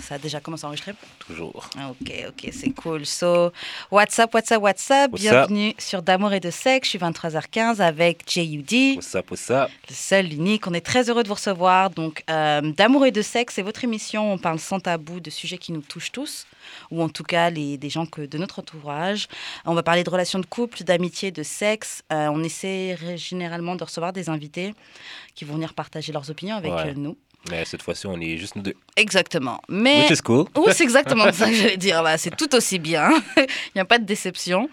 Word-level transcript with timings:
Ça 0.00 0.14
a 0.14 0.18
déjà 0.18 0.40
commencé 0.40 0.64
à 0.64 0.68
enregistrer? 0.68 0.92
Toujours. 1.18 1.68
Ah, 1.78 1.90
Ok, 1.90 2.12
ok, 2.28 2.48
c'est 2.52 2.70
cool. 2.70 3.04
So, 3.06 3.52
what's 3.90 4.18
up, 4.18 4.32
what's 4.34 4.50
up, 4.52 4.62
what's 4.62 4.90
up? 4.90 5.10
What's 5.12 5.22
Bienvenue 5.22 5.74
sur 5.78 6.02
D'amour 6.02 6.32
et 6.32 6.40
de 6.40 6.50
sexe. 6.50 6.86
Je 6.88 6.90
suis 6.90 6.98
23h15 6.98 7.80
avec 7.80 8.24
JUD, 8.30 8.96
What's 8.96 9.14
up, 9.14 9.30
what's 9.30 9.50
up? 9.50 9.70
le 9.88 9.94
seul, 9.94 10.26
l'unique. 10.26 10.66
On 10.66 10.74
est 10.74 10.80
très 10.84 11.08
heureux 11.10 11.22
de 11.22 11.28
vous 11.28 11.34
recevoir. 11.34 11.90
Donc, 11.90 12.22
euh, 12.30 12.60
D'amour 12.72 13.06
et 13.06 13.10
de 13.10 13.22
sexe, 13.22 13.54
c'est 13.54 13.62
votre 13.62 13.84
émission. 13.84 14.32
On 14.32 14.38
parle 14.38 14.58
sans 14.58 14.80
tabou 14.80 15.20
de 15.20 15.30
sujets 15.30 15.58
qui 15.58 15.72
nous 15.72 15.80
touchent 15.82 16.12
tous, 16.12 16.46
ou 16.90 17.02
en 17.02 17.08
tout 17.08 17.24
cas 17.24 17.50
les, 17.50 17.76
des 17.76 17.90
gens 17.90 18.06
que, 18.06 18.22
de 18.22 18.38
notre 18.38 18.60
entourage. 18.60 19.28
On 19.64 19.74
va 19.74 19.82
parler 19.82 20.04
de 20.04 20.10
relations 20.10 20.38
de 20.38 20.46
couple, 20.46 20.84
d'amitié, 20.84 21.30
de 21.30 21.42
sexe. 21.42 22.02
Euh, 22.12 22.28
on 22.32 22.42
essaie 22.44 22.96
généralement 23.16 23.74
de 23.76 23.84
recevoir 23.84 24.12
des 24.12 24.28
invités 24.28 24.74
qui 25.34 25.44
vont 25.44 25.54
venir 25.54 25.74
partager 25.74 26.12
leurs 26.12 26.30
opinions 26.30 26.56
avec 26.56 26.72
Ouais. 26.72 26.88
euh, 26.90 26.94
nous. 26.96 27.16
Mais 27.50 27.64
cette 27.64 27.82
fois-ci, 27.82 28.06
on 28.06 28.20
est 28.20 28.36
juste 28.36 28.56
nous 28.56 28.62
deux. 28.62 28.74
Exactement. 28.96 29.60
Mais 29.68 30.02
Which 30.02 30.18
is 30.18 30.22
cool. 30.22 30.46
oui, 30.56 30.72
c'est 30.74 30.82
exactement 30.84 31.24
ça 31.32 31.48
que 31.48 31.54
j'allais 31.54 31.76
dire. 31.76 32.02
C'est 32.18 32.36
tout 32.36 32.52
aussi 32.54 32.78
bien. 32.78 33.10
Il 33.36 33.46
n'y 33.76 33.80
a 33.80 33.84
pas 33.84 33.98
de 33.98 34.04
déception. 34.04 34.68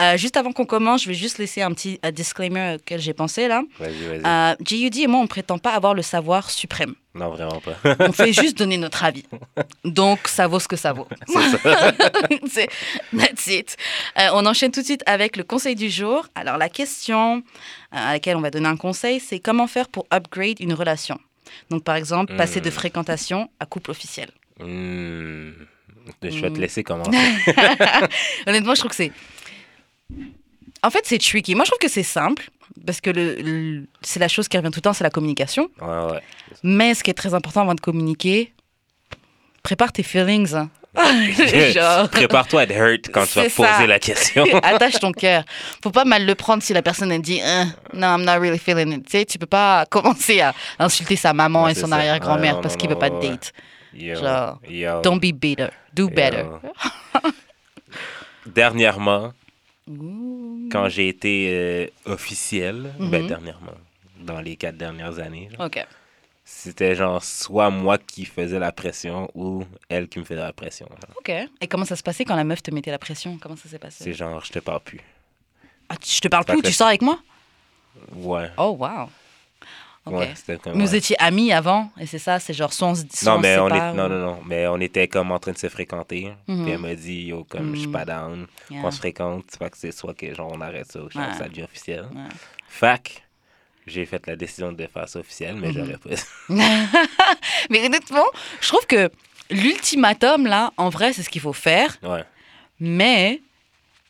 Euh, 0.00 0.16
juste 0.16 0.36
avant 0.36 0.52
qu'on 0.52 0.66
commence, 0.66 1.02
je 1.02 1.08
vais 1.08 1.14
juste 1.14 1.38
laisser 1.38 1.62
un 1.62 1.72
petit 1.72 1.98
disclaimer 2.12 2.76
auquel 2.76 3.00
j'ai 3.00 3.14
pensé 3.14 3.48
là. 3.48 3.62
Vas-y, 3.78 3.92
vas-y. 4.20 4.22
Euh, 4.24 4.54
JUD 4.64 4.96
et 4.98 5.06
moi, 5.06 5.20
on 5.20 5.24
ne 5.24 5.28
prétend 5.28 5.58
pas 5.58 5.70
avoir 5.72 5.94
le 5.94 6.02
savoir 6.02 6.50
suprême. 6.50 6.94
Non, 7.14 7.30
vraiment 7.30 7.60
pas. 7.60 7.96
On 8.08 8.12
fait 8.12 8.32
juste 8.32 8.56
donner 8.56 8.76
notre 8.76 9.02
avis. 9.02 9.24
Donc, 9.84 10.28
ça 10.28 10.46
vaut 10.46 10.60
ce 10.60 10.68
que 10.68 10.76
ça 10.76 10.92
vaut. 10.92 11.08
C'est 11.26 11.58
ça. 11.58 11.92
C'est- 12.48 12.68
That's 13.18 13.46
it. 13.48 13.76
Euh, 14.16 14.28
on 14.34 14.46
enchaîne 14.46 14.70
tout 14.70 14.80
de 14.80 14.86
suite 14.86 15.02
avec 15.06 15.36
le 15.36 15.42
conseil 15.42 15.74
du 15.74 15.90
jour. 15.90 16.28
Alors, 16.36 16.56
la 16.56 16.68
question 16.68 17.38
euh, 17.38 17.40
à 17.90 18.12
laquelle 18.12 18.36
on 18.36 18.40
va 18.40 18.50
donner 18.52 18.68
un 18.68 18.76
conseil, 18.76 19.18
c'est 19.18 19.40
comment 19.40 19.66
faire 19.66 19.88
pour 19.88 20.06
upgrade 20.14 20.60
une 20.60 20.72
relation? 20.72 21.18
Donc, 21.70 21.84
par 21.84 21.96
exemple, 21.96 22.36
passer 22.36 22.60
de 22.60 22.68
Hmm. 22.68 22.72
fréquentation 22.72 23.50
à 23.60 23.66
couple 23.66 23.90
officiel. 23.90 24.30
Hmm. 24.60 25.52
Je 26.22 26.28
vais 26.28 26.50
te 26.50 26.56
Hmm. 26.56 26.60
laisser 26.60 26.82
commencer. 26.84 27.10
Honnêtement, 28.46 28.74
je 28.74 28.80
trouve 28.80 28.90
que 28.90 28.96
c'est. 28.96 29.12
En 30.82 30.90
fait, 30.90 31.02
c'est 31.04 31.18
tricky. 31.18 31.54
Moi, 31.54 31.64
je 31.64 31.70
trouve 31.70 31.78
que 31.78 31.88
c'est 31.92 32.02
simple 32.02 32.50
parce 32.86 33.00
que 33.00 33.10
le, 33.10 33.34
le- 33.36 33.86
c'est 34.02 34.20
la 34.20 34.28
chose 34.28 34.48
qui 34.48 34.56
revient 34.56 34.70
tout 34.70 34.78
le 34.78 34.82
temps, 34.82 34.92
c'est 34.92 35.04
la 35.04 35.10
communication. 35.10 35.68
Ouais, 35.80 36.12
ouais. 36.12 36.22
Mais 36.62 36.94
ce 36.94 37.02
qui 37.04 37.10
est 37.10 37.14
très 37.14 37.34
important 37.34 37.60
avant 37.62 37.74
de 37.74 37.80
communiquer, 37.80 38.52
prépare 39.62 39.92
tes 39.92 40.02
feelings. 40.02 40.54
hein. 40.54 40.70
Genre, 41.72 42.08
Prépare-toi 42.08 42.60
à 42.60 42.64
être 42.64 42.72
hurt 42.76 43.06
quand 43.12 43.24
tu 43.26 43.34
vas 43.38 43.44
C'est 43.44 43.54
poser 43.54 43.68
ça. 43.68 43.86
la 43.86 43.98
question. 43.98 44.44
attache 44.62 44.98
ton 45.00 45.12
cœur. 45.12 45.44
Faut 45.82 45.90
pas 45.92 46.04
mal 46.04 46.26
le 46.26 46.34
prendre 46.34 46.62
si 46.62 46.72
la 46.72 46.82
personne 46.82 47.12
elle 47.12 47.22
dit 47.22 47.40
Hein, 47.42 47.72
No, 47.94 48.06
I'm 48.08 48.24
not 48.24 48.38
really 48.40 48.58
feeling 48.58 48.92
it. 48.94 49.04
Tu 49.06 49.18
sais, 49.18 49.24
tu 49.24 49.38
peux 49.38 49.46
pas 49.46 49.86
commencer 49.90 50.40
à 50.40 50.52
insulter 50.78 51.16
sa 51.16 51.32
maman 51.32 51.68
et 51.68 51.74
son 51.74 51.86
ça. 51.88 51.94
arrière-grand-mère 51.96 52.56
Ouais, 52.56 52.62
parce 52.62 52.74
non, 52.74 52.78
qu'il 52.78 52.90
non, 52.90 52.94
veut 52.96 53.00
pas 53.00 53.10
ouais. 53.14 53.28
date. 53.30 53.52
Yo, 53.94 54.14
Genre, 54.16 54.58
yo, 54.68 55.00
Don't 55.02 55.18
be 55.20 55.32
bitter. 55.32 55.68
Do 55.92 56.08
better. 56.08 56.44
Dernièrement, 58.46 59.32
quand 60.70 60.88
j'ai 60.88 61.08
été 61.08 61.48
euh, 61.52 61.86
officiel, 62.06 62.92
ben 62.98 63.22
Mhm. 63.22 63.26
dernièrement, 63.28 63.72
dans 64.20 64.40
les 64.40 64.56
quatre 64.56 64.76
dernières 64.76 65.18
années, 65.18 65.48
là, 65.58 65.66
Ok. 65.66 65.84
C'était 66.52 66.94
genre 66.96 67.22
soit 67.22 67.70
moi 67.70 67.96
qui 67.96 68.24
faisais 68.24 68.58
la 68.58 68.72
pression 68.72 69.30
ou 69.34 69.64
elle 69.88 70.08
qui 70.08 70.18
me 70.18 70.24
faisait 70.24 70.40
la 70.40 70.52
pression. 70.52 70.86
genre. 70.90 71.16
Ok. 71.16 71.30
Et 71.60 71.66
comment 71.68 71.84
ça 71.84 71.96
se 71.96 72.02
passait 72.02 72.24
quand 72.24 72.34
la 72.36 72.44
meuf 72.44 72.62
te 72.62 72.70
mettait 72.72 72.90
la 72.90 72.98
pression? 72.98 73.38
Comment 73.40 73.56
ça 73.56 73.68
s'est 73.68 73.78
passé? 73.78 74.02
C'est 74.04 74.12
genre, 74.12 74.44
je 74.44 74.50
te 74.52 74.58
parle 74.58 74.80
plus. 74.80 75.00
Ah, 75.88 75.96
tu- 75.96 76.10
je 76.10 76.20
te 76.20 76.28
parle 76.28 76.44
plus, 76.44 76.60
que- 76.60 76.66
tu 76.66 76.72
sors 76.72 76.88
avec 76.88 77.02
moi? 77.02 77.18
Ouais. 78.14 78.50
Oh, 78.58 78.76
wow. 78.78 79.08
Ok. 80.06 80.14
Ouais, 80.14 80.34
comme. 80.62 80.80
Ouais. 80.80 80.96
étions 80.96 81.16
amis 81.18 81.52
avant, 81.52 81.90
et 81.98 82.06
c'est 82.06 82.18
ça, 82.18 82.38
c'est 82.40 82.54
genre 82.54 82.72
soit 82.72 82.88
on 82.88 82.94
se 82.94 83.02
soit 83.12 83.32
Non, 83.32 83.38
on 83.38 83.40
mais 83.40 83.58
on 83.58 83.68
est, 83.68 83.92
non, 83.94 84.06
ou- 84.06 84.08
non, 84.08 84.08
non, 84.08 84.40
mais 84.46 84.66
on 84.66 84.78
était 84.80 85.08
comme 85.08 85.30
en 85.30 85.38
train 85.38 85.52
de 85.52 85.58
se 85.58 85.68
fréquenter. 85.68 86.32
Mhm. 86.48 86.62
Puis 86.64 86.72
elle 86.72 86.78
m'a 86.78 86.94
dit, 86.94 87.22
yo, 87.26 87.44
comme 87.44 87.74
je 87.74 87.80
suis 87.80 87.88
pas 87.88 88.04
down, 88.04 88.46
Yeah. 88.70 88.80
qu'on 88.82 88.90
se 88.90 88.98
fréquente. 88.98 89.44
Fait 89.58 89.70
que 89.70 89.76
c'est 89.78 89.92
soit 89.92 90.14
que 90.14 90.34
genre 90.34 90.50
on 90.52 90.60
arrête 90.62 90.90
ça 90.90 91.00
ou 91.00 91.04
Ouais. 91.04 91.34
ça 91.38 91.48
devient 91.48 91.62
officiel. 91.64 92.06
Fac, 92.68 93.22
j'ai 93.90 94.06
fait 94.06 94.26
la 94.26 94.36
décision 94.36 94.72
de 94.72 94.86
faire 94.86 95.08
ça 95.08 95.18
officiel, 95.18 95.56
mais 95.56 95.68
Mhm. 95.68 95.74
j'aurais 95.74 95.98
pas. 95.98 96.10
Mais 97.70 97.84
honnêtement, 97.86 98.24
je 98.60 98.68
trouve 98.68 98.86
que 98.86 99.10
l'ultimatum, 99.50 100.46
là, 100.46 100.72
en 100.76 100.88
vrai, 100.88 101.12
c'est 101.12 101.22
ce 101.22 101.30
qu'il 101.30 101.40
faut 101.40 101.52
faire, 101.52 101.96
ouais. 102.02 102.24
mais 102.78 103.40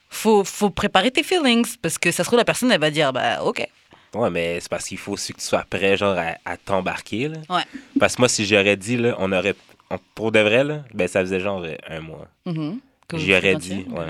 faut, 0.09 0.45
faut 0.45 0.71
préparer 0.71 1.11
tes 1.11 1.23
feelings, 1.23 1.77
parce 1.83 1.99
que 1.99 2.11
ça 2.11 2.25
se 2.25 2.29
trouve, 2.29 2.39
la 2.39 2.45
personne, 2.45 2.71
elle 2.73 2.81
va 2.81 2.91
dire, 2.91 3.13
bah, 3.13 3.43
ok. 3.45 3.67
Ouais, 4.15 4.31
mais 4.31 4.59
c'est 4.61 4.69
parce 4.69 4.87
qu'il 4.87 4.99
faut 4.99 5.13
aussi 5.13 5.33
que 5.33 5.39
tu 5.39 5.47
sois 5.47 5.65
prêt, 5.69 5.97
genre, 5.97 6.17
à, 6.19 6.35
à 6.45 6.57
t'embarquer, 6.57 7.29
là. 7.29 7.39
Ouais. 7.49 7.62
Parce 7.99 8.17
que 8.17 8.23
moi, 8.23 8.29
si 8.29 8.45
j'aurais 8.45 8.77
dit, 8.77 8.97
là, 8.97 9.15
on 9.19 9.31
aurait. 9.33 9.55
on- 9.91 9.99
pour 10.15 10.33
de 10.33 10.41
vrai, 10.41 10.65
là, 10.65 10.85
ben 10.95 11.07
ça 11.09 11.21
faisait 11.21 11.41
genre 11.41 11.62
euh, 11.65 11.75
un 11.89 12.01
mois. 12.01 12.27
Mhm. 12.47 12.81
Que 13.09 13.17
vous 13.17 13.23
J'y 13.23 13.31
aurais 13.33 13.41
fréquentiez, 13.41 13.85
dit, 13.85 13.91
ouais. 13.91 14.07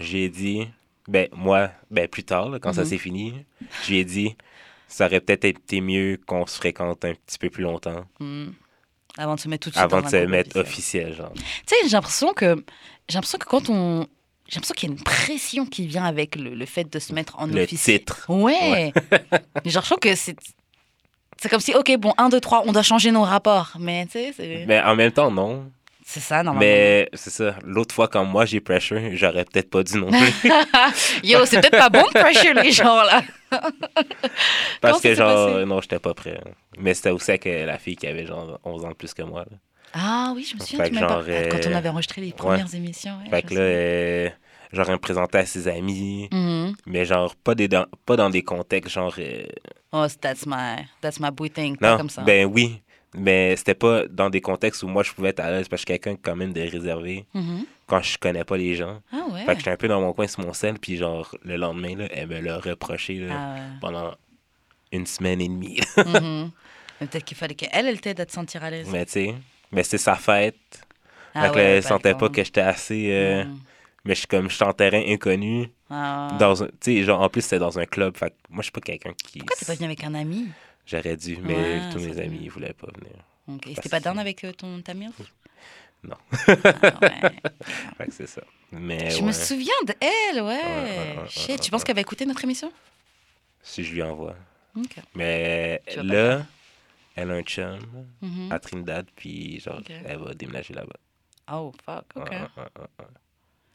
J'ai 0.00 0.28
dit, 0.30 0.68
ben 1.06 1.28
moi, 1.32 1.70
ben 1.90 2.08
plus 2.08 2.24
tard, 2.24 2.48
là, 2.48 2.58
quand 2.58 2.72
ça 2.72 2.82
Mhm. 2.82 2.86
s'est 2.88 2.98
fini, 2.98 3.34
j'ai 3.86 4.04
dit, 4.04 4.34
ça 4.88 5.06
aurait 5.06 5.20
peut-être 5.20 5.44
été 5.44 5.80
mieux 5.80 6.18
qu'on 6.26 6.46
se 6.46 6.56
fréquente 6.56 7.04
un 7.04 7.12
petit 7.14 7.38
peu 7.38 7.50
plus 7.50 7.62
longtemps 7.62 8.04
Mhm. 8.20 8.52
Avant 9.16 9.34
de 9.34 9.40
se 9.40 9.48
mettre 9.48 9.64
tout 9.64 9.70
de 9.70 9.74
suite 9.74 9.82
avant 9.84 10.00
de 10.00 10.08
se 10.08 10.16
mettre 10.26 10.58
officiel. 10.60 11.12
genre. 11.14 11.32
Tu 11.34 11.42
sais, 11.66 11.76
j'ai 11.84 11.88
l'impression 11.90 12.32
que 12.34 12.64
j'ai 13.08 13.14
l'impression 13.14 13.38
que 13.38 13.46
quand 13.46 13.68
on 13.68 14.06
j'ai 14.46 14.54
l'impression 14.56 14.74
qu'il 14.74 14.88
y 14.88 14.92
a 14.92 14.94
une 14.96 15.02
pression 15.02 15.66
qui 15.66 15.86
vient 15.86 16.04
avec 16.04 16.36
le, 16.36 16.54
le 16.54 16.66
fait 16.66 16.84
de 16.90 16.98
se 16.98 17.12
mettre 17.12 17.38
en 17.38 17.46
Le 17.46 17.62
officiel. 17.64 17.98
titre. 17.98 18.24
Ouais. 18.28 18.92
Genre, 19.66 19.82
je 19.82 19.86
trouve 19.88 19.98
que 19.98 20.14
c'est 20.14 20.36
c'est 21.40 21.48
comme 21.48 21.60
si 21.60 21.74
ok 21.74 21.96
bon 21.98 22.14
1 22.16 22.28
2 22.30 22.40
3 22.40 22.62
on 22.66 22.72
doit 22.72 22.82
changer 22.82 23.10
nos 23.10 23.22
rapports 23.22 23.72
mais 23.78 24.06
tu 24.06 24.12
sais 24.12 24.32
c'est 24.36 24.64
Mais 24.66 24.80
en 24.80 24.94
même 24.96 25.12
temps, 25.12 25.30
non. 25.30 25.70
C'est 26.10 26.20
ça 26.20 26.36
normalement. 26.42 26.60
Mais 26.60 27.08
c'est 27.12 27.28
ça. 27.30 27.54
L'autre 27.64 27.94
fois, 27.94 28.08
quand 28.08 28.24
moi 28.24 28.46
j'ai 28.46 28.60
pressure, 28.60 28.98
j'aurais 29.12 29.44
peut-être 29.44 29.68
pas 29.68 29.82
dit 29.82 29.96
non 29.98 30.08
plus. 30.10 30.50
Yo, 31.22 31.44
c'est 31.44 31.60
peut-être 31.60 31.76
pas 31.76 31.90
bon 31.90 32.02
de 32.02 32.18
pressure 32.18 32.54
les 32.54 32.72
gens 32.72 33.02
là. 33.02 33.22
Parce 34.80 35.00
que 35.00 35.14
genre, 35.14 35.52
passé? 35.54 35.64
non, 35.66 35.80
j'étais 35.80 35.98
pas 35.98 36.14
prêt. 36.14 36.40
Mais 36.78 36.94
c'était 36.94 37.10
aussi 37.10 37.30
avec 37.30 37.46
euh, 37.46 37.66
la 37.66 37.78
fille 37.78 37.96
qui 37.96 38.06
avait 38.06 38.26
genre 38.26 38.58
11 38.64 38.84
ans 38.84 38.88
de 38.90 38.94
plus 38.94 39.12
que 39.14 39.22
moi. 39.22 39.44
là. 39.50 39.56
Ah 39.94 40.32
oui, 40.34 40.46
je 40.48 40.54
me 40.54 40.60
souviens 40.60 40.84
Fait 40.84 40.90
que 40.90 40.96
genre, 40.98 41.08
quand 41.08 41.68
on 41.68 41.72
euh, 41.72 41.76
avait 41.76 41.88
enregistré 41.88 42.20
les 42.20 42.32
premières 42.32 42.74
émissions. 42.74 43.18
ouais, 43.24 43.30
Fait 43.30 43.42
que 43.42 43.54
là, 43.54 43.60
euh, 43.60 44.30
genre, 44.72 44.86
elle 44.88 44.92
me 44.94 44.98
présentait 44.98 45.38
à 45.38 45.46
ses 45.46 45.66
amis. 45.68 46.28
Mhm. 46.32 46.74
Mais 46.86 47.04
genre, 47.04 47.34
pas, 47.36 47.54
des 47.54 47.68
dans, 47.68 47.86
pas 48.06 48.16
dans 48.16 48.30
des 48.30 48.42
contextes 48.42 48.92
genre. 48.92 49.14
euh, 49.18 49.44
Oh, 49.92 50.06
that's 50.20 50.44
my 50.46 50.84
that's 51.00 51.18
my 51.18 51.30
boy 51.30 51.48
thing, 51.50 51.76
pas 51.78 51.92
Non, 51.92 51.96
comme 51.96 52.10
ça. 52.10 52.20
ben 52.22 52.44
oui. 52.46 52.82
Mais 53.14 53.56
c'était 53.56 53.74
pas 53.74 54.06
dans 54.06 54.28
des 54.30 54.40
contextes 54.40 54.82
où 54.82 54.88
moi 54.88 55.02
je 55.02 55.12
pouvais 55.12 55.30
être 55.30 55.40
à 55.40 55.50
l'aise 55.50 55.68
parce 55.68 55.82
que 55.84 55.88
je 55.88 55.94
suis 55.94 56.00
quelqu'un 56.00 56.20
quand 56.22 56.36
même 56.36 56.52
de 56.52 56.60
réservé 56.60 57.24
Mhm. 57.34 57.64
quand 57.86 58.02
je 58.02 58.18
connais 58.18 58.44
pas 58.44 58.56
les 58.58 58.74
gens. 58.74 59.00
Ah 59.12 59.24
ouais. 59.32 59.44
Fait 59.46 59.52
que 59.54 59.58
j'étais 59.60 59.70
un 59.70 59.76
peu 59.76 59.88
dans 59.88 60.00
mon 60.00 60.12
coin 60.12 60.26
sur 60.26 60.40
mon 60.44 60.52
sel, 60.52 60.78
puis 60.78 60.96
genre 60.96 61.34
le 61.42 61.56
lendemain, 61.56 61.96
là, 61.96 62.06
elle 62.10 62.28
me 62.28 62.40
l'a 62.40 62.58
reproché 62.58 63.14
là, 63.20 63.34
Ah 63.34 63.54
ouais. 63.54 63.60
pendant 63.80 64.14
une 64.92 65.06
semaine 65.06 65.40
et 65.40 65.48
demie. 65.48 65.80
Mais 67.00 67.06
Peut-être 67.06 67.24
qu'il 67.24 67.36
fallait 67.36 67.54
qu'elle, 67.54 67.86
elle 67.86 68.00
t'aide 68.00 68.20
à 68.20 68.26
te 68.26 68.32
sentir 68.32 68.62
à 68.64 68.70
l'aise. 68.70 68.88
mais 68.90 69.06
tu 69.06 69.12
sais, 69.12 69.34
mais 69.70 69.84
c'est 69.84 69.98
sa 69.98 70.16
fête. 70.16 70.56
Ah 71.34 71.44
fait 71.44 71.48
que 71.50 71.54
ouais, 71.56 71.62
là, 71.62 71.68
elle 71.76 71.82
sentait 71.82 72.14
pas 72.14 72.28
que 72.28 72.42
j'étais 72.42 72.60
assez. 72.60 73.10
euh, 73.12 73.44
Mhm. 73.44 73.58
Mais 74.04 74.14
je 74.14 74.20
suis 74.20 74.26
comme, 74.26 74.48
je 74.48 74.54
suis 74.54 74.64
en 74.64 74.72
terrain 74.72 75.02
inconnu. 75.06 75.70
Ah. 75.90 76.28
Dans 76.40 76.62
un, 76.62 76.66
tu 76.66 76.72
sais, 76.80 77.02
genre, 77.02 77.20
en 77.20 77.28
plus, 77.28 77.42
c'était 77.42 77.58
dans 77.58 77.78
un 77.78 77.84
club. 77.84 78.16
Fait 78.16 78.30
que 78.30 78.34
moi, 78.48 78.58
je 78.60 78.64
suis 78.64 78.72
pas 78.72 78.80
quelqu'un 78.80 79.12
qui. 79.12 79.38
Pourquoi 79.40 79.56
t'es 79.56 79.66
pas 79.66 79.74
venu 79.74 79.84
avec 79.86 80.02
un 80.04 80.14
ami? 80.14 80.48
J'aurais 80.90 81.16
dû, 81.16 81.36
mais 81.42 81.54
Ouais, 81.54 81.88
tous 81.92 82.00
mes 82.00 82.18
amis, 82.18 82.40
ils 82.42 82.50
voulaient 82.50 82.72
pas 82.72 82.88
venir. 82.96 83.62
Et 83.66 83.74
T'es 83.74 83.88
pas 83.90 84.00
down 84.00 84.18
avec 84.18 84.42
euh, 84.44 84.52
ton 84.52 84.80
ta 84.82 84.94
mère 84.94 85.10
Non. 86.02 86.16
Ah, 86.46 86.98
ouais. 87.02 87.20
Fait 87.98 88.06
que 88.06 88.12
c'est 88.12 88.26
ça. 88.26 88.42
Mais 88.72 89.10
Je 89.10 89.16
ouais, 89.16 89.22
me 89.22 89.32
souviens 89.32 89.72
d'elle, 89.84 90.42
ouais. 90.42 91.16
Shit, 91.28 91.60
tu 91.60 91.70
penses 91.70 91.84
qu'elle 91.84 91.94
va 91.96 92.00
écouter 92.00 92.24
notre 92.26 92.42
émission? 92.44 92.72
Si 93.62 93.84
je 93.84 93.92
lui 93.94 94.02
envoie. 94.02 94.36
Mais 95.14 95.82
là, 95.96 96.46
elle 97.16 97.30
a 97.30 97.34
un 97.34 97.42
chum 97.42 97.78
Mhm. 98.22 98.50
à 98.52 98.58
Trinidad, 98.58 99.06
puis 99.16 99.60
genre, 99.60 99.80
elle 100.04 100.18
va 100.18 100.32
déménager 100.34 100.72
là-bas. 100.72 100.96
Oh, 101.52 101.72
fuck, 101.84 102.04
ok. 102.14 102.30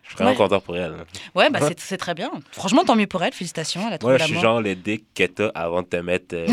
Je 0.04 0.10
suis 0.10 0.16
vraiment 0.18 0.32
Ouais. 0.32 0.38
content 0.38 0.60
pour 0.60 0.76
elle. 0.78 0.94
Ouais, 1.34 1.50
bah 1.50 1.60
c'est- 1.68 1.80
c'est 1.80 1.98
très 1.98 2.14
bien. 2.14 2.30
Franchement, 2.52 2.84
tant 2.84 2.96
mieux 2.96 3.08
pour 3.08 3.24
elle, 3.24 3.34
félicitations. 3.34 3.88
Elle 3.88 3.94
a 3.94 3.98
trouvé 3.98 4.18
Moi, 4.18 4.28
je 4.28 4.34
suis 4.34 4.40
genre 4.42 4.62
le 4.62 4.76
dick 4.76 5.06
que 5.16 5.24
t'as 5.26 5.48
avant 5.56 5.82
de 5.82 5.88
te 5.88 5.96
mettre 5.96 6.36
euh, 6.36 6.46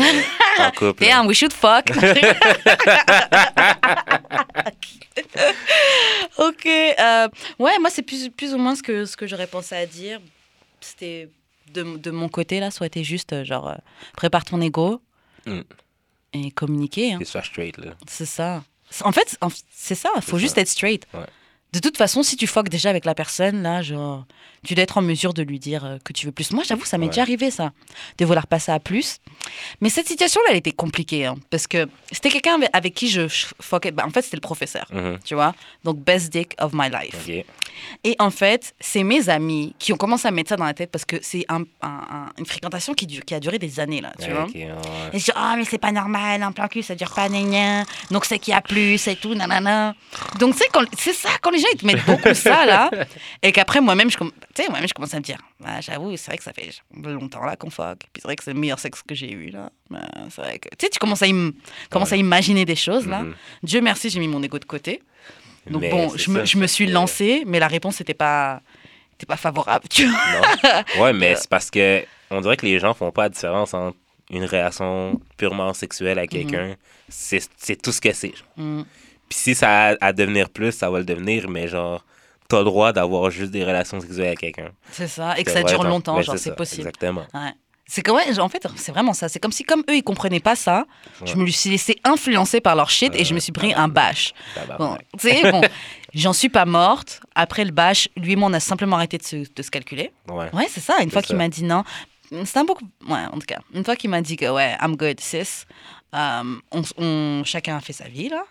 en 0.59 0.71
couple. 0.75 1.03
Damn, 1.03 1.27
we 1.27 1.35
should 1.37 1.53
fuck. 1.53 1.91
ok. 6.37 6.65
euh, 6.65 7.27
ouais, 7.59 7.79
moi, 7.79 7.89
c'est 7.89 8.01
plus, 8.03 8.29
plus 8.29 8.53
ou 8.53 8.57
moins 8.57 8.75
ce 8.75 8.83
que, 8.83 9.05
ce 9.05 9.17
que 9.17 9.27
j'aurais 9.27 9.47
pensé 9.47 9.75
à 9.75 9.85
dire. 9.85 10.19
C'était 10.79 11.29
de, 11.73 11.97
de 11.97 12.11
mon 12.11 12.29
côté, 12.29 12.59
là, 12.59 12.71
soit 12.71 12.87
été 12.87 13.03
juste, 13.03 13.33
euh, 13.33 13.43
genre, 13.43 13.69
euh, 13.69 13.75
prépare 14.15 14.45
ton 14.45 14.59
ego 14.61 15.01
Mm. 15.45 15.61
et 16.33 16.51
communiquer. 16.51 17.13
hein. 17.13 17.19
Que 17.19 17.23
tu 17.23 17.31
sois 17.31 17.41
straight, 17.43 17.77
là. 17.77 17.93
C'est 18.07 18.25
ça. 18.27 18.63
C'est- 18.89 19.03
En 19.05 19.11
fait, 19.11 19.37
c'est 19.71 19.95
ça. 19.95 20.09
Il 20.15 20.21
faut 20.21 20.37
C'est 20.37 20.43
juste 20.43 20.55
ça. 20.55 20.61
être 20.61 20.67
straight. 20.69 21.05
Ouais. 21.13 21.25
De 21.73 21.79
toute 21.79 21.95
façon, 21.95 22.21
si 22.21 22.35
tu 22.35 22.47
fuck 22.47 22.67
déjà 22.67 22.89
avec 22.89 23.05
la 23.05 23.15
personne, 23.15 23.63
là, 23.63 23.81
genre, 23.81 24.25
tu 24.65 24.75
dois 24.75 24.83
être 24.83 24.97
en 24.97 25.01
mesure 25.01 25.33
de 25.33 25.41
lui 25.41 25.57
dire 25.57 25.85
euh, 25.85 25.97
que 26.03 26.11
tu 26.11 26.25
veux 26.25 26.33
plus. 26.33 26.51
Moi, 26.51 26.63
j'avoue, 26.67 26.83
ça 26.83 26.97
m'est 26.97 27.05
Ouais. 27.05 27.11
déjà 27.11 27.21
arrivé, 27.21 27.49
ça, 27.49 27.71
de 28.17 28.25
vouloir 28.25 28.45
passer 28.45 28.73
à 28.73 28.79
plus. 28.81 29.19
Mais 29.79 29.87
cette 29.89 30.05
situation-là, 30.09 30.47
elle 30.51 30.57
était 30.57 30.73
compliquée, 30.73 31.25
hein, 31.27 31.35
parce 31.49 31.67
que 31.67 31.87
c'était 32.11 32.29
quelqu'un 32.29 32.59
avec, 32.73 32.93
qui 32.93 33.09
je 33.09 33.21
fuckais. 33.61 33.91
Bah, 33.91 34.03
en 34.05 34.09
fait, 34.09 34.21
c'était 34.21 34.35
le 34.35 34.41
professeur, 34.41 34.85
Mhm. 34.91 35.19
tu 35.23 35.33
vois. 35.33 35.55
Donc, 35.85 35.97
best 36.03 36.29
dick 36.33 36.55
of 36.59 36.73
my 36.73 36.89
life. 36.89 37.29
Et 38.03 38.15
en 38.19 38.31
fait, 38.31 38.75
c'est 38.81 39.03
mes 39.03 39.29
amis 39.29 39.73
qui 39.79 39.93
ont 39.93 39.97
commencé 39.97 40.27
à 40.27 40.31
mettre 40.31 40.49
ça 40.49 40.57
dans 40.57 40.65
la 40.65 40.73
tête 40.73 40.91
parce 40.91 41.05
que 41.05 41.15
c'est 41.21 41.45
un- 41.47 41.63
un- 41.81 41.87
un- 42.11 42.29
une 42.37 42.45
fréquentation 42.45 42.93
qui, 42.93 43.07
dure- 43.07 43.23
qui 43.23 43.33
a 43.33 43.39
duré 43.39 43.59
des 43.59 43.79
années, 43.79 44.01
là, 44.01 44.11
tu 44.19 44.25
Ouais, 44.27 44.33
vois. 44.33 44.43
ok, 44.43 44.53
ouais. 44.55 44.69
Et 45.13 45.19
je 45.19 45.23
dis, 45.23 45.31
ah, 45.35 45.55
mais 45.57 45.63
c'est 45.63 45.77
pas 45.77 45.93
normal, 45.93 46.43
un 46.43 46.51
plan 46.51 46.67
cul, 46.67 46.83
ça 46.83 46.95
dure 46.95 47.13
pas, 47.13 47.29
gna 47.29 47.41
gna. 47.43 47.85
Donc, 48.11 48.25
c'est 48.25 48.39
qu'il 48.39 48.51
y 48.53 48.57
a 48.57 48.61
plus 48.61 49.07
et 49.07 49.15
tout, 49.15 49.33
nanana. 49.35 49.95
Donc, 50.37 50.53
c'est 50.97 51.13
ça, 51.13 51.29
quand 51.41 51.49
les 51.49 51.60
gens, 51.61 51.67
ils 51.73 51.77
te 51.77 51.85
mettent 51.85 52.05
beaucoup 52.05 52.33
ça, 52.33 52.65
là, 52.65 52.89
et 53.41 53.51
qu'après, 53.51 53.79
moi-même, 53.81 54.09
je, 54.11 54.17
je 54.17 54.93
commence 54.93 55.13
à 55.13 55.17
me 55.17 55.23
dire, 55.23 55.37
ah, 55.63 55.79
j'avoue, 55.81 56.15
c'est 56.17 56.27
vrai 56.27 56.37
que 56.37 56.43
ça 56.43 56.51
fait 56.53 56.69
longtemps, 57.03 57.43
là, 57.45 57.55
qu'on 57.55 57.69
fuck. 57.69 57.99
Puis 57.99 58.09
c'est 58.17 58.23
vrai 58.23 58.35
que 58.35 58.43
c'est 58.43 58.53
le 58.53 58.59
meilleur 58.59 58.79
sexe 58.79 59.01
que 59.01 59.15
j'ai 59.15 59.31
eu, 59.31 59.49
là. 59.49 59.69
Mais 59.89 59.99
c'est 60.29 60.41
vrai 60.41 60.59
que, 60.59 60.69
tu 60.69 60.85
sais, 60.85 60.89
tu 60.89 60.99
commences 60.99 61.21
à, 61.21 61.27
im- 61.27 61.51
commences 61.89 62.11
à 62.13 62.17
imaginer 62.17 62.65
des 62.65 62.75
choses, 62.75 63.07
là. 63.07 63.19
Mhm. 63.23 63.33
Dieu 63.63 63.81
merci, 63.81 64.09
j'ai 64.09 64.19
mis 64.19 64.27
mon 64.27 64.41
ego 64.43 64.59
de 64.59 64.65
côté. 64.65 65.01
Donc, 65.69 65.81
Mais 65.81 65.91
bon, 65.91 66.11
je 66.17 66.29
me, 66.31 66.43
je 66.45 66.65
suis 66.65 66.87
lancée, 66.87 67.43
mais 67.45 67.59
la 67.59 67.67
réponse 67.67 67.99
n'était 67.99 68.15
pas, 68.15 68.61
était 69.15 69.27
pas 69.27 69.37
favorable, 69.37 69.85
tu 69.89 70.07
vois. 70.07 70.19
Non. 70.97 71.03
Ouais, 71.03 71.13
mais 71.13 71.35
c'est 71.39 71.49
parce 71.49 71.69
que 71.69 72.03
on 72.31 72.41
dirait 72.41 72.57
que 72.57 72.65
les 72.65 72.79
gens 72.79 72.93
font 72.95 73.11
pas 73.11 73.23
la 73.23 73.29
différence 73.29 73.73
entre 73.73 73.95
une 74.31 74.45
relation 74.45 75.19
purement 75.37 75.73
sexuelle 75.73 76.17
à 76.17 76.25
quelqu'un. 76.25 76.75
C'est 77.09 77.41
c'est 77.57 77.75
tout 77.79 77.91
ce 77.91 77.99
que 78.01 78.13
c'est. 78.13 78.33
Puis 79.31 79.39
si 79.39 79.55
ça 79.55 79.91
a 79.91 79.95
à 80.01 80.11
devenir 80.11 80.49
plus, 80.49 80.73
ça 80.73 80.89
va 80.89 80.99
le 80.99 81.05
devenir, 81.05 81.47
mais 81.49 81.69
genre, 81.69 82.03
t'as 82.49 82.57
le 82.59 82.65
droit 82.65 82.91
d'avoir 82.91 83.31
juste 83.31 83.51
des 83.51 83.63
relations 83.63 84.01
sexuelles 84.01 84.27
avec 84.27 84.39
quelqu'un. 84.39 84.71
C'est 84.91 85.07
ça, 85.07 85.39
et 85.39 85.45
que 85.45 85.51
ça 85.51 85.63
dure 85.63 85.81
genre. 85.81 85.85
longtemps, 85.85 86.21
genre, 86.21 86.37
c'est 86.37 86.53
possible. 86.55 86.81
Exactement. 86.81 87.23
Ouais. 87.33 87.51
C'est 87.85 88.01
comme, 88.03 88.17
ouais, 88.17 88.39
en 88.39 88.49
fait, 88.49 88.65
c'est 88.75 88.91
vraiment 88.91 89.13
ça. 89.13 89.29
C'est 89.29 89.39
comme 89.39 89.53
si, 89.53 89.63
comme 89.63 89.83
eux, 89.89 89.95
ils 89.95 90.03
comprenaient 90.03 90.41
pas 90.41 90.55
ça, 90.57 90.85
je 91.25 91.35
me 91.35 91.45
suis 91.47 91.69
laissé 91.69 91.95
influencer 92.03 92.59
par 92.59 92.75
leur 92.75 92.89
shit 92.89 93.13
et 93.15 93.23
je 93.23 93.33
me 93.33 93.39
suis 93.39 93.51
pris 93.53 93.73
un 93.73 93.87
bâche. 93.87 94.33
Bon, 94.77 94.97
tu 95.17 95.29
sais, 95.29 95.49
bon, 95.49 95.61
j'en 96.13 96.33
suis 96.33 96.49
pas 96.49 96.65
morte. 96.65 97.21
Après 97.35 97.63
le 97.63 97.71
bâche, 97.71 98.09
lui 98.17 98.33
et 98.33 98.35
moi, 98.35 98.49
on 98.49 98.53
a 98.53 98.59
simplement 98.59 98.97
arrêté 98.97 99.17
de 99.17 99.23
se, 99.23 99.35
de 99.55 99.61
se 99.61 99.71
calculer. 99.71 100.11
Ouais. 100.29 100.49
Ouais, 100.53 100.67
c'est 100.69 100.79
ça. 100.81 101.01
Une 101.01 101.09
fois 101.11 101.21
qu'il 101.21 101.37
m'a 101.37 101.47
dit 101.49 101.63
non, 101.63 101.83
c'est 102.45 102.57
un 102.57 102.65
peu. 102.65 102.73
Ouais, 103.09 103.19
en 103.31 103.39
tout 103.39 103.47
cas, 103.47 103.59
une 103.73 103.83
fois 103.85 103.95
qu'il 103.95 104.09
m'a 104.09 104.21
dit 104.21 104.35
que, 104.37 104.49
ouais, 104.49 104.75
I'm 104.81 104.95
good, 104.97 105.19
sis, 105.19 105.65
euh, 106.15 106.43
on, 106.71 106.81
on- 106.97 107.43
chacun 107.45 107.75
a 107.77 107.79
fait 107.81 107.93
sa 107.93 108.07
vie, 108.07 108.29
là. 108.29 108.43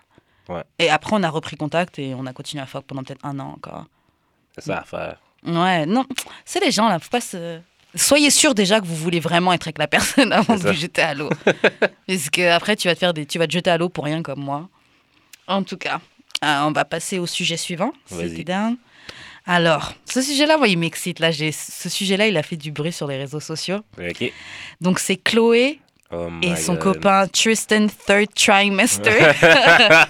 Ouais. 0.50 0.64
Et 0.80 0.90
après, 0.90 1.14
on 1.14 1.22
a 1.22 1.30
repris 1.30 1.56
contact 1.56 1.98
et 1.98 2.14
on 2.14 2.26
a 2.26 2.32
continué 2.32 2.62
à 2.62 2.66
fuck 2.66 2.84
pendant 2.84 3.04
peut-être 3.04 3.24
un 3.24 3.38
an 3.38 3.52
encore. 3.52 3.86
C'est 4.56 4.64
ça 4.64 4.78
à 4.78 4.84
faire. 4.84 5.20
Ouais, 5.46 5.86
non, 5.86 6.04
c'est 6.44 6.60
les 6.60 6.70
gens 6.70 6.88
là, 6.88 6.98
faut 6.98 7.08
pas 7.08 7.20
se. 7.20 7.60
Soyez 7.94 8.30
sûr 8.30 8.54
déjà 8.54 8.80
que 8.80 8.84
vous 8.84 8.96
voulez 8.96 9.20
vraiment 9.20 9.52
être 9.52 9.66
avec 9.66 9.78
la 9.78 9.86
personne 9.86 10.32
avant 10.32 10.56
de 10.56 10.60
vous 10.60 10.72
jeter 10.72 11.02
à 11.02 11.14
l'eau. 11.14 11.30
Parce 12.06 12.30
que 12.30 12.50
après 12.50 12.76
tu 12.76 12.88
vas 12.88 12.94
te 12.94 13.00
faire 13.00 13.14
des, 13.14 13.26
tu 13.26 13.38
vas 13.38 13.46
te 13.46 13.52
jeter 13.52 13.70
à 13.70 13.78
l'eau 13.78 13.88
pour 13.88 14.04
rien 14.04 14.22
comme 14.22 14.40
moi. 14.40 14.68
En 15.46 15.62
tout 15.62 15.76
cas, 15.76 16.00
euh, 16.44 16.60
on 16.62 16.72
va 16.72 16.84
passer 16.84 17.18
au 17.18 17.26
sujet 17.26 17.56
suivant. 17.56 17.92
down. 18.44 18.76
Alors, 19.46 19.94
ce 20.04 20.20
sujet-là, 20.20 20.58
moi, 20.58 20.68
il 20.68 20.78
m'excite. 20.78 21.18
Là, 21.18 21.30
j'ai 21.30 21.50
ce 21.50 21.88
sujet-là, 21.88 22.26
il 22.26 22.36
a 22.36 22.42
fait 22.42 22.56
du 22.56 22.70
bruit 22.70 22.92
sur 22.92 23.06
les 23.06 23.16
réseaux 23.16 23.40
sociaux. 23.40 23.80
Ok. 23.98 24.32
Donc 24.80 24.98
c'est 24.98 25.16
Chloé 25.16 25.80
Oh 26.12 26.28
et 26.42 26.56
son 26.56 26.74
God. 26.74 26.82
copain 26.94 27.26
Tristan 27.28 27.86
Third 28.06 28.28
Trimester 28.34 29.10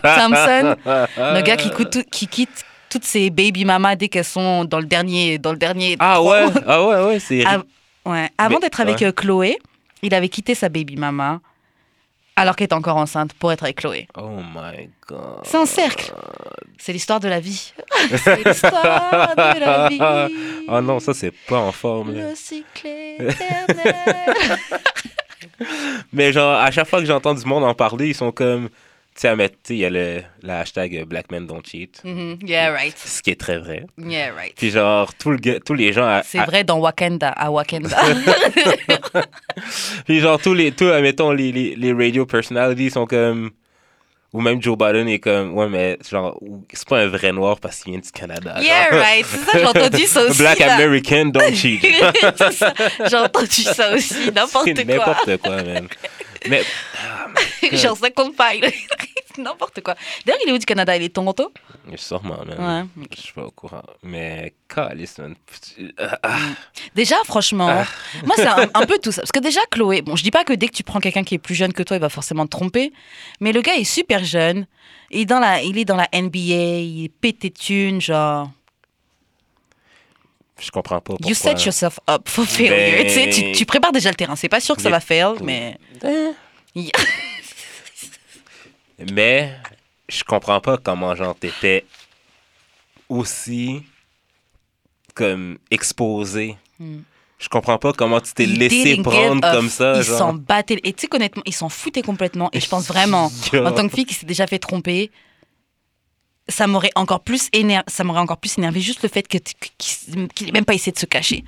Thompson, 0.02 0.76
le 0.86 1.40
gars 1.42 1.56
qui, 1.56 1.70
coûte 1.70 1.90
tout- 1.90 2.04
qui 2.10 2.26
quitte 2.26 2.64
toutes 2.88 3.04
ses 3.04 3.28
baby 3.30 3.64
mamas 3.64 3.96
dès 3.96 4.08
qu'elles 4.08 4.24
sont 4.24 4.64
dans 4.64 4.78
le 4.80 4.86
dernier, 4.86 5.38
dans 5.38 5.52
le 5.52 5.58
dernier. 5.58 5.96
Ah 6.00 6.22
ouais, 6.22 6.46
ah 6.66 6.84
ouais, 6.86 7.04
ouais, 7.04 7.20
c'est. 7.20 7.44
Av- 7.44 7.64
ouais. 8.06 8.28
Avant 8.38 8.58
d'être 8.58 8.80
avec 8.80 9.00
ouais. 9.00 9.06
euh, 9.08 9.12
Chloé, 9.12 9.58
il 10.02 10.14
avait 10.14 10.28
quitté 10.30 10.54
sa 10.54 10.68
baby 10.70 10.96
mama 10.96 11.40
alors 12.34 12.56
qu'elle 12.56 12.64
était 12.64 12.74
encore 12.74 12.96
enceinte 12.96 13.34
pour 13.34 13.52
être 13.52 13.64
avec 13.64 13.76
Chloé. 13.76 14.08
Oh 14.16 14.38
my 14.54 14.88
god. 15.06 15.40
C'est 15.44 15.58
un 15.58 15.66
cercle. 15.66 16.12
C'est 16.78 16.94
l'histoire 16.94 17.20
de 17.20 17.28
la 17.28 17.38
vie. 17.40 17.74
C'est 18.24 18.42
l'histoire 18.48 19.34
de 19.36 19.60
la 19.60 19.88
vie. 19.90 20.34
Oh 20.66 20.80
non, 20.80 20.98
ça 20.98 21.12
c'est 21.12 21.32
pas 21.46 21.58
en 21.58 21.72
forme. 21.72 22.14
Le 22.14 22.34
cycle 22.34 22.86
éternel. 23.18 23.94
Mais 26.12 26.32
genre, 26.32 26.54
à 26.54 26.70
chaque 26.70 26.88
fois 26.88 27.00
que 27.00 27.06
j'entends 27.06 27.34
du 27.34 27.44
monde 27.44 27.64
en 27.64 27.74
parler, 27.74 28.08
ils 28.08 28.14
sont 28.14 28.32
comme. 28.32 28.68
Tu 29.12 29.22
sais, 29.28 29.36
il 29.70 29.76
y 29.76 29.84
a 29.84 29.90
le, 29.90 30.22
le 30.42 30.50
hashtag 30.50 31.04
Black 31.04 31.30
Men 31.30 31.46
Don't 31.46 31.62
Cheat. 31.64 32.00
Mhm. 32.04 32.38
Yeah, 32.42 32.72
right. 32.72 32.96
Ce 32.96 33.20
qui 33.20 33.30
est 33.30 33.40
très 33.40 33.58
vrai. 33.58 33.84
Yeah, 33.98 34.32
right. 34.32 34.54
Puis 34.56 34.70
genre, 34.70 35.12
tout 35.14 35.32
le 35.32 35.60
tous 35.60 35.74
les 35.74 35.92
gens. 35.92 36.20
C'est 36.24 36.38
vrai 36.38 36.64
dans 36.64 36.78
Wakanda, 36.78 37.28
à 37.28 37.50
Wakanda. 37.50 37.98
Puis 40.06 40.20
genre, 40.20 40.40
tous 40.40 40.54
les, 40.54 40.72
tous, 40.72 40.88
admettons, 40.90 41.32
les, 41.32 41.52
les, 41.52 41.74
les 41.76 41.92
radio 41.92 42.24
personalities 42.24 42.90
sont 42.90 43.06
comme. 43.06 43.50
Ou 44.32 44.40
même 44.40 44.62
Joe 44.62 44.78
Biden 44.78 45.08
est 45.08 45.18
comme. 45.18 45.56
Ouais, 45.56 45.68
mais 45.68 45.98
genre, 46.08 46.38
c'est 46.72 46.88
pas 46.88 47.00
un 47.00 47.08
vrai 47.08 47.32
noir 47.32 47.58
parce 47.58 47.80
qu'il 47.80 47.92
vient 47.92 48.00
du 48.00 48.12
Canada. 48.12 48.54
yeah, 48.60 48.90
genre. 48.90 49.00
right. 49.00 49.26
C'est 49.26 49.38
ça, 49.38 49.58
j'ai 49.58 49.66
entendu 49.80 50.06
ça 50.06 50.22
aussi. 50.22 50.38
Black 50.38 50.58
là. 50.60 50.74
American 50.74 51.26
Don't 51.26 51.54
Cheat. 51.54 51.82
J'ai 51.82 53.16
entendu 53.16 53.62
ça 53.62 53.92
aussi, 53.94 54.30
n'importe 54.34 54.74
quoi. 54.74 54.84
N'importe 54.84 55.36
quoi, 55.38 55.56
man. 55.62 55.88
Mais 56.48 56.62
Genre, 57.72 57.96
ça 57.96 58.10
compte 58.10 58.36
pas. 58.36 58.54
il- 58.54 58.64
N'importe 59.38 59.80
quoi. 59.82 59.94
D'ailleurs, 60.26 60.40
il 60.44 60.50
est 60.50 60.52
où 60.52 60.58
du 60.58 60.66
Canada? 60.66 60.96
Il 60.96 61.02
est 61.04 61.08
de 61.08 61.12
Toronto? 61.12 61.52
Sûrement, 61.96 62.38
man. 62.44 62.88
Ouais. 62.96 63.04
Je 63.16 63.20
suis 63.22 63.32
pas 63.32 63.44
au 63.44 63.50
courant. 63.50 63.82
Mais, 64.02 64.52
man. 65.18 65.34
Ah, 65.98 66.18
ah. 66.24 66.38
Déjà, 66.94 67.14
franchement, 67.24 67.84
moi, 68.24 68.34
c'est 68.36 68.46
un, 68.46 68.68
un 68.74 68.86
peu 68.86 68.98
tout 69.02 69.12
ça. 69.12 69.22
Parce 69.22 69.32
que 69.32 69.38
déjà, 69.38 69.60
Chloé, 69.70 70.02
bon, 70.02 70.16
je 70.16 70.22
dis 70.24 70.30
pas 70.32 70.44
que 70.44 70.52
dès 70.52 70.66
que 70.68 70.74
tu 70.74 70.82
prends 70.82 70.98
quelqu'un 71.00 71.22
qui 71.24 71.36
est 71.36 71.38
plus 71.38 71.54
jeune 71.54 71.72
que 71.72 71.82
toi, 71.82 71.96
il 71.96 72.00
va 72.00 72.08
forcément 72.08 72.44
te 72.44 72.50
tromper. 72.50 72.92
Mais 73.40 73.52
le 73.52 73.62
gars 73.62 73.76
est 73.76 73.84
super 73.84 74.24
jeune. 74.24 74.66
Il 75.10 75.20
est 75.20 75.24
dans 75.26 75.40
la, 75.40 75.62
il 75.62 75.78
est 75.78 75.84
dans 75.84 75.96
la 75.96 76.08
NBA, 76.12 76.38
il 76.38 77.04
est 77.04 77.08
pété 77.20 77.50
de 77.50 77.54
thunes, 77.54 78.00
genre. 78.00 78.50
Je 80.60 80.70
comprends 80.70 81.00
pas 81.00 81.14
pourquoi. 81.14 81.28
You 81.28 81.34
set 81.34 81.64
yourself 81.64 81.98
up 82.08 82.28
for 82.28 82.44
failure. 82.44 82.72
Ben- 82.72 83.30
Tu, 83.32 83.52
tu, 83.52 83.66
prépares 83.66 83.92
déjà 83.92 84.10
le 84.10 84.14
terrain. 84.14 84.36
C'est 84.36 84.48
pas 84.48 84.60
sûr 84.60 84.76
que 84.76 84.82
ça 84.82 84.90
va 84.90 85.00
fail, 85.00 85.34
mais. 85.42 85.78
Yeah. 86.74 86.92
Mais 89.12 89.56
je 90.08 90.22
comprends 90.24 90.60
pas 90.60 90.76
comment 90.76 91.14
genre 91.14 91.34
t'étais 91.34 91.84
aussi 93.08 93.82
comme 95.14 95.58
exposé. 95.70 96.56
Hmm. 96.78 97.00
Je 97.38 97.48
comprends 97.48 97.78
pas 97.78 97.94
comment 97.94 98.20
tu 98.20 98.34
t'es 98.34 98.44
laissé 98.44 99.00
prendre 99.02 99.40
comme 99.52 99.70
ça. 99.70 99.94
Ils 99.96 100.04
s'en 100.04 100.34
battaient. 100.34 100.78
Et 100.84 100.92
tu 100.92 101.06
sais, 101.06 101.14
honnêtement, 101.14 101.42
ils 101.46 101.54
s'en 101.54 101.70
foutaient 101.70 102.02
complètement. 102.02 102.50
Et 102.52 102.60
je 102.60 102.68
pense 102.68 102.86
vraiment, 102.86 103.32
en 103.54 103.72
tant 103.72 103.88
que 103.88 103.94
fille 103.94 104.04
qui 104.04 104.14
s'est 104.14 104.26
déjà 104.26 104.46
fait 104.46 104.58
tromper, 104.58 105.10
ça 106.50 106.66
m'aurait 106.66 106.90
encore 106.94 107.20
plus 107.20 107.48
énervé. 107.52 107.84
Ça 107.88 108.04
m'aurait 108.04 108.20
encore 108.20 108.38
plus 108.38 108.58
énervé 108.58 108.80
juste 108.80 109.02
le 109.02 109.08
fait 109.08 109.26
que 109.26 109.38
qu'il 109.78 110.28
qu'il 110.28 110.48
ait 110.48 110.52
même 110.52 110.64
pas 110.64 110.74
essayé 110.74 110.92
de 110.92 110.98
se 110.98 111.06
cacher. 111.06 111.44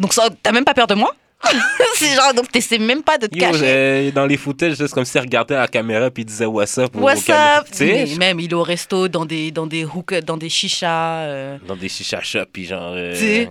Donc, 0.00 0.12
ça- 0.12 0.28
t'as 0.42 0.52
même 0.52 0.64
pas 0.64 0.74
peur 0.74 0.86
de 0.86 0.94
moi? 0.94 1.14
C'est 1.96 2.14
genre, 2.14 2.32
donc 2.34 2.50
t'essaies 2.50 2.78
même 2.78 3.02
pas 3.02 3.18
de 3.18 3.26
te 3.26 3.34
Yo, 3.38 3.40
cacher. 3.50 4.10
dans 4.12 4.24
les 4.26 4.38
footages, 4.38 4.74
c'est 4.74 4.90
comme 4.90 5.04
s'il 5.04 5.20
regardait 5.20 5.54
à 5.54 5.60
la 5.60 5.68
caméra 5.68 6.10
puis 6.10 6.22
il 6.22 6.26
disait 6.26 6.46
What's 6.46 6.78
up 6.78 6.90
What's 6.96 7.28
up? 7.28 7.66
Tu 7.70 7.76
sais, 7.76 8.06
Mais 8.08 8.16
Même, 8.16 8.40
il 8.40 8.50
est 8.50 8.54
au 8.54 8.62
resto, 8.62 9.06
dans 9.08 9.26
des, 9.26 9.50
dans 9.50 9.66
des 9.66 9.84
hookahs, 9.84 10.22
dans 10.22 10.38
des 10.38 10.48
chichas. 10.48 11.20
euh, 11.24 11.58
dans 11.68 11.76
des 11.76 11.90
chicha 11.90 12.20
shops 12.22 12.48
puis 12.52 12.64
genre 12.64 12.92
euh, 12.96 13.46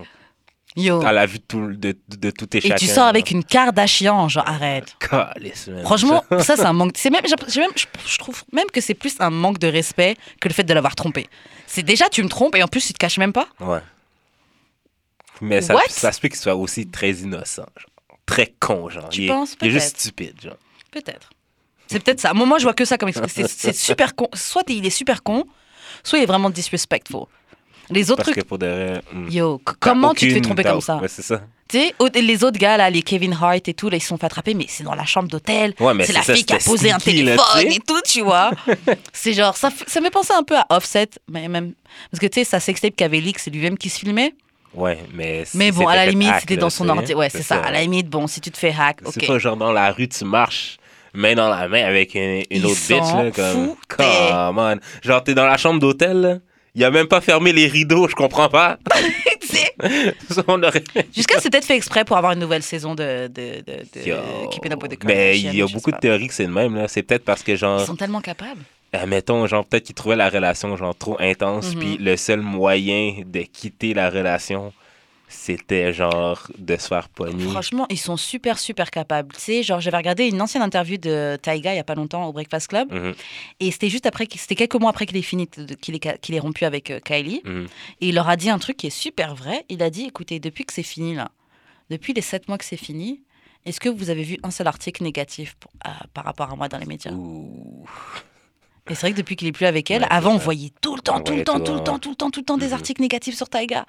Yo. 0.78 1.02
à 1.06 1.14
la 1.14 1.26
vue 1.26 1.40
de 1.40 1.44
tout, 1.44 1.68
de, 1.74 1.98
de, 2.10 2.32
tout 2.32 2.48
et 2.54 2.58
Et 2.58 2.62
chacun. 2.62 2.76
tu 2.76 2.88
sors 2.88 3.06
avec 3.06 3.32
une 3.32 3.46
Kardashian, 3.46 4.28
genre, 4.28 4.48
arrête. 4.48 4.94
Calice. 5.00 5.70
Franchement, 5.84 6.24
ça, 6.40 6.58
c'est 6.58 6.66
un 6.66 6.74
manque. 6.74 6.92
C'est 6.98 7.10
même, 7.10 7.22
je, 7.26 8.18
trouve 8.18 8.44
même 8.52 8.68
que 8.72 8.82
c'est 8.82 8.94
plus 8.94 9.16
un 9.20 9.30
manque 9.30 9.58
de 9.60 9.68
respect 9.68 10.16
que 10.42 10.50
le 10.50 10.54
fait 10.54 10.64
de 10.66 10.74
l'avoir 10.74 10.96
trompé. 10.96 11.28
C'est 11.66 11.84
déjà, 11.84 12.10
tu 12.10 12.22
me 12.24 12.28
trompes 12.30 12.56
et 12.56 12.64
en 12.64 12.68
plus, 12.68 12.86
tu 12.88 12.94
te 12.94 12.98
caches 12.98 13.18
même 13.18 13.32
pas. 13.34 13.48
Ouais. 13.62 13.80
Mais 15.42 15.62
ça, 15.62 15.76
What? 15.76 15.82
ça 15.90 16.12
se 16.12 16.20
peut 16.20 16.28
qu'il 16.28 16.38
soit 16.40 16.56
aussi 16.56 16.88
très 16.88 17.12
innocent. 17.12 17.66
genre. 17.78 18.20
Très 18.26 18.54
con, 18.60 18.90
genre. 18.90 19.10
Tu 19.10 19.22
il, 19.22 19.26
est- 19.26 19.28
penses? 19.30 19.56
il 19.62 19.68
est 19.68 19.72
juste 19.72 19.98
stupide, 20.00 20.40
genre. 20.42 20.58
Peut-être. 20.92 21.30
C'est 21.88 22.04
peut-être 22.04 22.20
ça. 22.20 22.34
Moi, 22.34 22.46
moi, 22.46 22.58
je 22.58 22.64
vois 22.64 22.74
que 22.74 22.86
ça 22.86 22.98
comme 22.98 23.12
c'est 23.28 23.74
super 23.74 24.16
con. 24.16 24.28
Soit 24.34 24.64
il 24.70 24.86
est 24.86 24.90
super 24.90 25.24
con, 25.24 25.46
soit 26.04 26.20
il 26.20 26.24
est 26.24 26.28
vraiment 26.28 26.50
disrespectful. 26.50 27.26
Les 27.90 28.12
autres 28.12 28.24
Parce 28.24 28.36
que 28.36 28.42
trucs, 28.42 28.48
pour 28.48 28.58
hmm, 28.58 29.30
yo, 29.30 29.62
comment 29.80 30.14
tu 30.14 30.28
te 30.28 30.34
fais 30.34 30.42
tromper 30.42 30.64
comme 30.64 30.82
ça? 30.82 30.98
Ouais, 30.98 31.08
c'est 31.08 31.22
ça. 31.22 31.42
Tu 31.68 31.80
sais, 31.80 32.22
les 32.22 32.44
autres 32.44 32.60
gars, 32.60 32.78
là, 32.78 32.90
les 32.90 33.02
Kevin 33.02 33.34
Hart 33.34 33.68
et 33.68 33.74
tout, 33.74 33.90
là, 33.90 33.98
ils 33.98 34.02
se 34.02 34.08
sont 34.08 34.18
fait 34.18 34.28
attraper, 34.28 34.54
mais 34.54 34.66
c'est 34.68 34.84
dans 34.84 34.94
la 34.94 35.06
chambre 35.06 35.30
d'hôtel. 35.30 35.74
Ouais, 35.80 35.94
mais 35.94 36.04
c'est 36.04 36.12
c'est 36.12 36.18
la 36.18 36.24
ça, 36.24 36.34
fille 36.34 36.46
qui 36.46 36.54
a 36.54 36.60
posé 36.60 36.92
un 36.92 36.94
là, 36.94 37.00
téléphone 37.00 37.68
et 37.72 37.80
tout, 37.80 38.02
tu 38.06 38.22
vois. 38.22 38.52
c'est 39.14 39.34
genre, 39.34 39.58
ça, 39.58 39.70
ça 39.88 40.02
me 40.02 40.10
penser 40.10 40.34
un 40.38 40.44
peu 40.44 40.58
à 40.58 40.66
Offset, 40.70 41.10
mais 41.30 41.48
même. 41.48 41.74
Parce 42.12 42.20
que 42.20 42.28
tu 42.28 42.40
sais, 42.40 42.44
sa 42.44 42.60
sextape 42.60 42.96
qu'avait 42.96 43.20
leak, 43.20 43.40
c'est 43.40 43.50
lui-même 43.52 43.78
qui 43.78 43.90
se 43.90 44.00
filmait. 44.00 44.34
Ouais, 44.74 45.00
mais. 45.14 45.44
Mais 45.54 45.72
bon, 45.72 45.88
à 45.88 45.96
la 45.96 46.06
limite, 46.06 46.30
hack, 46.30 46.42
c'était 46.42 46.58
dans 46.58 46.70
son 46.70 46.88
ordi. 46.90 47.14
Ouais, 47.14 47.30
c'est 47.30 47.44
ça. 47.44 47.58
À 47.58 47.72
la 47.72 47.82
limite, 47.82 48.10
bon, 48.10 48.28
si 48.28 48.42
tu 48.42 48.52
te 48.52 48.58
fais 48.58 48.74
hack. 48.78 49.00
C'est 49.12 49.26
pas 49.26 49.40
genre 49.40 49.58
dans 49.58 49.72
la 49.72 49.92
rue, 49.92 50.08
tu 50.08 50.26
marches 50.26 50.78
main 51.16 51.34
dans 51.34 51.50
la 51.50 51.68
main 51.68 51.84
avec 51.86 52.14
une, 52.16 52.44
une 52.52 52.66
autre 52.66 52.76
bitch, 52.88 52.90
là, 52.90 53.32
comme. 53.32 53.76
Come 53.88 54.58
on. 54.60 54.76
Genre, 55.02 55.24
t'es 55.24 55.34
dans 55.34 55.46
la 55.46 55.58
chambre 55.58 55.80
d'hôtel, 55.80 56.22
là, 56.22 56.38
Il 56.76 56.84
a 56.84 56.92
même 56.92 57.08
pas 57.08 57.22
fermé 57.22 57.54
les 57.54 57.68
rideaux, 57.68 58.08
je 58.10 58.16
comprends 58.16 58.50
pas. 58.50 58.78
Aurait- 60.48 60.84
Jusqu'à 61.16 61.40
c'est 61.40 61.50
peut-être 61.50 61.66
fait 61.66 61.76
exprès 61.76 62.06
pour 62.06 62.18
avoir 62.18 62.34
une 62.34 62.40
nouvelle 62.40 62.64
saison 62.64 62.96
de, 62.96 63.28
de, 63.28 63.62
de, 63.66 64.02
de 64.04 64.08
Yo. 64.08 64.16
Keeping 64.52 64.74
Up 64.74 64.82
with 64.84 65.00
the 65.00 65.04
Mais 65.06 65.40
il 65.40 65.56
y 65.56 65.62
a 65.62 65.68
beaucoup 65.68 65.92
de 65.92 65.98
théories 65.98 66.28
que 66.28 66.34
c'est 66.34 66.46
le 66.46 66.52
même. 66.54 66.76
là. 66.76 66.88
C'est 66.88 67.04
peut-être 67.04 67.26
parce 67.26 67.44
que, 67.44 67.56
genre, 67.56 67.82
Ils 67.82 67.86
sont 67.86 67.96
tellement 67.96 68.22
capables. 68.22 68.62
admettons, 68.94 69.46
genre, 69.48 69.66
peut-être 69.66 69.84
qu'ils 69.86 69.96
trouvaient 69.96 70.16
la 70.16 70.30
relation, 70.30 70.76
genre, 70.78 70.96
trop 70.96 71.18
intense. 71.20 71.74
Mhm. 71.76 71.80
Puis 71.80 71.98
le 72.00 72.18
seul 72.18 72.42
moyen 72.42 73.16
de 73.26 73.42
quitter 73.42 73.94
la 73.94 74.10
relation, 74.10 74.74
c'était, 75.36 75.94
genre, 75.94 76.48
de 76.58 76.78
se 76.78 76.88
faire 76.88 77.10
pogner. 77.10 77.44
Franchement, 77.50 77.86
ils 77.90 77.98
sont 78.00 78.18
super, 78.18 78.58
super 78.58 78.90
capables. 78.90 79.36
Tu 79.36 79.42
sais, 79.42 79.64
genre, 79.64 79.80
j'avais 79.82 79.98
regardé 79.98 80.28
une 80.28 80.42
ancienne 80.42 80.64
interview 80.64 80.98
de 80.98 81.38
Taiga 81.42 81.74
il 81.74 81.78
y 81.78 81.80
a 81.80 81.84
pas 81.84 81.96
longtemps 81.96 82.26
au 82.26 82.34
Breakfast 82.34 82.68
Club. 82.68 82.92
Mhm, 82.92 83.14
Et 83.60 83.72
c'était 83.72 83.90
juste 83.90 84.06
après, 84.06 84.28
c'était 84.36 84.56
quelques 84.56 84.76
mois 84.76 84.90
après 84.90 85.06
qu'il 85.06 85.18
ait 85.18 85.22
fini, 85.22 85.48
qu'il 85.82 85.96
ait, 86.36 86.40
rompu 86.40 86.66
avec 86.66 86.90
euh, 86.92 87.00
Kylie. 87.00 87.42
mhm. 87.44 87.68
Et 88.02 88.10
il 88.10 88.16
leur 88.16 88.30
a 88.30 88.36
dit 88.38 88.50
un 88.50 88.58
truc 88.60 88.78
qui 88.78 88.88
est 88.88 88.98
super 89.06 89.36
vrai. 89.36 89.66
Il 89.70 89.84
a 89.84 89.90
dit, 89.90 90.06
écoutez, 90.06 90.40
depuis 90.40 90.66
que 90.66 90.74
c'est 90.74 90.84
fini 90.84 91.14
là, 91.16 91.30
depuis 91.90 92.14
les 92.14 92.22
sept 92.22 92.48
mois 92.48 92.58
que 92.58 92.66
c'est 92.66 92.78
fini, 92.78 93.22
est-ce 93.66 93.80
que 93.80 93.90
vous 93.90 94.10
avez 94.10 94.24
vu 94.24 94.38
un 94.44 94.52
seul 94.52 94.68
article 94.68 95.04
négatif 95.04 95.56
pour- 95.60 95.72
par 96.14 96.24
rapport 96.24 96.52
à 96.52 96.56
moi 96.56 96.68
dans 96.70 96.78
les 96.78 96.86
médias? 96.86 97.12
Ouh. 97.12 97.86
Et 98.88 98.94
c'est 98.94 99.02
vrai 99.02 99.12
que 99.14 99.18
depuis 99.18 99.36
qu'il 99.36 99.48
est 99.48 99.52
plus 99.52 99.66
avec 99.66 99.90
elle, 99.90 100.04
Ouais, 100.04 100.08
avant 100.12 100.36
on 100.36 100.38
voyait 100.38 100.72
tout 100.80 100.96
le 100.96 101.02
temps, 101.02 101.20
tout 101.20 101.34
le 101.36 101.44
temps, 101.44 101.60
tout, 101.60 101.74
le 101.74 101.84
temps, 101.84 101.98
tout 101.98 102.10
le 102.12 102.16
temps, 102.16 102.30
tout 102.30 102.40
le 102.42 102.46
temps 102.46 102.58
des 102.58 102.68
Mhm. 102.68 102.74
articles 102.74 103.02
négatifs 103.02 103.36
sur 103.36 103.50
Taiga. 103.50 103.88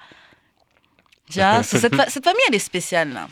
C'est- 1.63 1.79
cette, 1.79 1.95
fa- 1.95 2.09
cette 2.09 2.23
famille, 2.23 2.41
elle 2.49 2.55
est 2.55 2.59
spéciale 2.59 3.13
là. 3.13 3.27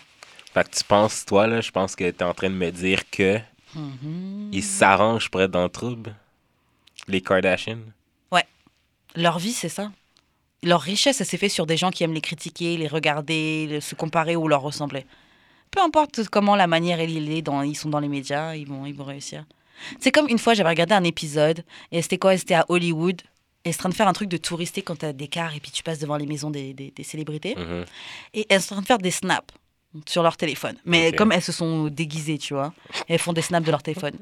Fait 0.53 0.69
que 0.69 0.77
tu 0.77 0.83
penses, 0.85 1.25
toi, 1.25 1.47
là, 1.47 1.59
je 1.61 1.71
pense 1.71 1.95
que 1.95 2.09
t'es 2.11 2.23
en 2.23 2.33
train 2.33 2.49
de 2.49 2.55
me 2.55 2.71
dire 2.71 3.09
que 3.09 3.39
Mhm. 3.75 4.49
ils 4.53 4.63
s'arrangent 4.63 5.29
pour 5.29 5.41
être 5.41 5.51
dans 5.51 5.63
le 5.63 5.69
trouble. 5.69 6.15
Les 7.07 7.21
Kardashians. 7.21 7.79
Leur 9.17 9.39
vie, 9.39 9.53
c'est 9.53 9.69
ça. 9.69 9.91
Leur 10.61 10.81
richesse, 10.81 11.21
elle 11.21 11.27
s'est 11.27 11.37
faite 11.37 11.51
sur 11.51 11.65
des 11.65 11.77
gens 11.77 11.89
qui 11.89 12.03
aiment 12.03 12.13
les 12.13 12.19
critiquer, 12.19 12.75
les 12.75 12.87
regarder, 12.87 13.79
se 13.81 13.95
comparer 13.95 14.35
ou 14.35 14.49
leur 14.49 14.61
ressembler. 14.61 15.05
Peu 15.71 15.79
importe 15.81 16.27
comment 16.27 16.57
la 16.57 16.67
manière 16.67 16.99
est, 16.99 17.41
dans, 17.41 17.61
ils 17.61 17.75
sont 17.75 17.87
dans 17.87 17.99
les 18.01 18.09
médias, 18.09 18.55
ils 18.55 18.67
vont, 18.67 18.85
ils 18.85 18.93
vont 18.93 19.05
réussir. 19.05 19.45
C'est 20.01 20.11
comme 20.11 20.27
une 20.27 20.37
fois, 20.37 20.53
j'avais 20.53 20.67
regardé 20.67 20.93
un 20.95 21.03
épisode, 21.05 21.63
et 21.93 22.01
c'était 22.01 22.17
quoi? 22.17 22.37
C'était 22.37 22.55
à 22.55 22.65
Hollywood, 22.67 23.21
et 23.65 23.71
c'est 23.71 23.79
en 23.79 23.83
train 23.83 23.89
de 23.89 23.95
faire 23.95 24.07
un 24.07 24.13
truc 24.13 24.29
de 24.29 24.37
touristique 24.37 24.85
quand 24.85 24.97
t'as 24.97 25.11
des 25.13 25.27
cars, 25.27 25.55
et 25.55 25.59
puis 25.59 25.71
tu 25.71 25.83
passes 25.83 25.99
devant 25.99 26.15
les 26.17 26.25
maisons 26.25 26.51
des, 26.51 26.73
des- 26.73 26.91
des 26.91 27.03
célébrités, 27.03 27.55
Mhm. 27.55 27.85
et 28.35 28.45
elles 28.49 28.61
sont 28.61 28.73
en 28.73 28.77
train 28.77 28.81
de 28.81 28.87
faire 28.87 28.97
des 28.99 29.11
snaps 29.11 29.53
sur 30.07 30.23
leur 30.23 30.35
téléphone. 30.37 30.77
Mais 30.85 31.11
comme 31.13 31.31
elles 31.31 31.41
se 31.41 31.51
sont 31.53 31.87
déguisées, 31.87 32.37
tu 32.37 32.53
vois, 32.53 32.73
elles 33.07 33.19
font 33.19 33.33
des 33.33 33.41
snaps 33.41 33.65
de 33.65 33.71
leur 33.71 33.81
téléphone. 33.81 34.17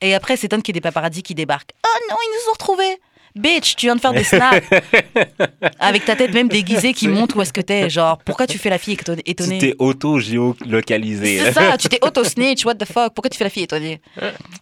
Et 0.00 0.14
après, 0.14 0.36
c'est 0.36 0.42
s'étonne 0.42 0.62
qu'il 0.62 0.74
y 0.74 0.76
ait 0.76 0.80
des 0.80 0.82
paparazzis 0.82 1.22
qui 1.22 1.34
débarquent. 1.34 1.72
Oh 1.84 1.98
non, 2.10 2.16
ils 2.22 2.30
nous 2.32 2.50
ont 2.50 2.52
retrouvés 2.52 3.00
Bitch, 3.36 3.76
tu 3.76 3.86
viens 3.86 3.96
de 3.96 4.00
faire 4.00 4.12
des 4.12 4.24
snaps 4.24 4.66
avec 5.78 6.04
ta 6.04 6.16
tête 6.16 6.32
même 6.32 6.48
déguisée 6.48 6.92
qui 6.92 7.08
montre 7.08 7.36
où 7.36 7.42
est-ce 7.42 7.52
que 7.52 7.60
t'es. 7.60 7.88
Genre, 7.90 8.18
pourquoi 8.18 8.46
tu 8.46 8.58
fais 8.58 8.70
la 8.70 8.78
fille 8.78 8.94
éton- 8.96 9.16
Tu 9.16 9.22
étonnée 9.30 9.58
t'es 9.58 9.74
auto-géolocalisé. 9.78 11.38
C'est 11.38 11.52
ça, 11.52 11.76
tu 11.78 11.88
t'es 11.88 11.98
auto-snitch, 12.04 12.64
what 12.64 12.74
the 12.76 12.84
fuck 12.84 13.14
Pourquoi 13.14 13.30
tu 13.30 13.38
fais 13.38 13.44
la 13.44 13.50
fille 13.50 13.62
étonnée? 13.64 14.00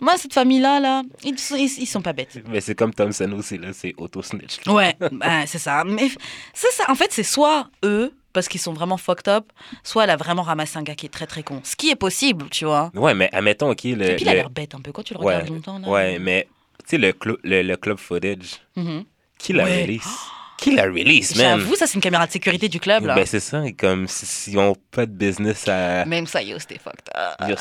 Moi, 0.00 0.14
cette 0.16 0.34
famille-là, 0.34 0.80
là, 0.80 1.02
ils, 1.24 1.34
ils, 1.56 1.78
ils 1.82 1.86
sont 1.86 2.02
pas 2.02 2.12
bêtes. 2.12 2.40
Mais 2.48 2.60
c'est 2.60 2.74
comme 2.74 2.92
Thompson 2.92 3.32
aussi, 3.38 3.58
là, 3.58 3.68
c'est 3.72 3.94
auto-snitch. 3.96 4.58
Ouais, 4.66 4.94
ben, 5.12 5.44
c'est 5.46 5.58
ça. 5.58 5.84
Mais 5.84 6.08
c'est 6.54 6.72
ça. 6.72 6.84
En 6.88 6.94
fait, 6.94 7.08
c'est 7.12 7.22
soit 7.22 7.68
eux, 7.84 8.12
parce 8.32 8.48
qu'ils 8.48 8.60
sont 8.60 8.72
vraiment 8.72 8.96
fucked 8.98 9.28
up, 9.28 9.46
soit 9.82 10.04
elle 10.04 10.10
a 10.10 10.16
vraiment 10.16 10.42
ramassé 10.42 10.78
un 10.78 10.82
gars 10.82 10.94
qui 10.94 11.06
est 11.06 11.10
très 11.10 11.26
très 11.26 11.42
con. 11.42 11.60
Ce 11.64 11.74
qui 11.74 11.90
est 11.90 11.96
possible, 11.96 12.46
tu 12.50 12.64
vois. 12.66 12.90
Ouais, 12.94 13.14
mais 13.14 13.28
admettons, 13.32 13.68
le... 13.70 13.74
Et 13.74 14.16
puis 14.16 14.24
il 14.24 14.28
a 14.28 14.32
le- 14.32 14.38
l'air 14.38 14.50
bête 14.50 14.74
un 14.74 14.80
peu 14.80 14.92
quand 14.92 15.02
tu 15.02 15.14
le 15.14 15.20
ouais, 15.20 15.34
regardes 15.36 15.48
longtemps. 15.48 15.78
Là. 15.78 15.88
ouais, 15.88 16.18
mais, 16.18 16.46
sais, 16.88 16.98
le, 16.98 17.12
le, 17.44 17.62
le 17.62 17.76
club 17.76 17.98
footage, 17.98 18.60
Mhm. 18.76 19.04
qui 19.38 19.52
l'a 19.52 19.64
Ouais. 19.64 19.82
release? 19.82 20.06
Qui 20.58 20.74
l'a 20.74 20.82
release, 20.84 21.36
man? 21.36 21.60
J'avoue, 21.60 21.76
ça, 21.76 21.86
c'est 21.86 21.94
une 21.94 22.00
caméra 22.00 22.26
de 22.26 22.32
sécurité 22.32 22.68
du 22.68 22.80
club, 22.80 23.04
là. 23.06 23.14
Ben, 23.14 23.24
c'est 23.24 23.38
ça, 23.38 23.62
comme 23.78 24.08
s'ils 24.08 24.54
n'ont 24.56 24.74
pas 24.90 25.06
de 25.06 25.12
business 25.12 25.68
à... 25.68 26.04
Même 26.04 26.26
ça, 26.26 26.42
yo, 26.42 26.58
c'était 26.58 26.78
fucked 26.80 27.08
up. 27.16 27.58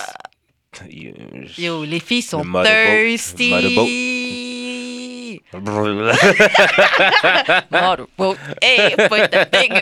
Yo, 0.90 1.12
yo, 1.12 1.14
Yo, 1.60 1.84
les 1.86 2.00
filles 2.00 2.24
sont 2.24 2.44
Le 2.44 2.64
thirsty. 2.64 3.52
Motorboat. 7.72 8.38
Hey, 8.62 8.96
put 9.08 9.30
that 9.32 9.46
thing. 9.52 9.74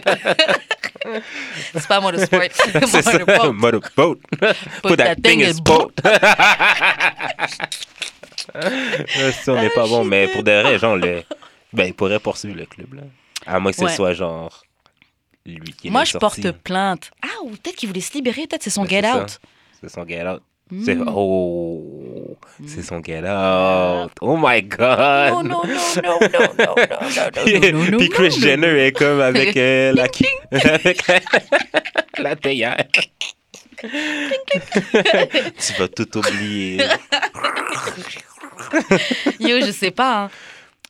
C'est 1.73 1.87
pas 1.87 1.99
motorsport. 2.01 2.41
Motorboat. 2.73 3.53
motorboat. 3.53 4.19
Put 4.83 4.97
that 4.97 5.15
thing 5.23 5.41
in 5.41 5.53
boat. 5.63 5.93
si 9.31 9.49
on 9.49 9.55
n'est 9.55 9.69
pas 9.69 9.87
bon, 9.87 10.03
mais 10.03 10.27
pour 10.27 10.43
des 10.43 10.61
raisons, 10.61 10.97
ben, 10.97 11.85
il 11.85 11.93
pourrait 11.93 12.19
poursuivre 12.19 12.57
le 12.57 12.65
club. 12.65 13.01
À 13.45 13.59
moins 13.59 13.71
que 13.71 13.77
ce 13.77 13.87
soit 13.95 14.13
genre 14.13 14.63
lui 15.45 15.73
qui 15.73 15.89
Moi, 15.89 16.03
je 16.03 16.17
porte 16.17 16.51
plainte. 16.51 17.11
Ah, 17.21 17.43
ou 17.43 17.51
peut-être 17.51 17.75
qu'il 17.75 17.89
voulait 17.89 18.01
se 18.01 18.13
libérer, 18.13 18.47
peut-être 18.47 18.63
c'est 18.63 18.69
son, 18.69 18.85
get 18.85 19.05
out. 19.05 19.39
C'est 19.81 19.89
son 19.89 20.07
get 20.07 20.27
out. 20.27 20.41
C'est 20.83 20.97
oh, 21.05 22.35
c'est 22.65 22.81
son 22.81 22.99
get 23.03 23.21
out. 23.23 24.11
Oh 24.19 24.35
my 24.35 24.63
god. 24.63 25.33
Non 25.33 25.43
non 25.43 25.61
non 25.63 25.77
non 26.03 26.19
non 26.21 26.55
non 26.57 26.75
non 27.69 27.91
non. 27.91 27.97
Puis 27.99 28.09
Chris 28.09 28.31
Jenner 28.31 28.87
est 28.87 28.91
comme 28.91 29.21
avec 29.21 29.53
la 29.53 30.07
avec 30.51 31.07
la, 31.07 31.19
la 32.17 32.35
tu 35.59 35.73
vas 35.77 35.87
tout 35.87 36.17
oublier. 36.17 36.81
Yo, 39.39 39.59
je 39.65 39.71
sais 39.71 39.91
pas. 39.91 40.23
hein. 40.25 40.29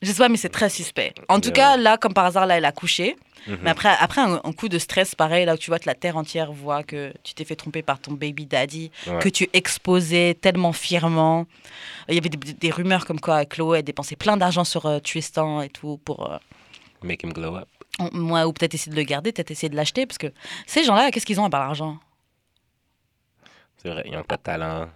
Je 0.02 0.08
sais 0.12 0.18
pas, 0.18 0.28
mais 0.28 0.36
c'est 0.36 0.50
très 0.50 0.68
suspect. 0.68 1.14
En 1.28 1.40
tout 1.40 1.50
cas, 1.52 1.76
là, 1.78 1.96
comme 1.96 2.12
par 2.12 2.26
hasard, 2.26 2.46
là, 2.46 2.58
elle 2.58 2.64
a 2.66 2.72
couché. 2.72 3.16
Mhm. 3.46 3.58
Mais 3.62 3.70
après, 3.70 3.94
après 4.00 4.20
un, 4.20 4.40
un 4.44 4.52
coup 4.52 4.68
de 4.68 4.78
stress, 4.78 5.14
pareil, 5.14 5.46
là 5.46 5.54
où 5.54 5.56
tu 5.56 5.70
vois 5.70 5.78
que 5.78 5.86
la 5.86 5.94
terre 5.94 6.16
entière 6.16 6.52
voit 6.52 6.82
que 6.82 7.12
tu 7.22 7.32
t'es 7.32 7.44
fait 7.44 7.56
tromper 7.56 7.80
par 7.82 7.98
ton 8.00 8.12
baby 8.12 8.44
daddy, 8.44 8.90
Ouais. 9.06 9.18
que 9.20 9.28
tu 9.28 9.48
exposais 9.54 10.34
tellement 10.34 10.72
fièrement. 10.72 11.46
Il 12.08 12.14
y 12.14 12.18
avait 12.18 12.28
des, 12.28 12.36
des 12.52 12.70
rumeurs 12.70 13.06
comme 13.06 13.20
quoi 13.20 13.44
Chloé 13.46 13.78
a 13.78 13.82
dépensé 13.82 14.16
plein 14.16 14.36
d'argent 14.36 14.64
sur 14.64 14.84
euh, 14.86 14.98
Tristan 14.98 15.62
et 15.62 15.68
tout 15.70 15.98
pour. 16.04 16.30
euh, 16.30 16.36
Make 17.02 17.22
him 17.22 17.32
glow 17.32 17.56
up. 17.56 17.68
moi, 18.12 18.46
ou 18.46 18.52
peut-être 18.52 18.74
essayer 18.74 18.90
de 18.92 18.96
le 18.96 19.04
garder, 19.04 19.32
peut-être 19.32 19.50
essayer 19.52 19.68
de 19.70 19.76
l'acheter, 19.76 20.06
parce 20.06 20.18
que 20.18 20.26
ces 20.66 20.82
gens-là, 20.84 21.10
qu'est-ce 21.10 21.24
qu'ils 21.26 21.40
ont 21.40 21.44
à 21.44 21.50
part 21.50 21.60
l'argent? 21.64 21.98
C'est 23.82 23.88
vrai, 23.90 24.02
ils 24.06 24.12
n'ont 24.12 24.24
pas 24.24 24.36
de 24.36 24.42
talent. 24.42 24.88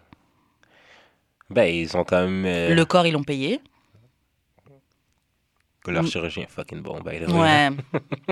Ben, 1.51 1.65
ils 1.65 1.97
ont 1.97 2.05
quand 2.05 2.23
même... 2.23 2.45
euh, 2.47 2.75
Le 2.75 2.85
corps, 2.85 3.07
ils 3.07 3.13
l'ont 3.13 3.25
payé. 3.25 3.61
que 5.85 5.91
leur 5.91 6.03
Mm. 6.03 6.07
chirurgien 6.09 6.43
est 6.45 6.51
fucking 6.51 6.81
bon, 6.81 7.01
by 7.01 7.19
the 7.21 7.29
way. 7.29 7.39
Ouais. 7.41 7.71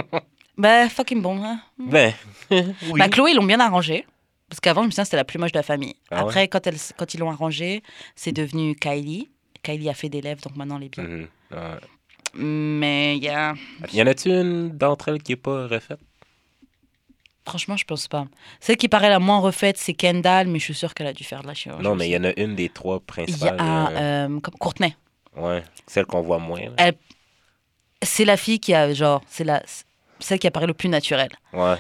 bah, 0.58 0.88
fucking 0.88 1.22
bon. 1.22 1.42
Hein. 1.42 1.60
Ben, 1.78 2.12
oui. 2.50 2.62
Bah, 2.98 3.08
Chloé, 3.08 3.30
ils 3.32 3.36
l'ont 3.36 3.44
bien 3.44 3.60
arrangé. 3.60 4.06
Parce 4.48 4.60
qu'avant, 4.60 4.82
je 4.82 4.86
me 4.86 4.90
souviens, 4.92 5.04
c'était 5.04 5.16
la 5.16 5.24
plus 5.24 5.38
moche 5.38 5.52
de 5.52 5.58
la 5.58 5.62
famille. 5.62 5.94
Ah 6.10 6.20
Après, 6.20 6.48
quand, 6.48 6.66
elle, 6.66 6.76
quand 6.96 7.12
ils 7.14 7.20
l'ont 7.20 7.30
arrangé, 7.30 7.82
c'est 8.16 8.32
devenu 8.32 8.74
Kylie. 8.76 9.28
Kylie 9.62 9.88
a 9.90 9.94
fait 9.94 10.08
des 10.08 10.20
lèvres, 10.22 10.40
donc 10.40 10.56
maintenant 10.56 10.76
elle 10.78 10.84
est 10.84 10.88
bien. 10.88 11.04
Mhm. 11.04 11.28
Ouais. 11.50 11.78
Mais 12.34 13.16
il 13.16 13.24
y 13.24 13.28
a. 13.28 13.54
Y 13.92 14.02
en 14.02 14.06
a-tu 14.06 14.30
une 14.30 14.70
d'entre 14.70 15.08
elles 15.08 15.22
qui 15.22 15.32
est 15.32 15.36
pas 15.36 15.66
refaite? 15.66 15.98
Franchement, 17.48 17.76
je 17.76 17.84
pense 17.84 18.08
pas. 18.08 18.26
Celle 18.60 18.76
qui 18.76 18.88
paraît 18.88 19.08
la 19.08 19.18
moins 19.18 19.38
refaite, 19.40 19.78
c'est 19.78 19.94
Kendall, 19.94 20.46
mais 20.48 20.58
je 20.58 20.64
suis 20.64 20.74
sûre 20.74 20.94
qu'elle 20.94 21.06
a 21.06 21.12
dû 21.12 21.24
faire 21.24 21.42
de 21.42 21.46
la 21.48 21.54
chirurgie. 21.54 21.82
non, 21.82 21.94
mais 21.94 22.08
il 22.08 22.12
y 22.12 22.16
en 22.16 22.24
a 22.24 22.32
une 22.38 22.54
des 22.54 22.68
trois 22.68 22.96
Il 22.96 23.00
y 23.00 23.04
principales. 23.06 23.56
a 23.58 23.88
euh, 23.90 24.28
euh, 24.28 24.40
comme 24.40 24.54
Courtenay. 24.54 24.94
Ouais, 25.36 25.62
celle 25.86 26.04
qu'on 26.06 26.20
voit 26.22 26.38
moins. 26.38 26.60
Elle- 26.76 26.94
C'est 28.02 28.24
la 28.24 28.36
fille 28.36 28.60
qui 28.60 28.74
a, 28.74 28.92
genre, 28.94 29.22
c'est 29.28 29.44
la. 29.44 29.62
Celle 30.20 30.38
qui 30.38 30.46
apparaît 30.46 30.66
le 30.66 30.74
plus 30.74 30.88
naturelle. 30.88 31.30
Ouais. 31.52 31.76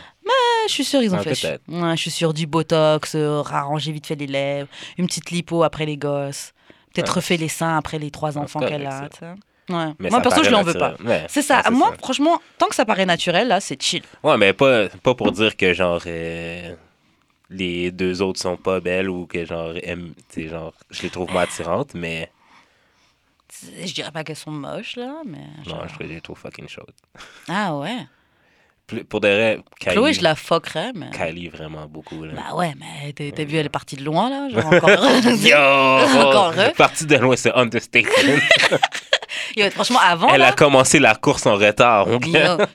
je 0.68 0.72
suis 0.72 0.84
sûre, 0.84 1.02
ils 1.02 1.14
ont 1.14 1.18
Ah, 1.18 1.22
fait. 1.34 1.60
Ouais, 1.68 1.96
je 1.96 2.00
suis 2.02 2.10
sûre 2.10 2.32
du 2.34 2.46
botox, 2.46 3.14
euh, 3.14 3.42
arranger 3.50 3.90
vite 3.92 4.06
fait 4.06 4.14
les 4.16 4.26
lèvres, 4.26 4.68
une 4.98 5.06
petite 5.06 5.30
lipo 5.30 5.62
après 5.64 5.86
les 5.86 5.96
gosses, 5.96 6.52
peut-être 6.94 7.08
Ouais. 7.08 7.14
refait 7.16 7.36
les 7.36 7.48
seins 7.48 7.76
après 7.78 7.98
les 7.98 8.10
trois 8.10 8.36
Ah, 8.36 8.42
enfants 8.42 8.60
qu'elle 8.60 8.86
a. 8.86 9.08
Ouais. 9.68 9.92
Mais 9.98 10.08
Moi, 10.10 10.20
perso, 10.22 10.42
je 10.42 10.50
l'en 10.50 10.62
veux 10.62 10.72
pas. 10.74 10.94
Ouais. 11.04 11.26
C'est 11.28 11.42
ça. 11.42 11.62
Ouais, 11.64 11.70
Moi, 11.70 11.92
franchement, 12.02 12.40
tant 12.56 12.66
que 12.68 12.74
ça 12.74 12.84
paraît 12.84 13.04
naturel, 13.06 13.48
là, 13.48 13.60
c'est 13.60 13.80
chill. 13.82 14.02
Ouais, 14.22 14.36
mais 14.38 14.52
pas, 14.52 14.88
pas 15.02 15.14
pour 15.14 15.30
dire 15.32 15.56
que 15.56 15.74
genre 15.74 16.00
euh, 16.06 16.74
les 17.50 17.90
deux 17.90 18.22
autres 18.22 18.40
sont 18.40 18.56
pas 18.56 18.80
belles 18.80 19.08
ou 19.10 19.26
que 19.26 19.44
genre, 19.44 19.74
genre 20.36 20.72
je 20.90 21.02
les 21.02 21.10
trouve 21.10 21.30
moins 21.32 21.42
attirantes, 21.42 21.94
mais 21.94 22.30
Je 23.84 23.92
dirais 23.92 24.10
pas 24.12 24.24
qu'elles 24.24 24.36
sont 24.36 24.50
moches, 24.50 24.96
là, 24.96 25.22
mais. 25.26 25.38
genre- 25.66 25.78
non, 25.78 25.84
je 26.00 26.06
les 26.06 26.20
trouve 26.20 26.38
fucking 26.38 26.68
chaudes. 26.68 26.92
Ah 27.48 27.74
ouais. 27.76 28.06
Plus- 28.86 29.04
Pour 29.04 29.20
de 29.20 29.28
vrai, 29.28 29.58
Kylie, 29.80 29.94
Chloé, 29.96 30.12
je 30.14 30.22
la 30.22 30.34
fuckerais, 30.34 30.92
mais. 30.94 31.10
Kylie 31.10 31.48
vraiment 31.48 31.84
beaucoup. 31.86 32.24
Là. 32.24 32.32
Bah 32.34 32.54
ouais, 32.56 32.72
mais 32.78 33.12
t'as 33.12 33.30
t'as 33.32 33.44
vu, 33.44 33.56
elle 33.58 33.66
est 33.66 33.68
partie 33.68 33.96
de 33.96 34.04
loin, 34.04 34.30
là. 34.30 34.48
Genre 34.48 34.64
encore. 34.72 34.88
Yo! 35.42 35.56
Encore. 36.26 36.54
Partie 36.74 37.04
de 37.04 37.16
loin, 37.16 37.36
c'est 37.36 37.52
understatement. 37.52 38.38
Yo, 39.56 39.70
franchement, 39.70 40.00
avant. 40.02 40.28
Elle 40.28 40.40
là, 40.40 40.48
a 40.48 40.52
commencé 40.52 40.98
la 40.98 41.14
course 41.14 41.46
en 41.46 41.54
retard. 41.54 42.08
Yo, 42.08 42.18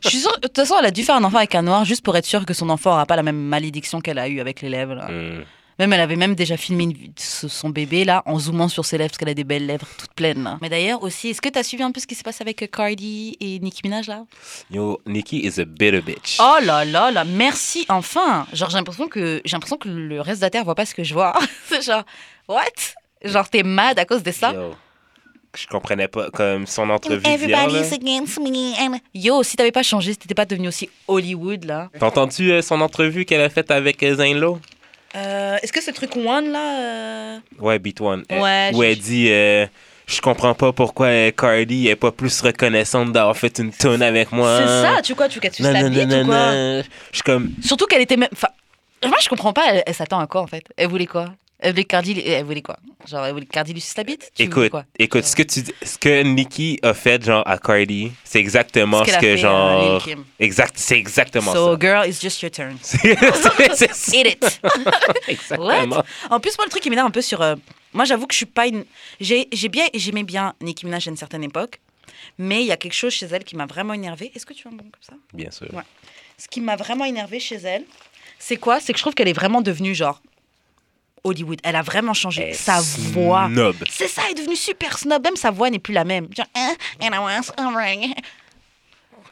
je 0.03 0.09
suis 0.09 0.19
sûre, 0.19 0.35
de 0.37 0.47
toute 0.47 0.55
façon, 0.55 0.75
elle 0.79 0.87
a 0.87 0.91
dû 0.91 1.03
faire 1.03 1.15
un 1.15 1.23
enfant 1.23 1.37
avec 1.37 1.55
un 1.55 1.63
noir 1.63 1.85
juste 1.85 2.03
pour 2.03 2.15
être 2.17 2.25
sûre 2.25 2.45
que 2.45 2.53
son 2.53 2.69
enfant 2.69 2.91
aura 2.91 3.05
pas 3.05 3.15
la 3.15 3.23
même 3.23 3.39
malédiction 3.39 4.01
qu'elle 4.01 4.19
a 4.19 4.27
eue 4.27 4.39
avec 4.39 4.61
les 4.61 4.69
lèvres. 4.69 4.95
Là. 4.95 5.07
Hmm. 5.09 5.43
Même 5.79 5.91
elle 5.93 6.01
avait 6.01 6.15
même 6.15 6.35
déjà 6.35 6.55
filmé 6.55 6.83
une 6.83 6.93
son 7.17 7.69
bébé 7.69 8.05
là 8.05 8.21
en 8.25 8.37
zoomant 8.37 8.67
sur 8.67 8.85
ses 8.85 8.97
lèvres 8.97 9.09
parce 9.09 9.17
qu'elle 9.17 9.29
a 9.29 9.33
des 9.33 9.43
belles 9.43 9.65
lèvres 9.65 9.87
toutes 9.97 10.13
pleines. 10.13 10.43
là. 10.43 10.57
Mais 10.61 10.69
d'ailleurs 10.69 11.01
aussi, 11.01 11.29
est-ce 11.29 11.41
que 11.41 11.49
tu 11.49 11.57
as 11.57 11.63
suivi 11.63 11.83
un 11.83 11.91
peu 11.91 11.99
ce 11.99 12.05
qui 12.05 12.15
s'est 12.15 12.23
passé 12.23 12.43
avec 12.43 12.61
euh, 12.61 12.67
Cardi 12.67 13.35
et 13.39 13.59
Nicki 13.59 13.81
Minaj 13.83 14.07
là? 14.07 14.25
Yo, 14.69 15.01
Nicki 15.07 15.45
is 15.45 15.59
a 15.59 15.65
bitter 15.65 16.01
bitch. 16.01 16.37
Oh 16.39 16.57
là 16.63 16.85
là 16.85 17.09
là, 17.11 17.23
merci 17.23 17.85
enfin. 17.89 18.45
Genre 18.53 18.69
j'ai 18.69 18.77
l'impression 18.77 19.07
que 19.07 19.41
j'ai 19.43 19.55
l'impression 19.55 19.77
que 19.77 19.89
le 19.89 20.21
reste 20.21 20.41
de 20.41 20.45
la 20.45 20.49
terre 20.51 20.63
voit 20.63 20.75
pas 20.75 20.85
ce 20.85 20.93
que 20.93 21.03
je 21.03 21.13
vois. 21.13 21.33
C'est 21.67 21.81
genre 21.81 22.03
what? 22.47 22.61
Genre 23.23 23.49
t'es 23.49 23.63
mad 23.63 23.97
à 23.97 24.05
cause 24.05 24.21
de 24.21 24.31
ça? 24.31 24.53
Yo, 24.53 24.75
je 25.57 25.67
comprenais 25.67 26.07
pas 26.07 26.29
comme 26.31 26.65
son 26.67 26.89
entrevue. 26.89 27.21
Everybody's 27.25 27.93
against 27.93 28.39
me. 28.39 28.73
and- 28.79 28.99
Yo, 29.13 29.43
si 29.43 29.55
t'avais 29.57 29.71
pas 29.71 29.83
changé, 29.83 30.11
si 30.13 30.17
t'étais 30.17 30.33
pas 30.35 30.45
devenu 30.45 30.67
aussi 30.67 30.89
Hollywood 31.07 31.65
là. 31.65 31.89
T'as 31.99 32.07
entendu 32.07 32.51
euh, 32.51 32.61
son 32.61 32.81
entrevue 32.81 33.25
qu'elle 33.25 33.41
a 33.41 33.49
faite 33.49 33.71
avec 33.71 34.01
euh, 34.03 34.15
Zane 34.15 34.39
Lowe? 34.39 34.59
Euh, 35.15 35.57
Est-ce 35.61 35.71
que 35.71 35.81
ce 35.81 35.91
truc 35.91 36.15
One 36.15 36.51
là 36.51 36.79
euh, 36.79 37.39
Ouais, 37.59 37.77
Beat 37.79 38.01
One. 38.01 38.23
Elle- 38.29 38.41
Ouais, 38.41 38.71
Où 38.73 38.81
j'ai- 38.81 38.91
elle 38.91 38.97
dit 38.97 39.27
euh, 39.29 39.67
Je 40.07 40.19
comprends 40.21 40.55
pas 40.55 40.71
pourquoi 40.73 41.31
Cardi 41.31 41.87
est 41.87 41.95
pas 41.95 42.11
plus 42.11 42.41
reconnaissante 42.41 43.11
d'avoir 43.11 43.37
fait 43.37 43.59
une 43.59 43.71
tonne 43.71 44.01
avec 44.01 44.31
moi. 44.31 44.57
C'est 44.59 44.67
ça, 44.95 45.01
tu 45.03 45.13
quoi, 45.13 45.29
tu 45.29 45.39
bite 45.39 45.59
non, 45.59 46.23
ou 46.23 46.25
quoi 46.25 46.51
non. 46.53 46.81
Je 47.11 47.15
suis 47.17 47.23
comme. 47.23 47.51
Surtout 47.63 47.85
qu'elle 47.85 48.01
était 48.01 48.17
même. 48.17 48.29
Enfin, 48.33 48.47
moi 49.05 49.17
je 49.21 49.29
comprends 49.29 49.53
pas, 49.53 49.65
elle, 49.69 49.83
elle 49.85 49.93
s'attend 49.93 50.19
à 50.19 50.25
quoi 50.27 50.41
en 50.41 50.47
fait? 50.47 50.63
Elle 50.77 50.87
voulait 50.87 51.05
quoi? 51.05 51.25
Elle 51.29 51.33
voulait 51.71 51.83
Cardi. 51.85 52.19
Elle 52.25 52.43
voulait 52.45 52.61
quoi? 52.61 52.77
Genre, 53.07 53.25
elle 53.25 53.33
voulait 53.33 53.45
Cardi 53.45 53.73
lui 53.73 53.81
suce 53.81 53.95
la 53.97 54.03
bite? 54.03 54.29
Tu 54.35 54.43
Écoute, 54.43 54.69
quoi? 54.69 54.85
écoute, 54.99 55.23
ce 55.23 55.35
que 55.35 55.43
tu 55.43 55.61
dis- 55.61 55.73
ce 55.81 55.97
que 55.97 56.21
Nicki 56.23 56.79
a 56.83 56.93
fait 56.93 57.23
genre 57.23 57.43
à 57.47 57.57
Cardi, 57.57 58.11
c'est 58.23 58.39
exactement 58.39 59.03
Ce 59.05 59.11
ce, 59.11 59.15
que 59.15 59.21
fait, 59.21 59.33
euh, 59.33 59.37
genre 59.37 60.03
Kim. 60.03 60.25
exact, 60.39 60.73
c'est 60.77 60.97
exactement 60.97 61.53
So, 61.53 61.73
ça. 61.73 61.79
girl, 61.79 62.07
it's 62.09 62.21
just 62.21 62.41
your 62.41 62.51
turn. 62.51 62.77
C'est- 62.81 64.13
Eat 64.13 64.27
it 64.43 64.61
exactement. 65.27 66.03
En 66.29 66.39
plus, 66.39 66.57
moi, 66.57 66.65
le 66.65 66.69
truc 66.69 66.83
qui 66.83 66.89
m'énerve 66.89 67.07
un 67.07 67.11
peu 67.11 67.21
sur. 67.21 67.41
euh, 67.41 67.55
moi, 67.93 68.05
j'avoue 68.05 68.27
que 68.27 68.33
je 68.33 68.37
suis 68.37 68.45
pas 68.45 68.67
une. 68.67 68.85
J'ai 69.19 69.45
bien, 69.69 69.85
j'aimais 69.93 70.23
bien 70.23 70.53
Nicki 70.61 70.85
Minaj 70.85 71.07
à 71.07 71.11
une 71.11 71.17
certaine 71.17 71.43
époque, 71.43 71.79
mais 72.37 72.61
il 72.61 72.67
y 72.67 72.71
a 72.71 72.77
quelque 72.77 72.93
chose 72.93 73.13
chez 73.13 73.27
elle 73.27 73.43
qui 73.43 73.55
m'a 73.55 73.65
vraiment 73.65 73.93
énervée. 73.93 74.31
Est-ce 74.35 74.45
que 74.45 74.53
tu 74.53 74.63
veux 74.67 74.73
un 74.73 74.77
bon 74.77 74.83
comme 74.83 75.01
ça? 75.01 75.13
Bien 75.33 75.51
sûr. 75.51 75.67
Ouais. 75.73 75.83
Ce 76.37 76.47
qui 76.47 76.61
m'a 76.61 76.75
vraiment 76.75 77.05
énervée 77.05 77.39
chez 77.39 77.55
elle, 77.57 77.83
c'est 78.39 78.57
quoi? 78.57 78.79
C'est 78.79 78.93
que 78.93 78.97
je 78.97 79.03
trouve 79.03 79.13
qu'elle 79.13 79.27
est 79.27 79.33
vraiment 79.33 79.61
devenue 79.61 79.93
genre 79.93 80.21
Hollywood. 81.23 81.59
Elle 81.63 81.75
a 81.75 81.81
vraiment 81.81 82.13
changé 82.13 82.53
sa 82.53 82.79
voix. 82.81 83.47
snob. 83.47 83.75
C'est 83.89 84.07
ça, 84.07 84.23
elle 84.25 84.31
est 84.31 84.41
devenue 84.41 84.55
super 84.55 84.97
snob. 84.97 85.23
Même 85.23 85.35
sa 85.35 85.51
voix 85.51 85.69
n'est 85.69 85.79
plus 85.79 85.93
la 85.93 86.03
même. 86.03 86.27
Genre, 86.35 86.45
Hein, 86.55 86.73
and 87.01 87.09
I 87.13 87.17
was 87.19 87.51
alright. 87.57 88.15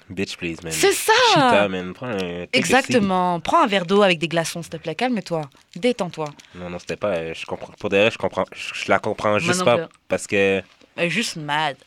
Bitch, 0.10 0.36
please, 0.36 0.58
man. 0.62 0.74
C'est 0.74 0.92
ça. 0.92 1.68
Man. 1.70 1.94
Prends 1.94 2.08
un. 2.08 2.46
Exactement. 2.52 3.40
Prends 3.40 3.64
un 3.64 3.68
verre 3.68 3.86
d'eau 3.86 4.02
avec 4.02 4.20
des 4.20 4.28
glaçons, 4.28 4.62
s'il 4.62 4.72
te 4.72 4.78
plaît. 4.78 4.94
Calme-toi. 4.96 5.42
Détends-toi. 5.76 6.26
Non, 6.56 6.70
non, 6.70 6.80
c'était 6.80 6.98
pas. 6.98 7.10
euh, 7.16 7.34
Je 7.34 7.46
comprends. 7.46 7.72
Pour 7.80 7.90
de 7.90 7.96
vrai, 7.98 8.12
je 8.12 8.18
comprends. 8.18 8.44
Je, 8.54 8.74
je 8.84 8.90
la 8.92 9.00
comprends 9.00 9.40
juste 9.40 9.60
non 9.60 9.66
pas. 9.66 9.90
Parce 10.10 10.28
que. 10.28 10.62
Elle 10.98 11.06
est 11.06 11.10
juste 11.10 11.38
mad. 11.38 11.78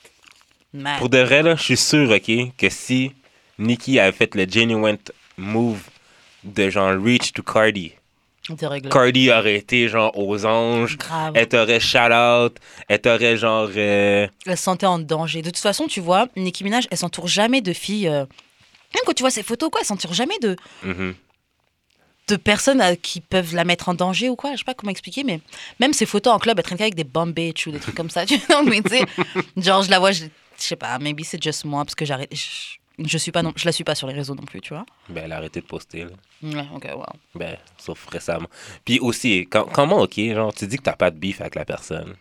Mad. 0.73 0.99
Pour 0.99 1.11
de 1.11 1.19
vrai, 1.19 1.43
là, 1.43 1.55
je 1.55 1.63
suis 1.63 1.77
sûr, 1.77 2.11
OK, 2.11 2.31
que 2.57 2.69
si 2.71 3.13
Nicki 3.59 3.99
avait 4.01 4.11
fait 4.17 4.35
le 4.35 4.47
genuine 4.49 4.97
move 5.37 5.83
de 6.43 6.71
genre 6.71 6.93
reach 7.03 7.33
to 7.33 7.43
Cardi. 7.43 7.93
Cardi 8.91 9.31
aurait 9.31 9.55
été 9.57 9.89
genre 9.89 10.13
aux 10.19 10.45
anges. 10.45 10.99
Grave. 10.99 11.33
Elle 11.35 11.49
t'aurait 11.49 11.81
shout 11.81 11.99
out. 12.13 12.57
Elle 12.89 13.01
t'aurait 13.01 13.37
genre. 13.37 13.69
euh, 13.75 14.27
Elle 14.47 14.57
se 14.57 14.63
sentait 14.63 14.87
en 14.87 14.99
danger. 14.99 15.41
De 15.43 15.51
toute 15.51 15.59
façon, 15.59 15.87
tu 15.87 16.01
vois, 16.01 16.29
Nicki 16.37 16.63
Minaj, 16.65 16.87
elle 16.91 16.99
s'entoure 16.99 17.27
jamais 17.29 17.61
de 17.63 17.73
filles. 17.73 18.09
euh, 18.09 18.21
Même 18.95 19.03
quand 19.07 19.15
tu 19.15 19.23
vois 19.23 19.31
ses 19.31 19.43
photos, 19.43 19.71
quoi, 19.71 19.81
elle 19.81 19.87
s'entoure 19.87 20.13
jamais 20.15 20.39
de, 20.43 20.57
mhm. 20.83 21.15
de 22.29 22.37
personnes 22.37 22.81
euh, 22.83 22.95
qui 22.97 23.21
peuvent 23.23 23.55
la 23.55 23.65
mettre 23.65 23.89
en 23.89 23.95
danger 23.95 24.29
ou 24.29 24.37
quoi. 24.37 24.53
Je 24.53 24.59
sais 24.59 24.65
pas 24.65 24.75
comment 24.75 24.91
expliquer, 24.93 25.25
mais 25.25 25.41
même 25.81 25.93
ses 25.95 26.07
photos 26.07 26.33
en 26.35 26.39
club, 26.39 26.59
elle 26.59 26.65
traîne 26.65 26.79
qu'avec 26.79 26.95
des 26.95 27.05
bomb 27.05 27.33
bitch 27.33 27.67
ou 27.67 27.71
des 27.73 27.81
trucs 27.81 27.95
comme 27.95 28.11
ça. 28.11 28.27
Tu 28.27 28.39
sais, 28.39 29.05
genre, 29.57 29.83
je 29.83 29.91
la 29.91 29.99
vois, 29.99 30.13
je, 30.13 30.25
je 30.25 30.63
sais 30.63 30.77
pas, 30.77 30.99
maybe 30.99 31.23
c'est 31.25 31.43
just 31.43 31.65
moi, 31.65 31.85
parce 31.85 31.95
que 31.95 32.05
j'arrête. 32.05 32.29
Je, 32.35 32.77
je 32.99 33.19
suis 33.19 33.33
pas 33.33 33.43
non, 33.43 33.53
je 33.57 33.65
la 33.65 33.73
suis 33.73 33.85
pas 33.85 33.95
sur 33.95 34.07
les 34.07 34.15
réseaux 34.15 34.35
non 34.35 34.45
plus, 34.45 34.61
tu 34.61 34.75
vois. 34.75 34.85
Ben, 35.09 35.23
elle 35.25 35.33
a 35.33 35.37
arrêté 35.39 35.61
de 35.61 35.67
poster, 35.67 36.05
là. 36.05 36.11
Ouais, 36.43 36.67
ok, 36.75 36.89
wow. 36.95 37.05
Ben, 37.35 37.57
sauf 37.79 38.07
récemment. 38.09 38.49
Puis 38.85 39.01
aussi, 39.01 39.47
quand- 39.51 39.65
comment, 39.73 40.01
OK, 40.03 40.19
genre, 40.19 40.53
tu 40.55 40.67
dis 40.67 40.77
que 40.77 40.83
t'as 40.83 40.97
pas 40.97 41.11
de 41.11 41.19
beef 41.19 41.41
avec 41.41 41.55
la 41.57 41.65
personne, 41.65 42.15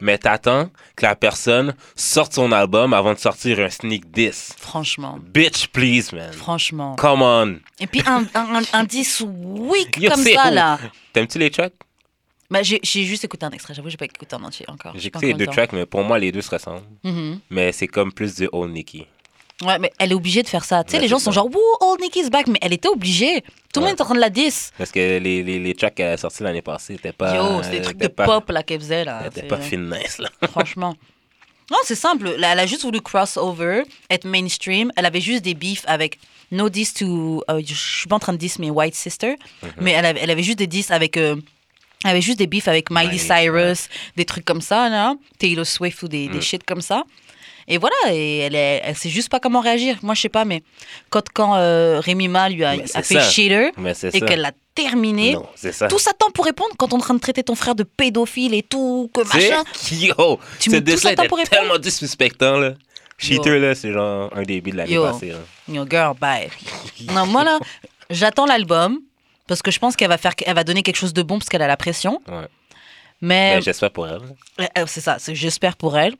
mais 0.00 0.18
t'attends 0.18 0.68
que 0.96 1.04
la 1.06 1.14
personne 1.14 1.74
sorte 1.94 2.32
son 2.34 2.50
album 2.52 2.92
avant 2.92 3.14
de 3.14 3.18
sortir 3.18 3.60
un 3.60 3.70
sneak 3.70 4.10
diss. 4.10 4.54
Franchement, 4.58 5.18
Bitch, 5.22 5.68
please, 5.68 6.12
man. 6.12 6.32
franchement. 6.32 6.96
Come 6.96 7.22
on. 7.22 7.56
Et 7.80 7.86
puis 7.86 8.02
un, 8.04 8.24
un, 8.34 8.56
un, 8.56 8.62
un 8.72 8.84
10 8.84 9.24
weak 9.28 9.96
Yo, 9.98 10.10
comme 10.10 10.22
ça, 10.24 10.50
où? 10.50 10.54
là. 10.54 10.78
T'aimes-tu 11.12 11.38
les 11.38 11.50
tracks? 11.50 11.72
Bah, 12.50 12.62
j'ai 12.62 12.80
juste 12.82 13.24
écouté 13.24 13.46
un 13.46 13.50
extrait, 13.50 13.72
j'avoue, 13.72 13.88
j'ai 13.88 13.96
pas 13.96 14.04
écouté 14.04 14.36
en 14.36 14.42
entier 14.44 14.66
encore. 14.68 14.92
J'ai 14.94 15.06
écouté 15.08 15.28
les 15.28 15.34
deux 15.34 15.46
tracks, 15.46 15.72
mais 15.72 15.86
pour 15.86 16.04
moi, 16.04 16.18
les 16.18 16.32
deux 16.32 16.42
se 16.42 16.50
ressemblent. 16.50 16.82
Mhm. 17.02 17.40
Mais 17.48 17.72
c'est 17.72 17.86
comme 17.86 18.12
plus 18.12 18.34
du 18.34 18.48
old 18.52 18.72
Nicki. 18.72 19.06
Ouais, 19.64 19.78
mais 19.78 19.92
elle 19.98 20.12
est 20.12 20.14
obligée 20.14 20.42
de 20.42 20.48
faire 20.48 20.64
ça. 20.64 20.82
Tu 20.84 20.92
sais, 20.92 20.98
les 21.00 21.08
gens 21.08 21.18
sont 21.18 21.30
genre, 21.32 21.46
wouh, 21.46 21.60
old 21.80 22.00
Nicki's 22.00 22.30
back, 22.30 22.46
mais 22.48 22.58
elle 22.62 22.72
était 22.72 22.88
obligée. 22.88 23.42
Tout 23.72 23.80
le 23.80 23.84
Ouais. 23.84 23.90
monde 23.90 23.98
est 23.98 24.02
en 24.02 24.04
train 24.06 24.14
de 24.14 24.20
la 24.20 24.30
10. 24.30 24.72
Parce 24.76 24.90
que 24.90 25.18
les, 25.18 25.42
les, 25.42 25.58
les 25.58 25.74
tracks 25.74 25.94
qu'elle 25.94 26.12
a 26.12 26.16
sortis 26.16 26.42
l'année 26.42 26.62
passée, 26.62 26.94
c'était 26.96 27.12
pas. 27.12 27.34
Yo, 27.36 27.62
c'est 27.62 27.70
des 27.70 27.80
trucs 27.82 27.96
de 27.98 28.08
pas- 28.08 28.24
pop 28.26 28.50
là 28.50 28.62
qu'elle 28.62 28.80
faisait 28.80 29.04
là. 29.04 29.22
C'était 29.24 29.46
pas 29.46 29.58
fine 29.58 29.88
nice, 29.90 30.18
là. 30.18 30.28
Franchement. 30.50 30.94
Non, 31.70 31.78
c'est 31.84 31.94
simple. 31.94 32.34
Elle 32.36 32.44
a 32.44 32.66
juste 32.66 32.82
voulu 32.82 33.00
crossover, 33.00 33.84
être 34.10 34.26
mainstream. 34.26 34.90
Elle 34.96 35.06
avait 35.06 35.20
juste 35.20 35.42
des 35.44 35.54
beefs 35.54 35.84
avec 35.86 36.18
no 36.50 36.68
diss 36.68 36.92
to. 36.92 37.42
euh, 37.48 37.62
je 37.64 37.72
suis 37.74 38.08
pas 38.08 38.16
en 38.16 38.18
train 38.18 38.32
de 38.32 38.38
diss 38.38 38.58
mes 38.58 38.68
white 38.70 38.94
sisters, 38.94 39.36
Mhm. 39.62 39.68
mais 39.80 39.92
elle 39.92 40.04
avait, 40.04 40.20
elle 40.22 40.30
avait 40.30 40.42
juste 40.42 40.58
des 40.58 40.66
diss 40.66 40.90
avec. 40.90 41.16
euh, 41.16 41.36
elle 42.04 42.10
avait 42.10 42.20
juste 42.20 42.38
des 42.38 42.48
beefs 42.48 42.66
avec 42.68 42.90
Miley 42.90 43.12
Miley, 43.12 43.18
Cyrus, 43.18 43.88
des 44.16 44.24
trucs 44.24 44.44
comme 44.44 44.60
ça, 44.60 44.88
là. 44.88 45.14
Taylor 45.38 45.64
Swift 45.64 46.02
ou 46.02 46.08
des, 46.08 46.28
Mm. 46.28 46.32
des 46.32 46.40
shit 46.40 46.64
comme 46.64 46.80
ça. 46.82 47.04
Et 47.72 47.78
voilà, 47.78 47.96
et 48.10 48.38
elle, 48.38 48.54
est- 48.54 48.82
elle 48.84 48.96
sait 48.96 49.08
juste 49.08 49.30
pas 49.30 49.40
comment 49.40 49.60
réagir. 49.60 49.96
Moi, 50.02 50.14
je 50.14 50.20
sais 50.20 50.28
pas, 50.28 50.44
mais 50.44 50.62
quand, 51.08 51.24
quand 51.32 51.54
euh, 51.56 52.00
Rémi 52.00 52.28
Ma 52.28 52.48
lui 52.50 52.64
a, 52.64 52.74
fait. 53.02 53.20
Cheater 53.22 53.70
et 54.12 54.20
qu'elle 54.20 54.42
l'a 54.42 54.52
terminé, 54.74 55.32
Non, 55.34 55.46
c'est 55.54 55.72
ça. 55.72 55.88
tout 55.88 55.98
temps 56.18 56.30
pour 56.34 56.44
répondre 56.44 56.70
quand 56.76 56.92
on 56.92 56.96
est 56.98 57.00
en 57.00 57.04
train 57.04 57.14
de 57.14 57.20
traiter 57.20 57.42
ton 57.42 57.54
frère 57.54 57.74
de 57.74 57.82
pédophile 57.84 58.52
et 58.54 58.62
tout, 58.62 59.10
que 59.14 59.20
machin. 59.22 59.64
Yo, 59.90 60.38
Tu 60.60 60.68
mets 60.70 60.82
tout 60.82 60.90
était 61.08 61.14
pour 61.28 61.38
répondre. 61.38 61.48
tellement 61.48 61.78
disrespectant, 61.78 62.58
là. 62.58 62.72
Cheater, 63.16 63.58
là, 63.58 63.74
c'est 63.74 63.92
genre 63.92 64.30
un 64.34 64.42
début 64.42 64.72
de 64.72 64.76
l'année 64.76 64.96
passée. 64.98 65.32
Yo, 65.68 65.84
girl, 65.88 66.14
bye. 66.20 66.48
non, 67.12 67.26
moi 67.26 67.44
là, 67.44 67.58
j'attends 68.10 68.46
l'album 68.46 68.98
parce 69.46 69.62
que 69.62 69.70
je 69.70 69.78
pense 69.78 69.96
qu'elle 69.96 70.08
va 70.08 70.18
faire, 70.18 70.32
elle 70.44 70.54
va 70.54 70.64
donner 70.64 70.82
quelque 70.82 70.96
chose 70.96 71.14
de 71.14 71.22
bon 71.22 71.38
parce 71.38 71.48
qu'elle 71.48 71.62
a 71.62 71.66
la 71.68 71.76
pression. 71.76 72.20
Ouais. 72.28 72.46
Mais 73.20 73.54
Ben, 73.56 73.62
J'espère 73.62 73.90
pour 73.92 74.06
elle. 74.08 74.20
euh, 74.60 74.66
euh, 74.78 74.84
c'est 74.86 75.00
ça, 75.00 75.16
j'espère 75.28 75.76
pour 75.76 75.96
elle. 75.96 76.14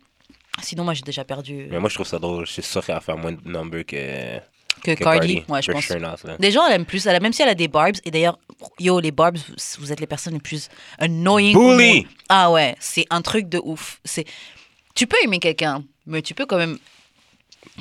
Sinon, 0.60 0.84
moi, 0.84 0.94
j'ai 0.94 1.02
déjà 1.02 1.24
perdu 1.24 1.66
Mais 1.70 1.78
moi, 1.78 1.88
je 1.88 1.94
trouve 1.94 2.06
ça 2.06 2.18
drôle. 2.18 2.46
Je 2.46 2.52
suis 2.52 2.62
sûr 2.62 2.84
qu'elle 2.84 2.94
va 2.94 3.00
faire 3.00 3.16
moins 3.16 3.32
de 3.32 3.40
numbers 3.44 3.86
que, 3.86 4.38
que, 4.82 4.92
que 4.94 5.02
Cardi. 5.04 5.42
Ouais, 5.48 5.62
je 5.62 5.72
pense. 5.72 5.90
not, 5.90 6.16
là. 6.24 6.36
Des 6.38 6.50
gens, 6.50 6.66
elle 6.66 6.74
aime 6.74 6.84
plus. 6.84 7.06
Elle 7.06 7.20
même 7.22 7.32
si 7.32 7.42
elle 7.42 7.48
a 7.48 7.54
des 7.54 7.68
barbs. 7.68 7.96
Et 8.04 8.10
d'ailleurs, 8.10 8.38
yo, 8.78 9.00
les 9.00 9.10
barbs, 9.10 9.38
vous- 9.78 9.92
êtes 9.92 10.00
les 10.00 10.06
personnes 10.06 10.34
les 10.34 10.40
plus 10.40 10.68
annoying. 10.98 11.54
Bully! 11.54 12.06
Ah 12.28 12.50
ouais, 12.50 12.76
c'est 12.80 13.06
un 13.10 13.22
truc 13.22 13.48
de 13.48 13.60
ouf. 13.64 14.00
C'est, 14.04 14.24
tu 14.94 15.06
peux 15.06 15.16
aimer 15.24 15.38
quelqu'un, 15.38 15.82
mais 16.06 16.22
tu 16.22 16.34
peux 16.34 16.46
quand 16.46 16.58
même. 16.58 16.78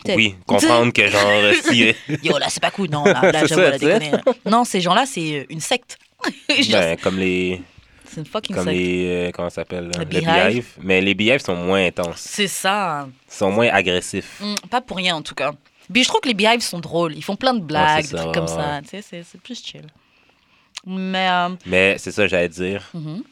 Oui, 0.07 0.35
comprendre 0.45 0.93
que 0.93 1.07
genre, 1.07 1.21
euh, 1.25 1.53
si. 1.69 1.93
Yo, 2.23 2.37
là, 2.37 2.47
c'est 2.49 2.61
pas 2.61 2.71
cool. 2.71 2.89
Non, 2.89 3.03
là, 3.03 3.31
là 3.31 3.39
C'est 3.41 3.47
j'avoue, 3.47 3.61
elle 3.61 3.73
a 3.73 3.77
déconné. 3.77 4.11
Non, 4.49 4.63
ces 4.63 4.79
gens-là, 4.79 5.05
c'est 5.05 5.39
euh, 5.39 5.45
une 5.49 5.59
secte. 5.59 5.97
Ben, 6.71 6.97
comme 6.97 7.19
les. 7.19 7.61
C'est 8.13 8.19
une 8.21 8.25
fucking 8.27 8.55
Comme 8.55 8.65
secte. 8.65 8.77
les. 8.77 9.27
euh, 9.27 9.31
comment 9.31 9.49
ça 9.49 9.55
s'appelle 9.55 9.87
là? 9.89 10.03
Le 10.03 10.09
Les 10.09 10.21
Beehive. 10.21 10.67
Mais 10.81 11.01
les 11.01 11.13
beehives 11.13 11.39
sont 11.43 11.55
moins 11.55 11.85
intenses. 11.85 12.19
C'est 12.19 12.47
ça. 12.47 13.07
Ils 13.29 13.33
sont 13.33 13.51
moins 13.51 13.67
agressifs. 13.69 14.39
Mm, 14.41 14.55
pas 14.69 14.81
pour 14.81 14.97
rien, 14.97 15.15
en 15.15 15.21
tout 15.21 15.35
cas. 15.35 15.53
Puis 15.91 16.03
je 16.03 16.07
trouve 16.07 16.21
que 16.21 16.27
les 16.29 16.33
Beehives 16.33 16.61
sont 16.61 16.79
drôles. 16.79 17.15
Ils 17.15 17.23
font 17.23 17.35
plein 17.35 17.53
de 17.53 17.59
blagues, 17.61 18.03
des 18.03 18.07
ça, 18.09 18.17
trucs 18.23 18.33
comme 18.33 18.43
ouais, 18.45 18.49
ça. 18.49 18.79
Tu 18.83 18.89
sais, 18.89 19.01
c'est- 19.01 19.23
c'est 19.23 19.41
plus 19.41 19.61
chill. 19.63 19.87
Mais. 20.85 21.27
euh, 21.29 21.49
Mais 21.65 21.95
c'est 21.97 22.11
ça, 22.11 22.27
j'allais 22.27 22.49
dire. 22.49 22.83
mhm. 22.93 23.23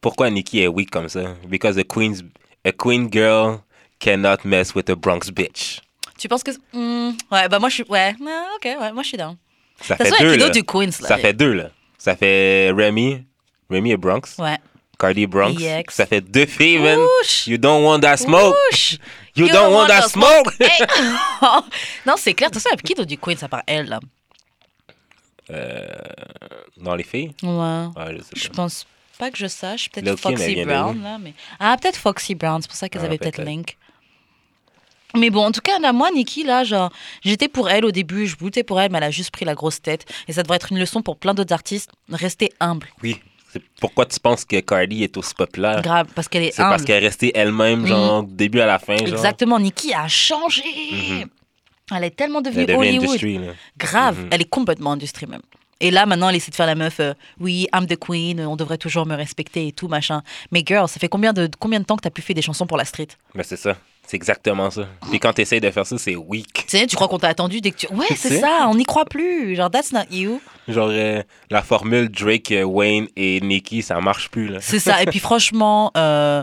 Pourquoi 0.00 0.30
Nikki 0.30 0.60
est 0.60 0.66
weak 0.68 0.90
comme 0.90 1.08
ça? 1.08 1.34
Because 1.46 1.76
a 1.78 1.84
queen's 1.84 2.22
a 2.64 2.72
queen 2.72 3.08
girl 3.12 3.58
cannot 3.98 4.38
mess 4.44 4.74
with 4.74 4.88
a 4.88 4.94
Bronx 4.94 5.30
bitch. 5.30 5.80
Tu 6.18 6.28
penses 6.28 6.42
que. 6.42 6.52
Mm, 6.72 7.16
ouais, 7.30 7.48
bah 7.48 7.58
moi, 7.58 7.68
je 7.68 7.74
suis. 7.76 7.84
Ouais, 7.88 8.14
ah, 8.26 8.46
ok, 8.56 8.64
ouais, 8.64 8.92
moi, 8.92 9.02
je 9.02 9.08
suis 9.08 9.16
down. 9.18 9.36
Ça 9.82 9.96
De 9.96 10.04
toute 10.04 10.14
façon, 10.16 10.50
du 10.50 10.64
Queens, 10.64 11.00
là. 11.02 11.08
Ça 11.08 11.16
fait 11.18 11.32
deux 11.32 11.52
là. 11.54 11.70
Ça 12.00 12.16
fait 12.16 12.70
Remy, 12.70 13.26
Remy 13.68 13.92
est 13.92 13.96
Bronx, 13.98 14.22
Ouais. 14.38 14.56
Cardi 14.98 15.26
Bronx. 15.26 15.54
Ça 15.88 16.06
fait 16.06 16.22
deux 16.22 16.46
filles, 16.46 16.78
man. 16.78 16.98
You 17.46 17.58
don't 17.58 17.84
want 17.84 18.00
that 18.00 18.16
smoke. 18.16 18.56
Ouch! 18.72 18.98
You, 19.36 19.48
don't, 19.48 19.72
want 19.72 19.86
that 19.88 20.08
smoke. 20.08 20.50
Hey! 20.58 20.86
non, 22.06 22.14
c'est 22.16 22.32
clair. 22.34 22.50
Toute 22.50 22.62
façon, 22.62 22.74
qui 22.76 22.94
d'autre 22.94 23.08
du 23.08 23.18
Queens 23.18 23.36
à 23.42 23.48
part 23.48 23.62
elle, 23.66 23.86
là? 23.88 24.00
Euh, 25.50 25.86
dans 26.78 26.94
les 26.94 27.02
filles? 27.04 27.34
Ouais. 27.42 27.86
Ouais, 27.96 28.18
je 28.34 28.40
Je 28.44 28.48
pense 28.48 28.86
pas 29.18 29.30
que 29.30 29.36
je 29.38 29.46
sache. 29.46 29.90
Peut-être 29.90 30.18
Foxy 30.18 30.64
Brown, 30.64 31.02
là. 31.02 31.18
Mais... 31.18 31.34
Ah, 31.58 31.76
peut-être 31.80 31.96
Foxy 31.96 32.34
Brown. 32.34 32.60
C'est 32.62 32.68
pour 32.68 32.76
ça 32.76 32.88
qu'elles 32.88 33.02
Ah, 33.02 33.06
avaient 33.06 33.18
peut-être 33.18 33.36
peut-être. 33.36 33.48
Link. 33.48 33.76
Mais 35.16 35.30
bon, 35.30 35.44
en 35.46 35.52
tout 35.52 35.60
cas, 35.60 35.78
là, 35.80 35.92
moi, 35.92 36.10
Nikki, 36.14 36.44
là, 36.44 36.64
genre, 36.64 36.90
j'étais 37.22 37.48
pour 37.48 37.68
elle 37.70 37.84
au 37.84 37.90
début, 37.90 38.26
je 38.26 38.36
boutais 38.36 38.62
pour 38.62 38.80
elle, 38.80 38.90
mais 38.92 38.98
elle 38.98 39.04
a 39.04 39.10
juste 39.10 39.30
pris 39.30 39.44
la 39.44 39.54
grosse 39.54 39.80
tête. 39.82 40.04
Et 40.28 40.32
ça 40.32 40.42
devrait 40.42 40.56
être 40.56 40.70
une 40.72 40.78
leçon 40.78 41.02
pour 41.02 41.16
plein 41.16 41.34
d'autres 41.34 41.52
artistes. 41.52 41.90
Restez 42.10 42.50
humble. 42.60 42.88
Oui. 43.02 43.20
C'est 43.52 43.62
pourquoi 43.80 44.06
tu 44.06 44.20
penses 44.20 44.44
que 44.44 44.60
Cardi 44.60 45.02
est 45.02 45.16
aussi 45.16 45.34
populaire? 45.34 45.82
Grave, 45.82 46.06
parce 46.14 46.28
qu'elle 46.28 46.44
est, 46.44 46.52
C'est 46.52 46.62
humble. 46.62 46.70
parce 46.70 46.84
qu'elle 46.84 47.02
est 47.02 47.06
restée 47.08 47.32
elle-même, 47.36 47.84
genre, 47.84 48.22
du 48.22 48.34
début 48.34 48.60
à 48.60 48.66
la 48.66 48.78
fin. 48.78 48.96
Genre. 48.96 49.08
Exactement, 49.08 49.58
Nikki 49.58 49.92
a 49.92 50.06
changé. 50.06 50.62
Mhm. 50.92 51.24
Elle 51.96 52.04
est 52.04 52.10
tellement 52.10 52.38
Elle 52.38 52.44
devenue 52.44 52.62
est 52.62 52.66
devenue 52.66 52.80
Hollywood. 52.88 53.06
industrie, 53.08 53.38
là. 53.38 53.52
Grave, 53.76 54.20
Mhm. 54.20 54.28
elle 54.30 54.40
est 54.42 54.48
complètement 54.48 54.92
industrie 54.92 55.26
même. 55.26 55.42
Et 55.80 55.90
là, 55.90 56.06
maintenant, 56.06 56.28
elle 56.28 56.36
essaie 56.36 56.50
de 56.52 56.54
faire 56.56 56.66
la 56.66 56.74
meuf, 56.76 57.00
euh, 57.00 57.14
oui, 57.40 57.66
I'm 57.74 57.86
the 57.88 57.96
queen, 57.98 58.38
on 58.46 58.54
devrait 58.54 58.78
toujours 58.78 59.06
me 59.06 59.16
respecter 59.16 59.66
et 59.66 59.72
tout, 59.72 59.88
machin. 59.88 60.22
Mais 60.52 60.62
girl, 60.64 60.86
ça 60.88 61.00
fait 61.00 61.08
combien 61.08 61.32
de, 61.32 61.50
combien 61.58 61.80
de 61.80 61.84
temps 61.86 61.96
que 61.96 62.02
t'as 62.02 62.10
pu 62.10 62.22
faire 62.22 62.36
des 62.36 62.42
chansons 62.42 62.66
pour 62.66 62.76
la 62.76 62.84
street? 62.84 63.08
Mais 63.34 63.42
c'est 63.42 63.56
ça. 63.56 63.76
C'est 64.10 64.16
exactement 64.16 64.72
ça. 64.72 64.88
Puis 65.08 65.20
quand 65.20 65.32
tu 65.34 65.42
essaies 65.42 65.60
de 65.60 65.70
faire 65.70 65.86
ça, 65.86 65.96
c'est 65.96 66.16
weak. 66.16 66.52
Tu 66.52 66.64
sais, 66.66 66.84
tu 66.88 66.96
crois 66.96 67.06
qu'on 67.06 67.20
t'a 67.20 67.28
attendu 67.28 67.60
dès 67.60 67.70
que 67.70 67.76
tu... 67.76 67.86
Ouais, 67.94 68.08
c'est 68.16 68.40
ça, 68.40 68.66
on 68.68 68.74
n'y 68.74 68.82
croit 68.84 69.04
plus. 69.04 69.54
Genre, 69.54 69.70
that's 69.70 69.92
not 69.92 70.00
you. 70.10 70.42
Genre, 70.66 70.88
euh, 70.90 71.22
la 71.48 71.62
formule 71.62 72.08
Drake, 72.08 72.50
euh, 72.50 72.64
Wayne 72.64 73.06
et 73.14 73.40
Nicki, 73.40 73.82
ça 73.82 74.00
marche 74.00 74.28
plus, 74.28 74.48
là. 74.48 74.58
C'est 74.60 74.80
ça. 74.80 75.00
Et 75.00 75.06
puis 75.06 75.18
franchement, 75.20 75.92
euh, 75.96 76.42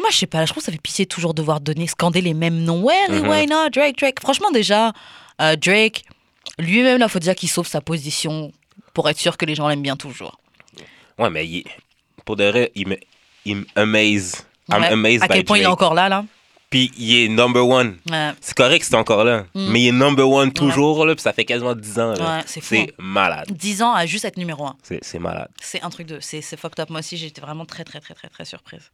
moi 0.00 0.08
je 0.10 0.16
sais 0.16 0.26
pas, 0.26 0.44
je 0.44 0.50
trouve 0.50 0.60
que 0.60 0.64
ça 0.66 0.72
fait 0.72 0.80
pitié 0.82 1.06
toujours 1.06 1.34
devoir 1.34 1.60
donner, 1.60 1.86
scander 1.86 2.20
les 2.20 2.34
mêmes 2.34 2.58
noms. 2.64 2.82
Ouais, 2.82 2.94
Mhm. 3.08 3.28
ouais, 3.28 3.46
non, 3.46 3.68
Drake, 3.72 3.96
Drake. 3.96 4.18
Franchement 4.20 4.50
déjà, 4.50 4.92
euh, 5.40 5.54
Drake, 5.54 6.02
lui-même, 6.58 6.98
là, 6.98 7.06
faut 7.06 7.20
déjà 7.20 7.36
qu'il 7.36 7.48
sauve 7.48 7.68
sa 7.68 7.80
position 7.80 8.50
pour 8.92 9.08
être 9.08 9.18
sûr 9.20 9.36
que 9.36 9.44
les 9.46 9.54
gens 9.54 9.68
l'aiment 9.68 9.82
bien 9.82 9.94
toujours. 9.96 10.40
Ouais, 11.16 11.30
mais 11.30 11.46
il- 11.46 11.64
pour 12.24 12.34
de 12.34 12.42
vrai, 12.44 12.72
il 12.74 12.88
me, 12.88 12.96
il 13.44 13.56
me 13.58 13.66
amaze. 13.76 14.44
I'm 14.72 14.80
Ouais. 14.82 14.88
amazed 14.88 15.22
à 15.22 15.28
quel 15.28 15.38
by 15.40 15.44
point 15.44 15.58
il 15.58 15.62
est 15.62 15.66
encore 15.66 15.94
là, 15.94 16.08
là? 16.08 16.24
Puis 16.70 16.90
il 16.98 17.14
est 17.16 17.28
number 17.28 17.68
one. 17.68 17.98
Ouais, 18.10 18.32
C'est 18.40 18.54
correct 18.56 18.84
c'est 18.84 18.96
encore 18.96 19.22
là. 19.22 19.44
Mm. 19.54 19.68
Mais 19.70 19.80
il 19.82 19.88
est 19.88 19.92
number 19.92 20.28
one 20.28 20.52
toujours, 20.52 21.04
là, 21.06 21.14
puis 21.14 21.22
ça 21.22 21.32
fait 21.32 21.44
quasiment 21.44 21.74
10 21.74 21.98
ans. 22.00 22.12
là. 22.14 22.38
Ouais, 22.38 22.42
c'est 22.46 22.60
fou, 22.60 22.74
malade. 22.98 23.46
10 23.52 23.82
ans 23.82 23.92
à 23.94 24.06
juste 24.06 24.24
être 24.24 24.38
numéro 24.38 24.66
un. 24.66 24.74
C'est 24.82 24.98
c'est 25.04 25.20
malade. 25.20 25.48
C'est 25.62 25.82
un 25.82 25.90
truc 25.90 26.06
de. 26.08 26.18
C'est 26.20 26.40
c'est 26.40 26.56
fucked 26.56 26.80
up. 26.80 26.90
Moi 26.90 26.98
aussi, 27.00 27.16
j'étais 27.16 27.40
vraiment 27.40 27.64
très, 27.64 27.84
très, 27.84 28.00
très, 28.00 28.14
très, 28.14 28.28
très 28.28 28.44
surprise. 28.44 28.90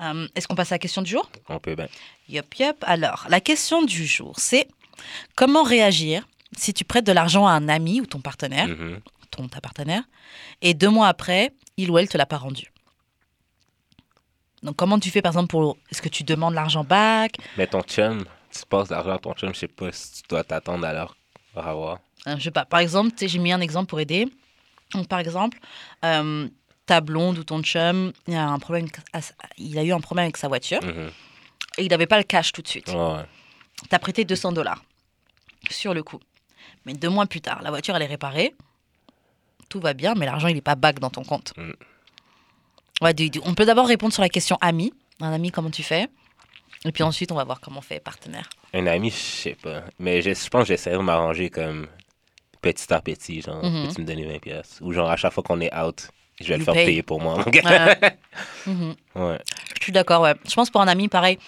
Euh, 0.00 0.26
Est-ce 0.34 0.48
qu'on 0.48 0.54
passe 0.54 0.72
à 0.72 0.76
la 0.76 0.78
question 0.78 1.02
du 1.02 1.10
jour? 1.10 1.30
On 1.48 1.58
peut 1.58 1.74
bien. 1.74 1.88
Yup, 2.28 2.54
yup. 2.58 2.76
Alors, 2.86 3.26
la 3.28 3.40
question 3.40 3.82
du 3.82 4.06
jour, 4.06 4.34
c'est 4.38 4.66
comment 5.34 5.62
réagir 5.62 6.26
si 6.56 6.72
tu 6.72 6.84
prêtes 6.84 7.04
de 7.04 7.12
l'argent 7.12 7.46
à 7.46 7.50
un 7.52 7.68
ami 7.68 8.00
ou 8.00 8.06
ton 8.06 8.20
partenaire, 8.20 8.68
Mhm. 8.68 9.00
ton 9.30 9.48
ta 9.48 9.60
partenaire, 9.60 10.02
et 10.62 10.72
deux 10.72 10.88
mois 10.88 11.08
après, 11.08 11.52
il 11.76 11.90
ou 11.90 11.98
elle 11.98 12.08
te 12.08 12.16
l'a 12.16 12.26
pas 12.26 12.38
rendu? 12.38 12.70
Donc, 14.64 14.76
comment 14.76 14.98
tu 14.98 15.10
fais, 15.10 15.22
par 15.22 15.30
exemple, 15.32 15.48
pour. 15.48 15.76
Est-ce 15.90 16.02
que 16.02 16.08
tu 16.08 16.24
demandes 16.24 16.54
l'argent 16.54 16.82
back? 16.84 17.36
Mais 17.56 17.66
ton 17.66 17.82
chum, 17.82 18.24
tu 18.50 18.66
passes 18.68 18.90
l'argent 18.90 19.12
à 19.12 19.18
ton 19.18 19.32
chum, 19.34 19.54
je 19.54 19.60
sais 19.60 19.68
pas 19.68 19.92
si 19.92 20.22
tu 20.22 20.28
dois 20.28 20.42
t'attendre 20.42 20.84
à 20.86 20.92
leur 20.92 21.16
revoir. 21.54 21.98
Euh, 22.26 22.34
Je 22.38 22.44
sais 22.44 22.50
pas. 22.50 22.64
Par 22.64 22.80
exemple, 22.80 23.12
tu 23.16 23.28
j'ai 23.28 23.38
mis 23.38 23.52
un 23.52 23.60
exemple 23.60 23.86
pour 23.90 24.00
aider. 24.00 24.26
Donc, 24.94 25.06
par 25.06 25.18
exemple, 25.20 25.58
euh, 26.04 26.48
ta 26.86 27.00
blonde 27.00 27.38
ou 27.38 27.44
ton 27.44 27.62
chum, 27.62 28.12
il 28.26 28.34
a, 28.34 28.48
un 28.48 28.58
problème, 28.58 28.86
il 29.58 29.78
a 29.78 29.82
eu 29.84 29.92
un 29.92 30.00
problème 30.00 30.24
avec 30.24 30.36
sa 30.36 30.48
voiture 30.48 30.82
Mhm. 30.82 31.10
et 31.78 31.84
il 31.84 31.88
n'avait 31.88 32.06
pas 32.06 32.18
le 32.18 32.24
cash 32.24 32.52
tout 32.52 32.62
de 32.62 32.68
suite. 32.68 32.88
Ouais. 32.88 33.22
T'as 33.90 33.98
prêté 33.98 34.24
200 34.24 34.52
dollars 34.52 34.82
sur 35.70 35.94
le 35.94 36.02
coup. 36.02 36.20
Mais 36.86 36.92
deux 36.94 37.08
mois 37.08 37.26
plus 37.26 37.40
tard, 37.40 37.62
la 37.62 37.70
voiture, 37.70 37.96
elle 37.96 38.02
est 38.02 38.06
réparée. 38.06 38.54
Tout 39.68 39.80
va 39.80 39.94
bien, 39.94 40.14
mais 40.14 40.26
l'argent, 40.26 40.48
il 40.48 40.54
n'est 40.54 40.60
pas 40.60 40.74
back 40.76 41.00
dans 41.00 41.10
ton 41.10 41.24
compte. 41.24 41.54
Mm. 41.56 41.72
Ouais, 43.04 43.14
du- 43.14 43.30
du- 43.30 43.40
on 43.44 43.54
peut 43.54 43.64
d'abord 43.66 43.86
répondre 43.86 44.12
sur 44.12 44.22
la 44.22 44.28
question 44.28 44.56
ami. 44.60 44.92
Un 45.20 45.32
ami, 45.32 45.50
comment 45.52 45.70
tu 45.70 45.82
fais? 45.82 46.08
Et 46.86 46.92
puis 46.92 47.02
ensuite, 47.02 47.30
on 47.32 47.34
va 47.36 47.44
voir 47.44 47.60
comment 47.60 47.78
on 47.78 47.82
fait 47.82 48.00
partenaire. 48.00 48.48
Un 48.72 48.86
ami, 48.86 49.10
je 49.10 49.16
sais 49.16 49.56
pas. 49.62 49.84
Mais 49.98 50.20
je, 50.22 50.34
je 50.34 50.48
pense 50.48 50.62
que 50.62 50.68
j'essaierai 50.68 50.96
de 50.96 51.02
m'arranger 51.02 51.48
comme 51.50 51.86
petit 52.60 52.92
à 52.92 53.00
petit. 53.00 53.40
Genre, 53.42 53.62
Mhm. 53.64 53.88
peux-tu 53.88 54.00
me 54.00 54.06
donner 54.06 54.24
20 54.26 54.38
pièces 54.40 54.78
Ou 54.82 54.92
genre, 54.92 55.08
à 55.10 55.16
chaque 55.16 55.32
fois 55.32 55.42
qu'on 55.42 55.60
est 55.60 55.74
out, 55.76 56.08
je 56.40 56.48
vais 56.48 56.58
le 56.58 56.64
faire 56.64 56.74
pay. 56.74 56.84
payer 56.86 57.02
pour 57.02 57.20
moi. 57.20 57.36
mon 57.36 57.50
gars. 57.50 57.62
Ouais. 58.02 58.18
Mhm. 58.66 58.94
ouais. 59.16 59.38
Je 59.78 59.82
suis 59.84 59.92
d'accord, 59.92 60.22
ouais. 60.22 60.34
Je 60.48 60.54
pense 60.54 60.70
pour 60.70 60.80
un 60.80 60.88
ami, 60.88 61.08
pareil. 61.08 61.38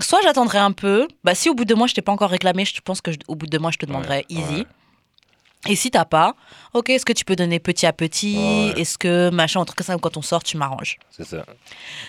Soit 0.00 0.20
j'attendrai 0.22 0.58
un 0.58 0.72
peu. 0.72 1.06
Bah, 1.22 1.34
si 1.34 1.48
au 1.48 1.54
bout 1.54 1.64
de 1.64 1.74
moi, 1.74 1.86
je 1.86 1.94
t'ai 1.94 2.02
pas 2.02 2.12
encore 2.12 2.30
réclamé, 2.30 2.64
je 2.64 2.80
pense 2.80 3.00
que 3.00 3.12
je- 3.12 3.18
au 3.28 3.34
bout 3.36 3.46
de 3.46 3.58
moi, 3.58 3.70
je 3.70 3.78
te 3.78 3.86
demanderai 3.86 4.18
Ouais, 4.18 4.24
easy. 4.28 4.66
Et 5.68 5.76
si 5.76 5.90
t'as 5.90 6.04
pas, 6.04 6.34
ok, 6.74 6.90
est-ce 6.90 7.06
que 7.06 7.12
tu 7.12 7.24
peux 7.24 7.36
donner 7.36 7.58
petit 7.58 7.86
à 7.86 7.92
petit 7.92 8.36
Ouais. 8.36 8.80
Est-ce 8.80 8.98
que 8.98 9.30
machin, 9.30 9.64
truc 9.64 9.78
comme 9.78 9.86
ça, 9.86 9.96
quand 9.98 10.16
on 10.16 10.22
sort, 10.22 10.42
tu 10.44 10.56
m'arranges 10.56 10.98
C'est 11.10 11.24
ça. 11.26 11.44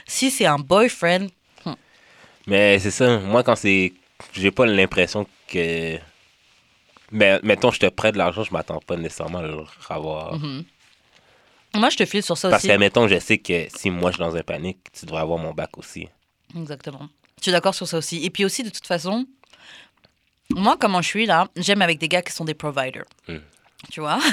Si 0.06 0.30
c'est 0.32 0.46
un 0.46 0.58
boyfriend, 0.60 1.28
Mais 2.48 2.78
c'est 2.80 2.92
ça. 2.92 3.18
Moi, 3.20 3.44
quand 3.44 3.56
c'est. 3.56 3.94
J'ai 4.34 4.52
pas 4.52 4.66
l'impression 4.66 5.26
que. 5.48 5.98
Mais 7.12 7.40
mettons, 7.44 7.72
je 7.72 7.80
te 7.80 7.86
prête 7.88 8.14
de 8.14 8.18
l'argent, 8.18 8.44
je 8.44 8.52
m'attends 8.52 8.80
pas 8.80 8.98
nécessairement 8.98 9.40
à 9.40 9.44
le 9.44 9.56
revoir. 9.90 10.34
mhm. 10.40 10.64
moi 11.76 11.90
je 11.90 11.98
te 11.98 12.06
file 12.06 12.24
sur 12.24 12.38
ça 12.38 12.50
Parce 12.50 12.64
aussi. 12.64 12.74
que, 12.74 12.78
mettons, 12.78 13.08
je 13.08 13.20
sais 13.20 13.38
que 13.38 13.68
si 13.76 13.90
moi 13.90 14.10
je 14.12 14.16
suis 14.16 14.24
dans 14.24 14.36
un 14.36 14.42
panique, 14.42 14.80
tu 14.92 15.06
devrais 15.06 15.22
avoir 15.22 15.38
mon 15.40 15.54
bac 15.54 15.78
aussi. 15.78 16.08
Exactement. 16.58 17.08
Je 17.38 17.44
suis 17.44 17.52
d'accord 17.52 17.76
sur 17.76 17.88
ça 17.88 17.98
aussi. 17.98 18.24
Et 18.26 18.30
puis 18.32 18.44
aussi, 18.46 18.64
de 18.64 18.70
toute 18.70 18.88
façon, 18.88 19.26
moi, 20.52 20.78
comment 20.80 21.02
je 21.02 21.08
suis 21.08 21.26
là, 21.26 21.48
j'aime 21.56 21.82
avec 21.82 21.98
des 22.00 22.08
gars 22.08 22.22
qui 22.22 22.32
sont 22.32 22.46
des 22.46 22.54
providers. 22.54 23.06
Mm. 23.28 23.38
Tu 23.92 24.00
vois? 24.00 24.20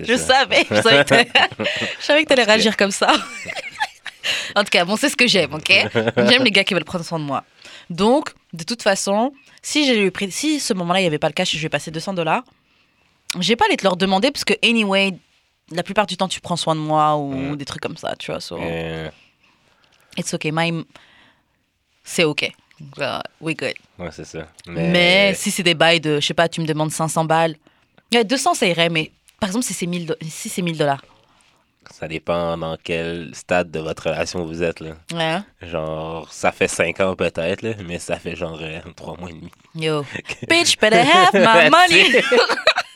Je 0.00 0.16
ça. 0.16 0.26
savais, 0.40 0.64
je 0.70 0.80
savais 0.80 1.04
que 2.24 2.28
t'allais- 2.28 2.44
réagir 2.44 2.76
comme 2.76 2.90
ça. 2.90 3.12
en 4.56 4.62
tout 4.64 4.70
cas, 4.70 4.84
bon, 4.84 4.96
c'est 4.96 5.08
ce 5.08 5.16
que 5.16 5.26
j'aime, 5.26 5.52
ok? 5.54 5.68
J'aime 6.28 6.44
les 6.44 6.50
gars 6.50 6.64
qui 6.64 6.74
veulent 6.74 6.84
prendre 6.84 7.04
soin 7.04 7.18
de 7.18 7.24
moi. 7.24 7.44
Donc, 7.90 8.30
de 8.52 8.62
toute 8.64 8.82
façon, 8.82 9.32
si 9.62 9.84
j'ai 9.86 10.00
eu 10.06 10.10
pris, 10.10 10.30
si 10.30 10.60
ce 10.60 10.72
moment-là 10.74 11.00
il 11.00 11.02
n'y 11.02 11.06
avait 11.08 11.18
pas 11.18 11.26
le 11.28 11.32
cash, 11.34 11.54
et 11.54 11.58
je 11.58 11.62
vais 11.62 11.68
passer 11.68 11.90
200 11.90 12.14
dollars. 12.14 12.44
J'ai 13.40 13.56
pas 13.56 13.66
allé 13.66 13.76
te 13.76 13.84
leur 13.84 13.96
demander 13.96 14.30
parce 14.30 14.44
que 14.44 14.54
anyway, 14.62 15.12
la 15.70 15.82
plupart 15.82 16.06
du 16.06 16.16
temps 16.16 16.28
tu 16.28 16.40
prends 16.40 16.56
soin 16.56 16.74
de 16.74 16.80
moi 16.80 17.16
ou 17.16 17.32
Mm. 17.34 17.56
des 17.56 17.64
trucs 17.64 17.82
comme 17.82 17.96
ça, 17.96 18.14
tu 18.16 18.30
vois. 18.30 18.40
so- 18.40 18.58
Euh, 18.60 19.08
It's 20.16 20.32
okay, 20.34 20.50
my... 20.52 20.84
c'est 22.04 22.24
ok. 22.24 22.50
Uh, 22.98 23.20
we 23.40 23.54
good. 23.54 23.74
ouais, 23.98 24.08
c'est 24.10 24.24
ça. 24.24 24.46
Mais, 24.66 25.34
si 25.34 25.50
c'est 25.50 25.62
des 25.62 25.74
bails 25.74 26.00
de, 26.00 26.18
je 26.20 26.26
sais 26.26 26.34
pas, 26.34 26.48
tu 26.48 26.60
me 26.60 26.66
demandes 26.66 26.90
500 26.92 27.24
balles, 27.24 27.56
ouais, 28.12 28.24
200 28.24 28.54
ça 28.54 28.66
irait, 28.66 28.88
mais 28.88 29.10
par 29.38 29.48
exemple 29.50 29.64
si 29.66 29.74
c'est 29.74 29.86
1000 29.86 30.06
do- 30.06 30.14
si 30.28 30.48
c'est 30.48 30.62
1000 30.62 30.78
dollars. 30.78 31.02
ça 31.90 32.06
dépend 32.08 32.56
dans 32.56 32.76
quel 32.82 33.34
stade 33.34 33.70
de 33.70 33.80
votre 33.80 34.04
relation 34.04 34.44
vous 34.44 34.62
êtes. 34.62 34.80
Là. 34.80 34.92
Ouais. 35.12 35.68
Genre, 35.68 36.32
ça 36.32 36.52
fait 36.52 36.68
5 36.68 37.00
ans 37.00 37.14
peut-être, 37.16 37.64
mais 37.86 37.98
ça 37.98 38.16
fait 38.18 38.36
genre 38.36 38.60
3 38.96 39.16
mois 39.18 39.30
et 39.30 39.34
demi. 39.34 39.50
Yo, 39.74 40.04
bitch, 40.48 40.78
better 40.78 41.00
have 41.00 41.34
my 41.34 41.68
money. 41.70 42.22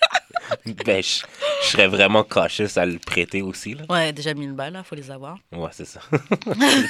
ben, 0.86 1.02
je, 1.02 1.22
je 1.62 1.66
serais 1.68 1.86
vraiment 1.88 2.22
cautious 2.24 2.76
à 2.76 2.86
le 2.86 2.98
prêter 2.98 3.42
aussi. 3.42 3.74
Là. 3.74 3.84
Ouais, 3.88 4.12
déjà 4.12 4.34
1000 4.34 4.52
balles, 4.52 4.72
là, 4.74 4.82
faut 4.84 4.94
les 4.94 5.10
avoir. 5.10 5.36
Ouais, 5.52 5.70
c'est 5.72 5.86
ça. 5.86 6.00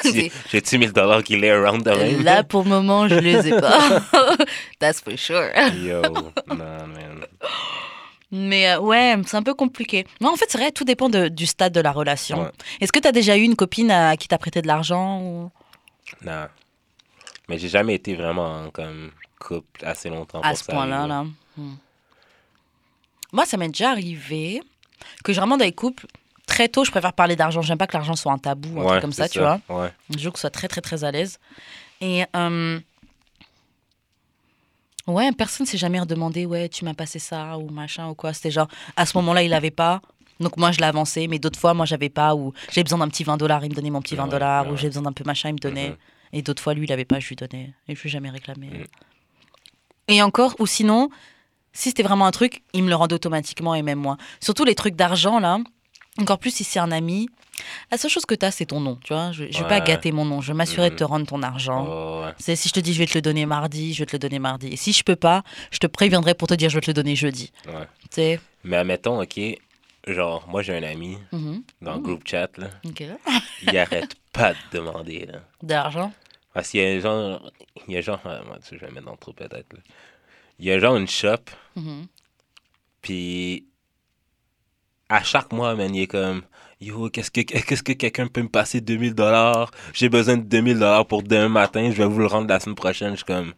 J'ai- 0.05 0.31
J'ai-tu 0.51 0.79
1000 0.79 0.93
dollars 0.93 1.23
qui 1.23 1.37
lay 1.37 1.51
around 1.51 1.87
même? 1.87 2.23
Là, 2.23 2.43
pour 2.45 2.63
le 2.65 2.71
moment, 2.71 3.09
je 3.09 3.15
les 3.17 3.49
ai 3.49 3.61
pas. 3.61 4.01
That's 4.79 5.01
for 5.01 5.19
sure. 5.19 5.51
Yo, 5.77 6.03
non, 6.49 6.57
man. 6.57 7.25
Mais 8.31 8.73
euh, 8.73 8.81
ouais, 8.81 9.17
c'est 9.27 9.37
un 9.37 9.43
peu 9.43 9.55
compliqué. 9.55 10.07
Non, 10.21 10.31
en 10.33 10.37
fait, 10.37 10.47
c'est 10.49 10.59
vrai, 10.59 10.73
tout 10.73 10.85
dépend 10.85 11.09
de- 11.09 11.29
du 11.29 11.47
stade 11.47 11.73
de 11.73 11.81
la 11.81 11.93
relation. 11.93 12.43
Ouais. 12.43 12.51
Est-ce 12.81 12.91
que 12.91 12.99
tu 12.99 13.07
as 13.07 13.13
déjà 13.13 13.37
eu 13.37 13.43
une 13.43 13.55
copine 13.57 13.91
à 13.91 14.17
qui 14.17 14.27
t'a 14.29 14.39
prêté 14.39 14.61
de 14.61 14.67
l'argent 14.67 15.21
ou... 15.21 15.51
Non. 16.25 16.47
Mais 17.49 17.59
j'ai 17.59 17.69
jamais 17.69 17.95
été 17.95 18.15
vraiment 18.17 18.65
en 18.65 18.71
comme 18.71 19.11
couple 19.39 19.85
assez 19.85 20.09
longtemps 20.09 20.41
à 20.41 20.49
pour 20.51 20.59
ce 20.59 20.65
point-là 20.65 21.07
là. 21.07 21.25
Hmm. 21.57 21.75
Moi, 23.35 23.45
ça 23.47 23.57
m'est 23.57 23.67
déjà 23.67 23.91
arrivé 23.91 24.63
que 25.25 25.33
généralement 25.33 25.57
dans 25.57 25.65
les 25.65 25.73
couples, 25.73 26.07
très 26.47 26.69
tôt, 26.69 26.85
je 26.85 26.93
préfère 26.93 27.13
parler 27.13 27.35
d'argent. 27.35 27.63
J'aime 27.63 27.77
pas 27.79 27.89
que 27.89 27.95
l'argent 27.95 28.15
soit 28.15 28.33
un 28.33 28.39
tabou, 28.39 28.81
un 28.81 28.85
Ouais, 28.85 28.89
truc 28.91 29.01
comme 29.01 29.13
ça, 29.13 29.29
tu 29.29 29.41
vois. 29.41 29.61
Ouais. 29.69 29.91
Je 30.17 30.25
veux 30.25 30.31
que 30.31 30.39
ce 30.39 30.43
soit 30.43 30.51
très, 30.51 30.69
très, 30.69 30.81
très 30.81 31.03
à 31.03 31.11
l'aise. 31.11 31.41
Et 32.01 32.23
euh, 32.37 32.79
ouais, 35.09 35.33
personne 35.33 35.67
s'est 35.67 35.79
jamais 35.79 35.99
redemandé, 35.99 36.47
ouais, 36.47 36.69
tu 36.69 36.85
m'as 36.85 36.95
passé 36.95 37.19
ça 37.19 37.59
ou 37.59 37.69
machin 37.71 38.09
ou 38.09 38.15
quoi. 38.15 38.33
C'était 38.33 38.53
genre, 38.53 38.69
à 38.97 39.05
ce 39.05 39.17
moment-là, 39.19 39.43
il 39.43 39.53
avait 39.53 39.73
pas. 39.73 40.01
Donc 40.39 40.57
moi, 40.57 40.71
je 40.71 40.79
l'ai 40.79 40.85
avancé, 40.87 41.27
mais 41.27 41.41
d'autres 41.41 41.59
fois, 41.59 41.75
moi, 41.75 41.87
j'avais 41.87 42.11
pas. 42.11 42.37
Ou 42.37 42.53
j'ai 42.71 42.85
besoin 42.85 43.01
d'un 43.01 43.09
petit 43.09 43.25
20 43.25 43.37
dollars, 43.37 43.65
il 43.65 43.71
me 43.71 43.75
donnait 43.75 43.91
mon 43.91 44.01
petit 44.01 44.15
20 44.15 44.25
Ouais, 44.25 44.31
dollars. 44.31 44.71
Ou 44.71 44.77
j'ai 44.77 44.87
besoin 44.89 45.03
d'un 45.03 45.13
peu 45.13 45.25
machin, 45.25 45.49
il 45.49 45.55
me 45.55 45.59
donnait. 45.59 45.91
Mhm. 45.91 45.97
Et 46.35 46.43
d'autres 46.43 46.63
fois, 46.63 46.75
lui, 46.75 46.85
il 46.87 46.93
avait 46.93 47.05
pas, 47.05 47.19
je 47.19 47.29
lui 47.29 47.35
donnais. 47.37 47.73
Et 47.89 47.97
je 47.97 48.01
lui 48.01 48.09
ai 48.09 48.13
jamais 48.13 48.31
réclamé. 48.31 48.69
Mhm. 48.69 48.85
Et 50.07 50.23
encore, 50.23 50.55
ou 50.61 50.67
sinon, 50.67 51.11
si 51.75 51.91
c'était 51.91 52.03
vraiment 52.03 52.25
un 52.27 52.31
truc, 52.31 52.63
il 52.73 52.83
me 52.85 52.89
le 52.89 52.95
rendait 52.95 53.15
automatiquement 53.15 53.75
et 53.75 53.83
même 53.83 53.99
moi. 53.99 54.17
Surtout 54.41 54.65
les 54.65 54.75
trucs 54.75 54.97
d'argent, 54.97 55.39
là. 55.41 55.59
Encore 56.19 56.39
plus 56.39 56.51
si 56.55 56.65
c'est 56.65 56.79
un 56.79 56.93
ami. 56.93 57.29
La 57.91 57.99
seule 57.99 58.11
chose 58.11 58.25
que 58.25 58.35
tu 58.37 58.47
as, 58.47 58.51
c'est 58.53 58.67
ton 58.67 58.81
nom, 58.81 58.99
tu 59.03 59.13
vois. 59.13 59.33
Je, 59.33 59.45
je 59.51 59.59
vais 59.59 59.69
pas 59.69 59.81
gâter 59.81 60.13
mon 60.13 60.25
nom. 60.25 60.41
Je 60.41 60.49
vais 60.53 60.57
m'assurer 60.57 60.91
de 60.91 60.95
te 60.95 61.03
rendre 61.05 61.27
ton 61.27 61.43
argent. 61.43 61.87
Oh, 61.89 62.23
ouais. 62.25 62.33
C'est 62.39 62.55
si 62.57 62.69
je 62.69 62.73
te 62.75 62.81
dis 62.81 62.93
je 62.95 62.99
vais 63.01 63.07
te 63.07 63.15
le 63.19 63.23
donner 63.23 63.47
mardi, 63.47 63.93
je 63.95 64.01
vais 64.01 64.07
te 64.07 64.13
le 64.13 64.19
donner 64.21 64.39
mardi. 64.39 64.69
Et 64.69 64.77
si 64.77 64.93
je 64.93 65.03
peux 65.03 65.17
pas, 65.17 65.43
je 65.73 65.79
te 65.79 65.87
préviendrai 65.89 66.35
pour 66.35 66.47
te 66.49 66.55
dire 66.55 66.71
je 66.71 66.77
vais 66.77 66.81
te 66.81 66.87
le 66.91 66.95
donner 66.95 67.17
jeudi. 67.17 67.53
Ouais. 67.67 67.87
Tu 68.03 68.09
sais. 68.13 68.41
Mais 68.63 68.77
admettons, 68.77 69.21
OK, 69.21 69.41
genre, 70.07 70.47
moi 70.49 70.63
j'ai 70.63 70.77
un 70.77 70.83
ami 70.85 71.19
Mhm. 71.33 71.63
dans 71.83 71.95
le 71.95 72.01
groupe 72.01 72.27
chat, 72.27 72.49
là, 72.59 72.69
il 73.63 73.77
arrête 73.79 74.15
pas 74.33 74.53
de 74.53 74.59
demander. 74.79 75.29
L'argent. 75.67 76.13
Parce 76.53 76.71
qu'il 76.71 76.81
y 76.81 76.85
a 76.87 77.01
genre. 77.01 77.51
Il 77.89 77.95
y 77.95 77.97
a 77.97 78.01
genre. 78.01 78.21
moi, 78.25 78.59
tu 78.63 78.69
sais, 78.69 78.77
je 78.81 78.87
vais 78.87 78.93
mettre 78.93 79.07
dans 79.07 79.13
le 79.13 79.19
trou 79.19 79.33
peut-être. 79.33 79.75
Il 80.59 80.67
y 80.67 80.73
a 80.73 80.79
genre 80.79 80.97
une 80.97 81.09
shop, 81.09 81.37
Mhm. 81.77 82.07
puis 83.03 83.67
à 85.09 85.23
chaque 85.23 85.53
mois, 85.53 85.75
man, 85.75 85.95
il 85.95 86.03
est 86.03 86.07
comme. 86.07 86.43
Yo, 86.81 87.09
qu'est-ce 87.09 87.31
que, 87.31 87.41
qu'est-ce 87.41 87.83
que 87.83 87.93
quelqu'un 87.93 88.27
peut 88.27 88.43
me 88.43 88.49
passer 88.49 88.81
2000 88.81 89.15
dollars? 89.15 89.71
J'ai 89.95 90.09
besoin 90.09 90.37
de 90.37 90.43
2000 90.43 90.79
dollars 90.79 91.07
pour 91.07 91.23
demain 91.23 91.49
matin, 91.49 91.91
je 91.91 91.97
vais 91.97 92.05
vous 92.07 92.19
le 92.19 92.27
rendre 92.27 92.49
la 92.49 92.61
semaine 92.61 92.75
prochaine. 92.75 93.11
Je 93.13 93.17
suis 93.17 93.25
comme. 93.25 93.55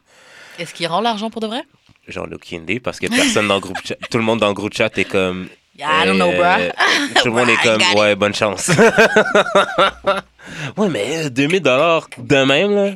Est-ce 0.59 0.72
qu'il 0.74 0.87
rend 0.87 1.00
l'argent 1.00 1.30
pour 1.30 1.40
de 1.40 1.46
vrai? 1.46 1.62
Genre, 2.09 2.26
aucune 2.32 2.62
idée, 2.62 2.78
parce 2.80 3.00
que 3.00 3.09
personne 3.09 3.48
dans 3.48 3.54
le 3.56 3.61
groupe 3.61 3.78
chat, 3.85 3.96
tout 4.11 4.18
le 4.18 4.24
monde 4.24 4.38
dans 4.40 4.48
le 4.48 4.54
groupe 4.54 4.74
chat 4.74 4.96
est 4.96 5.04
comme. 5.04 5.48
I 5.78 6.06
don't 6.06 6.16
know, 6.16 6.30
euh, 6.30 6.70
bro. 6.70 7.20
Tout 7.22 7.28
le 7.28 7.35
monde 7.35 7.48
est 7.50 7.62
comme, 7.62 7.82
ouais, 7.98 8.14
bonne 8.16 8.35
chance. 8.35 8.68
ouais, 10.76 10.88
mais 10.88 11.26
euh, 11.26 11.30
2000 11.30 11.61
dollars 11.61 12.09
de 12.16 12.44
même, 12.44 12.74
là. 12.74 12.92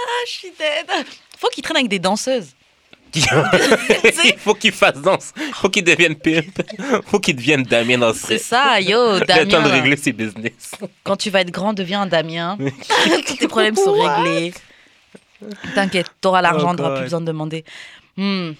Ah, 0.00 0.24
je 0.26 0.30
suis 0.32 0.50
dead. 0.50 1.06
Faut 1.38 1.48
qu'il 1.48 1.62
traîne 1.62 1.76
avec 1.78 1.88
des 1.88 1.98
danseuses. 1.98 2.50
Il 3.14 4.34
faut 4.38 4.54
qu'il 4.54 4.72
fasse 4.72 4.96
danse. 5.00 5.32
Il 5.36 5.54
faut 5.54 5.68
qu'il 5.68 5.84
devienne 5.84 6.14
pimp. 6.16 6.62
Il 6.78 7.00
faut 7.06 7.18
qu'il 7.20 7.36
devienne 7.36 7.62
Damien 7.62 7.98
dans 7.98 8.12
ce 8.12 8.26
C'est 8.26 8.38
ça, 8.38 8.80
yo, 8.80 9.14
Le 9.18 9.26
temps 9.26 9.36
de 9.44 9.44
Damien. 9.44 9.68
régler 9.68 9.96
ses 9.96 10.12
business. 10.12 10.72
Quand 11.04 11.16
tu 11.16 11.30
vas 11.30 11.40
être 11.40 11.50
grand, 11.50 11.72
deviens 11.72 12.02
un 12.02 12.06
Damien. 12.06 12.56
Tous 13.26 13.36
tes 13.36 13.48
problèmes 13.48 13.76
sont 13.76 13.92
réglés. 13.92 14.52
T'inquiète, 15.74 16.06
t'auras 16.20 16.42
l'argent, 16.42 16.70
Oh, 16.72 16.76
t'auras 16.76 16.94
plus 16.96 17.02
besoin 17.04 17.20
de 17.20 17.26
demander. 17.26 17.64
Hmm. 18.16 18.50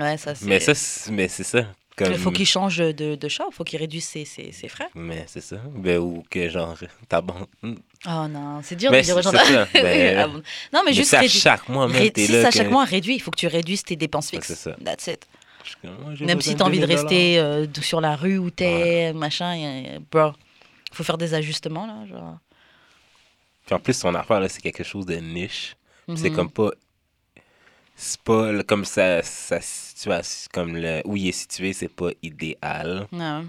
Ouais, 0.00 0.16
ça 0.16 0.34
c'est. 0.34 0.44
Mais 0.46 0.60
ça, 0.60 0.74
c'est- 0.74 1.10
mais 1.12 1.28
c'est 1.28 1.44
ça. 1.44 1.60
Comme... 1.96 2.12
Il 2.12 2.18
faut 2.18 2.30
qu'il 2.30 2.44
change 2.46 2.76
de, 2.76 3.14
de 3.14 3.28
chat, 3.28 3.44
il 3.50 3.54
faut 3.54 3.64
qu'il 3.64 3.78
réduise 3.78 4.04
ses, 4.04 4.26
ses, 4.26 4.52
ses 4.52 4.68
frais. 4.68 4.88
Mais 4.94 5.24
c'est 5.28 5.40
ça. 5.40 5.56
Ben, 5.74 5.98
ou 5.98 6.22
que 6.28 6.48
genre, 6.50 6.76
ta 7.08 7.22
banque. 7.22 7.48
Oh 7.64 8.28
non, 8.28 8.60
c'est 8.62 8.76
dur 8.76 8.90
Mais 8.90 9.00
de 9.00 9.06
dire 9.06 9.16
aux 9.16 9.22
gens. 9.22 9.32
ça, 9.32 9.66
ben, 9.72 10.18
Ah 10.18 10.28
bon. 10.28 10.34
non, 10.72 10.80
mais 10.84 10.90
Mais 10.90 10.92
juste 10.92 11.12
réduis- 11.14 11.40
chaque 11.40 11.66
mois, 11.70 11.86
ré- 11.86 11.92
même. 12.00 12.10
T'es 12.10 12.26
si 12.26 12.32
là. 12.32 12.40
c'est 12.42 12.46
à 12.46 12.50
que- 12.50 12.56
chaque 12.58 12.70
mois 12.70 12.84
réduit, 12.84 13.14
il 13.14 13.20
faut 13.20 13.30
que 13.30 13.38
tu 13.38 13.46
réduises 13.46 13.82
tes 13.82 13.96
dépenses 13.96 14.26
Ouais, 14.32 14.38
fixes. 14.40 14.48
c'est 14.48 14.54
ça. 14.70 14.76
That's 14.84 15.06
it. 15.06 15.26
Comme, 15.82 15.96
moi, 16.02 16.12
Même 16.20 16.40
si 16.42 16.54
t'as 16.54 16.64
envie 16.64 16.78
de 16.80 16.86
2000 16.86 16.96
rester 16.98 17.38
euh, 17.40 17.66
sur 17.80 18.00
la 18.02 18.14
rue 18.14 18.38
où 18.38 18.50
t'es, 18.50 19.12
machin, 19.14 19.56
y 19.56 19.64
a- 19.64 19.98
bro, 19.98 20.32
faut 20.92 21.02
faire 21.02 21.18
des 21.18 21.32
ajustements 21.34 21.86
là. 21.86 22.06
Genre. 22.06 22.36
Puis 23.64 23.74
en 23.74 23.78
plus, 23.80 23.94
son 23.98 24.14
affaire, 24.14 24.38
là, 24.40 24.48
c'est 24.48 24.60
quelque 24.60 24.84
chose 24.84 25.06
de 25.06 25.16
niche. 25.16 25.74
C'est 26.14 26.28
Mhm. 26.30 26.36
comme 26.36 26.50
pas. 26.50 26.70
C'est 27.98 28.20
pas 28.20 28.62
comme 28.64 28.84
sa, 28.84 29.22
sa 29.22 29.60
situation, 29.60 30.48
comme 30.52 30.76
le, 30.76 31.00
où 31.06 31.16
il 31.16 31.28
est 31.28 31.32
situé, 31.32 31.72
c'est 31.72 31.88
pas 31.88 32.10
idéal 32.22 33.08
Ouais. 33.10 33.42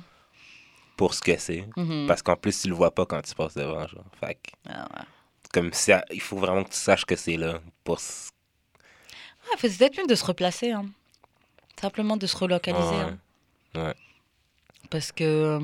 pour 0.95 1.13
ce 1.13 1.21
que 1.21 1.37
c'est. 1.37 1.67
Mhm. 1.75 2.05
Parce 2.07 2.21
qu'en 2.21 2.37
plus, 2.37 2.61
tu 2.61 2.69
le 2.69 2.73
vois 2.75 2.91
pas 2.95 3.05
quand 3.05 3.21
tu 3.21 3.35
passes 3.35 3.55
devant. 3.55 3.85
Genre. 3.87 4.05
Fait 4.19 4.35
que, 4.35 4.51
Ah 4.69 4.87
ouais. 4.93 5.05
comme 5.53 5.73
ça, 5.73 6.03
il 6.11 6.21
faut 6.21 6.37
vraiment 6.37 6.63
que 6.63 6.69
tu 6.69 6.77
saches 6.77 7.03
que 7.05 7.15
c'est 7.17 7.35
là. 7.37 7.59
Pour... 7.83 7.97
Ouais, 7.97 9.57
c'est 9.59 9.77
peut-être 9.77 9.97
mieux 9.99 10.07
de 10.07 10.15
se 10.15 10.23
replacer, 10.25 10.71
hein. 10.71 10.85
simplement 11.79 12.15
de 12.17 12.25
se 12.25 12.37
relocaliser. 12.37 12.81
Ouais. 12.83 13.13
hein. 13.75 13.85
Ouais. 13.87 13.95
Parce 14.89 15.11
que 15.11 15.59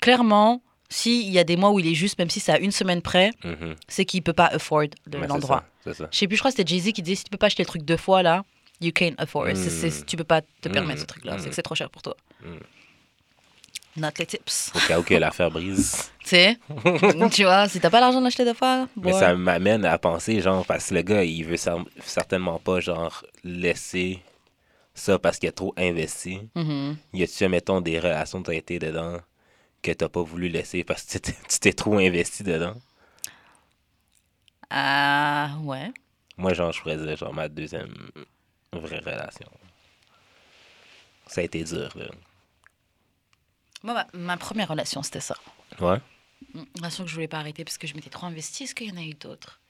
clairement, 0.00 0.62
s'il 0.88 1.28
y 1.30 1.38
a 1.38 1.44
des 1.44 1.56
mois 1.56 1.70
où 1.70 1.78
il 1.78 1.86
est 1.86 1.94
juste, 1.94 2.18
même 2.18 2.30
si 2.30 2.40
c'est 2.40 2.52
à 2.52 2.58
une 2.58 2.72
semaine 2.72 3.02
près, 3.02 3.30
Mhm. 3.44 3.74
c'est 3.88 4.04
qu'il 4.04 4.22
peut 4.22 4.32
pas 4.32 4.46
afford 4.46 4.84
de 5.06 5.18
l'endroit. 5.18 5.64
Je 5.86 5.92
sais 6.10 6.26
plus, 6.26 6.36
je 6.36 6.40
crois 6.40 6.50
que 6.50 6.56
c'était 6.56 6.68
Jay-Z 6.68 6.92
qui 6.92 7.02
disait 7.02 7.16
si 7.16 7.24
tu 7.24 7.30
peux 7.30 7.36
pas 7.38 7.46
acheter 7.46 7.62
le 7.62 7.68
truc 7.68 7.82
deux 7.82 7.96
fois 7.96 8.22
là, 8.22 8.44
you 8.80 8.92
can't 8.92 9.14
afford. 9.18 9.46
Mm. 9.46 10.04
tu 10.06 10.16
peux 10.16 10.24
pas 10.24 10.40
te 10.42 10.68
permettre 10.68 10.98
Mm. 10.98 11.02
ce 11.02 11.06
truc-là, 11.06 11.34
Mm. 11.36 11.38
c'est 11.40 11.48
que 11.50 11.54
c'est 11.54 11.62
trop 11.62 11.74
cher 11.74 11.90
pour 11.90 12.02
toi. 12.02 12.16
Note 13.96 14.18
les 14.18 14.26
tips. 14.26 14.70
Au 14.76 14.78
cas 14.86 15.00
où 15.00 15.02
que 15.02 15.14
l'affaire 15.14 15.50
brise. 15.50 16.10
Tu 16.28 16.36
sais, 16.36 16.58
tu 17.32 17.44
vois, 17.44 17.68
si 17.68 17.80
t'as 17.80 17.88
pas 17.90 18.00
l'argent 18.00 18.20
d'acheter 18.20 18.44
deux 18.44 18.52
fois, 18.54 18.86
Mais 19.00 19.12
ça 19.14 19.34
m'amène 19.34 19.84
à 19.86 19.96
penser, 19.98 20.40
genre, 20.42 20.64
parce 20.66 20.90
que 20.90 20.94
le 20.94 21.02
gars, 21.02 21.24
il 21.24 21.42
veut 21.44 21.54
cer- 21.56 21.86
certainement 22.04 22.58
pas, 22.58 22.80
genre, 22.80 23.24
laisser 23.44 24.20
ça 24.94 25.18
parce 25.18 25.38
qu'il 25.38 25.48
a 25.48 25.52
trop 25.52 25.72
investi. 25.78 26.40
Mhm. 26.54 26.96
Y 27.14 27.22
a-tu, 27.22 27.48
mettons, 27.48 27.80
des 27.80 27.98
relations 27.98 28.42
été 28.42 28.78
dedans? 28.78 29.18
Que 29.82 29.92
t'as 29.92 30.08
pas 30.08 30.22
voulu 30.22 30.48
laisser 30.48 30.84
parce 30.84 31.04
que 31.04 31.18
tu 31.18 31.60
t'es- 31.60 31.72
trop 31.72 31.98
investi 31.98 32.42
dedans? 32.42 32.74
Ah, 34.70 35.56
ouais. 35.62 35.92
Moi, 36.36 36.52
genre, 36.54 36.72
je 36.72 36.82
dire, 36.96 37.16
genre, 37.16 37.32
ma 37.34 37.48
deuxième 37.48 37.94
vraie 38.72 38.98
relation. 38.98 39.48
Ça 41.26 41.40
a 41.40 41.44
été 41.44 41.64
dur, 41.64 41.90
là. 41.96 42.06
Moi, 43.82 43.94
ma, 43.94 44.06
ma 44.12 44.36
première 44.36 44.68
relation, 44.68 45.02
c'était 45.02 45.20
ça. 45.20 45.36
Ouais? 45.80 45.98
Une 46.54 46.66
relation 46.76 47.04
que 47.04 47.10
je 47.10 47.14
voulais 47.14 47.28
pas 47.28 47.38
arrêter 47.38 47.64
parce 47.64 47.78
que 47.78 47.86
je 47.86 47.94
m'étais 47.94 48.10
trop 48.10 48.26
investie. 48.26 48.64
Est-ce 48.64 48.74
qu'il 48.74 48.88
y 48.88 48.92
en 48.92 48.96
a 48.96 49.04
eu 49.04 49.14
d'autres? 49.14 49.60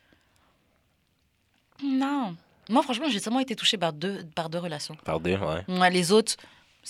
Non. 1.82 2.36
Moi, 2.68 2.82
franchement, 2.82 3.08
j'ai 3.08 3.20
seulement 3.20 3.40
été 3.40 3.56
touchée 3.56 3.78
par 3.78 3.92
deux, 3.92 4.24
par 4.34 4.50
deux 4.50 4.58
relations. 4.58 4.96
Par 5.04 5.20
deux, 5.20 5.36
ouais. 5.36 5.64
Ouais, 5.68 5.90
les 5.90 6.12
autres, 6.12 6.36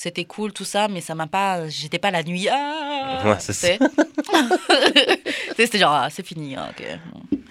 c'était 0.00 0.26
cool, 0.26 0.52
tout 0.52 0.64
ça, 0.64 0.86
mais 0.86 1.00
ça 1.00 1.16
m'a 1.16 1.26
pas. 1.26 1.68
J'étais 1.68 1.98
pas 1.98 2.12
la 2.12 2.22
nuit. 2.22 2.46
Ah 2.48 3.20
Ouais, 3.24 3.34
c'est 3.40 3.52
c'était 5.56 5.78
genre, 5.78 5.92
ah, 5.92 6.08
c'est 6.08 6.24
fini. 6.24 6.54
ah. 6.54 6.70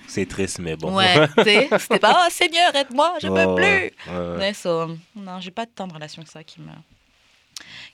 C'est 0.08 0.26
triste, 0.26 0.60
mais 0.60 0.78
bon. 0.78 0.96
Ouais, 0.96 1.28
c'était 1.38 2.00
pas, 2.00 2.24
oh 2.26 2.30
Seigneur, 2.32 2.74
aide-moi, 2.74 3.16
je 3.22 3.28
Ouais, 3.28 3.46
peux 3.46 3.56
plus. 3.56 3.64
ouais. 3.66 3.94
Ouais, 4.38 4.54
so, 4.54 4.88
non, 5.14 5.42
j'ai 5.42 5.52
pas 5.52 5.66
tant 5.66 5.88
de 5.88 5.94
relations 5.94 6.24
que 6.24 6.30
ça 6.30 6.42
qui 6.42 6.62
me 6.62 6.72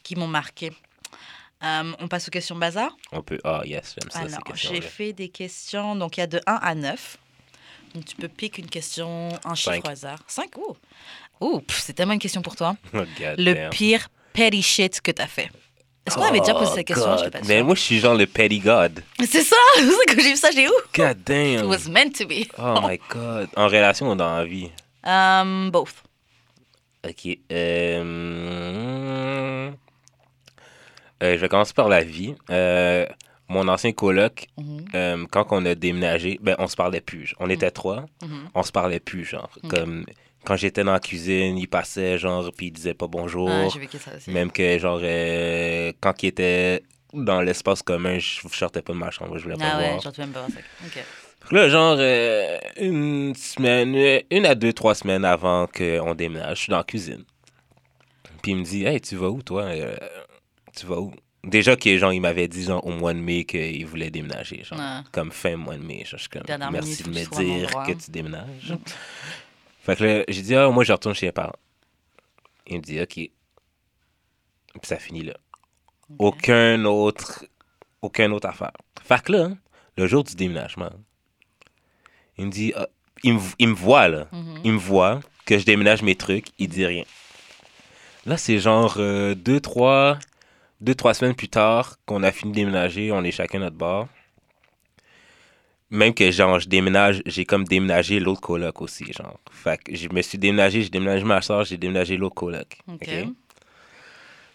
qui 0.03 0.15
m'ont 0.15 0.27
marqué. 0.27 0.71
Euh, 1.63 1.91
on 1.99 2.07
passe 2.07 2.27
aux 2.27 2.31
questions 2.31 2.55
bazar. 2.55 2.95
On 3.11 3.23
peut. 3.23 3.39
Ah, 3.43 3.61
yes, 3.65 3.95
j'aime 3.99 4.11
ça, 4.11 4.19
Alors, 4.19 4.55
j'ai 4.55 4.81
fait 4.81 5.13
des 5.13 5.29
questions, 5.29 5.95
donc 5.95 6.17
il 6.17 6.19
y 6.19 6.23
a 6.23 6.27
de 6.27 6.39
1 6.45 6.53
à 6.61 6.75
9. 6.75 7.17
Donc, 7.95 8.05
tu 8.05 8.15
peux 8.15 8.27
piquer 8.27 8.61
une 8.61 8.69
question, 8.69 9.29
un 9.45 9.55
chiffre 9.55 9.81
au 9.83 9.89
hasard. 9.89 10.19
5 10.27 10.55
Ouh, 10.57 10.75
Ouh, 11.41 11.59
pff, 11.61 11.79
c'est 11.81 11.93
tellement 11.93 12.13
une 12.13 12.19
question 12.19 12.43
pour 12.43 12.55
toi. 12.55 12.75
Oh, 12.93 12.99
Le 13.19 13.53
damn. 13.53 13.69
pire 13.71 14.09
petty 14.33 14.61
shit 14.61 15.01
que 15.01 15.11
t'as 15.11 15.27
fait. 15.27 15.49
Est-ce 16.05 16.15
qu'on 16.17 16.23
avait 16.23 16.41
déjà 16.41 16.53
posé 16.53 16.69
Oh, 16.71 16.75
cette 16.75 16.87
question? 16.87 17.17
Je 17.17 17.23
God. 17.23 17.31
pas 17.31 17.39
Mais 17.47 17.63
moi, 17.63 17.75
je 17.75 17.79
suis 17.81 17.99
genre 17.99 18.15
le 18.15 18.25
petty 18.25 18.59
god. 18.59 19.01
C'est 19.19 19.41
ça 19.41 19.55
C'est 19.75 19.89
ça 19.89 20.05
que 20.15 20.21
j'ai 20.21 20.29
vu 20.31 20.35
ça, 20.35 20.51
j'ai 20.51 20.67
où 20.67 20.71
God 20.93 21.17
It 21.19 21.25
damn. 21.25 21.65
was 21.67 21.87
meant 21.89 22.11
to 22.17 22.27
be. 22.27 22.45
Oh 22.57 22.79
my 22.85 22.99
god. 23.09 23.47
En 23.55 23.67
relation 23.67 24.11
ou 24.11 24.15
dans 24.15 24.35
la 24.35 24.45
vie? 24.45 24.69
Um, 25.05 25.69
both. 25.71 25.93
Ok. 27.07 27.37
Euh... 27.51 29.71
euh, 31.21 31.33
je 31.35 31.39
vais 31.39 31.49
commencer 31.49 31.73
par 31.73 31.89
la 31.89 32.03
vie. 32.03 32.35
Euh, 32.49 33.05
mon 33.49 33.67
ancien 33.67 33.91
coloc, 33.91 34.47
Mhm, 34.57 34.85
euh, 34.95 35.25
quand 35.31 35.47
on 35.51 35.65
a 35.65 35.75
déménagé, 35.75 36.39
ben, 36.41 36.55
on 36.59 36.67
se 36.67 36.75
parlait 36.75 37.01
plus. 37.01 37.33
On 37.39 37.49
était 37.49 37.71
trois, 37.71 38.05
mhm. 38.21 38.49
on 38.55 38.63
se 38.63 38.71
parlait 38.71 38.99
plus, 38.99 39.25
genre. 39.25 39.49
Comme 39.69 40.05
quand 40.45 40.55
j'étais 40.55 40.83
dans 40.83 40.91
la 40.93 40.99
cuisine, 40.99 41.57
il 41.57 41.67
passait, 41.67 42.17
genre, 42.17 42.49
puis 42.55 42.67
il 42.67 42.71
disait 42.71 42.93
pas 42.93 43.07
bonjour. 43.07 43.49
Ah, 43.49 43.67
j'ai 43.71 43.79
vécu 43.79 43.97
ça 43.97 44.11
aussi. 44.15 44.29
Même 44.31 44.51
que, 44.51 44.77
genre, 44.79 44.99
euh, 45.01 45.91
quand 46.01 46.21
il 46.23 46.27
était 46.27 46.83
dans 47.13 47.41
l'espace 47.41 47.81
commun, 47.81 48.17
je 48.19 48.41
sortais 48.51 48.81
pas 48.81 48.93
de 48.93 48.97
ma 48.97 49.11
chambre, 49.11 49.37
je 49.37 49.43
voulais 49.43 49.55
pas 49.55 49.65
Ah 49.65 49.77
le 49.77 49.83
ouais, 49.83 49.99
voir. 50.01 50.13
même 50.17 50.31
pas 50.31 50.47
ça. 50.49 50.59
Ok. 50.85 51.03
Là, 51.51 51.67
genre, 51.69 51.97
euh, 51.99 52.57
une 52.79 53.35
semaine, 53.35 53.95
euh, 53.95 54.19
une 54.31 54.45
à 54.45 54.55
deux, 54.55 54.71
trois 54.73 54.95
semaines 54.95 55.25
avant 55.25 55.67
qu'on 55.67 56.15
déménage, 56.15 56.57
je 56.57 56.61
suis 56.63 56.71
dans 56.71 56.77
la 56.77 56.83
cuisine. 56.83 57.23
Puis 58.41 58.53
il 58.53 58.57
me 58.57 58.63
dit, 58.63 58.85
hey, 58.85 58.99
tu 59.01 59.15
vas 59.15 59.29
où, 59.29 59.41
toi? 59.41 59.63
Euh, 59.63 59.95
tu 60.75 60.85
vas 60.85 60.99
où? 60.99 61.13
Déjà 61.43 61.75
que, 61.75 61.97
genre, 61.97 62.13
il 62.13 62.21
m'avait 62.21 62.47
dit, 62.47 62.63
genre, 62.63 62.85
au 62.85 62.91
mois 62.91 63.13
de 63.13 63.19
mai 63.19 63.43
qu'il 63.43 63.85
voulait 63.85 64.09
déménager, 64.09 64.63
genre, 64.63 64.79
Ouais. 64.79 65.01
comme 65.11 65.31
fin 65.31 65.57
mois 65.57 65.75
de 65.75 65.83
mai. 65.83 65.99
Genre, 66.05 66.11
je 66.13 66.17
suis 66.17 66.29
comme, 66.29 66.43
Dernière 66.43 66.71
merci 66.71 67.03
minute, 67.03 67.05
de 67.05 67.09
me 67.39 67.43
dire 67.43 67.69
que 67.85 67.91
tu 67.91 68.09
déménages. 68.11 68.73
fait 69.83 69.95
que 69.95 70.03
là, 70.03 70.23
j'ai 70.27 70.41
dit, 70.41 70.55
ah, 70.55 70.69
moi, 70.69 70.83
je 70.83 70.91
retourne 70.93 71.13
chez 71.13 71.27
mes 71.27 71.31
parents. 71.31 71.55
Il 72.67 72.77
me 72.77 72.81
dit, 72.81 72.99
OK. 73.01 73.13
Puis 73.13 73.31
ça 74.83 74.97
finit 74.97 75.23
là. 75.23 75.33
Aucun 76.19 76.83
autre, 76.85 77.45
aucun 78.01 78.31
autre 78.31 78.47
affaire. 78.47 78.71
Fait 79.03 79.21
que 79.21 79.31
là, 79.33 79.49
le 79.97 80.07
jour 80.07 80.23
du 80.23 80.35
déménagement, 80.35 80.89
il 82.37 82.47
me 82.47 82.51
dit, 82.51 82.73
ah, 82.75 82.87
il, 83.23 83.35
me, 83.35 83.39
il 83.59 83.67
me 83.69 83.73
voit 83.75 84.07
là, 84.07 84.27
Mhm. 84.31 84.61
il 84.63 84.71
me 84.73 84.77
voit 84.79 85.19
que 85.45 85.57
je 85.59 85.65
déménage 85.65 86.01
mes 86.01 86.15
trucs, 86.15 86.47
il 86.57 86.67
dit 86.69 86.85
rien. 86.85 87.03
Là, 88.25 88.37
c'est 88.37 88.57
genre 88.59 88.95
euh, 88.97 89.35
deux, 89.35 89.59
trois, 89.59 90.17
deux, 90.81 90.95
trois 90.95 91.13
semaines 91.13 91.35
plus 91.35 91.49
tard 91.49 91.97
qu'on 92.05 92.23
a 92.23 92.31
fini 92.31 92.51
de 92.51 92.55
déménager, 92.55 93.11
on 93.11 93.23
est 93.23 93.31
chacun 93.31 93.59
notre 93.59 93.75
bord. 93.75 94.07
Même 95.89 96.13
que 96.13 96.31
genre, 96.31 96.59
je 96.59 96.67
déménage, 96.67 97.21
j'ai 97.25 97.45
comme 97.45 97.65
déménagé 97.65 98.19
l'autre 98.19 98.41
coloc 98.41 98.81
aussi, 98.81 99.05
genre. 99.13 99.39
Fait 99.51 99.81
que 99.81 99.95
je 99.95 100.09
me 100.09 100.21
suis 100.21 100.37
déménagé, 100.37 100.81
j'ai 100.81 100.89
déménagé 100.89 101.23
ma 101.23 101.41
soeur, 101.41 101.65
j'ai 101.65 101.77
déménagé 101.77 102.17
l'autre 102.17 102.35
coloc. 102.35 102.77
Ok. 102.87 103.01
ok? 103.01 103.27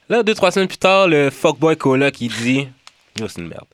Là, 0.09 0.23
deux, 0.23 0.35
trois 0.35 0.51
semaines 0.51 0.69
plus 0.69 0.79
tard, 0.79 1.07
le 1.07 1.31
fuckboy 1.31 1.77
coloc, 1.77 2.21
il 2.21 2.33
dit... 2.33 2.69
Yo, 3.21 3.29
c'est 3.29 3.41
une 3.41 3.49
merde. 3.49 3.67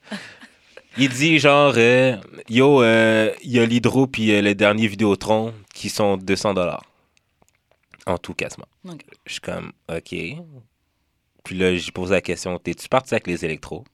Il 0.97 1.09
dit 1.09 1.39
genre, 1.41 1.75
euh, 1.77 2.17
yo, 2.49 2.83
euh, 2.83 3.33
il 3.43 3.51
y 3.51 3.59
a 3.59 3.67
l'Hydro 3.67 4.07
puis 4.07 4.33
euh, 4.33 4.41
le 4.41 4.55
dernier 4.55 4.87
Vidéotron 4.87 5.53
qui 5.73 5.89
sont 5.89 6.17
200 6.17 6.55
dollars. 6.55 6.85
En 8.07 8.17
tout 8.17 8.35
quasiment. 8.35 8.69
Ok. 8.89 9.01
Je 9.27 9.33
suis 9.33 9.41
comme, 9.41 9.73
OK. 9.89 10.15
Puis 11.43 11.59
là, 11.59 11.75
j'ai 11.77 11.91
posé 11.91 12.13
la 12.13 12.21
question, 12.21 12.59
t'es-tu 12.59 12.89
parti 12.89 13.15
avec 13.15 13.27
les 13.27 13.45
électros? 13.45 13.85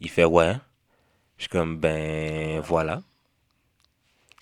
Il 0.00 0.10
fait, 0.10 0.24
ouais. 0.24 0.54
Je 1.38 1.42
suis 1.42 1.48
comme, 1.50 1.76
ben, 1.78 2.60
voilà. 2.60 3.02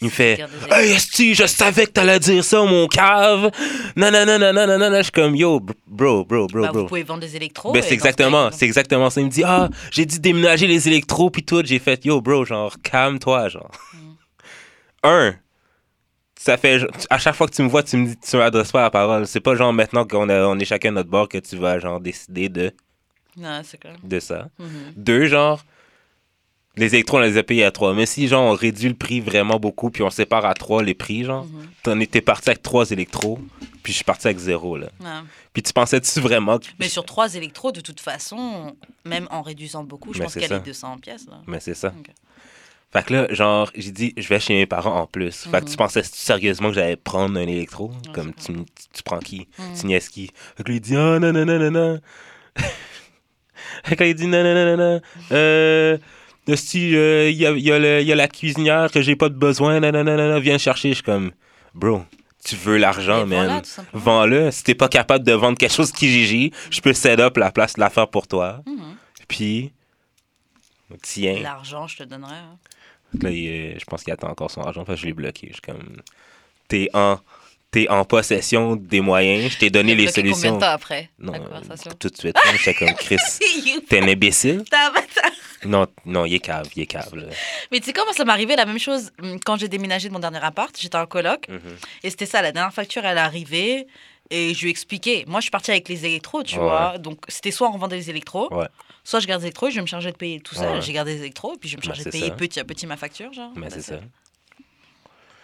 Il 0.00 0.06
me 0.06 0.10
fait. 0.10 0.38
Hey, 0.70 0.92
esti, 0.92 1.34
je 1.34 1.46
savais 1.46 1.86
que 1.86 1.92
t'allais 1.92 2.18
dire 2.18 2.44
ça, 2.44 2.62
mon 2.64 2.86
cave. 2.88 3.50
Non, 3.96 4.10
non, 4.10 4.26
non, 4.26 4.38
non, 4.38 4.52
non, 4.52 4.66
non, 4.66 4.78
non. 4.78 4.96
Je 4.98 5.02
suis 5.04 5.12
comme 5.12 5.34
Yo, 5.36 5.60
bro, 5.60 6.24
bro, 6.24 6.46
bro, 6.46 6.62
Bah, 6.62 6.70
bro. 6.72 6.80
vous 6.82 6.86
pouvez 6.88 7.04
vendre 7.04 7.20
des 7.20 7.36
électros. 7.36 7.72
Ben, 7.72 7.82
c'est 7.82 7.94
exactement, 7.94 8.50
c'est 8.50 8.66
exactement 8.66 9.08
ça. 9.08 9.20
Il 9.20 9.26
me 9.26 9.30
dit, 9.30 9.44
ah, 9.44 9.68
j'ai 9.90 10.04
dit 10.04 10.18
déménager 10.20 10.66
les 10.66 10.88
électros, 10.88 11.30
puis 11.30 11.44
tout. 11.44 11.62
J'ai 11.64 11.78
fait, 11.78 12.04
yo, 12.04 12.20
bro, 12.20 12.44
genre, 12.44 12.74
calme-toi, 12.82 13.48
genre. 13.48 13.70
Mm. 13.94 13.98
Un, 15.04 15.34
ça 16.38 16.56
fait, 16.56 16.80
à 17.08 17.18
chaque 17.18 17.34
fois 17.36 17.46
que 17.46 17.54
tu 17.54 17.62
me 17.62 17.68
vois, 17.68 17.82
tu 17.82 17.96
me 17.96 18.06
dis, 18.08 18.16
tu 18.18 18.36
m'adresses 18.36 18.72
pas 18.72 18.82
la 18.82 18.90
parole. 18.90 19.26
C'est 19.26 19.40
pas 19.40 19.54
genre 19.54 19.72
maintenant 19.72 20.04
qu'on 20.06 20.28
on 20.28 20.58
est 20.58 20.64
chacun 20.64 20.90
de 20.90 20.96
notre 20.96 21.10
bord 21.10 21.28
que 21.28 21.38
tu 21.38 21.56
vas, 21.56 21.78
genre, 21.78 22.00
décider 22.00 22.48
de, 22.48 22.72
Non, 23.36 23.60
c'est 23.64 23.78
clair. 23.78 23.94
de 24.02 24.20
ça. 24.20 24.48
Mhm. 24.58 24.68
Deux, 24.96 25.26
genre, 25.26 25.64
les 26.76 26.94
électros, 26.94 27.18
on 27.18 27.20
les 27.20 27.36
a 27.38 27.42
payés 27.42 27.64
à 27.64 27.70
trois. 27.70 27.94
Mais 27.94 28.06
si, 28.06 28.26
genre, 28.28 28.44
on 28.52 28.54
réduit 28.54 28.88
le 28.88 28.94
prix 28.94 29.20
vraiment 29.20 29.58
beaucoup, 29.60 29.90
puis 29.90 30.02
on 30.02 30.10
sépare 30.10 30.44
à 30.44 30.54
trois 30.54 30.82
les 30.82 30.94
prix, 30.94 31.24
genre, 31.24 31.44
Mhm. 31.44 31.66
t'en 31.82 32.00
étais 32.00 32.20
parti 32.20 32.50
avec 32.50 32.62
trois 32.62 32.90
électros, 32.90 33.38
puis 33.82 33.92
je 33.92 33.96
suis 33.98 34.04
parti 34.04 34.26
avec 34.26 34.38
zéro, 34.38 34.76
là. 34.76 34.88
Ouais. 35.00 35.06
Puis 35.52 35.62
tu 35.62 35.72
pensais-tu 35.72 36.20
vraiment 36.20 36.58
que. 36.58 36.66
Mais 36.80 36.88
sur 36.88 37.04
trois 37.04 37.32
électros, 37.34 37.70
de 37.72 37.80
toute 37.80 38.00
façon, 38.00 38.74
même 39.04 39.28
en 39.30 39.42
réduisant 39.42 39.84
beaucoup, 39.84 40.12
je 40.12 40.18
Mais 40.18 40.24
pense 40.24 40.34
y 40.36 40.44
a 40.44 40.48
ça. 40.48 40.54
les 40.58 40.60
200 40.64 40.98
pièces. 40.98 41.26
Là. 41.28 41.40
Mais 41.46 41.60
c'est 41.60 41.74
ça. 41.74 41.92
Ok. 41.98 42.08
Fait 42.92 43.04
que 43.04 43.12
là, 43.12 43.26
genre, 43.34 43.70
j'ai 43.74 43.90
dit, 43.90 44.14
je 44.16 44.28
vais 44.28 44.38
chez 44.38 44.54
mes 44.54 44.66
parents 44.66 45.00
en 45.00 45.06
plus. 45.08 45.48
Fait 45.50 45.60
que 45.60 45.64
tu 45.64 45.72
Mhm. 45.72 45.76
pensais 45.78 46.02
sérieusement 46.04 46.68
que 46.68 46.76
j'allais 46.76 46.94
prendre 46.96 47.36
un 47.38 47.42
électro? 47.42 47.90
Comme 48.12 48.32
tu, 48.34 48.52
tu, 48.52 48.64
tu 48.92 49.02
prends 49.04 49.18
qui? 49.18 49.48
Mhm. 49.58 49.64
Tu 49.80 49.86
niaises 49.86 50.08
qui? 50.08 50.30
Fait 50.56 50.62
que 50.62 50.68
lui, 50.68 50.76
il 50.76 50.80
dit, 50.80 50.96
oh 50.96 51.18
non, 51.18 51.32
non, 51.32 51.44
non, 51.44 51.58
non, 51.58 51.70
non. 51.72 52.00
fait 53.84 53.96
que 53.96 54.04
là, 54.04 54.10
il 54.10 54.14
dit, 54.14 54.26
non, 54.26 54.42
non, 54.42 54.54
non, 54.54 54.76
non, 54.76 54.76
non. 54.94 55.00
Euh. 55.32 55.98
Si, 56.56 56.94
euh, 56.94 57.30
il 57.30 57.36
y, 57.36 57.46
a, 57.46 57.50
il 57.52 57.60
y, 57.60 57.72
a 57.72 58.00
y 58.02 58.12
a 58.12 58.14
la 58.14 58.28
cuisinière 58.28 58.90
que 58.90 59.00
j'ai 59.00 59.16
pas 59.16 59.28
de 59.30 59.34
besoin, 59.34 59.80
non, 59.80 60.38
viens 60.40 60.58
chercher. 60.58 60.90
Je 60.90 60.94
suis 60.96 61.02
comme, 61.02 61.30
bro, 61.74 62.02
tu 62.44 62.54
veux 62.56 62.76
l'argent, 62.76 63.24
Mais 63.26 63.36
man. 63.46 63.62
Vends-le. 63.94 64.50
Si 64.50 64.62
t'es 64.62 64.74
pas 64.74 64.88
capable 64.88 65.24
de 65.24 65.32
vendre 65.32 65.56
quelque 65.56 65.72
chose 65.74 65.90
qui 65.92 66.08
gigi, 66.10 66.52
je 66.70 66.80
peux 66.82 66.92
set 66.92 67.18
up 67.20 67.36
la 67.38 67.50
place 67.50 67.74
de 67.74 67.80
la 67.80 67.88
faire 67.88 68.08
pour 68.08 68.26
toi. 68.26 68.60
Mhm. 68.66 68.96
Puis, 69.26 69.72
tiens. 71.02 71.40
L'argent, 71.42 71.86
je 71.86 71.96
te 71.98 72.02
donnerais. 72.02 72.34
hein. 72.34 72.58
Là, 73.22 73.30
il 73.30 73.78
je 73.78 73.84
pense 73.84 74.02
qu'il 74.02 74.12
attend 74.12 74.28
encore 74.28 74.50
son 74.50 74.60
argent. 74.62 74.84
Que 74.84 74.96
je 74.96 75.06
l'ai 75.06 75.12
bloqué. 75.12 75.46
Je 75.48 75.52
suis 75.54 75.62
comme. 75.62 76.02
T'es 76.68 76.88
en, 76.94 77.18
t'es 77.70 77.88
en 77.88 78.04
possession 78.04 78.74
des 78.76 79.00
moyens. 79.00 79.52
Je 79.52 79.58
t'ai 79.58 79.70
donné 79.70 79.94
les 79.94 80.04
bloqué 80.04 80.20
Combien 80.22 80.34
solutions. 80.34 80.54
de 80.56 80.60
temps 80.60 80.70
après 80.72 81.10
Non, 81.18 81.32
la 81.32 81.38
euh, 81.38 81.44
conversation? 81.46 81.92
tout 81.98 82.08
de 82.08 82.16
suite. 82.16 82.34
là, 82.44 82.50
J'étais 82.58 82.74
comme 82.74 82.94
Chris. 82.96 83.16
T'es 83.88 84.00
un 84.02 84.08
imbécile? 84.08 84.64
Non, 85.64 85.86
non, 86.06 86.24
il 86.24 86.34
est 86.34 86.38
cave, 86.40 86.68
il 86.76 86.82
est 86.82 86.86
cave. 86.86 87.14
Là. 87.14 87.24
Mais 87.72 87.80
tu 87.80 87.86
sais 87.86 87.92
comment 87.92 88.12
ça 88.12 88.24
m'est 88.24 88.32
arrivé 88.32 88.56
la 88.56 88.66
même 88.66 88.78
chose 88.78 89.10
hum, 89.22 89.38
quand 89.40 89.56
j'ai 89.58 89.68
déménagé 89.68 90.08
de 90.08 90.12
mon 90.12 90.18
dernier 90.20 90.42
appart, 90.44 90.74
j'étais 90.78 90.96
en 90.98 91.06
coloc 91.06 91.48
Mhm. 91.48 91.60
et 92.02 92.10
c'était 92.10 92.26
ça, 92.26 92.42
la 92.42 92.52
dernière 92.52 92.72
facture 92.74 93.04
elle 93.04 93.16
est 93.16 93.20
arrivée 93.20 93.86
et 94.30 94.54
je 94.54 94.60
lui 94.62 94.68
ai 94.68 94.70
expliqué. 94.70 95.24
Moi 95.26 95.40
je 95.40 95.44
suis 95.44 95.50
partie 95.50 95.70
avec 95.70 95.88
les 95.88 96.04
électros, 96.06 96.42
tu 96.42 96.56
Ouais. 96.56 96.62
vois. 96.62 96.98
Donc 96.98 97.18
c'était 97.28 97.50
soit 97.50 97.68
on 97.68 97.72
revendait 97.72 97.96
les 97.96 98.10
électros, 98.10 98.52
Ouais. 98.54 98.66
soit 99.04 99.20
je 99.20 99.26
garde 99.26 99.40
les 99.42 99.46
électros 99.46 99.68
et 99.68 99.70
je 99.70 99.76
vais 99.76 99.82
me 99.82 99.86
charger 99.86 100.10
de 100.12 100.16
payer 100.16 100.40
tout 100.40 100.54
seul. 100.54 100.76
Ouais. 100.76 100.82
J'ai 100.82 100.92
gardé 100.92 101.14
les 101.14 101.20
électros 101.20 101.54
et 101.54 101.58
puis 101.58 101.68
je 101.68 101.76
vais 101.76 101.80
me 101.82 101.82
Bah, 101.86 101.94
charger 101.94 102.04
de 102.04 102.10
payer 102.10 102.28
ça. 102.28 102.34
petit 102.34 102.60
à 102.60 102.64
petit 102.64 102.86
ma 102.86 102.96
facture, 102.96 103.32
genre. 103.32 103.50
Mais 103.56 103.68
That's 103.68 103.74
c'est 103.84 103.94
ça. 103.96 104.00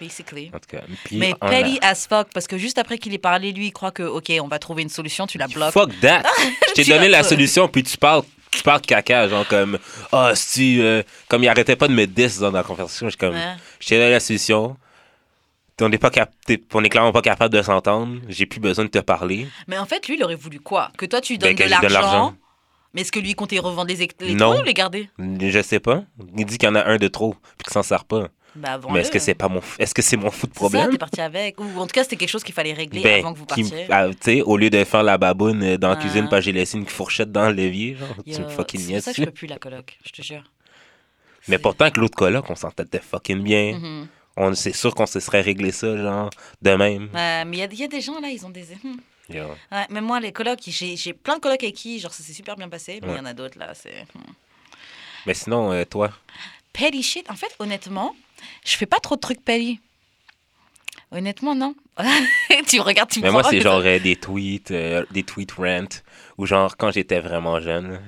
Basically. 0.00 0.50
En 0.54 0.58
tout 0.58 0.76
cas. 0.76 0.80
Mais 1.12 1.34
on 1.42 1.46
a- 1.46 1.50
petty 1.50 1.78
as 1.82 2.06
fuck, 2.08 2.28
parce 2.32 2.46
que 2.46 2.56
juste 2.56 2.78
après 2.78 2.96
qu'il 2.96 3.12
ait 3.12 3.18
parlé, 3.18 3.52
lui, 3.52 3.66
il 3.66 3.70
croit 3.72 3.90
que, 3.90 4.02
ok, 4.02 4.32
on 4.42 4.48
va 4.48 4.58
trouver 4.58 4.80
une 4.82 4.88
solution, 4.88 5.26
tu 5.26 5.36
la 5.36 5.46
bloques. 5.46 5.72
Fuck 5.74 5.90
that! 6.00 6.22
Je 6.68 6.72
t'ai 6.72 6.84
donné 6.84 7.08
la 7.08 7.22
solution, 7.22 7.68
puis 7.68 7.82
tu 7.82 7.98
parles, 7.98 8.22
tu 8.50 8.62
parles 8.62 8.80
caca, 8.80 9.28
genre 9.28 9.46
comme, 9.46 9.78
ah, 10.12 10.32
si, 10.34 10.80
euh, 10.80 11.02
comme 11.28 11.42
il 11.42 11.48
arrêtait 11.48 11.76
pas 11.76 11.88
de 11.88 11.92
me 11.94 12.06
diss 12.06 12.38
dans 12.38 12.50
la 12.50 12.62
conversation, 12.62 13.06
je 13.06 13.10
suis 13.10 13.18
comme, 13.18 13.34
Ouais. 13.34 13.56
je 13.80 13.88
t'ai 13.88 13.96
donné 13.98 14.10
la 14.10 14.20
solution, 14.20 14.76
on 15.82 15.88
n'est 15.88 15.98
pas 15.98 16.10
cap- 16.10 16.32
t'es- 16.44 16.62
on 16.74 16.84
est 16.84 16.88
clairement 16.90 17.12
pas 17.12 17.22
capable 17.22 17.54
de 17.54 17.62
s'entendre, 17.62 18.20
j'ai 18.28 18.44
plus 18.46 18.60
besoin 18.60 18.84
de 18.84 18.90
te 18.90 18.98
parler. 18.98 19.46
Mais 19.66 19.78
en 19.78 19.86
fait, 19.86 20.06
lui, 20.08 20.16
il 20.16 20.24
aurait 20.24 20.34
voulu 20.34 20.60
quoi? 20.60 20.90
Que 20.98 21.06
toi, 21.06 21.20
tu 21.22 21.32
lui 21.34 21.38
Ben, 21.38 21.48
donnes 21.48 21.56
que 21.56 21.62
de 21.62 21.68
je 21.68 21.94
l'argent. 21.94 22.34
Mais 22.92 23.02
est-ce 23.02 23.12
que 23.12 23.20
lui, 23.20 23.34
comptait 23.34 23.60
revendre 23.60 23.86
les 23.88 24.34
Non. 24.34 24.58
ou 24.58 24.62
les 24.62 24.74
garder? 24.74 25.08
Je 25.18 25.62
sais 25.62 25.78
pas. 25.80 26.02
Il 26.36 26.44
dit 26.44 26.58
qu'il 26.58 26.68
y 26.68 26.72
en 26.72 26.74
a 26.74 26.84
un 26.84 26.96
de 26.96 27.06
trop, 27.08 27.34
puis 27.56 27.64
qu'il 27.64 27.72
s'en 27.72 27.84
sert 27.84 28.04
pas. 28.04 28.28
Bah, 28.54 28.80
Mais 28.90 29.00
est-ce 29.00 29.10
que 29.12 29.18
c'est 29.20 29.34
pas 29.34 29.48
mon, 29.48 29.60
est-ce 29.78 29.94
que 29.94 30.02
c'est 30.02 30.16
mon 30.16 30.30
fou 30.30 30.46
de 30.48 30.52
ça, 30.52 30.56
problème? 30.58 30.90
t'es 30.90 30.98
parti 30.98 31.20
avec. 31.20 31.60
Ou 31.60 31.64
en 31.78 31.86
tout 31.86 31.92
cas, 31.92 32.02
c'était 32.02 32.16
quelque 32.16 32.28
chose 32.30 32.42
qu'il 32.42 32.54
fallait 32.54 32.72
régler 32.72 33.00
Ben, 33.02 33.20
avant 33.20 33.32
que 33.32 33.38
vous 33.38 33.46
partiez. 33.46 33.86
ah, 33.90 34.08
tu 34.10 34.16
sais, 34.22 34.42
au 34.42 34.56
lieu 34.56 34.70
de 34.70 34.82
faire 34.84 35.04
la 35.04 35.18
baboune 35.18 35.62
euh, 35.62 35.78
dans 35.78 35.88
la 35.90 35.94
Ah. 35.94 36.00
cuisine, 36.00 36.28
parce 36.28 36.40
que 36.40 36.46
j'ai 36.46 36.52
laissé 36.52 36.76
une 36.76 36.86
fourchette 36.86 37.30
dans 37.30 37.48
l'évier, 37.50 37.94
genre, 37.94 38.08
tu 38.24 38.32
Yo, 38.32 38.40
me 38.40 38.48
fucking 38.48 38.80
C'est 38.80 39.00
ça 39.00 39.12
que 39.12 39.18
je 39.22 39.24
peux 39.26 39.30
plus 39.30 39.46
la 39.46 39.58
coloc, 39.58 39.96
je 40.04 40.10
te 40.10 40.22
jure. 40.22 40.42
Mais 41.48 41.58
pourtant, 41.58 41.90
que 41.90 42.00
l'autre 42.00 42.16
coloc, 42.16 42.50
on 42.50 42.56
s'entendait 42.56 42.98
fucking 43.00 43.40
bien. 43.42 43.78
Mhm. 43.78 44.08
On, 44.36 44.54
c'est 44.54 44.72
sûr 44.74 44.94
qu'on 44.94 45.06
se 45.06 45.20
serait 45.20 45.40
réglé 45.42 45.70
ça, 45.70 45.96
genre, 45.96 46.30
de 46.62 46.70
même. 46.74 47.08
Ouais, 47.14 47.44
mais 47.44 47.56
il 47.58 47.60
y 47.60 47.62
a- 47.62 47.68
il 47.70 47.78
y, 47.78 47.84
a 47.84 47.88
des 47.88 48.00
gens 48.00 48.18
là, 48.20 48.28
ils 48.28 48.44
ont 48.44 48.50
des. 48.50 48.64
Ouais, 49.28 49.86
même 49.90 50.04
moi, 50.04 50.18
les 50.18 50.32
colocs, 50.32 50.58
j'ai 50.66 50.96
j'ai 50.96 51.12
plein 51.12 51.36
de 51.36 51.40
colocs 51.40 51.62
avec 51.62 51.76
qui, 51.76 52.00
genre, 52.00 52.12
ça 52.12 52.22
s'est 52.24 52.32
super 52.32 52.56
bien 52.56 52.68
passé, 52.68 52.98
mais 53.02 53.12
il 53.12 53.16
y 53.16 53.20
en 53.20 53.26
a 53.26 53.32
d'autres 53.32 53.58
là, 53.58 53.72
c'est. 53.74 54.02
hmm. 54.14 54.32
Mais 55.26 55.34
sinon, 55.34 55.70
euh, 55.72 55.84
toi, 55.84 56.10
Petty 56.72 57.02
shit, 57.02 57.28
en 57.30 57.34
fait, 57.36 57.54
honnêtement, 57.58 58.14
je 58.64 58.76
fais 58.76 58.86
pas 58.86 59.00
trop 59.00 59.16
de 59.16 59.20
trucs 59.20 59.44
petty. 59.44 59.80
Honnêtement, 61.12 61.54
non. 61.54 61.74
tu 62.68 62.76
me 62.78 62.82
regardes, 62.82 63.10
tu 63.10 63.18
me 63.20 63.24
mais 63.24 63.30
moi, 63.32 63.42
c'est 63.42 63.60
genre 63.60 63.82
euh, 63.84 63.98
des 63.98 64.16
tweets, 64.16 64.70
euh, 64.70 65.04
des 65.10 65.24
tweets 65.24 65.52
rant, 65.52 65.88
ou 66.38 66.46
genre, 66.46 66.76
quand 66.76 66.90
j'étais 66.92 67.18
vraiment 67.20 67.60
jeune, 67.60 68.00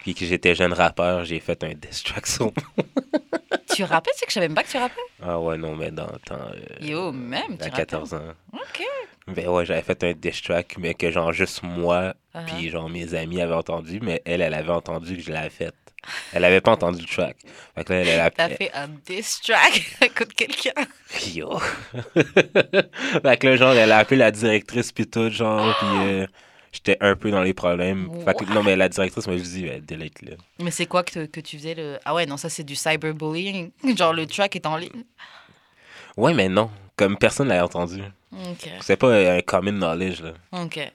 puis 0.00 0.14
que 0.14 0.26
j'étais 0.26 0.54
jeune 0.56 0.72
rappeur, 0.72 1.24
j'ai 1.24 1.38
fait 1.38 1.62
un 1.62 1.72
diss 1.74 2.02
track 2.02 2.26
sur- 2.26 2.52
Tu 3.74 3.84
rappais, 3.84 4.10
tu 4.12 4.18
sais 4.18 4.26
que 4.26 4.30
je 4.32 4.34
savais 4.34 4.48
même 4.48 4.56
pas 4.56 4.64
que 4.64 4.68
tu 4.70 4.78
rappais. 4.78 5.00
Ah 5.22 5.38
ouais, 5.38 5.56
non, 5.56 5.76
mais 5.76 5.92
dans 5.92 6.06
le 6.10 6.18
temps, 6.18 6.34
euh, 6.52 6.84
Yo, 6.84 7.12
même, 7.12 7.56
tu 7.56 7.62
à 7.62 7.66
rappais. 7.66 7.76
14 7.76 8.14
ans. 8.14 8.34
Ok. 8.52 8.82
Ben 9.28 9.46
ouais, 9.48 9.64
j'avais 9.64 9.82
fait 9.82 10.02
un 10.02 10.12
diss 10.12 10.42
track, 10.42 10.74
mais 10.78 10.94
que 10.94 11.10
genre 11.10 11.32
juste 11.32 11.62
moi, 11.62 12.14
Uh-huh. 12.32 12.44
puis 12.46 12.70
genre 12.70 12.88
mes 12.88 13.14
amis 13.14 13.40
avaient 13.40 13.54
entendu, 13.54 13.98
mais 14.00 14.22
elle, 14.24 14.40
elle 14.40 14.54
avait 14.54 14.70
entendu 14.70 15.16
que 15.16 15.22
je 15.22 15.32
l'avais 15.32 15.50
fait. 15.50 15.74
Elle 16.32 16.44
avait 16.44 16.60
pas 16.60 16.72
entendu 16.72 17.02
le 17.02 17.06
track. 17.06 17.36
Fait 17.74 17.84
que 17.84 17.92
là, 17.92 18.00
elle, 18.00 18.08
elle 18.08 18.20
a 18.20 18.30
T'as 18.30 18.48
fait 18.48 18.70
un 18.74 18.88
diss 19.06 19.40
track 19.40 19.96
contre 20.16 20.34
quelqu'un. 20.34 20.86
Yo. 21.34 21.58
fait 22.14 23.36
que 23.38 23.46
là, 23.46 23.56
genre, 23.56 23.72
elle 23.72 23.92
a 23.92 23.98
appelé 23.98 24.16
la 24.16 24.30
directrice 24.30 24.92
puis 24.92 25.06
tout, 25.06 25.30
genre, 25.30 25.76
puis 25.78 25.88
euh, 25.88 26.26
j'étais 26.72 26.96
un 27.00 27.16
peu 27.16 27.30
dans 27.30 27.42
les 27.42 27.54
problèmes. 27.54 28.08
Fait 28.24 28.34
que 28.34 28.44
non, 28.52 28.62
mais 28.62 28.76
la 28.76 28.88
directrice 28.88 29.26
m'a 29.26 29.36
juste 29.36 29.52
dit, 29.52 29.64
ben, 29.64 29.84
delete 29.84 30.22
le. 30.22 30.36
Mais 30.60 30.70
c'est 30.70 30.86
quoi 30.86 31.02
que, 31.02 31.26
que 31.26 31.40
tu 31.40 31.58
faisais 31.58 31.74
le. 31.74 31.98
Ah 32.04 32.14
ouais, 32.14 32.26
non, 32.26 32.36
ça 32.36 32.48
c'est 32.48 32.64
du 32.64 32.74
cyberbullying. 32.74 33.70
Genre 33.96 34.12
le 34.12 34.26
track 34.26 34.56
est 34.56 34.66
en 34.66 34.76
ligne. 34.76 35.04
Ouais, 36.16 36.34
mais 36.34 36.48
non. 36.48 36.70
Comme 36.96 37.16
personne 37.16 37.48
l'a 37.48 37.64
entendu. 37.64 38.02
Ok. 38.32 38.68
C'est 38.80 38.96
pas 38.96 39.12
un 39.36 39.40
common 39.40 39.72
knowledge, 39.72 40.22
là. 40.22 40.34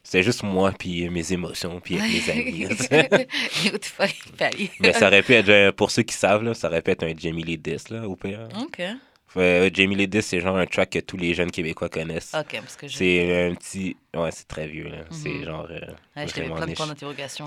C'est 0.04 0.24
juste 0.24 0.42
moi 0.44 0.72
puis 0.78 1.10
mes 1.10 1.34
émotions 1.34 1.80
puis 1.82 1.96
mes 1.98 2.32
amis. 2.32 2.68
Mais 4.80 4.94
ça 4.94 5.08
aurait 5.08 5.24
pu 5.24 5.34
être, 5.34 5.72
pour 5.72 5.92
ceux 5.92 6.04
qui 6.04 6.16
savent, 6.16 6.44
là, 6.44 6.54
ça 6.54 6.68
aurait 6.70 6.82
pu 6.82 6.92
être 6.92 7.04
un 7.04 7.14
Jamie 7.18 7.44
Lee 7.44 7.58
Diss, 7.58 7.90
là, 7.90 8.08
au 8.08 8.16
pire. 8.16 8.48
Ok. 8.62 8.82
Euh, 9.38 9.70
Jamie 9.74 9.96
Lee 9.98 10.08
Diss, 10.08 10.28
c'est 10.28 10.40
genre 10.40 10.56
un 10.56 10.66
track 10.66 10.92
que 10.92 11.00
tous 11.00 11.18
les 11.18 11.34
jeunes 11.34 11.52
Québécois 11.52 11.90
connaissent. 11.90 12.32
Que 12.78 12.88
je. 12.88 12.96
C'est 12.98 13.48
un 13.50 13.54
petit... 13.56 13.98
Ouais, 14.16 14.30
c'est 14.32 14.48
très 14.48 14.66
vieux, 14.66 14.88
là. 14.88 15.00
C'est 15.12 15.28
Mhm. 15.28 15.44
genre... 15.44 15.68
euh, 15.70 15.80
Ouais, 16.16 16.26
je. 16.70 16.80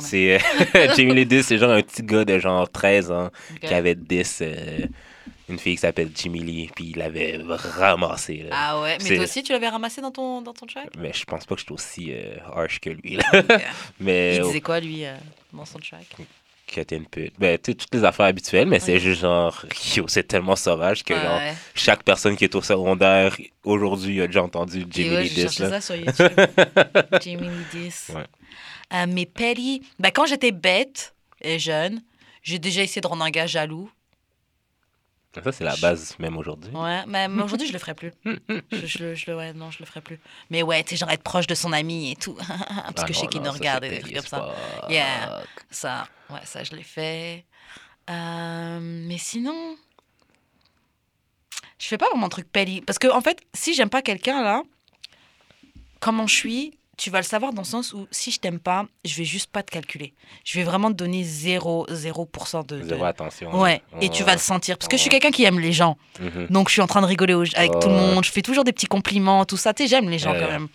C'est 0.01 0.35
euh, 0.77 0.94
Jamie 0.96 1.14
Lee 1.14 1.24
Diss, 1.24 1.46
c'est 1.46 1.57
genre 1.57 1.70
un 1.70 1.81
petit 1.81 2.03
gars 2.03 2.27
de 2.27 2.38
genre 2.38 2.68
13 2.70 3.11
ans 3.11 3.31
qui 3.62 3.72
avait 3.72 3.94
10 3.94 4.38
euh, 4.42 4.79
une 5.49 5.59
fille 5.59 5.75
qui 5.75 5.81
s'appelle 5.81 6.11
Jimmy 6.15 6.41
Lee, 6.41 6.71
puis 6.75 6.91
il 6.91 6.97
l'avait 6.99 7.39
ramassé. 7.47 8.45
Là. 8.49 8.51
Ah 8.53 8.81
ouais, 8.81 8.99
mais 9.03 9.15
toi 9.17 9.25
aussi 9.25 9.43
tu 9.43 9.53
l'avais 9.53 9.69
ramassé 9.69 10.01
dans 10.01 10.11
ton, 10.11 10.43
dans 10.43 10.53
ton 10.53 10.67
track? 10.67 10.89
Mais 10.99 11.13
je 11.13 11.25
pense 11.25 11.47
pas 11.47 11.55
que 11.55 11.61
j'étais 11.61 11.73
aussi 11.73 12.13
euh, 12.13 12.37
harsh 12.55 12.81
que 12.81 12.91
lui. 12.91 13.17
Là. 13.17 13.25
Mais 14.01 14.37
Il 14.37 14.43
disait 14.43 14.61
quoi 14.61 14.81
lui 14.81 15.05
euh, 15.05 15.15
dans 15.53 15.65
son 15.65 15.79
track? 15.79 16.07
Que 16.67 16.83
t'es 16.83 16.97
une 16.97 17.07
pute. 17.07 17.33
Ben, 17.39 17.57
tu 17.59 17.75
toutes 17.75 17.95
les 17.95 18.05
affaires 18.05 18.27
habituelles, 18.27 18.69
mais 18.69 18.79
c'est 18.79 18.99
juste 19.01 19.23
genre, 19.23 19.65
yo, 19.97 20.05
c'est 20.07 20.25
tellement 20.29 20.55
sauvage 20.55 21.03
que 21.03 21.15
genre, 21.15 21.39
Ouais. 21.39 21.55
chaque 21.75 22.03
personne 22.03 22.37
qui 22.37 22.45
est 22.45 22.55
au 22.55 22.61
secondaire 22.61 23.35
aujourd'hui 23.65 24.21
a 24.21 24.27
déjà 24.27 24.43
entendu 24.43 24.85
Jimmy 24.91 25.17
Lee 25.29 25.45
là. 25.45 25.49
ça 25.71 25.81
sur 25.81 25.95
YouTube. 25.97 26.29
Jamie 27.23 27.49
Lee. 27.73 27.91
Euh, 28.93 29.07
mais 29.09 29.25
Petty, 29.25 29.83
bah, 29.99 30.11
quand 30.11 30.27
j'étais 30.27 30.53
bête 30.53 31.15
et 31.41 31.59
jeune, 31.59 32.03
j'ai 32.43 32.59
déjà 32.59 32.83
essayé 32.83 33.01
de 33.01 33.07
rendre 33.07 33.25
un 33.25 33.31
gars 33.31 33.47
jaloux. 33.47 33.91
Ça, 35.42 35.53
c'est 35.53 35.64
la 35.64 35.77
base 35.77 36.16
même 36.18 36.37
aujourd'hui. 36.37 36.70
Ouais, 36.74 37.05
mais 37.07 37.27
aujourd'hui, 37.42 37.66
je 37.66 37.72
le 37.72 37.79
ferai 37.79 37.94
plus. 37.94 38.12
je, 38.24 38.87
je, 38.87 38.98
le- 38.98 39.14
je 39.14 39.31
le, 39.31 39.37
ouais, 39.37 39.53
non, 39.53 39.70
je 39.70 39.79
le 39.81 39.85
ferai 39.87 40.01
plus. 40.01 40.18
Mais 40.51 40.62
ouais, 40.62 40.83
tu 40.85 40.90
sais, 40.90 40.96
genre 40.96 41.11
être 41.11 41.22
proche 41.22 41.46
de 41.46 41.55
son 41.55 41.72
ami 41.72 42.12
et 42.12 42.16
tout. 42.16 42.35
Parce 42.38 42.92
Ah 42.96 43.05
que 43.05 43.12
je 43.12 43.18
sais 43.18 43.27
qu'il 43.27 43.42
nous 43.42 43.51
regarde 43.51 43.85
et 43.85 43.90
des 43.90 44.01
trucs 44.01 44.14
comme 44.14 44.27
ça. 44.27 44.55
Yeah. 44.89 45.43
Ça, 45.70 46.09
ouais, 46.30 46.41
ça, 46.45 46.64
je 46.64 46.74
l'ai 46.74 46.82
fait. 46.82 47.45
Euh, 48.11 48.78
mais 48.80 49.18
sinon, 49.18 49.76
je 51.78 51.86
fais 51.86 51.99
pas 51.99 52.09
vraiment 52.11 52.26
de 52.26 52.32
truc 52.32 52.51
petty. 52.51 52.80
Parce 52.80 52.99
que, 52.99 53.09
en 53.09 53.20
fait, 53.20 53.41
si 53.55 53.74
j'aime 53.74 53.91
pas 53.91 54.03
quelqu'un, 54.03 54.43
là, 54.43 54.62
comment 56.01 56.26
je 56.26 56.34
suis, 56.34 56.78
tu 56.99 57.09
vas 57.11 57.18
le 57.20 57.24
savoir 57.24 57.53
dans 57.55 57.62
le 57.62 57.66
sens 57.66 57.94
où 57.94 58.07
si 58.11 58.30
je 58.30 58.38
t'aime 58.40 58.59
pas, 58.59 58.84
je 59.05 59.14
vais 59.14 59.24
juste 59.24 59.51
pas 59.51 59.62
te 59.62 59.70
calculer. 59.70 60.12
Je 60.44 60.59
vais 60.59 60.64
vraiment 60.64 60.88
te 60.90 60.96
donner 60.96 61.22
0, 61.24 61.86
0% 61.88 62.66
de. 62.66 62.80
de- 62.80 62.82
Zéro 62.88 63.05
attention. 63.05 63.59
Ouais, 63.59 63.80
et 64.03 64.11
tu 64.11 64.24
vas 64.24 64.32
le 64.34 64.38
sentir. 64.40 64.76
Parce 64.76 64.88
que 64.88 64.96
je 64.96 65.03
suis 65.03 65.11
quelqu'un 65.11 65.30
qui 65.30 65.44
aime 65.44 65.61
les 65.61 65.72
gens. 65.72 65.96
Mhm. 66.20 66.49
Donc 66.51 66.68
je 66.68 66.72
suis 66.74 66.82
en 66.82 66.86
train 66.88 67.01
de 67.01 67.07
rigoler 67.07 67.34
au- 67.34 67.44
avec 67.57 67.70
tout 67.80 67.88
le 67.88 67.94
monde. 67.94 68.24
Je 68.24 68.30
fais 68.32 68.42
toujours 68.42 68.64
des 68.64 68.72
petits 68.72 68.86
compliments, 68.86 69.44
tout 69.46 69.57
ça. 69.57 69.72
Tu 69.72 69.84
sais, 69.84 69.88
j'aime 69.88 70.11
les 70.11 70.18
gens 70.18 70.32
Ouais. 70.32 70.40
quand 70.40 70.51
même. 70.51 70.68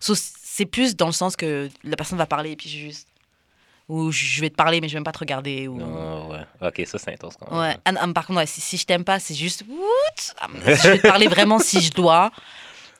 So, 0.00 0.14
c'est 0.16 0.66
plus 0.66 0.96
dans 0.96 1.06
le 1.06 1.12
sens 1.12 1.36
que 1.36 1.68
la 1.84 1.96
personne 1.96 2.18
va 2.18 2.26
parler 2.26 2.50
et 2.52 2.56
puis 2.56 2.68
je 2.68 2.78
juste. 2.78 3.08
Ou 3.88 4.10
je 4.10 4.40
vais 4.40 4.48
te 4.48 4.54
parler, 4.54 4.80
mais 4.80 4.88
je 4.88 4.94
vais 4.94 4.98
même 4.98 5.04
pas 5.04 5.12
te 5.12 5.18
regarder. 5.18 5.68
Ou... 5.68 5.78
Ah, 5.78 6.26
ouais. 6.62 6.68
Ok, 6.68 6.86
ça, 6.86 6.96
c'est 6.98 7.12
intense 7.12 7.34
quand 7.38 7.50
même. 7.50 7.60
Ouais. 7.60 7.76
Ah, 7.84 8.08
par 8.14 8.26
contre, 8.26 8.38
ouais, 8.38 8.46
si, 8.46 8.62
si 8.62 8.78
je 8.78 8.86
t'aime 8.86 9.04
pas, 9.04 9.20
c'est 9.20 9.34
juste. 9.34 9.62
Ah, 10.40 10.48
je 10.66 10.88
vais 10.88 10.98
te 10.98 11.06
parler 11.06 11.28
vraiment 11.28 11.58
si 11.58 11.82
je 11.82 11.90
dois. 11.92 12.30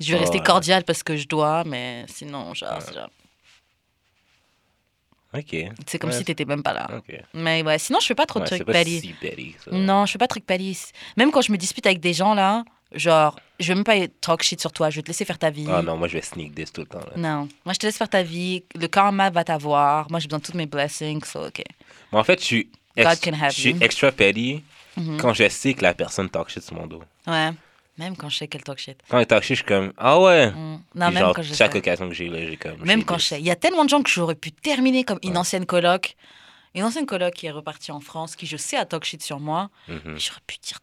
Je 0.00 0.12
vais 0.12 0.18
rester 0.18 0.38
Ouais. 0.38 0.44
cordial 0.44 0.84
parce 0.84 1.02
que 1.02 1.16
je 1.16 1.26
dois, 1.28 1.64
mais 1.64 2.04
sinon, 2.08 2.52
genre, 2.54 2.80
c'est 2.82 2.94
genre- 2.94 3.10
Ok. 5.36 5.56
c'est 5.86 5.98
comme 5.98 6.10
Ouais, 6.10 6.16
si 6.16 6.24
t'étais 6.24 6.44
même 6.44 6.62
pas 6.62 6.72
là. 6.72 6.88
Ok. 6.96 7.12
Mais 7.34 7.62
ouais, 7.64 7.78
sinon, 7.78 7.98
je 8.00 8.06
fais 8.06 8.14
pas 8.14 8.26
trop 8.26 8.38
de 8.40 8.44
trucs 8.46 8.64
petty. 8.64 9.00
si 9.00 9.12
petty, 9.14 9.56
ça. 9.64 9.70
Non, 9.72 10.06
je 10.06 10.12
fais 10.12 10.18
pas 10.18 10.26
de 10.26 10.30
trucs 10.30 10.46
petty. 10.46 10.78
Même 11.16 11.32
quand 11.32 11.42
je 11.42 11.50
me 11.50 11.56
dispute 11.56 11.84
avec 11.86 11.98
des 11.98 12.12
gens, 12.12 12.34
là, 12.34 12.64
genre, 12.92 13.38
je 13.58 13.68
vais 13.68 13.74
même 13.74 13.82
pas 13.84 13.96
talk 14.20 14.42
shit 14.44 14.60
sur 14.60 14.70
toi. 14.70 14.90
Je 14.90 14.96
vais 14.96 15.02
te 15.02 15.08
laisser 15.08 15.24
faire 15.24 15.38
ta 15.38 15.50
vie. 15.50 15.66
Ah 15.68 15.82
non, 15.82 15.96
moi, 15.96 16.06
je 16.06 16.14
vais 16.14 16.22
sneak 16.22 16.54
this 16.54 16.72
tout 16.72 16.82
le 16.82 16.86
temps. 16.86 17.00
là. 17.00 17.12
Non. 17.16 17.48
Moi, 17.64 17.72
je 17.74 17.78
te 17.80 17.86
laisse 17.86 17.96
faire 17.98 18.08
ta 18.08 18.22
vie. 18.22 18.62
Le 18.76 18.86
karma 18.86 19.30
va 19.30 19.42
t'avoir. 19.42 20.08
Moi, 20.08 20.20
j'ai 20.20 20.28
besoin 20.28 20.38
de 20.38 20.44
toutes 20.44 20.54
mes 20.54 20.66
blessings. 20.66 21.24
So, 21.24 21.46
OK. 21.46 21.62
Mais 22.12 22.18
en 22.18 22.22
fait, 22.24 22.38
je 22.40 22.44
suis, 22.44 22.70
ex- 22.94 23.20
je 23.24 23.50
suis 23.50 23.76
extra 23.80 24.12
petty 24.12 24.62
Mhm. 24.96 25.16
quand 25.16 25.32
je 25.34 25.48
sais 25.48 25.74
que 25.74 25.82
la 25.82 25.94
personne 25.94 26.30
talk 26.30 26.48
shit 26.48 26.62
sur 26.62 26.76
mon 26.76 26.86
dos. 26.86 27.02
Ouais. 27.26 27.50
Même 27.98 28.16
quand 28.16 28.28
je 28.28 28.38
sais 28.38 28.48
qu'elle 28.48 28.62
talk 28.64 28.78
shit. 28.78 28.98
Quand 29.08 29.18
elle 29.18 29.26
talk 29.26 29.42
shit, 29.44 29.50
je 29.56 29.62
suis 29.62 29.64
comme, 29.68 29.92
ah 29.96 30.18
ouais. 30.20 30.50
Mm. 30.50 30.54
Non, 30.54 30.80
même 31.10 31.18
genre, 31.18 31.34
quand 31.34 31.42
je 31.42 31.54
chaque 31.54 31.72
sais. 31.72 31.78
occasion 31.78 32.08
que 32.08 32.14
j'ai, 32.14 32.28
là, 32.28 32.38
j'ai 32.44 32.56
comme. 32.56 32.76
Même 32.84 33.04
quand 33.04 33.18
je 33.18 33.24
sais. 33.26 33.40
Il 33.40 33.46
y 33.46 33.50
a 33.52 33.56
tellement 33.56 33.84
de 33.84 33.88
gens 33.90 34.02
que 34.02 34.10
j'aurais 34.10 34.34
pu 34.34 34.50
terminer 34.50 35.04
comme 35.04 35.18
une 35.22 35.32
Ouais. 35.32 35.38
ancienne 35.38 35.64
coloc. 35.66 36.16
Une 36.74 36.82
ancienne 36.82 37.06
coloc 37.06 37.34
qui 37.34 37.46
est 37.46 37.52
repartie 37.52 37.92
en 37.92 38.00
France, 38.00 38.34
qui 38.34 38.46
je 38.46 38.56
sais 38.56 38.76
a 38.76 38.84
talk 38.84 39.04
shit 39.04 39.22
sur 39.22 39.38
moi. 39.38 39.70
Mhm. 39.86 40.18
J'aurais 40.18 40.40
pu 40.44 40.56
dire, 40.60 40.78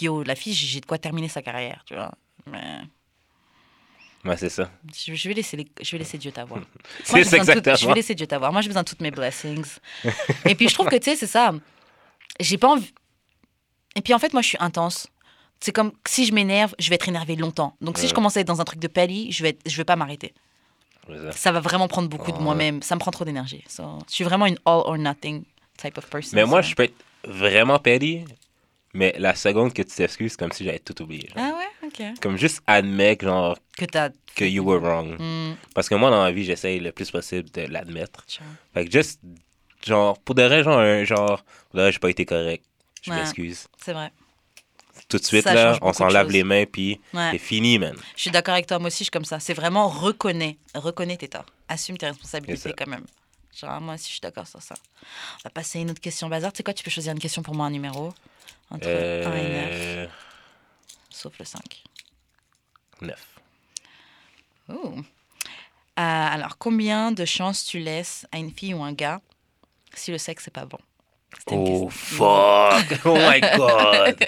yo, 0.00 0.24
la 0.24 0.34
fille, 0.34 0.52
j'ai 0.52 0.80
de 0.80 0.86
quoi 0.86 0.98
terminer 0.98 1.28
sa 1.28 1.42
carrière, 1.42 1.82
tu 1.86 1.94
vois. 1.94 2.10
Mais 2.50 2.80
Ouais, 4.24 4.36
c'est 4.36 4.48
ça. 4.48 4.68
je, 4.92 5.14
je 5.14 5.28
vais, 5.28 5.34
laisser 5.34 5.56
les- 5.56 5.68
je 5.80 5.92
vais 5.92 5.98
laisser 5.98 6.18
Dieu 6.18 6.32
t'avoir. 6.32 6.60
C'est 7.04 7.18
de 7.20 7.22
tout- 7.22 7.30
je 7.30 7.36
exactement. 7.36 7.88
vais 7.90 7.94
laisser 7.94 8.16
Dieu 8.16 8.26
t'avoir. 8.26 8.52
Moi, 8.52 8.62
j'ai 8.62 8.68
besoin 8.68 8.82
de 8.82 8.88
toutes 8.88 9.00
mes 9.00 9.12
blessings. 9.12 9.76
Et 10.44 10.56
puis, 10.56 10.68
je 10.68 10.74
trouve 10.74 10.88
que, 10.88 10.96
tu 10.96 11.04
sais, 11.04 11.14
c'est 11.16 11.28
ça. 11.28 11.52
J'ai 12.40 12.58
pas 12.58 12.68
envie. 12.68 12.92
Et 13.94 14.02
puis, 14.02 14.12
en 14.14 14.18
fait, 14.18 14.32
moi, 14.32 14.42
je 14.42 14.48
suis 14.48 14.58
intense. 14.60 15.06
C'est 15.60 15.72
comme 15.72 15.92
si 16.06 16.24
je 16.24 16.32
m'énerve, 16.32 16.74
je 16.78 16.88
vais 16.88 16.94
être 16.94 17.08
énervée 17.08 17.34
longtemps. 17.36 17.74
Donc, 17.80 17.98
si 17.98 18.06
je 18.08 18.14
commence 18.14 18.36
à 18.36 18.40
être 18.40 18.46
dans 18.46 18.60
un 18.60 18.64
truc 18.64 18.78
de 18.80 18.86
pali, 18.88 19.32
je 19.32 19.42
vais, 19.42 19.48
être- 19.50 19.60
je 19.66 19.76
vais 19.76 19.84
pas 19.84 19.96
m'arrêter. 19.96 20.32
Ça. 21.32 21.52
Va 21.52 21.60
vraiment 21.60 21.88
prendre 21.88 22.08
beaucoup 22.08 22.32
de 22.32 22.38
moi-même. 22.38 22.82
Ça 22.82 22.94
me 22.94 23.00
prend 23.00 23.10
trop 23.10 23.24
d'énergie. 23.24 23.64
So, 23.68 23.98
je 24.08 24.14
suis 24.14 24.24
vraiment 24.24 24.44
une 24.46 24.58
all 24.66 24.82
or 24.84 24.98
nothing 24.98 25.42
type 25.76 25.96
of 25.98 26.06
person. 26.10 26.36
Mais 26.36 26.44
moi, 26.44 26.62
so. 26.62 26.68
je 26.70 26.74
peux 26.74 26.82
être 26.84 26.94
vraiment 27.26 27.78
petty, 27.78 28.24
mais 28.92 29.14
la 29.18 29.34
seconde 29.34 29.72
que 29.72 29.80
tu 29.82 29.94
t'excuses, 29.94 30.32
c'est 30.32 30.38
comme 30.38 30.52
si 30.52 30.64
j'avais 30.64 30.78
tout 30.80 31.00
oublié. 31.02 31.28
genre. 31.34 31.44
Ah 31.44 31.56
ouais, 31.56 31.88
ok. 31.88 32.20
Comme 32.20 32.36
juste 32.36 32.60
admettre, 32.66 33.24
genre, 33.24 33.56
Que 33.76 33.86
t'as. 33.86 34.10
que 34.36 34.44
you 34.44 34.62
were 34.62 34.80
wrong. 34.82 35.16
Hmm, 35.18 35.54
Parce 35.74 35.88
que 35.88 35.94
moi, 35.94 36.10
dans 36.10 36.22
la 36.22 36.30
vie, 36.30 36.44
j'essaye 36.44 36.78
le 36.78 36.92
plus 36.92 37.10
possible 37.10 37.50
de 37.52 37.62
l'admettre. 37.62 38.24
Fait 38.74 38.84
que 38.84 38.92
juste, 38.92 39.18
genre, 39.86 40.18
pour 40.20 40.34
de 40.34 40.42
vrai, 40.42 40.62
genre, 40.62 41.04
genre, 41.06 41.42
pour 41.70 41.78
de 41.78 41.80
vrai, 41.82 41.92
j'ai 41.92 41.98
pas 41.98 42.10
été 42.10 42.26
correct. 42.26 42.64
Je 43.02 43.10
Ouais. 43.10 43.16
m'excuse. 43.16 43.66
C'est 43.82 43.94
vrai. 43.94 44.12
Tout 45.08 45.16
de 45.18 45.24
suite, 45.24 45.44
Ça 45.44 45.54
là, 45.54 45.78
on 45.80 45.92
s'en 45.94 46.08
lave 46.08 46.30
les 46.30 46.44
mains, 46.44 46.64
puis 46.66 47.00
Ouais. 47.14 47.30
c'est 47.32 47.38
fini, 47.38 47.78
man. 47.78 47.96
Je 48.14 48.20
suis 48.22 48.30
d'accord 48.30 48.52
avec 48.54 48.66
toi, 48.66 48.78
moi 48.78 48.88
aussi, 48.88 48.98
je 48.98 49.04
suis 49.04 49.10
comme 49.10 49.24
ça. 49.24 49.40
C'est 49.40 49.54
vraiment 49.54 49.88
reconnais, 49.88 50.58
reconnais 50.74 51.16
tes 51.16 51.28
torts. 51.28 51.46
Assume 51.68 51.96
tes 51.96 52.06
responsabilités 52.06 52.74
quand 52.76 52.86
même. 52.86 53.06
Genre, 53.58 53.80
moi 53.80 53.94
aussi, 53.94 54.04
je 54.06 54.10
suis 54.12 54.20
d'accord 54.20 54.46
sur 54.46 54.60
ça. 54.62 54.74
On 55.36 55.40
va 55.44 55.50
passer 55.50 55.78
à 55.78 55.82
une 55.82 55.90
autre 55.90 56.00
question 56.00 56.28
bazar. 56.28 56.52
Tu 56.52 56.58
sais 56.58 56.62
quoi, 56.62 56.74
tu 56.74 56.84
peux 56.84 56.90
choisir 56.90 57.12
une 57.12 57.18
question 57.18 57.42
pour 57.42 57.54
moi, 57.54 57.66
un 57.66 57.70
numéro? 57.70 58.12
Entre 58.70 58.86
1 58.86 58.90
et 58.90 59.24
9, 59.24 59.68
Euh... 59.72 60.06
sauf 61.08 61.38
le 61.38 61.44
5. 61.46 61.62
9. 63.00 63.26
Oh. 64.68 64.94
Euh, 64.98 65.02
alors, 65.96 66.58
combien 66.58 67.12
de 67.12 67.24
chances 67.24 67.64
tu 67.64 67.78
laisses 67.78 68.26
à 68.30 68.36
une 68.38 68.52
fille 68.52 68.74
ou 68.74 68.82
un 68.82 68.92
gars 68.92 69.20
si 69.94 70.10
le 70.10 70.18
sexe 70.18 70.46
n'est 70.46 70.52
pas 70.52 70.66
bon? 70.66 70.78
Oh, 71.50 71.88
fuck! 71.90 72.84
Oh 73.04 73.14
my 73.16 73.40
god! 73.40 74.24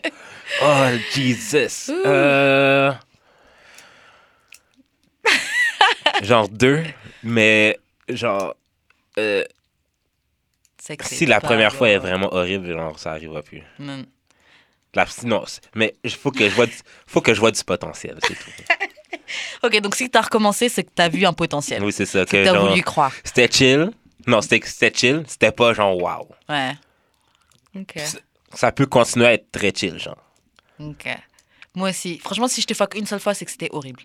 Oh, 0.63 0.89
Jesus! 1.13 1.91
Euh... 1.91 2.93
genre 6.23 6.49
deux, 6.49 6.83
mais 7.23 7.79
genre... 8.09 8.55
euh, 9.19 9.45
si 11.03 11.27
la 11.27 11.41
première 11.41 11.73
fois 11.75 11.89
est 11.91 11.99
vraiment 11.99 12.33
horrible, 12.35 12.73
genre, 12.73 12.99
ça 12.99 13.13
arrivera 13.13 13.43
plus. 13.43 13.63
Non. 13.79 14.05
La, 14.95 15.07
non, 15.25 15.45
mais 15.75 15.95
il 16.03 16.11
faut 16.11 16.33
que 16.33 16.49
je 16.49 16.55
vois 16.55 16.67
du, 16.67 16.73
faut 17.07 17.21
que 17.21 17.33
je 17.33 17.39
vois 17.39 17.53
du 17.53 17.63
potentiel, 17.63 18.19
c'est 18.27 18.35
tout. 18.35 18.51
Ok, 19.63 19.79
donc 19.81 19.95
si 19.95 20.11
tu 20.11 20.19
as 20.19 20.23
recommencé, 20.23 20.69
c'est 20.69 20.83
que 20.83 20.91
tu 20.95 21.03
as 21.03 21.09
vu 21.09 21.25
un 21.25 21.33
potentiel. 21.33 21.85
Oui, 21.85 21.93
c'est 21.93 22.07
ça. 22.07 22.25
Que 22.25 22.31
Que, 22.31 22.43
tu 22.43 22.49
as 22.49 22.55
genre, 22.55 22.69
voulu 22.69 22.83
croire. 22.83 23.13
c'était 23.23 23.49
chill. 23.49 23.91
Non, 24.27 24.41
c'était 24.41 24.61
chill. 24.93 25.23
C'était 25.29 25.53
pas 25.53 25.73
genre 25.75 25.97
wow. 25.97 26.29
Ouais. 26.49 26.73
Ça 28.53 28.73
peut 28.73 28.87
continuer 28.87 29.27
à 29.27 29.33
être 29.35 29.51
très 29.53 29.73
chill, 29.75 29.99
genre. 29.99 30.19
Ok. 30.79 31.07
Moi 31.75 31.91
aussi. 31.91 32.19
Franchement, 32.19 32.49
si 32.49 32.61
je 32.61 32.67
te 32.67 32.75
fuck 32.75 32.95
une 32.95 33.07
seule 33.07 33.21
fois, 33.21 33.35
c'est 33.35 33.45
que 33.45 33.51
c'était 33.51 33.69
horrible. 33.73 34.03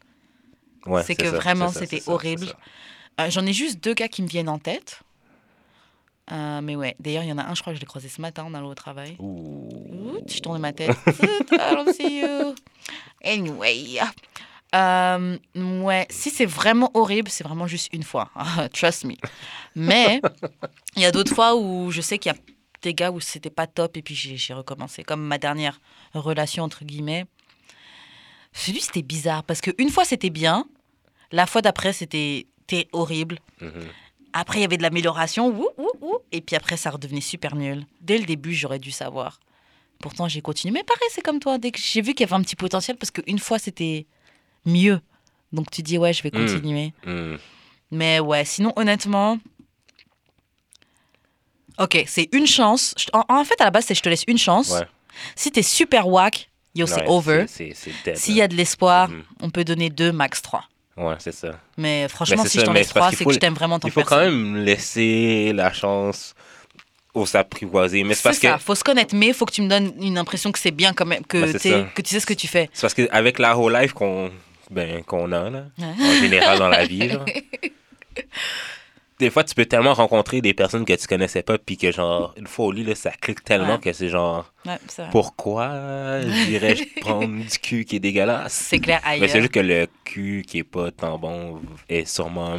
Ouais, 0.85 1.03
C'est 1.03 1.15
que 1.15 1.25
ça, 1.25 1.31
vraiment, 1.31 1.69
c'était 1.71 2.03
horrible. 2.07 2.47
Euh, 3.19 3.29
J'en 3.29 3.45
ai 3.45 3.53
juste 3.53 3.83
deux 3.83 3.93
gars 3.93 4.07
qui 4.07 4.21
me 4.21 4.27
viennent 4.27 4.49
en 4.49 4.59
tête. 4.59 4.99
Euh, 6.31 6.61
mais 6.61 6.75
ouais, 6.75 6.95
d'ailleurs, 6.99 7.23
il 7.23 7.29
y 7.29 7.31
en 7.31 7.37
a 7.37 7.43
un, 7.43 7.55
je 7.55 7.61
crois 7.61 7.73
que 7.73 7.77
je 7.77 7.81
l'ai 7.81 7.87
croisé 7.87 8.09
ce 8.09 8.21
matin 8.21 8.43
en 8.43 8.53
allant 8.53 8.69
au 8.69 8.75
travail. 8.75 9.15
Ouh. 9.19 9.69
Ouh, 9.69 10.19
je 10.27 10.39
tournais 10.39 10.59
ma 10.59 10.73
tête. 10.73 10.95
I 11.51 11.75
don't 11.75 11.93
see 11.93 12.21
you. 12.21 12.55
Anyway. 13.23 13.99
Euh, 14.75 15.37
ouais, 15.55 16.05
si 16.09 16.29
c'est 16.31 16.45
vraiment 16.45 16.91
horrible, 16.93 17.29
c'est 17.29 17.43
vraiment 17.43 17.67
juste 17.67 17.89
une 17.93 18.03
fois. 18.03 18.29
Trust 18.73 19.05
me. 19.05 19.13
Mais 19.75 20.21
il 20.95 21.01
y 21.01 21.05
a 21.05 21.11
d'autres 21.11 21.33
fois 21.33 21.55
où 21.55 21.91
je 21.91 22.01
sais 22.01 22.17
qu'il 22.19 22.31
y 22.31 22.35
a 22.35 22.37
des 22.81 22.93
gars 22.93 23.11
où 23.11 23.19
c'était 23.19 23.49
pas 23.49 23.67
top 23.67 23.97
et 23.97 24.01
puis 24.01 24.15
j'ai 24.15 24.53
recommencé. 24.53 25.03
Comme 25.03 25.21
ma 25.21 25.37
dernière 25.37 25.79
relation, 26.13 26.63
entre 26.63 26.83
guillemets. 26.85 27.25
Celui, 28.53 28.79
c'était 28.81 29.01
bizarre 29.01 29.43
parce 29.43 29.61
qu'une 29.61 29.89
fois, 29.89 30.05
c'était 30.05 30.29
bien. 30.29 30.65
La 31.31 31.45
fois 31.45 31.61
d'après, 31.61 31.93
c'était 31.93 32.47
horrible. 32.93 33.39
Mhm. 33.61 33.71
Après, 34.33 34.59
il 34.59 34.61
y 34.61 34.65
avait 34.65 34.77
de 34.77 34.81
l'amélioration. 34.81 35.65
Et 36.31 36.41
puis 36.41 36.55
après, 36.55 36.77
ça 36.77 36.89
redevenait 36.89 37.21
super 37.21 37.55
nul. 37.55 37.85
Dès 38.01 38.17
le 38.17 38.25
début, 38.25 38.53
j'aurais 38.53 38.79
dû 38.79 38.91
savoir. 38.91 39.39
Pourtant, 39.99 40.27
j'ai 40.27 40.41
continué. 40.41 40.73
Mais 40.73 40.83
pareil, 40.83 41.07
c'est 41.11 41.21
comme 41.21 41.39
toi. 41.39 41.57
Dès 41.57 41.71
que 41.71 41.79
j'ai 41.79 42.01
vu 42.01 42.13
qu'il 42.13 42.25
y 42.25 42.29
avait 42.29 42.35
un 42.39 42.43
petit 42.43 42.55
potentiel, 42.57 42.97
parce 42.97 43.11
qu'une 43.11 43.39
fois, 43.39 43.59
c'était 43.59 44.05
mieux. 44.65 44.99
Donc, 45.53 45.71
tu 45.71 45.81
dis, 45.83 45.97
ouais, 45.97 46.11
je 46.13 46.21
vais 46.21 46.31
Mm. 46.33 46.45
continuer. 46.45 46.93
Mm. 47.05 47.35
Mais 47.91 48.19
ouais, 48.19 48.43
sinon, 48.45 48.73
honnêtement. 48.75 49.39
Ok, 51.79 52.03
c'est 52.07 52.29
une 52.31 52.47
chance. 52.47 52.95
En, 53.13 53.23
en 53.29 53.43
fait, 53.43 53.59
à 53.61 53.65
la 53.65 53.71
base, 53.71 53.85
c'est 53.85 53.95
je 53.95 54.01
te 54.01 54.09
laisse 54.09 54.23
une 54.27 54.37
chance. 54.37 54.71
Ouais. 54.71 54.85
Si 55.35 55.51
t'es 55.51 55.61
super 55.61 56.07
whack, 56.07 56.49
yo, 56.73 56.85
c'est 56.87 57.01
Ouais, 57.01 57.07
over. 57.07 57.45
S'il 57.47 58.35
y 58.35 58.41
a 58.41 58.47
de 58.47 58.55
l'espoir, 58.55 59.09
Mhm. 59.09 59.23
on 59.41 59.49
peut 59.49 59.63
donner 59.63 59.89
deux, 59.89 60.11
max 60.11 60.41
trois. 60.41 60.63
Ouais, 60.97 61.15
c'est 61.19 61.33
ça. 61.33 61.59
Mais 61.77 62.07
franchement, 62.07 62.43
si 62.45 62.51
ça, 62.57 62.61
je 62.61 62.65
t'en 62.65 62.73
laisse 62.73 62.87
trois, 62.89 63.11
c'est 63.11 63.25
que 63.25 63.33
je 63.33 63.39
t'aime 63.39 63.53
vraiment 63.53 63.79
tant 63.79 63.87
Il 63.89 63.91
faut 63.91 64.03
quand 64.03 64.19
même 64.19 64.55
laisser 64.57 65.51
la 65.53 65.73
chance 65.73 66.33
aux 67.13 67.35
apprivoisés. 67.35 68.03
Mais 68.05 68.13
c'est 68.13 68.23
parce 68.23 68.39
que 68.39 68.47
ça, 68.47 68.57
faut 68.57 68.75
se 68.75 68.83
connaître, 68.83 69.13
mais 69.15 69.33
faut 69.33 69.45
que 69.45 69.51
tu 69.53 69.61
me 69.61 69.67
donnes 69.69 69.91
une 70.01 70.17
impression 70.17 70.51
que 70.53 70.59
c'est 70.59 70.71
bien 70.71 70.93
quand 70.93 71.05
même, 71.05 71.25
que, 71.25 71.51
Ben, 71.51 71.59
ça. 71.59 71.83
que 71.93 72.01
tu 72.01 72.09
sais 72.11 72.19
ce 72.21 72.25
que 72.25 72.33
tu 72.33 72.47
fais. 72.47 72.69
c'est 72.73 72.81
parce 72.81 72.93
qu'avec 72.93 73.39
la 73.39 73.57
whole 73.57 73.73
life 73.73 73.91
qu'on 73.93 74.31
ben, 74.71 75.03
qu'on 75.03 75.31
a, 75.33 75.49
là, 75.49 75.65
Ouais. 75.77 75.85
en 76.01 76.13
général 76.21 76.59
dans 76.59 76.69
la 76.69 76.85
vie, 76.85 77.09
genre, 77.09 77.25
des 79.19 79.29
fois, 79.29 79.43
tu 79.43 79.55
peux 79.55 79.65
tellement 79.65 79.93
rencontrer 79.93 80.41
des 80.41 80.53
personnes 80.53 80.83
que 80.85 80.93
tu 80.93 81.07
connaissais 81.07 81.41
pas, 81.43 81.57
puis 81.57 81.77
que, 81.77 81.91
genre, 81.91 82.33
une 82.37 82.47
fois 82.47 82.65
au 82.65 82.71
lit, 82.71 82.83
là, 82.83 82.95
ça 82.95 83.11
clique 83.11 83.43
tellement 83.43 83.75
Ouais. 83.75 83.79
que 83.79 83.93
c'est 83.93 84.09
genre, 84.09 84.51
Ouais, 84.65 84.77
pourquoi 85.11 86.19
dirais-je 86.47 86.83
prendre 87.01 87.27
du 87.27 87.59
cul 87.59 87.85
qui 87.85 87.95
est 87.97 87.99
dégueulasse? 87.99 88.51
C'est 88.53 88.79
clair 88.79 88.99
Mais 89.05 89.11
ailleurs. 89.11 89.29
c'est 89.29 89.39
juste 89.41 89.53
que 89.53 89.59
le 89.59 89.87
cul 90.03 90.43
qui 90.47 90.59
est 90.59 90.63
pas 90.63 90.91
tant 90.91 91.17
bon 91.17 91.61
est 91.87 92.05
sûrement 92.05 92.57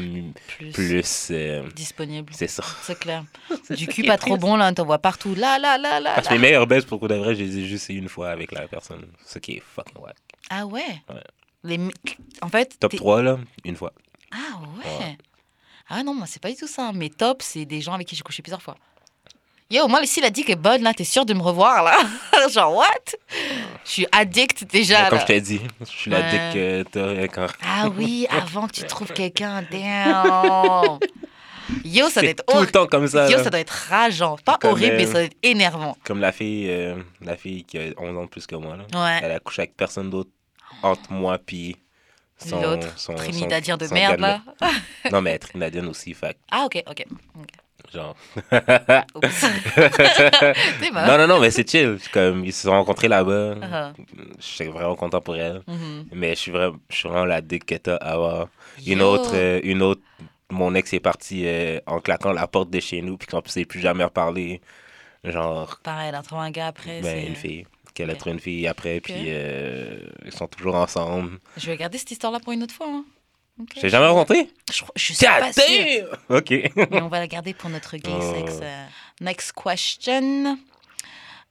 plus, 0.57 0.71
plus. 0.73 1.29
euh, 1.31 1.63
disponible. 1.75 2.33
c'est 2.35 2.47
ça. 2.49 2.63
C'est 2.83 2.99
clair. 2.99 3.25
Du 3.71 3.87
cul 3.87 4.05
pas 4.05 4.17
trop 4.19 4.37
bon, 4.37 4.57
là, 4.57 4.69
on 4.71 4.75
t'en 4.75 4.85
voit 4.87 4.99
partout. 4.99 5.35
Là, 5.35 5.59
là, 5.59 5.77
là, 5.79 6.01
là. 6.01 6.13
Parce 6.15 6.29
que 6.29 6.35
mes 6.35 6.41
meilleures 6.41 6.67
baisses, 6.67 6.85
pour 6.85 7.01
coup 7.01 7.09
de 7.09 7.15
vrai, 7.15 7.35
je 7.35 7.43
les 7.43 7.59
ai 7.59 7.67
juste 7.67 7.89
une 7.91 8.09
fois 8.09 8.31
avec 8.31 8.53
la 8.53 8.67
personne. 8.69 9.05
Ce 9.27 9.39
qui 9.39 9.53
est 9.55 9.63
fucking 9.75 10.01
whack. 10.03 10.17
Ah 10.51 10.65
ouais? 10.67 10.83
Ouais. 11.11 11.17
Les... 11.65 11.79
mi- 11.79 11.93
En 12.41 12.49
fait. 12.49 12.79
Top 12.79 12.93
t'es- 12.93 12.97
3, 12.97 13.23
là, 13.23 13.39
une 13.65 13.77
fois. 13.77 13.93
Ah 14.33 14.59
ouais? 14.79 15.05
Ouais. 15.07 15.19
Ah 15.89 16.03
non, 16.03 16.15
moi, 16.15 16.27
c'est 16.27 16.43
pas 16.43 16.51
du 16.51 16.57
tout 16.57 16.67
ça. 16.67 16.93
Mes 16.93 17.11
tops, 17.11 17.45
c'est 17.45 17.65
des 17.65 17.81
gens 17.81 17.93
avec 17.95 18.07
qui 18.09 18.17
j'ai 18.17 18.23
couché 18.23 18.43
plusieurs 18.43 18.63
fois. 18.63 18.77
Yo, 19.71 19.89
moi, 19.89 20.01
ici, 20.03 20.21
il 20.21 20.25
a 20.27 20.31
dit 20.31 20.45
que 20.45 20.55
bonne, 20.55 20.83
là, 20.83 20.95
t'es 20.95 21.03
sûr 21.05 21.27
de 21.27 21.35
me 21.35 21.41
revoir, 21.43 21.83
là? 21.83 21.97
Genre, 22.53 22.73
what? 22.77 22.85
Je 23.85 23.91
suis 23.91 24.07
addict 24.13 24.65
déjà, 24.71 25.09
Comme 25.09 25.19
là. 25.19 25.23
je 25.23 25.27
t'ai 25.27 25.41
dit, 25.41 25.61
je 25.81 25.85
suis 25.87 26.11
la 26.11 26.21
Ouais. 26.21 26.31
dick 26.31 26.55
que 26.55 26.83
t'as 26.85 27.27
quand. 27.29 27.47
Ah 27.65 27.89
oui, 27.89 28.27
avant 28.31 28.69
que 28.69 28.73
tu 28.75 28.85
trouves 28.85 29.13
quelqu'un, 29.13 29.65
damn. 29.71 30.99
Yo, 31.85 32.09
ça 32.11 32.21
doit 32.21 32.31
être 32.31 32.45
tout 32.47 32.53
le 32.53 32.59
horrible. 32.59 32.73
temps 32.73 32.87
comme 32.87 33.09
ça. 33.09 33.29
Yo, 33.29 33.39
là. 33.39 33.43
ça 33.45 33.51
doit 33.51 33.59
être 33.59 33.89
rageant. 33.91 34.37
Pas 34.45 34.57
Comme, 34.57 34.71
horrible, 34.71 34.93
euh, 34.95 34.97
mais 34.99 35.07
ça 35.07 35.13
doit 35.15 35.23
être 35.23 35.37
énervant. 35.43 35.97
Comme 36.05 36.21
la 36.21 36.31
fille, 36.31 36.69
euh, 36.71 37.03
la 37.21 37.37
fille 37.37 37.65
qui 37.65 37.77
a 37.79 37.83
11 37.99 38.17
ans 38.17 38.23
de 38.25 38.29
plus 38.29 38.47
que 38.47 38.55
moi. 38.55 38.77
Là. 38.77 38.85
Ouais. 39.05 39.19
Elle 39.25 39.33
a 39.33 39.41
couché 39.41 39.63
avec 39.63 39.77
personne 39.77 40.09
d'autre 40.11 40.31
entre 40.85 41.11
moi 41.13 41.39
puis 41.45 41.77
son, 42.39 42.61
L'autre, 42.61 42.99
son- 42.99 43.15
Trinidadien 43.15 43.77
de 43.77 43.87
son 43.87 43.95
merde, 43.95 44.21
gars 44.21 44.41
là. 44.61 44.69
de- 45.05 45.11
Non, 45.13 45.23
mais 45.23 45.39
Trinidadienne 45.39 45.87
aussi, 45.89 46.15
fait 46.15 46.37
Ah, 46.51 46.65
ok, 46.67 46.83
ok. 46.87 47.05
ok. 47.41 47.47
que, 47.87 47.93
genre. 47.93 48.17
Non, 51.07 51.19
non, 51.19 51.27
non, 51.27 51.41
mais 51.41 51.51
c'est 51.51 51.69
chill. 51.69 51.99
Comme, 52.13 52.45
ils 52.45 52.53
se 52.53 52.63
sont 52.63 52.71
rencontrés 52.71 53.09
là-bas. 53.09 53.55
Uh-huh. 53.55 53.93
Je 54.39 54.45
suis 54.45 54.65
vraiment 54.67 54.97
content 54.97 55.21
pour 55.21 55.37
elle. 55.37 55.63
Mhm. 55.67 56.07
Mais 56.13 56.31
je 56.31 56.41
suis 56.41 56.51
vraiment, 56.53 56.77
je 56.91 56.97
suis 56.97 57.09
vraiment 57.09 57.25
la 57.25 57.41
dick 57.41 57.65
que 57.67 57.75
t'as 57.77 57.97
à 57.97 58.13
avoir. 58.13 58.49
Une 58.87 58.99
Yo. 58.99 59.07
autre, 59.07 59.31
euh, 59.35 59.61
une 59.63 59.83
autre, 59.83 60.03
mon 60.51 60.75
ex 60.75 60.93
est 60.93 61.01
parti 61.01 61.45
euh, 61.47 61.81
en 61.87 62.01
claquant 62.01 62.33
la 62.33 62.47
porte 62.47 62.71
de 62.71 62.81
chez 62.81 63.01
nous, 63.03 63.17
puis 63.17 63.27
qu'on 63.27 63.43
ne 63.45 63.49
s'est 63.49 63.65
plus 63.65 63.81
jamais 63.81 64.05
reparlé. 64.05 64.61
Genre, 65.25 65.81
Pareil, 65.83 66.09
elle 66.11 66.15
a 66.15 66.23
trouvé 66.23 66.43
un 66.43 66.51
gars 66.51 66.69
après. 66.69 67.01
ben, 67.01 67.05
c'est- 67.05 67.27
une 67.27 67.35
fille. 67.37 67.67
Qu'elle 67.97 68.11
a 68.11 68.15
trouvé 68.15 68.35
une 68.35 68.41
fille 68.41 68.67
après, 68.67 69.01
puis 69.01 69.15
euh, 69.29 69.99
ils 70.27 70.33
sont 70.33 70.47
toujours 70.49 70.75
ensemble. 70.75 71.39
Je 71.57 71.67
vais 71.67 71.77
garder 71.79 71.97
cette 71.97 72.11
histoire-là 72.11 72.41
pour 72.41 72.53
une 72.53 72.63
autre 72.63 72.75
fois. 72.75 72.89
hein. 72.89 73.05
Ok. 73.59 73.71
Je 73.77 73.81
t'ai 73.81 73.89
jamais 73.89 74.07
rencontré? 74.07 74.51
Je, 74.71 74.83
je 74.97 75.03
suis 75.15 75.25
pas 75.27 75.51
sûre. 75.51 76.19
Ok. 76.29 76.51
Mais 76.51 77.01
on 77.01 77.09
va 77.09 77.21
la 77.21 77.27
garder 77.27 77.55
pour 77.55 77.71
notre 77.71 77.97
gay 77.97 78.13
Oh. 78.15 78.35
sex. 78.35 78.59
euh. 78.63 78.87
Next 79.23 79.53
question. 79.53 80.59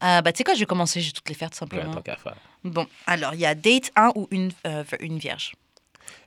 Euh, 0.03 0.21
bah, 0.21 0.31
tu 0.31 0.37
sais 0.37 0.43
quoi, 0.43 0.53
je 0.53 0.59
vais 0.59 0.65
commencer, 0.67 1.01
je 1.01 1.07
vais 1.07 1.11
toutes 1.13 1.27
les 1.29 1.33
faire 1.33 1.49
tout 1.49 1.55
Ouais, 1.55 1.59
simplement. 1.71 1.95
tant 1.95 2.01
qu'à 2.03 2.15
faire. 2.15 2.35
Bon, 2.63 2.85
alors, 3.07 3.33
il 3.33 3.39
y 3.39 3.45
a 3.47 3.55
date 3.55 3.91
1 3.95 4.11
ou 4.13 4.27
une, 4.29 4.51
euh, 4.67 4.83
une 4.99 5.17
vierge? 5.17 5.53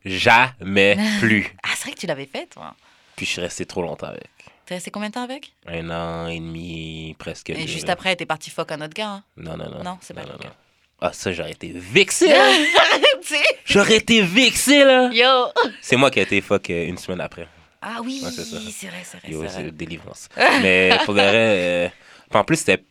Jamais 0.05 0.97
plus. 1.21 1.55
Ah, 1.63 1.69
c'est 1.77 1.85
vrai 1.85 1.93
que 1.93 2.01
tu 2.01 2.07
l'avais 2.09 2.27
fait, 2.27 2.47
toi. 2.47 2.75
Puis 3.15 3.27
je 3.27 3.31
suis 3.31 3.41
resté 3.41 3.67
trop 3.67 3.83
longtemps 3.83 4.09
avec. 4.09 4.29
T'es 4.69 4.75
resté 4.75 4.91
combien 4.91 5.09
de 5.09 5.15
temps 5.15 5.23
avec? 5.23 5.55
Un 5.67 5.89
an 5.89 6.27
et 6.29 6.39
demi, 6.39 7.17
presque. 7.19 7.49
Et 7.49 7.67
juste 7.67 7.87
là. 7.87 7.95
après, 7.95 8.15
t'es 8.17 8.27
parti 8.27 8.51
fuck 8.51 8.71
un 8.71 8.83
autre 8.83 8.93
gars. 8.93 9.09
hein? 9.09 9.23
Non, 9.39 9.57
non, 9.57 9.71
non. 9.71 9.83
Non, 9.83 9.99
c'est 10.03 10.13
pas 10.13 10.25
non, 10.25 10.33
le 10.33 10.39
cas. 10.39 10.49
non. 10.49 10.55
Ah, 11.01 11.11
ça, 11.15 11.33
j'aurais 11.33 11.53
été 11.53 11.73
vexé, 11.75 12.29
là. 12.29 12.51
J'aurais 13.65 13.97
été 13.97 14.21
vexé, 14.21 14.85
là. 14.85 15.09
Yo 15.11 15.27
C'est 15.81 15.97
moi 15.97 16.11
qui 16.11 16.19
ai 16.19 16.23
été 16.23 16.43
fuck 16.43 16.69
euh, 16.69 16.87
une 16.87 16.99
semaine 16.99 17.23
après. 17.23 17.49
Ah 17.81 18.01
oui, 18.05 18.21
Ouais, 18.23 18.31
c'est 18.31 18.45
ça. 18.45 18.59
c'est 18.71 18.89
vrai, 18.89 19.03
c'est 19.05 19.19
vrai. 19.21 19.31
Yo, 19.31 19.43
c'est 19.49 19.71
délivrance. 19.75 20.29
Mais 20.61 20.91
pour 21.07 21.15
le 21.15 21.21
euh, 21.25 21.89
en 22.35 22.45
plus, 22.45 22.57
c'était. 22.57 22.85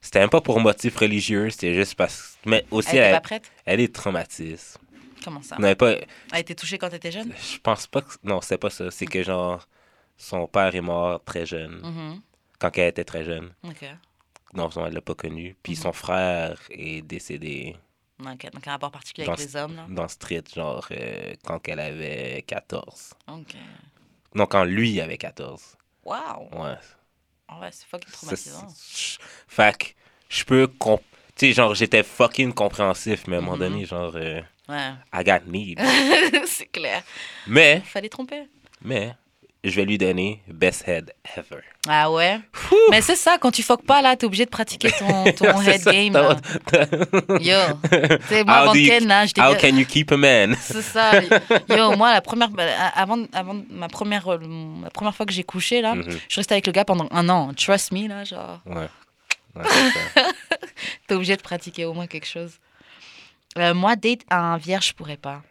C'était 0.00 0.20
même 0.20 0.30
pas 0.30 0.40
pour 0.42 0.60
motif 0.60 0.96
religieux, 0.98 1.50
c'était 1.50 1.74
juste 1.74 1.96
parce 1.96 2.38
Mais 2.44 2.64
aussi, 2.70 2.90
Elle 2.90 2.96
était 2.98 3.06
elle, 3.06 3.12
pas 3.14 3.20
prête? 3.20 3.50
elle 3.64 3.80
est 3.80 3.92
traumatiste. 3.92 4.78
Comment 5.24 5.42
ça? 5.42 5.56
On 5.58 5.62
avait 5.64 5.74
pas. 5.74 5.92
Elle 5.92 6.06
a 6.30 6.38
été 6.38 6.54
touchée 6.54 6.78
quand 6.78 6.90
t'étais 6.90 7.10
jeune? 7.10 7.32
Je 7.52 7.58
pense 7.58 7.88
pas 7.88 8.02
que. 8.02 8.12
Non, 8.22 8.40
c'est 8.42 8.58
pas 8.58 8.70
ça. 8.70 8.90
C'est 8.92 9.06
que, 9.06 9.24
genre, 9.24 9.66
son 10.16 10.46
père 10.46 10.74
est 10.74 10.80
mort 10.80 11.22
très 11.24 11.46
jeune, 11.46 11.80
Mhm. 11.82 12.20
quand 12.58 12.76
elle 12.78 12.88
était 12.88 13.04
très 13.04 13.24
jeune. 13.24 13.52
Ok. 13.64 13.84
Non, 14.54 14.68
elle 14.86 14.94
l'a 14.94 15.00
pas 15.00 15.14
connu. 15.14 15.56
Puis 15.62 15.72
Mhm. 15.74 15.78
son 15.82 15.92
frère 15.92 16.58
est 16.70 17.02
décédé 17.02 17.76
Ok, 18.20 18.50
donc 18.50 18.66
un 18.66 18.70
rapport 18.70 18.90
particulier 18.90 19.26
Dans 19.26 19.34
avec 19.34 19.46
les 19.46 19.56
hommes, 19.56 19.76
là. 19.76 19.84
dans 19.90 20.08
Street, 20.08 20.42
genre, 20.54 20.86
euh, 20.90 21.34
quand 21.44 21.68
elle 21.68 21.80
avait 21.80 22.42
14. 22.46 23.12
Ok. 23.28 23.54
Non, 24.34 24.46
quand 24.46 24.64
lui 24.64 25.00
avait 25.02 25.18
14. 25.18 25.76
Waouh 26.02 26.48
Ouais. 26.52 26.76
En 27.48 27.58
vrai, 27.58 27.68
c'est 27.72 27.86
fucking 27.86 28.10
traumatisant. 28.10 28.68
Fait 29.48 29.76
que 29.76 29.84
je 30.30 30.44
peux. 30.44 30.66
comp- 30.66 31.02
Tu 31.38 31.48
sais, 31.48 31.52
genre, 31.52 31.74
j'étais 31.74 32.02
fucking 32.02 32.54
compréhensif, 32.54 33.26
mais 33.26 33.36
à 33.36 33.38
un 33.40 33.42
moment 33.42 33.56
Mhm. 33.56 33.60
donné, 33.70 33.84
genre, 33.84 34.12
euh, 34.16 34.40
Ouais. 34.70 34.92
I 35.12 35.22
got 35.22 35.40
need. 35.46 35.78
c'est 36.46 36.66
clair. 36.72 37.02
mais, 37.46 37.80
Fallait 37.80 38.08
tromper. 38.08 38.48
mais, 38.80 39.14
je 39.70 39.76
vais 39.76 39.84
lui 39.84 39.98
donner 39.98 40.42
best 40.48 40.86
head 40.86 41.12
ever. 41.36 41.60
Ah 41.88 42.10
ouais? 42.10 42.40
Mais 42.90 43.00
c'est 43.00 43.16
ça, 43.16 43.36
quand 43.38 43.50
tu 43.50 43.62
fuck 43.62 43.84
pas, 43.84 44.00
là, 44.02 44.16
t'es 44.16 44.24
obligé 44.26 44.44
de 44.44 44.50
pratiquer 44.50 44.90
ton, 44.92 45.24
ton 45.32 45.60
C'est 45.62 45.74
head 45.74 45.80
ça, 45.82 45.92
game, 45.92 46.12
là. 46.12 46.36
Yo. 47.40 48.18
Sais, 48.28 48.44
moi, 48.44 48.54
How 48.54 48.70
avant 48.70 48.72
là, 49.06 49.26
j'étais 49.26 49.40
How 49.40 49.54
can 49.56 49.76
you 49.76 49.84
keep 49.84 50.10
a 50.12 50.16
man? 50.16 50.56
C'est 50.60 50.82
ça. 50.82 51.12
Yo, 51.68 51.96
moi, 51.96 52.12
la 52.12 52.20
première, 52.20 52.48
bah, 52.50 52.64
avant, 52.94 53.18
avant 53.32 53.56
ma 53.70 53.88
première, 53.88 54.26
euh, 54.32 54.38
la 54.82 54.90
première 54.90 55.14
fois 55.14 55.26
que 55.26 55.32
j'ai 55.32 55.44
couché, 55.44 55.80
là, 55.80 55.94
Mhm. 55.94 56.04
je 56.10 56.10
suis 56.28 56.40
restée 56.40 56.54
avec 56.54 56.66
le 56.66 56.72
gars 56.72 56.84
pendant 56.84 57.08
un 57.10 57.28
an. 57.28 57.52
Trust 57.54 57.92
me, 57.92 58.08
là, 58.08 58.24
genre, 58.24 58.60
Ouais. 58.66 58.88
Ouais, 59.54 59.62
c'est 59.64 60.22
t'es 61.06 61.14
obligé 61.14 61.34
de 61.36 61.42
pratiquer 61.42 61.84
au 61.86 61.94
moins 61.94 62.06
quelque 62.06 62.26
chose. 62.26 62.52
Euh, 63.58 63.72
moi, 63.72 63.96
date 63.96 64.20
un 64.30 64.58
vierge, 64.58 64.88
je 64.88 64.92
pourrais 64.92 65.16
pas. 65.16 65.42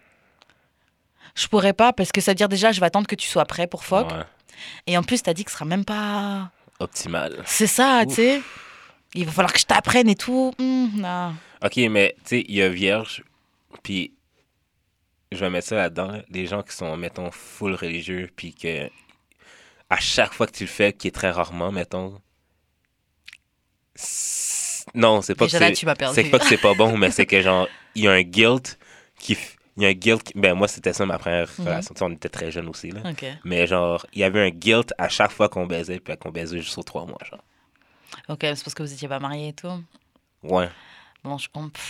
Je 1.35 1.47
pourrais 1.47 1.73
pas 1.73 1.93
parce 1.93 2.11
que 2.11 2.21
ça 2.21 2.31
veut 2.31 2.35
dire 2.35 2.49
déjà, 2.49 2.71
je 2.71 2.79
vais 2.79 2.85
attendre 2.85 3.07
que 3.07 3.15
tu 3.15 3.27
sois 3.27 3.45
prêt 3.45 3.67
pour. 3.67 3.83
Ouais. 3.91 4.03
Et 4.87 4.97
en 4.97 5.03
plus, 5.03 5.21
t'as 5.21 5.33
dit 5.33 5.43
que 5.43 5.51
ce 5.51 5.57
sera 5.57 5.65
même 5.65 5.85
pas. 5.85 6.49
Optimal. 6.79 7.43
C'est 7.45 7.67
ça, 7.67 8.03
tu 8.07 8.15
sais. 8.15 8.41
Il 9.13 9.25
va 9.25 9.31
falloir 9.31 9.53
que 9.53 9.59
je 9.59 9.65
t'apprenne 9.65 10.09
et 10.09 10.15
tout. 10.15 10.53
Non. 10.59 11.35
Ok, 11.63 11.77
mais 11.89 12.15
tu 12.19 12.29
sais, 12.29 12.45
il 12.47 12.55
y 12.55 12.61
a 12.61 12.69
vierge, 12.69 13.23
puis 13.81 14.13
je 15.31 15.37
vais 15.37 15.49
mettre 15.49 15.67
ça 15.67 15.75
là-dedans, 15.75 16.11
là, 16.11 16.21
des 16.29 16.45
gens 16.45 16.63
qui 16.63 16.75
sont, 16.75 16.95
mettons, 16.97 17.31
full 17.31 17.75
religieux, 17.75 18.29
puis 18.35 18.53
que 18.53 18.89
à 19.89 19.97
chaque 19.97 20.33
fois 20.33 20.47
que 20.47 20.51
tu 20.51 20.63
le 20.63 20.69
fais, 20.69 20.93
qui 20.93 21.07
est 21.07 21.11
très 21.11 21.31
rarement, 21.31 21.71
mettons. 21.71 22.19
Non, 24.93 25.21
c'est 25.21 25.35
pas 25.35 25.45
Déjà 25.45 25.59
que 25.59 25.75
c'est. 25.75 26.13
C'est 26.13 26.29
pas 26.29 26.39
que 26.39 26.45
c'est 26.45 26.57
pas 26.57 26.73
bon, 26.73 26.97
mais 26.97 27.11
c'est 27.11 27.25
que 27.25 27.41
genre, 27.41 27.67
il 27.95 28.03
y 28.03 28.07
a 28.07 28.11
un 28.11 28.21
guilt 28.21 28.77
qui. 29.19 29.37
Il 29.77 29.83
y 29.83 29.85
a 29.85 29.89
un 29.89 29.93
guilt. 29.93 30.31
Ben, 30.35 30.53
moi, 30.53 30.67
c'était 30.67 30.93
ça 30.93 31.05
ma 31.05 31.17
première 31.17 31.49
Mhm. 31.59 31.65
relation. 31.65 31.93
Tu 31.93 31.99
sais, 31.99 32.05
on 32.05 32.11
était 32.11 32.29
très 32.29 32.49
jeunes 32.51 32.69
aussi, 32.69 32.91
là. 32.91 33.01
Mais 33.43 33.67
genre, 33.67 34.05
il 34.13 34.19
y 34.19 34.23
avait 34.23 34.41
un 34.45 34.49
guilt 34.49 34.93
à 34.97 35.09
chaque 35.09 35.31
fois 35.31 35.49
qu'on 35.49 35.65
baisait, 35.65 35.99
puis 35.99 36.15
qu'on 36.17 36.31
baisait 36.31 36.61
juste 36.61 36.77
aux 36.77 36.83
trois 36.83 37.05
mois, 37.05 37.19
genre. 37.29 37.43
Ok, 38.29 38.39
c'est 38.41 38.63
parce 38.63 38.73
que 38.73 38.83
vous 38.83 38.93
étiez 38.93 39.07
pas 39.09 39.19
mariés 39.19 39.49
et 39.49 39.53
tout? 39.53 39.83
Ouais. 40.43 40.69
Bon, 41.23 41.37
je 41.37 41.49
comprends. 41.49 41.81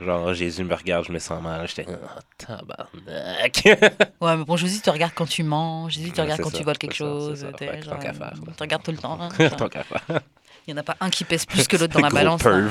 Genre, 0.00 0.34
Jésus 0.34 0.64
me 0.64 0.74
regarde, 0.74 1.06
je 1.06 1.12
me 1.12 1.18
sens 1.18 1.40
mal. 1.42 1.66
J'étais, 1.68 1.86
oh, 1.88 2.20
tabarnak. 2.36 3.62
Ouais, 4.20 4.36
mais 4.36 4.44
bon, 4.44 4.56
Jésus 4.56 4.80
te 4.80 4.90
regarde 4.90 5.12
quand 5.14 5.26
tu 5.28 5.42
manges, 5.42 5.92
Jésus 5.94 6.10
te 6.12 6.16
Ouais, 6.16 6.22
regarde 6.24 6.36
c'est 6.38 6.42
quand 6.42 6.50
ça, 6.50 6.58
tu 6.58 6.64
voles 6.64 6.76
quelque 6.78 6.92
ça, 6.92 6.98
chose. 6.98 7.40
que 7.40 7.56
tant 7.84 7.90
genre, 7.90 7.98
qu'à 8.00 8.12
faire. 8.12 8.34
Il 8.46 8.52
te 8.54 8.62
regarde 8.62 8.82
tout 8.82 8.90
le 8.90 8.98
temps. 8.98 9.18
hein, 9.20 9.28
Tant 9.56 9.68
qu'à 9.68 9.84
faire. 9.84 10.20
Il 10.66 10.74
n'y 10.74 10.78
en 10.78 10.82
a 10.82 10.84
pas 10.84 10.96
un 11.00 11.10
qui 11.10 11.24
pèse 11.24 11.46
plus 11.46 11.66
que 11.68 11.76
l'autre 11.76 11.94
dans 11.94 12.00
la 12.00 12.10
balance. 12.10 12.42
hein. 12.46 12.68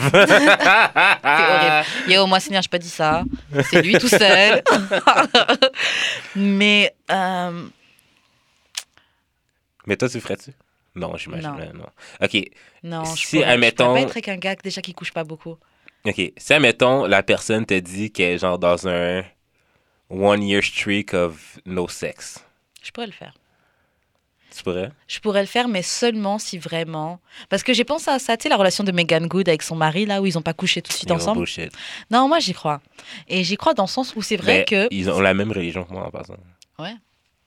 Yo, 2.07 2.25
moi, 2.27 2.39
Seigneur, 2.39 2.61
je 2.61 2.69
pas 2.69 2.77
dit 2.77 2.89
ça. 2.89 3.23
C'est 3.69 3.81
lui 3.81 3.93
tout 3.97 4.07
seul. 4.07 4.61
mais 6.35 6.95
euh, 7.11 7.67
Mais 9.85 9.97
toi, 9.97 10.07
tu 10.09 10.19
ferais-tu? 10.19 10.51
Non, 10.95 11.15
j'imagine. 11.17 11.49
Non. 11.51 11.73
Non. 11.73 11.85
OK. 12.21 12.37
non, 12.83 13.03
je 13.05 13.21
Si, 13.21 13.37
pourrais, 13.37 13.47
je 13.47 13.51
admettons- 13.53 13.85
pourrais 13.87 14.01
pas 14.01 14.07
être 14.07 14.11
avec 14.17 14.27
un 14.29 14.37
gars 14.37 14.55
déjà 14.55 14.81
qui 14.81 14.93
couche 14.93 15.11
pas 15.11 15.23
beaucoup. 15.23 15.57
OK. 16.05 16.21
Si, 16.37 16.53
admettons, 16.53 17.05
la 17.05 17.23
personne 17.23 17.65
te 17.65 17.73
dit 17.79 18.11
qu'elle 18.11 18.33
est 18.33 18.37
genre 18.39 18.59
dans 18.59 18.87
un 18.87 19.23
one-year 20.09 20.63
streak 20.63 21.13
of 21.13 21.59
no 21.65 21.87
sex, 21.87 22.43
Je 22.81 22.91
pourrais 22.91 23.07
le 23.07 23.13
faire. 23.13 23.33
Tu 24.55 24.63
pourrais? 24.63 24.91
Je 25.07 25.19
pourrais 25.19 25.41
le 25.41 25.47
faire, 25.47 25.67
mais 25.67 25.81
seulement 25.81 26.39
si 26.39 26.57
vraiment. 26.57 27.19
Parce 27.49 27.63
que 27.63 27.73
j'ai 27.73 27.83
pensé 27.83 28.09
à 28.11 28.19
ça, 28.19 28.35
tu 28.37 28.43
sais, 28.43 28.49
la 28.49 28.57
relation 28.57 28.83
de 28.83 28.91
Megan 28.91 29.27
Good 29.27 29.47
avec 29.49 29.61
son 29.61 29.75
mari, 29.75 30.05
là, 30.05 30.21
où 30.21 30.25
ils 30.25 30.37
ont 30.37 30.41
pas 30.41 30.53
couché 30.53 30.81
tout 30.81 30.89
de 30.89 30.97
suite 30.97 31.09
Yo, 31.09 31.15
ensemble. 31.15 31.45
Non, 32.11 32.27
moi, 32.27 32.39
j'y 32.39 32.53
crois. 32.53 32.81
Et 33.27 33.43
j'y 33.43 33.57
crois 33.57 33.73
dans 33.73 33.83
le 33.83 33.89
sens 33.89 34.15
où 34.15 34.21
c'est 34.21 34.37
vrai 34.37 34.59
Mais 34.59 34.65
que. 34.65 34.87
Ils 34.91 35.09
ont 35.09 35.19
la 35.19 35.33
même 35.33 35.51
religion 35.51 35.83
que 35.83 35.93
moi, 35.93 36.07
en 36.07 36.11
passant. 36.11 36.35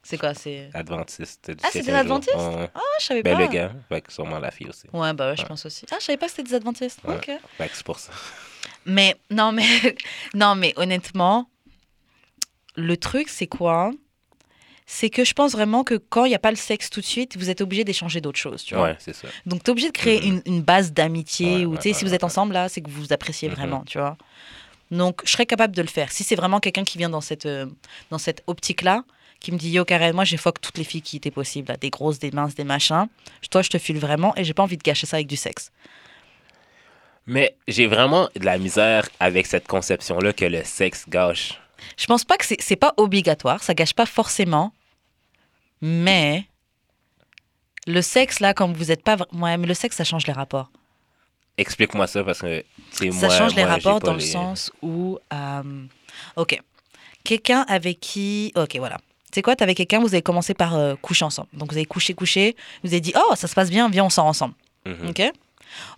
C'est 0.05 0.17
quoi 0.17 0.33
C'est. 0.33 0.69
Adventiste. 0.73 1.49
du 1.49 1.57
Ah, 1.63 1.69
c'est 1.71 1.81
des 1.81 1.93
adventistes? 1.93 2.35
Ouais. 2.35 2.69
Ah, 2.75 2.79
je 2.99 3.05
savais 3.05 3.23
Ben, 3.23 3.37
pas. 3.37 3.41
le 3.43 3.47
gars. 3.47 3.71
Fait 3.87 4.01
que 4.01 4.11
sûrement 4.11 4.37
la 4.37 4.51
fille 4.51 4.67
aussi. 4.67 4.85
Ouais, 4.91 5.13
bah 5.13 5.29
ouais, 5.29 5.37
je 5.37 5.43
Ouais. 5.43 5.47
pense 5.47 5.65
aussi. 5.65 5.85
Ah, 5.91 5.95
je 5.99 6.03
savais 6.05 6.17
pas 6.17 6.25
que 6.25 6.31
c'était 6.33 6.49
des 6.49 6.55
adventistes. 6.55 6.99
Ouais. 7.05 7.15
Ok. 7.15 7.31
Fait 7.57 7.69
que 7.69 7.75
c'est 7.75 7.85
pour 7.85 7.97
ça. 7.99 8.11
Mais 8.85 9.15
non, 9.31 9.53
mais 9.53 9.63
non, 10.33 10.55
mais 10.55 10.73
honnêtement, 10.75 11.49
le 12.75 12.97
truc, 12.97 13.29
c'est 13.29 13.47
quoi? 13.47 13.91
C'est 14.85 15.09
que 15.09 15.23
je 15.23 15.33
pense 15.33 15.53
vraiment 15.53 15.83
que 15.83 15.95
quand 15.95 16.25
il 16.25 16.29
n'y 16.29 16.35
a 16.35 16.39
pas 16.39 16.51
le 16.51 16.57
sexe 16.57 16.89
tout 16.89 16.99
de 16.99 17.05
suite, 17.05 17.37
vous 17.37 17.49
êtes 17.49 17.61
obligé 17.61 17.83
d'échanger 17.83 18.19
d'autres 18.21 18.39
choses, 18.39 18.63
tu 18.63 18.75
vois. 18.75 18.83
Ouais, 18.89 18.95
c'est 18.99 19.15
ça. 19.15 19.27
Donc, 19.45 19.63
tu 19.63 19.69
es 19.69 19.71
obligé 19.71 19.87
de 19.87 19.93
créer 19.93 20.25
une, 20.25 20.41
une 20.45 20.61
base 20.61 20.91
d'amitié 20.91 21.57
Ouais, 21.59 21.65
ou, 21.65 21.71
ouais, 21.71 21.77
tu 21.77 21.89
sais, 21.89 21.93
si 21.93 22.05
vous 22.05 22.13
êtes 22.13 22.23
ensemble 22.23 22.53
là, 22.53 22.69
c'est 22.69 22.81
que 22.81 22.89
vous 22.89 23.01
vous 23.01 23.13
appréciez 23.13 23.49
vraiment, 23.49 23.83
tu 23.85 23.97
vois. 23.97 24.17
Donc, 24.91 25.21
je 25.25 25.31
serais 25.31 25.45
capable 25.45 25.75
de 25.75 25.81
le 25.81 25.87
faire. 25.87 26.11
Si 26.11 26.23
c'est 26.23 26.35
vraiment 26.35 26.59
quelqu'un 26.59 26.83
qui 26.83 26.97
vient 26.97 27.09
dans 27.09 27.21
cette, 27.21 27.45
euh, 27.45 27.65
dans 28.11 28.17
cette 28.17 28.43
optique-là, 28.47 29.03
qui 29.39 29.51
me 29.51 29.57
dit 29.57 29.69
Yo, 29.71 29.85
Karen, 29.85 30.15
moi, 30.15 30.23
j'ai 30.23 30.37
fuck 30.37 30.61
toutes 30.61 30.77
les 30.77 30.83
filles 30.83 31.01
qui 31.01 31.17
étaient 31.17 31.31
possibles, 31.31 31.69
là, 31.69 31.77
des 31.77 31.89
grosses, 31.89 32.19
des 32.19 32.31
minces, 32.31 32.55
des 32.55 32.63
machins. 32.63 33.07
Toi, 33.49 33.61
je 33.61 33.69
te 33.69 33.77
file 33.77 33.99
vraiment 33.99 34.35
et 34.35 34.43
j'ai 34.43 34.53
pas 34.53 34.63
envie 34.63 34.77
de 34.77 34.83
gâcher 34.83 35.05
ça 35.05 35.17
avec 35.17 35.27
du 35.27 35.35
sexe. 35.35 35.71
Mais 37.25 37.55
j'ai 37.67 37.87
vraiment 37.87 38.29
de 38.35 38.45
la 38.45 38.57
misère 38.57 39.07
avec 39.19 39.47
cette 39.47 39.67
conception-là 39.67 40.33
que 40.33 40.45
le 40.45 40.63
sexe 40.63 41.05
gâche. 41.07 41.59
Je 41.97 42.05
pense 42.05 42.23
pas 42.23 42.37
que 42.37 42.45
c'est 42.45 42.61
c'est 42.61 42.75
pas 42.75 42.93
obligatoire, 42.97 43.63
ça 43.63 43.73
gâche 43.73 43.93
pas 43.93 44.05
forcément, 44.05 44.71
mais 45.81 46.45
Le 47.85 48.01
sexe, 48.01 48.39
là, 48.39 48.53
comme 48.53 48.73
vous 48.73 48.91
êtes 48.91 49.03
pas. 49.03 49.17
Ouais, 49.33 49.57
mais 49.57 49.67
le 49.67 49.73
sexe, 49.73 49.97
ça 49.97 50.05
change 50.05 50.25
les 50.25 50.31
rapports. 50.33 50.71
Explique-moi 51.57 52.07
ça 52.07 52.23
parce 52.23 52.39
que 52.39 52.63
c'est 52.91 53.11
Ça 53.11 53.27
moi. 53.27 53.37
change 53.37 53.55
les 53.55 53.63
moi, 53.63 53.73
rapports 53.73 53.99
dans 53.99 54.13
le 54.13 54.19
sens 54.21 54.71
où. 54.81 55.19
euh, 55.33 55.85
ok. 56.37 56.59
Quelqu'un 57.25 57.65
avec 57.67 57.99
qui. 57.99 58.51
Ok, 58.55 58.75
voilà. 58.77 58.97
Tu 58.97 59.35
sais 59.39 59.41
quoi, 59.41 59.55
t'es 59.55 59.63
avec 59.63 59.75
quelqu'un, 59.77 59.99
vous 59.99 60.13
avez 60.13 60.21
commencé 60.21 60.53
par 60.53 60.75
euh, 60.75 60.95
coucher 60.95 61.25
ensemble. 61.25 61.49
Donc 61.53 61.71
vous 61.71 61.77
avez 61.77 61.85
couché, 61.85 62.13
couché, 62.13 62.55
vous 62.83 62.89
avez 62.91 63.01
dit, 63.01 63.13
oh, 63.17 63.35
ça 63.35 63.47
se 63.47 63.53
passe 63.55 63.69
bien, 63.69 63.89
viens, 63.89 64.05
on 64.05 64.09
sort 64.09 64.25
ensemble. 64.25 64.53
Mhm, 64.85 65.09
Ok? 65.09 65.21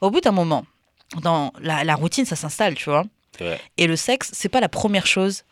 Au 0.02 0.10
bout 0.10 0.22
d'un 0.22 0.32
moment, 0.32 0.66
dans 1.22 1.52
la, 1.60 1.84
la 1.84 1.96
routine, 1.96 2.26
ça 2.26 2.36
s'installe, 2.36 2.76
tu 2.76 2.86
vois. 2.90 3.04
c'est. 3.38 3.60
Et 3.78 3.88
le 3.88 3.96
sexe, 3.96 4.30
c'est 4.34 4.50
pas 4.50 4.60
la 4.62 4.70
première 4.70 5.06
chose 5.06 5.44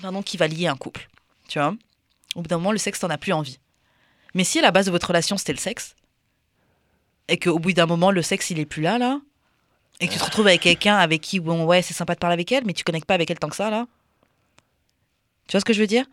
pardon, 0.00 0.22
qui 0.22 0.36
va 0.36 0.46
lier 0.48 0.66
un 0.66 0.76
couple. 0.76 1.08
Tu 1.48 1.58
vois 1.58 1.74
Au 2.34 2.42
bout 2.42 2.48
d'un 2.48 2.56
moment, 2.56 2.72
le 2.72 2.78
sexe, 2.78 3.00
t'en 3.00 3.10
as 3.10 3.18
plus 3.18 3.32
envie. 3.32 3.58
Mais 4.34 4.44
si 4.44 4.58
à 4.58 4.62
la 4.62 4.70
base 4.70 4.86
de 4.86 4.90
votre 4.90 5.06
relation, 5.08 5.36
c'était 5.36 5.52
le 5.52 5.58
sexe, 5.58 5.94
et 7.28 7.38
qu'au 7.38 7.58
bout 7.58 7.72
d'un 7.72 7.86
moment, 7.86 8.10
le 8.10 8.22
sexe, 8.22 8.50
il 8.50 8.58
est 8.58 8.66
plus 8.66 8.82
là, 8.82 8.98
là, 8.98 9.20
et 10.00 10.08
que 10.08 10.12
tu 10.12 10.18
te 10.18 10.24
retrouves 10.24 10.46
avec 10.48 10.62
quelqu'un 10.62 10.96
avec 10.96 11.20
qui, 11.20 11.38
bon, 11.40 11.64
ouais, 11.64 11.82
c'est 11.82 11.94
sympa 11.94 12.14
de 12.14 12.18
parler 12.18 12.34
avec 12.34 12.50
elle, 12.52 12.64
mais 12.66 12.72
tu 12.72 12.84
connectes 12.84 13.06
pas 13.06 13.14
avec 13.14 13.30
elle 13.30 13.38
tant 13.38 13.48
que 13.48 13.56
ça, 13.56 13.70
là. 13.70 13.86
Tu 15.46 15.52
vois 15.52 15.60
ce 15.60 15.64
que 15.64 15.72
je 15.72 15.80
veux 15.80 15.86
dire? 15.86 16.04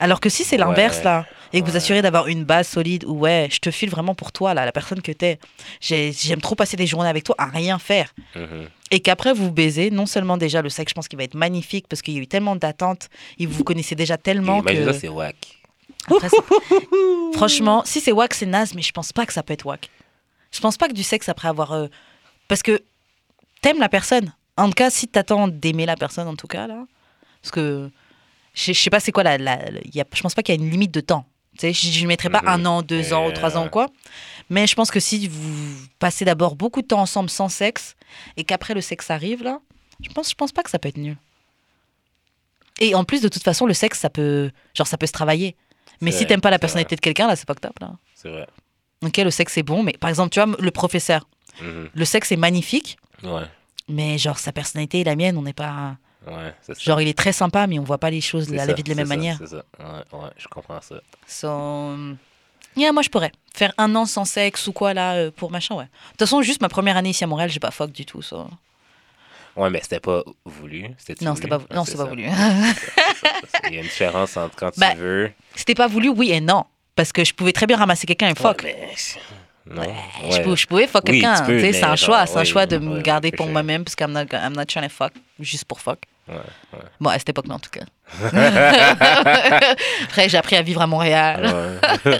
Alors 0.00 0.20
que 0.20 0.28
si 0.28 0.44
c'est 0.44 0.56
l'inverse, 0.56 0.98
Ouais. 0.98 1.04
là, 1.04 1.26
et 1.52 1.60
que 1.62 1.66
vous 1.66 1.76
assurez 1.76 2.02
d'avoir 2.02 2.26
une 2.28 2.44
base 2.44 2.66
solide 2.68 3.04
où, 3.04 3.12
ouais, 3.20 3.48
je 3.50 3.58
te 3.58 3.70
file 3.70 3.90
vraiment 3.90 4.14
pour 4.14 4.32
toi, 4.32 4.52
là, 4.54 4.64
la 4.64 4.72
personne 4.72 5.00
que 5.02 5.12
t'es, 5.12 5.38
J'ai- 5.80 6.12
j'aime 6.12 6.40
trop 6.40 6.54
passer 6.54 6.76
des 6.76 6.86
journées 6.86 7.08
avec 7.08 7.24
toi 7.24 7.34
à 7.38 7.46
rien 7.46 7.78
faire 7.78 8.14
Mhm. 8.34 8.68
Et 8.92 9.00
qu'après 9.00 9.32
vous 9.32 9.50
baisez, 9.50 9.90
non 9.90 10.06
seulement 10.06 10.36
déjà 10.36 10.62
le 10.62 10.68
sexe, 10.68 10.90
je 10.90 10.94
pense 10.94 11.08
qu'il 11.08 11.16
va 11.16 11.24
être 11.24 11.34
magnifique 11.34 11.86
parce 11.88 12.00
qu'il 12.02 12.14
y 12.14 12.18
a 12.18 12.20
eu 12.20 12.26
tellement 12.28 12.54
d'attentes 12.54 13.08
et 13.38 13.46
vous 13.46 13.54
vous 13.54 13.64
connaissez 13.64 13.94
déjà 13.96 14.16
tellement 14.18 14.60
Imagine 14.60 14.86
que. 14.86 14.92
c'est. 14.92 15.08
Après, 15.08 16.28
c'est- 16.28 17.34
Franchement, 17.34 17.82
si 17.84 18.00
c'est 18.00 18.12
wack, 18.12 18.34
c'est 18.34 18.46
naze, 18.46 18.74
mais 18.74 18.82
je 18.82 18.92
pense 18.92 19.12
pas 19.12 19.26
que 19.26 19.32
ça 19.32 19.42
peut 19.42 19.52
être 19.54 19.64
wack. 19.66 19.88
Je 20.50 20.60
pense 20.60 20.76
pas 20.76 20.88
que 20.88 20.92
du 20.92 21.02
sexe 21.02 21.28
après 21.28 21.48
avoir. 21.48 21.72
euh, 21.72 21.86
Parce 22.48 22.62
que 22.62 22.82
t'aimes 23.62 23.78
la 23.80 23.88
personne. 23.88 24.32
En 24.56 24.66
tout 24.68 24.74
cas, 24.74 24.90
si 24.90 25.08
t'attends 25.08 25.48
d'aimer 25.48 25.86
la 25.86 25.96
personne, 25.96 26.28
en 26.28 26.36
tout 26.36 26.46
cas, 26.46 26.66
là. 26.66 26.84
Parce 27.40 27.50
que. 27.52 27.90
Je 28.54 28.72
je 28.74 28.78
sais 28.78 28.90
pas 28.90 29.00
c'est 29.00 29.12
quoi 29.12 29.22
la. 29.22 29.38
la- 29.38 29.56
la- 29.70 29.80
il 29.84 29.94
y 29.96 30.00
a... 30.00 30.04
Je 30.12 30.20
pense 30.20 30.34
pas 30.34 30.42
qu'il 30.42 30.54
y 30.54 30.58
a 30.58 30.62
une 30.62 30.70
limite 30.70 30.90
de 30.92 31.00
temps. 31.00 31.24
Tu 31.58 31.72
sais, 31.72 31.72
je 31.72 32.02
ne 32.02 32.08
mettrai 32.08 32.28
pas 32.28 32.42
Mhm. 32.42 32.48
un 32.48 32.66
an, 32.66 32.82
deux 32.82 33.12
ans, 33.14 33.26
ou 33.26 33.30
Et, 33.30 33.32
trois 33.32 33.56
ans, 33.56 33.64
euh, 33.66 33.68
quoi. 33.68 33.88
Mais 34.50 34.66
je 34.66 34.74
pense 34.74 34.90
que 34.90 35.00
si 35.00 35.28
vous 35.28 35.74
passez 35.98 36.24
d'abord 36.24 36.56
beaucoup 36.56 36.82
de 36.82 36.86
temps 36.86 37.00
ensemble 37.00 37.30
sans 37.30 37.48
sexe 37.48 37.94
et 38.36 38.44
qu'après 38.44 38.74
le 38.74 38.80
sexe 38.80 39.10
arrive, 39.10 39.42
là, 39.42 39.60
je 40.02 40.08
pense, 40.10 40.30
je 40.30 40.34
pense 40.34 40.52
pas 40.52 40.62
que 40.62 40.70
ça 40.70 40.78
peut 40.78 40.88
être 40.88 40.98
mieux. 40.98 41.16
Et 42.80 42.94
en 42.94 43.04
plus, 43.04 43.20
de 43.22 43.28
toute 43.28 43.42
façon, 43.42 43.66
le 43.66 43.74
sexe, 43.74 44.00
ça 44.00 44.10
peut, 44.10 44.50
genre, 44.74 44.86
ça 44.86 44.96
peut 44.98 45.06
se 45.06 45.12
travailler. 45.12 45.56
Mais 46.00 46.10
C'est 46.10 46.18
si 46.18 46.26
t'aimes 46.26 46.40
pas 46.40 46.50
la 46.50 46.56
c'est 46.56 46.60
personnalité 46.60 46.96
de 46.96 47.00
quelqu'un, 47.00 47.28
là, 47.28 47.36
c'est 47.36 47.46
pas 47.46 47.54
que 47.54 47.60
top, 47.60 47.78
là. 47.80 47.92
C'est 48.14 48.28
vrai. 48.28 48.46
Ok, 49.04 49.16
le 49.18 49.30
sexe 49.30 49.56
est 49.58 49.62
bon, 49.62 49.82
mais 49.82 49.92
par 49.92 50.10
exemple, 50.10 50.30
tu 50.30 50.40
vois, 50.42 50.56
le 50.58 50.70
professeur, 50.70 51.28
Mhm. 51.60 51.90
le 51.94 52.04
sexe 52.04 52.32
est 52.32 52.36
magnifique, 52.36 52.96
Ouais. 53.22 53.42
mais 53.88 54.18
genre, 54.18 54.38
sa 54.38 54.52
personnalité 54.52 55.00
et 55.00 55.04
la 55.04 55.16
mienne, 55.16 55.36
on 55.36 55.42
n'est 55.42 55.52
pas. 55.52 55.96
Ouais, 56.26 56.54
c'est 56.62 56.74
ça. 56.74 56.80
Genre, 56.82 57.00
il 57.00 57.08
est 57.08 57.18
très 57.18 57.32
sympa, 57.32 57.66
mais 57.66 57.78
on 57.78 57.84
voit 57.84 57.98
pas 57.98 58.10
les 58.10 58.20
choses, 58.20 58.46
C'est 58.48 58.56
la, 58.56 58.66
ça, 58.66 58.72
vie 58.72 58.82
de 58.82 58.88
la 58.88 58.94
c'est 58.94 59.00
même 59.00 59.08
ça, 59.08 59.16
manière. 59.16 59.36
C'est 59.38 59.48
ça. 59.48 59.64
Ouais, 59.78 60.18
ouais, 60.20 60.30
je 60.36 60.48
comprends 60.48 60.80
ça. 60.80 60.96
So... 61.26 61.96
Yeah, 62.76 62.92
moi, 62.92 63.02
je 63.02 63.08
pourrais 63.10 63.32
faire 63.54 63.72
un 63.78 63.94
an 63.94 64.06
sans 64.06 64.24
sexe 64.24 64.66
ou 64.66 64.72
quoi, 64.72 64.94
là, 64.94 65.14
euh, 65.14 65.30
pour 65.30 65.50
machin, 65.50 65.74
ouais. 65.74 65.84
De 65.84 65.90
toute 66.10 66.18
façon, 66.20 66.42
juste 66.42 66.62
ma 66.62 66.68
première 66.68 66.96
année 66.96 67.10
ici 67.10 67.22
à 67.24 67.26
Montréal, 67.26 67.50
j'ai 67.50 67.60
pas 67.60 67.70
fuck 67.70 67.92
du 67.92 68.04
tout, 68.06 68.22
ça. 68.22 68.46
Ouais, 69.56 69.68
mais 69.68 69.80
c'était 69.82 70.00
pas 70.00 70.22
voulu. 70.46 70.88
Non, 71.20 71.34
c'était 71.34 71.48
pas, 71.48 71.58
voulu? 71.58 71.74
non, 71.74 71.84
c'est 71.84 71.96
pas 71.96 72.04
voulu. 72.06 72.24
Il 73.68 73.74
y 73.74 73.78
a 73.78 73.80
une 73.80 73.86
différence 73.86 74.36
entre 74.38 74.56
quand 74.56 74.70
Bah, 74.78 74.92
tu 74.92 74.98
veux. 74.98 75.30
C'était 75.54 75.74
pas 75.74 75.88
voulu, 75.88 76.08
oui 76.08 76.32
et 76.32 76.40
non. 76.40 76.64
Parce 76.96 77.12
que 77.12 77.22
je 77.24 77.34
pouvais 77.34 77.52
très 77.52 77.66
bien 77.66 77.76
ramasser 77.76 78.06
quelqu'un 78.06 78.30
et 78.30 78.34
fuck. 78.34 78.62
Ouais, 78.62 78.74
mais- 78.80 78.94
Non. 79.70 79.82
Je, 79.82 80.28
ouais. 80.28 80.42
pouvais, 80.42 80.56
je 80.56 80.66
pouvais 80.66 80.86
fuck 80.86 81.04
Oui, 81.06 81.20
quelqu'un. 81.20 81.40
tu 81.40 81.46
sais, 81.46 81.62
mais 81.62 81.72
c'est 81.72 81.84
un 81.84 81.94
genre, 81.94 81.96
choix. 81.96 82.20
Un 82.20 82.40
oui, 82.40 82.46
choix 82.46 82.66
de 82.66 82.78
me 82.78 82.96
ouais, 82.96 83.02
garder 83.02 83.30
pour 83.30 83.46
moi-même 83.46 83.84
parce 83.84 83.94
que 83.94 84.04
I'm 84.04 84.12
not, 84.12 84.24
I'm 84.32 84.54
not 84.54 84.64
trying 84.66 84.84
to 84.84 84.90
fuck 84.90 85.12
juste 85.38 85.64
pour 85.64 85.80
fuck. 85.80 86.00
Ouais, 86.28 86.34
ouais. 86.36 86.78
Bon, 87.00 87.10
à 87.10 87.18
cette 87.18 87.28
époque-là, 87.28 87.54
en 87.54 87.58
tout 87.58 87.70
cas. 87.70 87.84
Après, 90.04 90.28
j'ai 90.28 90.38
appris 90.38 90.56
à 90.56 90.62
vivre 90.62 90.80
à 90.80 90.86
Montréal. 90.86 91.78
Ouais. 92.04 92.18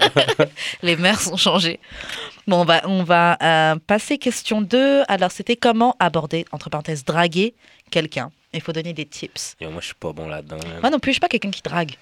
Les 0.83 0.95
mères 0.97 1.21
sont 1.21 1.37
changées. 1.37 1.79
Bon, 2.47 2.61
on 2.61 2.65
va, 2.65 2.81
on 2.85 3.03
va 3.03 3.37
euh, 3.41 3.75
passer 3.87 4.17
question 4.17 4.61
2. 4.61 5.03
Alors, 5.07 5.31
c'était 5.31 5.55
comment 5.55 5.95
aborder, 5.99 6.45
entre 6.51 6.69
parenthèses, 6.69 7.05
draguer 7.05 7.55
quelqu'un? 7.91 8.31
Il 8.53 8.61
faut 8.61 8.73
donner 8.73 8.93
des 8.93 9.05
tips. 9.05 9.55
Yo, 9.61 9.69
moi, 9.69 9.79
je 9.81 9.87
suis 9.87 9.95
pas 9.95 10.11
bon 10.11 10.27
là-dedans. 10.27 10.57
Moi 10.81 10.89
non 10.89 10.99
plus, 10.99 11.11
je 11.11 11.13
suis 11.13 11.21
pas 11.21 11.29
quelqu'un 11.29 11.51
qui 11.51 11.61
drague. 11.61 11.95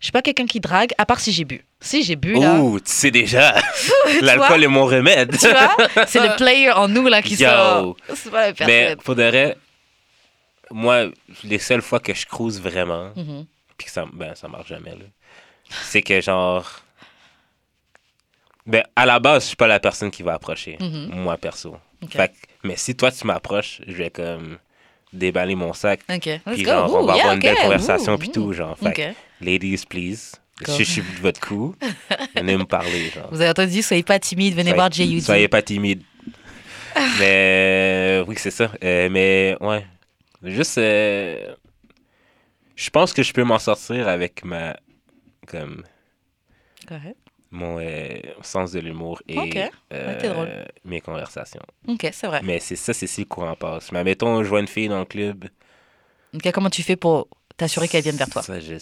Je 0.00 0.06
suis 0.06 0.12
pas 0.12 0.22
quelqu'un 0.22 0.46
qui 0.46 0.60
drague, 0.60 0.92
à 0.98 1.06
part 1.06 1.20
si 1.20 1.32
j'ai 1.32 1.44
bu. 1.44 1.64
Si 1.80 2.02
j'ai 2.02 2.16
bu, 2.16 2.34
là. 2.34 2.54
Ouh, 2.60 2.78
tu 2.80 2.90
sais 2.90 3.10
déjà. 3.10 3.54
L'alcool 4.20 4.64
est 4.64 4.68
mon 4.68 4.84
remède. 4.86 5.36
Tu 5.38 5.48
vois, 5.48 5.76
c'est 6.06 6.20
le 6.20 6.36
player 6.36 6.70
en 6.72 6.88
nous 6.88 7.06
là 7.06 7.22
qui 7.22 7.34
Yo. 7.34 7.48
sort. 7.48 7.96
C'est 8.14 8.30
pas 8.30 8.46
la 8.48 8.52
personne. 8.52 8.66
Mais 8.66 8.96
pour 8.96 9.14
de 9.14 9.22
vrai, 9.22 9.56
moi, 10.70 11.06
les 11.44 11.58
seules 11.58 11.82
fois 11.82 12.00
que 12.00 12.12
je 12.14 12.26
cruise 12.26 12.60
vraiment, 12.60 13.10
Mhm. 13.16 13.46
puis 13.76 13.86
que 13.86 13.90
ça, 13.92 14.04
ben, 14.12 14.34
ça 14.34 14.48
marche 14.48 14.68
jamais, 14.68 14.90
là, 14.90 15.06
c'est 15.70 16.02
que 16.02 16.20
genre. 16.20 16.80
Ben, 18.66 18.82
à 18.96 19.06
la 19.06 19.20
base, 19.20 19.42
je 19.44 19.46
suis 19.48 19.56
pas 19.56 19.68
la 19.68 19.78
personne 19.78 20.10
qui 20.10 20.22
va 20.24 20.34
approcher, 20.34 20.76
Mhm. 20.80 21.10
moi 21.14 21.36
perso. 21.36 21.76
Ok. 22.02 22.10
Fait 22.12 22.28
que- 22.28 22.34
mais 22.64 22.76
si 22.76 22.96
toi, 22.96 23.12
tu 23.12 23.24
m'approches, 23.26 23.80
je 23.86 23.92
vais 23.92 24.10
comme 24.10 24.58
déballer 25.12 25.54
mon 25.54 25.72
sac. 25.72 26.00
Ok, 26.10 26.28
Puis 26.46 26.62
go. 26.64 26.70
genre, 26.70 26.92
on 26.94 27.02
Ouh, 27.02 27.06
va 27.06 27.12
yeah, 27.14 27.22
avoir 27.22 27.34
une 27.34 27.40
belle 27.40 27.56
conversation, 27.56 28.18
puis 28.18 28.30
tout, 28.30 28.52
genre. 28.52 28.76
Fait 28.76 28.88
Ok. 28.88 29.14
Ladies, 29.40 29.84
please, 29.88 30.32
Go. 30.64 30.72
je 30.78 30.82
suis 30.84 31.02
de 31.02 31.20
votre 31.20 31.40
cou, 31.40 31.74
venez 32.36 32.56
me 32.56 32.64
parler, 32.64 33.10
genre. 33.10 33.28
Vous 33.30 33.40
avez 33.40 33.50
entendu, 33.50 33.82
soyez 33.82 34.02
pas 34.02 34.18
timide, 34.18 34.54
venez 34.54 34.70
Soyez- 34.70 34.74
voir 34.74 34.90
J.U.D. 34.92 35.20
Soyez 35.20 35.48
pas 35.48 35.62
timide. 35.62 36.02
mais 37.18 38.24
oui, 38.26 38.36
c'est 38.38 38.50
ça. 38.50 38.70
Euh, 38.82 39.08
mais 39.10 39.56
ouais. 39.60 39.84
Juste. 40.42 40.78
euh, 40.78 41.54
je 42.74 42.90
pense 42.90 43.12
que 43.12 43.22
je 43.22 43.32
peux 43.32 43.44
m'en 43.44 43.58
sortir 43.58 44.08
avec 44.08 44.44
ma. 44.44 44.76
Comme. 45.46 45.82
Correct. 46.86 47.16
Mon 47.52 47.78
euh, 47.80 48.18
sens 48.42 48.72
de 48.72 48.80
l'humour 48.80 49.22
et 49.28 49.38
Ok. 49.38 49.56
euh, 49.92 50.18
t'es 50.20 50.28
drôle. 50.28 50.48
mes 50.84 51.00
conversations. 51.00 51.62
Ok, 51.86 52.06
c'est 52.12 52.26
vrai. 52.26 52.40
Mais 52.42 52.58
c'est 52.58 52.76
ça, 52.76 52.92
c'est 52.92 53.06
si 53.06 53.20
le 53.22 53.26
courant 53.26 53.54
passe. 53.54 53.92
Mais 53.92 54.02
mettons, 54.04 54.42
je 54.42 54.48
vois 54.48 54.60
une 54.60 54.66
fille 54.68 54.88
dans 54.88 54.98
le 54.98 55.04
club. 55.04 55.44
Ok, 56.34 56.50
comment 56.52 56.70
tu 56.70 56.82
fais 56.82 56.96
pour 56.96 57.28
t'assurer 57.56 57.88
qu'elle 57.88 58.02
vienne 58.02 58.16
vers 58.16 58.28
toi 58.28 58.42
Ça, 58.42 58.60
je- 58.60 58.74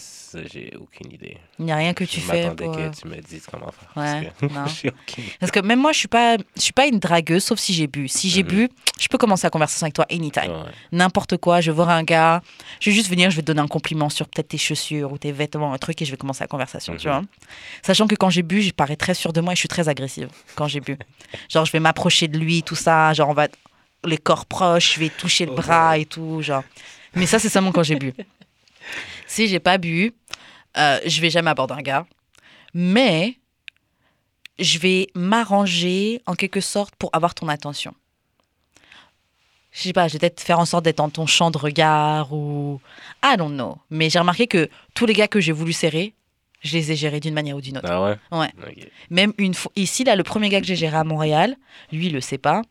j'ai 0.51 0.73
aucune 0.79 1.11
idée. 1.13 1.37
Il 1.59 1.65
n'y 1.65 1.71
a 1.71 1.75
rien 1.77 1.93
que 1.93 2.03
tu 2.03 2.19
je 2.19 2.25
fais 2.25 2.43
m'attendais 2.43 2.65
pour... 2.65 2.77
euh, 2.77 2.89
que 2.89 2.95
tu 2.95 3.07
me 3.07 3.15
dises 3.21 3.45
comment 3.49 3.71
faire. 3.71 3.89
Ouais, 3.95 4.31
parce 4.53 4.81
que. 4.81 4.87
Parce 5.39 5.51
que 5.51 5.59
même 5.59 5.79
moi, 5.79 5.91
je 5.93 5.99
suis 5.99 6.07
pas, 6.07 6.37
je 6.55 6.61
suis 6.61 6.73
pas 6.73 6.85
une 6.87 6.99
dragueuse, 6.99 7.43
sauf 7.43 7.59
si 7.59 7.73
j'ai 7.73 7.87
bu. 7.87 8.07
Si 8.07 8.29
j'ai 8.29 8.43
Mhm. 8.43 8.49
bu, 8.49 8.69
je 8.99 9.07
peux 9.07 9.17
commencer 9.17 9.45
la 9.45 9.49
conversation 9.51 9.85
avec 9.85 9.93
toi 9.93 10.05
anytime. 10.11 10.51
Ouais. 10.51 10.71
N'importe 10.91 11.37
quoi, 11.37 11.61
je 11.61 11.71
vais 11.71 11.75
voir 11.75 11.89
un 11.89 12.03
gars, 12.03 12.41
je 12.79 12.89
vais 12.89 12.95
juste 12.95 13.09
venir, 13.09 13.29
je 13.31 13.35
vais 13.37 13.41
te 13.41 13.47
donner 13.47 13.61
un 13.61 13.67
compliment 13.67 14.09
sur 14.09 14.27
peut-être 14.27 14.49
tes 14.49 14.57
chaussures 14.57 15.11
ou 15.11 15.17
tes 15.17 15.31
vêtements, 15.31 15.73
un 15.73 15.77
truc, 15.77 16.01
et 16.01 16.05
je 16.05 16.11
vais 16.11 16.17
commencer 16.17 16.43
la 16.43 16.47
conversation, 16.47 16.95
tu 16.97 17.07
Mhm. 17.07 17.13
vois. 17.13 17.23
Sachant 17.81 18.07
que 18.07 18.15
quand 18.15 18.29
j'ai 18.29 18.43
bu, 18.43 18.61
je 18.61 18.71
parais 18.71 18.95
très 18.97 19.13
sûre 19.13 19.33
de 19.33 19.41
moi 19.41 19.53
et 19.53 19.55
je 19.55 19.59
suis 19.59 19.69
très 19.69 19.87
agressive 19.89 20.29
quand 20.55 20.67
j'ai 20.67 20.81
bu. 20.81 20.97
genre, 21.49 21.65
je 21.65 21.71
vais 21.71 21.79
m'approcher 21.79 22.27
de 22.27 22.37
lui, 22.37 22.63
tout 22.63 22.75
ça, 22.75 23.13
genre, 23.13 23.29
on 23.29 23.33
va 23.33 23.47
les 24.03 24.17
corps 24.17 24.45
proches, 24.45 24.95
je 24.95 24.99
vais 24.99 25.09
toucher 25.09 25.45
le 25.45 25.51
Oh, 25.53 25.55
bras 25.55 25.97
et 25.97 26.05
tout, 26.05 26.41
genre. 26.41 26.63
Mais 27.15 27.25
ça, 27.25 27.39
c'est 27.39 27.49
seulement 27.49 27.71
quand 27.71 27.83
j'ai 27.83 27.95
bu. 27.95 28.13
Si 29.27 29.47
j'ai 29.47 29.59
pas 29.59 29.77
bu, 29.77 30.13
euh, 30.77 30.99
je 31.05 31.21
vais 31.21 31.29
jamais 31.29 31.49
aborder 31.49 31.73
un 31.73 31.81
gars. 31.81 32.05
Mais 32.73 33.37
je 34.59 34.79
vais 34.79 35.07
m'arranger 35.15 36.21
en 36.25 36.35
quelque 36.35 36.61
sorte 36.61 36.95
pour 36.95 37.09
avoir 37.13 37.35
ton 37.35 37.47
attention. 37.47 37.93
Je 39.71 39.81
sais 39.83 39.93
pas, 39.93 40.07
je 40.07 40.13
vais 40.13 40.19
peut-être 40.19 40.39
faire 40.39 40.59
en 40.59 40.65
sorte 40.65 40.85
d'être 40.85 40.97
dans 40.97 41.09
ton 41.09 41.25
champ 41.25 41.51
de 41.51 41.57
regard 41.57 42.31
ou. 42.33 42.79
I 43.23 43.35
don't 43.37 43.53
know. 43.53 43.77
Mais 43.89 44.09
j'ai 44.09 44.19
remarqué 44.19 44.47
que 44.47 44.69
tous 44.93 45.05
les 45.05 45.13
gars 45.13 45.27
que 45.27 45.41
j'ai 45.41 45.51
voulu 45.51 45.73
serrer, 45.73 46.13
je 46.61 46.77
les 46.77 46.93
ai 46.93 46.95
gérés 46.95 47.19
d'une 47.19 47.33
manière 47.33 47.57
ou 47.57 47.61
d'une 47.61 47.77
autre. 47.77 47.89
Ah 47.89 48.01
ouais? 48.01 48.17
Ouais. 48.31 48.51
Même 49.09 49.33
une 49.37 49.53
fois. 49.53 49.71
Ici, 49.75 50.05
là, 50.05 50.15
le 50.15 50.23
premier 50.23 50.47
gars 50.47 50.61
que 50.61 50.67
j'ai 50.67 50.77
géré 50.77 50.95
à 50.95 51.03
Montréal, 51.03 51.57
lui, 51.91 52.07
il 52.07 52.13
le 52.13 52.21
sait 52.21 52.37
pas. 52.37 52.61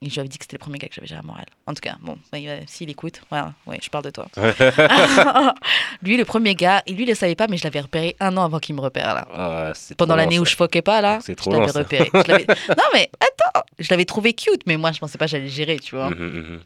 Et 0.00 0.08
je 0.08 0.14
lui 0.14 0.20
avais 0.20 0.28
dit 0.28 0.38
que 0.38 0.44
c'était 0.44 0.54
le 0.56 0.60
premier 0.60 0.78
gars 0.78 0.86
que 0.88 0.94
j'avais 0.94 1.08
géré 1.08 1.18
à 1.18 1.22
Montréal. 1.24 1.46
En 1.66 1.74
tout 1.74 1.80
cas, 1.80 1.96
bon, 2.00 2.16
bah, 2.30 2.38
va- 2.40 2.66
s'il 2.68 2.88
écoute, 2.88 3.20
voilà, 3.30 3.54
ouais, 3.66 3.78
je 3.82 3.90
parle 3.90 4.04
de 4.04 4.10
toi. 4.10 4.26
lui, 6.02 6.16
le 6.16 6.24
premier 6.24 6.54
gars, 6.54 6.82
et 6.86 6.92
lui, 6.92 7.02
il 7.02 7.08
le 7.08 7.14
savait 7.16 7.34
pas, 7.34 7.48
mais 7.48 7.56
je 7.56 7.64
l'avais 7.64 7.80
repéré 7.80 8.14
un 8.20 8.36
an 8.36 8.44
avant 8.44 8.60
qu'il 8.60 8.76
me 8.76 8.80
repère, 8.80 9.12
là. 9.14 9.26
Ah, 9.34 9.72
Pendant 9.96 10.14
l'année 10.14 10.38
où 10.38 10.44
je 10.44 10.54
foquais 10.54 10.82
pas, 10.82 11.00
là, 11.00 11.18
je 11.26 11.32
l'avais 11.58 11.70
repéré. 11.80 12.10
Je 12.48 12.72
non, 12.72 12.84
mais 12.94 13.10
attends, 13.20 13.64
je 13.78 13.88
l'avais 13.90 14.04
trouvé 14.04 14.34
cute, 14.34 14.62
mais 14.66 14.76
moi, 14.76 14.92
je 14.92 14.98
pensais 15.00 15.18
pas 15.18 15.24
que 15.26 15.32
j'allais 15.32 15.48
gérer, 15.48 15.78
tu 15.80 15.96
vois. 15.96 16.10
Mhm, 16.10 16.16
mhm. 16.28 16.60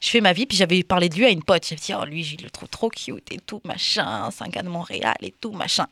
Je 0.00 0.08
fais 0.10 0.20
ma 0.20 0.32
vie, 0.32 0.46
puis 0.46 0.56
j'avais 0.56 0.82
parlé 0.82 1.08
de 1.08 1.14
lui 1.16 1.24
à 1.24 1.30
une 1.30 1.42
pote. 1.42 1.64
J'avais 1.66 1.80
dit, 1.80 1.92
oh, 2.00 2.04
lui, 2.04 2.22
je 2.24 2.36
le 2.42 2.50
trouve 2.50 2.68
trop 2.68 2.88
cute 2.90 3.32
et 3.32 3.38
tout, 3.38 3.60
machin. 3.64 4.28
C'est 4.30 4.44
un 4.44 4.48
gars 4.48 4.62
de 4.62 4.68
Montréal 4.68 5.14
et 5.20 5.32
tout, 5.40 5.52
machin. 5.52 5.86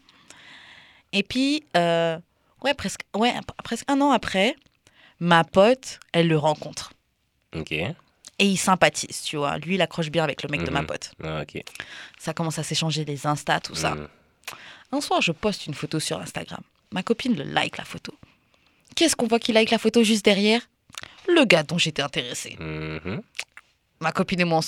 Et 1.12 1.22
puis, 1.22 1.64
euh, 1.76 2.16
ouais, 2.62 2.74
presque, 2.74 3.00
ouais, 3.16 3.32
presque 3.64 3.84
un 3.88 4.00
an 4.00 4.10
après, 4.12 4.54
ma 5.20 5.44
pote, 5.44 6.00
elle 6.12 6.28
le 6.28 6.36
rencontre. 6.38 6.92
Ok. 7.54 7.72
Et 7.72 8.46
ils 8.46 8.56
sympathisent, 8.56 9.22
tu 9.22 9.36
vois. 9.36 9.58
Lui, 9.58 9.74
il 9.74 9.82
accroche 9.82 10.08
bien 10.10 10.24
avec 10.24 10.42
le 10.42 10.48
mec 10.48 10.64
de 10.64 10.70
ma 10.70 10.80
Mhm. 10.80 10.86
pote. 10.86 11.12
Ah, 11.22 11.42
ok. 11.42 11.62
Ça 12.18 12.32
commence 12.32 12.58
à 12.58 12.62
s'échanger 12.62 13.04
des 13.04 13.26
Insta, 13.26 13.60
tout 13.60 13.74
ça. 13.74 13.90
Mhm. 13.94 14.08
Un 14.92 15.00
soir, 15.00 15.20
je 15.20 15.32
poste 15.32 15.66
une 15.66 15.74
photo 15.74 16.00
sur 16.00 16.18
Instagram. 16.20 16.60
Ma 16.92 17.02
copine 17.02 17.36
le 17.36 17.44
like, 17.44 17.76
la 17.76 17.84
photo. 17.84 18.14
Qui 18.96 19.04
est-ce 19.04 19.14
qu'on 19.14 19.26
voit 19.28 19.38
qui 19.38 19.52
like 19.52 19.70
la 19.70 19.78
photo 19.78 20.02
juste 20.02 20.24
derrière? 20.24 20.62
Le 21.28 21.44
gars 21.44 21.62
dont 21.62 21.78
j'étais 21.78 22.02
intéressée. 22.02 22.56
Mhm. 22.58 23.20
Ma 24.00 24.12
copine 24.12 24.40
et 24.40 24.44
moi, 24.44 24.60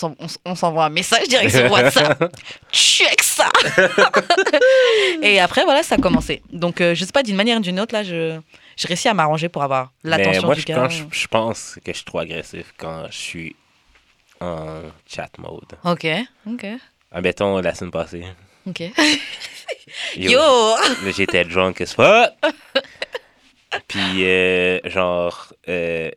on 0.45 0.55
s'envoie 0.55 0.85
un 0.85 0.91
message 0.91 1.27
direct 1.27 1.51
sur 1.57 1.71
WhatsApp. 1.73 2.37
Check 2.73 3.23
ça 3.23 3.49
Et 5.23 5.41
après, 5.41 5.65
voilà, 5.65 5.83
ça 5.83 5.95
a 5.95 5.99
commencé. 5.99 6.43
Donc, 6.53 6.81
euh, 6.81 6.95
je 6.95 7.05
sais 7.05 7.13
pas, 7.13 7.23
d'une 7.23 7.37
manière 7.37 7.59
ou 7.59 7.63
d'une 7.63 7.81
autre, 7.81 7.95
là, 7.95 8.03
je, 8.03 8.39
j'ai 8.77 8.89
réussi 8.89 9.09
à 9.09 9.15
m'arranger 9.15 9.49
pour 9.49 9.63
avoir 9.63 9.93
l'attention 10.05 10.53
du 10.53 10.63
gars. 10.63 10.75
quand 10.77 10.89
je, 10.89 11.05
je 11.11 11.27
pense 11.29 11.79
que 11.85 11.93
je 11.93 11.97
suis 11.97 12.05
trop 12.05 12.19
agressif 12.21 12.73
quand 12.77 13.07
je 13.11 13.17
suis 13.17 13.57
en 14.41 14.83
chat 15.07 15.31
mode. 15.39 15.73
Ok, 15.85 16.07
ok, 16.47 16.67
Admettons, 17.13 17.59
la 17.61 17.75
semaine 17.75 17.91
passée. 17.91 18.25
ok. 18.67 18.81
Yo, 20.17 20.31
Yo 20.31 20.77
j'étais 21.15 21.45
drunk 21.45 21.81
as 21.81 21.95
fuck. 21.95 22.31
Puis, 23.89 24.25
euh, 24.25 24.79
genre, 24.85 25.53
euh, 25.69 26.11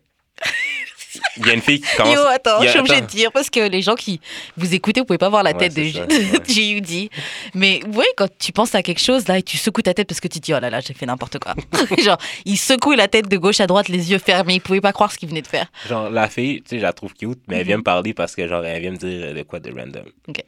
il 1.38 1.48
y 1.48 1.50
a 1.50 1.54
une 1.54 1.62
fille 1.62 1.82
qui 1.82 1.96
commence. 1.96 2.14
Yo, 2.14 2.22
attends, 2.22 2.62
je 2.62 2.68
suis 2.68 2.80
obligée 2.80 3.02
de 3.02 3.06
dire 3.06 3.32
parce 3.32 3.50
que 3.50 3.68
les 3.68 3.82
gens 3.82 3.96
qui 3.96 4.20
vous 4.58 4.74
écoutez, 4.74 5.02
vous 5.02 5.06
pouvez 5.06 5.18
pas 5.18 5.30
voir 5.30 5.44
la 5.44 5.54
tête 5.54 5.76
ouais. 5.76 5.92
de 5.92 6.52
J.U.D. 6.52 7.10
Mais 7.54 7.82
ouais, 7.86 8.06
quand 8.18 8.28
tu 8.38 8.52
penses 8.52 8.76
à 8.76 8.84
quelque 8.84 9.02
chose 9.02 9.28
là 9.28 9.38
et 9.38 9.44
tu 9.44 9.58
secoues 9.58 9.82
ta 9.82 9.94
tête 9.94 10.08
parce 10.08 10.20
que 10.20 10.28
tu 10.28 10.40
te 10.40 10.46
dis 10.46 10.54
oh 10.54 10.60
là 10.60 10.70
là, 10.70 10.80
j'ai 10.80 10.94
fait 10.94 11.06
n'importe 11.06 11.40
quoi. 11.40 11.56
Genre, 11.98 12.18
il 12.46 12.58
secoue 12.58 12.94
la 12.94 13.08
tête 13.08 13.28
de 13.28 13.38
gauche 13.38 13.60
à 13.60 13.68
droite, 13.68 13.90
les 13.90 14.12
yeux 14.12 14.20
fermés, 14.20 14.56
il 14.56 14.62
pouvait 14.62 14.82
pas 14.82 14.94
croire 14.94 15.12
ce 15.12 15.18
qu'il 15.18 15.30
venait 15.30 15.42
de 15.42 15.48
faire. 15.48 15.68
Genre, 15.88 16.10
la 16.10 16.28
fille, 16.30 16.62
tu 16.62 16.70
sais, 16.70 16.78
je 16.78 16.84
la 16.84 16.94
trouve 16.94 17.14
cute, 17.14 17.40
mais 17.48 17.58
elle 17.58 17.68
vient 17.68 17.78
me 17.78 17.84
parler 17.84 18.14
parce 18.14 18.36
que, 18.36 18.48
genre, 18.48 18.64
elle 18.64 18.82
vient 18.82 18.92
me 18.92 18.98
dire 18.98 19.34
de 19.34 19.44
quoi 19.44 19.60
de 19.60 19.70
random. 19.72 20.04
Mhm. 20.04 20.12
Ok. 20.30 20.44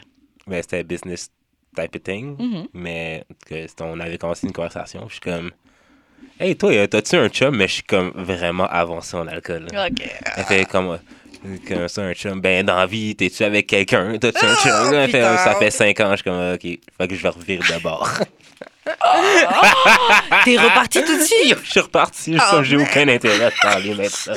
Mais 0.47 0.61
c'était 0.61 0.83
business 0.83 1.29
type 1.75 1.95
of 1.95 2.03
thing. 2.03 2.35
Mhm. 2.37 2.67
Mais 2.73 3.23
que 3.45 3.65
on 3.81 3.99
avait 3.99 4.17
commencé 4.17 4.47
une 4.47 4.53
conversation. 4.53 5.05
Je 5.07 5.13
suis 5.13 5.21
comme, 5.21 5.51
hey, 6.39 6.55
toi, 6.55 6.71
euh, 6.71 6.87
t'as-tu 6.87 7.15
un 7.15 7.29
chum? 7.29 7.55
Mais 7.55 7.67
je 7.67 7.73
suis 7.75 7.83
comme 7.83 8.11
vraiment 8.15 8.67
avancé 8.67 9.15
en 9.17 9.27
alcool. 9.27 9.67
là. 9.71 9.87
Ok. 9.87 10.01
Elle 10.35 10.43
fait 10.45 10.65
comme, 10.65 10.91
euh, 10.91 11.57
comme 11.67 11.87
ça, 11.87 12.01
un 12.03 12.13
chum. 12.13 12.39
Ben, 12.41 12.65
dans 12.65 12.77
la 12.77 12.85
vie, 12.85 13.15
t'es-tu 13.15 13.43
avec 13.43 13.67
quelqu'un? 13.67 14.17
T'as-tu 14.19 14.45
un 14.45 14.55
chum? 14.55 14.91
Là, 14.91 15.03
elle 15.03 15.11
fait, 15.11 15.17
putain. 15.19 15.33
euh, 15.33 15.37
ça 15.37 15.55
fait 15.55 15.71
5 15.71 15.99
ans. 16.01 16.11
Je 16.11 16.15
suis 16.17 16.23
comme, 16.23 16.53
ok, 16.53 16.61
fait 16.61 17.07
que 17.07 17.15
je 17.15 17.23
vais 17.23 17.29
revirer 17.29 17.63
d'abord. 17.69 18.09
T'es 20.45 20.57
reparti 20.57 21.03
tout 21.03 21.17
de 21.17 21.23
suite? 21.23 21.57
je 21.63 21.69
suis 21.71 21.79
reparti. 21.79 22.33
Je 22.37 22.41
Oh, 22.53 22.63
j'ai 22.63 22.77
aucun 22.77 23.07
intérêt 23.09 23.45
à 23.45 23.51
te 23.51 23.59
parler 23.61 23.93
maintenant. 23.93 24.35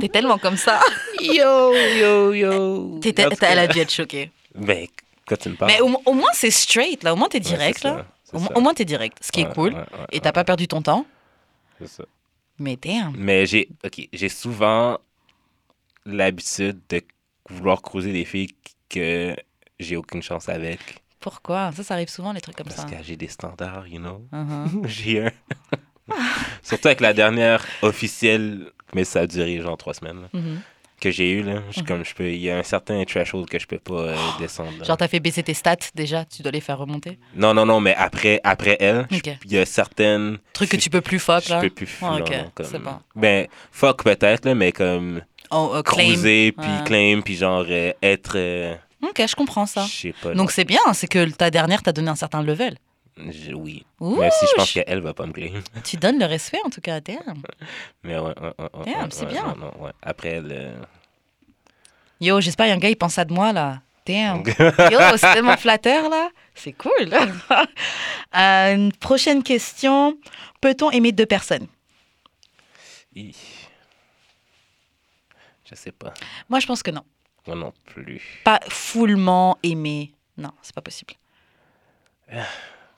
T'es 0.00 0.08
tellement 0.08 0.38
comme 0.38 0.56
ça. 0.56 0.80
Yo, 1.20 1.74
yo, 1.74 2.32
yo. 2.32 3.00
T'as- 3.12 3.28
elle 3.50 3.58
a 3.58 3.66
dû 3.66 3.80
être 3.80 3.92
choquée. 3.92 4.30
Ben, 4.54 4.86
quand 5.26 5.36
tu 5.36 5.48
me 5.50 5.56
parles. 5.56 5.72
Mais 5.72 5.80
au, 5.80 6.00
au 6.06 6.12
moins 6.12 6.30
c'est 6.32 6.50
straight 6.50 7.02
là, 7.02 7.12
au 7.12 7.16
moins 7.16 7.28
t'es 7.28 7.40
direct 7.40 7.82
là. 7.84 8.06
Au, 8.32 8.60
moins 8.60 8.74
t'es 8.74 8.84
direct, 8.84 9.18
ce 9.20 9.30
qui 9.32 9.40
est 9.40 9.52
cool. 9.54 9.72
ouais, 9.74 9.78
ouais, 9.80 10.06
Et 10.12 10.20
t'as 10.20 10.32
pas 10.32 10.44
perdu 10.44 10.66
ton 10.68 10.82
temps. 10.82 11.06
c'est 11.78 11.86
ça. 11.88 12.04
Mais 12.58 12.76
damn. 12.76 13.14
Mais 13.16 13.46
j'ai 13.46 13.68
ok, 13.84 14.08
j'ai 14.12 14.28
souvent 14.28 14.98
l'habitude 16.04 16.80
de 16.88 17.02
vouloir 17.50 17.82
creuser 17.82 18.12
des 18.12 18.24
filles 18.24 18.54
que 18.88 19.36
j'ai 19.78 19.96
aucune 19.96 20.22
chance 20.22 20.48
avec. 20.48 21.02
Pourquoi? 21.20 21.72
Ça, 21.72 21.82
ça 21.82 21.94
arrive 21.94 22.08
souvent 22.08 22.32
les 22.32 22.40
trucs 22.40 22.56
comme 22.56 22.66
Parce 22.66 22.80
ça. 22.80 22.84
que 22.86 23.02
j'ai 23.02 23.16
des 23.16 23.28
standards, 23.28 23.86
you 23.88 23.98
know. 23.98 24.26
Mhm. 24.32 24.82
j'ai 24.86 25.26
un. 25.26 25.32
Surtout 26.62 26.86
avec 26.88 27.00
la 27.00 27.12
dernière 27.12 27.66
officielle, 27.82 28.70
mais 28.94 29.04
ça 29.04 29.20
a 29.20 29.26
duré 29.26 29.60
genre 29.60 29.76
trois 29.76 29.94
semaines. 29.94 30.28
Que 31.00 31.10
j'ai 31.10 31.30
eu 31.30 31.42
là. 31.42 31.62
Je- 31.70 31.80
Mhm. 31.80 31.86
Comme 31.86 32.04
je 32.04 32.14
peux, 32.14 32.28
il 32.30 32.40
y 32.40 32.50
a 32.50 32.58
un 32.58 32.62
certain 32.62 33.04
threshold 33.04 33.48
que 33.48 33.58
je 33.58 33.66
peux 33.66 33.78
pas 33.78 33.94
euh, 33.94 34.16
descendre. 34.38 34.72
là. 34.78 34.84
Genre 34.84 34.96
t'as 34.96 35.08
fait 35.08 35.20
baisser 35.20 35.42
tes 35.42 35.54
stats 35.54 35.76
déjà, 35.94 36.24
tu 36.24 36.42
dois 36.42 36.52
les 36.52 36.60
faire 36.60 36.78
remonter? 36.78 37.18
Non, 37.34 37.52
non, 37.54 37.66
non, 37.66 37.80
mais 37.80 37.94
après, 37.94 38.40
après 38.44 38.76
elle, 38.80 39.06
je- 39.10 39.18
il 39.44 39.52
y 39.52 39.58
a 39.58 39.66
certaines. 39.66 40.38
Truc 40.52 40.70
que 40.70 40.76
tu 40.76 40.88
peux 40.90 41.00
plus 41.02 41.18
fuck 41.18 41.44
Je 41.44 41.50
là? 41.50 41.60
peux 41.60 41.70
plus. 41.70 41.96
Ah, 42.02 42.10
non, 42.10 42.18
ok, 42.20 42.30
non, 42.30 42.50
comme- 42.54 42.66
c'est 42.66 42.78
bon. 42.78 42.96
Ben, 43.14 43.46
fuck 43.72 44.02
peut-être, 44.04 44.48
mais 44.50 44.72
comme. 44.72 45.20
Oh, 45.50 45.80
cruiser, 45.84 46.52
puis 46.52 46.68
Ouais. 46.68 46.84
claim, 46.84 47.20
puis 47.24 47.36
genre 47.36 47.64
euh, 47.68 47.92
être. 48.02 48.32
euh, 48.36 48.74
Ok, 49.02 49.22
je 49.28 49.34
comprends 49.36 49.66
ça. 49.66 49.84
je 49.86 49.92
sais 49.92 50.14
pas. 50.20 50.34
Donc 50.34 50.50
c'est 50.50 50.64
bien, 50.64 50.80
c'est 50.92 51.06
que 51.06 51.28
ta 51.30 51.50
dernière 51.50 51.82
t'a 51.82 51.92
donné 51.92 52.08
un 52.08 52.16
certain 52.16 52.42
level. 52.42 52.76
Je- 53.16 53.52
oui. 53.54 53.86
Ouh, 54.00 54.16
Même 54.20 54.30
si 54.30 54.46
je 54.46 54.54
pense 54.56 54.72
qu'elle 54.72 55.00
va 55.00 55.14
pas 55.14 55.24
me 55.26 55.32
claim. 55.32 55.62
tu 55.84 55.96
donnes 55.96 56.18
le 56.18 56.26
respect 56.26 56.60
en 56.64 56.70
tout 56.70 56.80
cas, 56.82 57.00
damn. 57.00 57.42
Mais 58.02 58.18
ouais, 58.18 58.34
ouais, 58.38 58.52
ouais, 58.58 58.94
c'est 59.10 59.26
bien. 59.26 59.42
non, 59.54 59.56
non, 59.56 59.82
ouais. 59.84 59.92
Après, 60.02 60.40
euh, 60.42 60.74
Yo, 62.20 62.40
j'espère 62.40 62.64
qu'il 62.66 62.70
y 62.70 62.72
a 62.72 62.76
un 62.76 62.78
gars, 62.78 62.90
il 62.90 62.96
pense 62.96 63.18
à 63.18 63.24
de 63.24 63.32
moi 63.32 63.52
là. 63.52 63.80
Damn. 64.04 64.42
Yo, 64.90 64.98
c'est 65.16 65.32
tellement 65.32 65.56
flatteur 65.56 66.08
là. 66.10 66.28
C'est 66.54 66.72
cool. 66.72 66.92
Euh, 68.36 68.74
une 68.74 68.92
prochaine 68.92 69.42
question. 69.42 70.18
Peut-on 70.60 70.90
aimer 70.90 71.10
deux 71.12 71.24
personnes? 71.24 71.68
Hi. 73.14 73.34
Je 75.64 75.74
sais 75.74 75.92
pas. 75.92 76.12
Moi, 76.50 76.60
je 76.60 76.66
pense 76.66 76.82
que 76.82 76.90
non. 76.90 77.02
Moi 77.46 77.56
non 77.56 77.72
plus. 77.86 78.20
Pas 78.44 78.60
foulement 78.68 79.56
aimer. 79.62 80.12
Non, 80.36 80.50
c'est 80.60 80.74
pas 80.74 80.82
possible. 80.82 81.14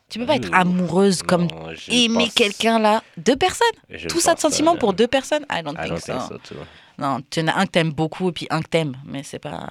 Tu 0.09 0.19
peux 0.19 0.27
pas 0.27 0.37
être 0.37 0.49
Ouh. 0.51 0.55
amoureuse 0.55 1.23
comme 1.23 1.47
Non, 1.49 1.71
aimer 1.89 2.25
pense- 2.25 2.35
quelqu'un 2.35 2.79
là. 2.79 3.03
Deux 3.19 3.37
personnes 3.37 3.67
je 3.91 4.09
Tout 4.09 4.21
ça 4.21 4.35
de 4.35 4.41
sentiments 4.41 4.77
pour 4.77 4.95
deux 4.95 5.07
personnes 5.07 5.45
I 5.51 5.63
don't 5.63 5.75
I 5.75 5.89
think 5.89 5.89
don't 5.89 6.01
so. 6.01 6.29
think 6.29 6.47
so. 6.47 6.55
Non, 6.99 7.21
tu 7.31 7.41
en 7.41 7.49
as 7.49 7.57
un 7.59 7.67
que 7.67 7.71
t'aimes 7.73 7.93
beaucoup 7.93 8.31
et 8.31 8.33
puis 8.33 8.47
un 8.51 8.63
que 8.63 8.69
t'aimes, 8.69 8.97
mais 9.05 9.23
c'est 9.23 9.39
pas. 9.39 9.69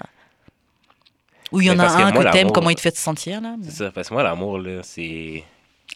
Ou 1.51 1.61
il 1.61 1.67
y 1.67 1.71
en 1.71 1.79
a 1.79 1.87
que 1.87 1.91
un 2.01 2.11
moi, 2.11 2.23
que 2.25 2.31
t'aimes, 2.31 2.51
comment 2.51 2.69
il 2.69 2.75
te 2.75 2.81
fait 2.81 2.91
te 2.91 2.97
sentir 2.99 3.41
là 3.41 3.55
mais 3.57 3.65
C'est 3.65 3.77
ça, 3.85 3.91
parce 3.91 4.09
que 4.09 4.13
moi, 4.13 4.21
l'amour, 4.23 4.59
là, 4.59 4.81
c'est 4.83 5.43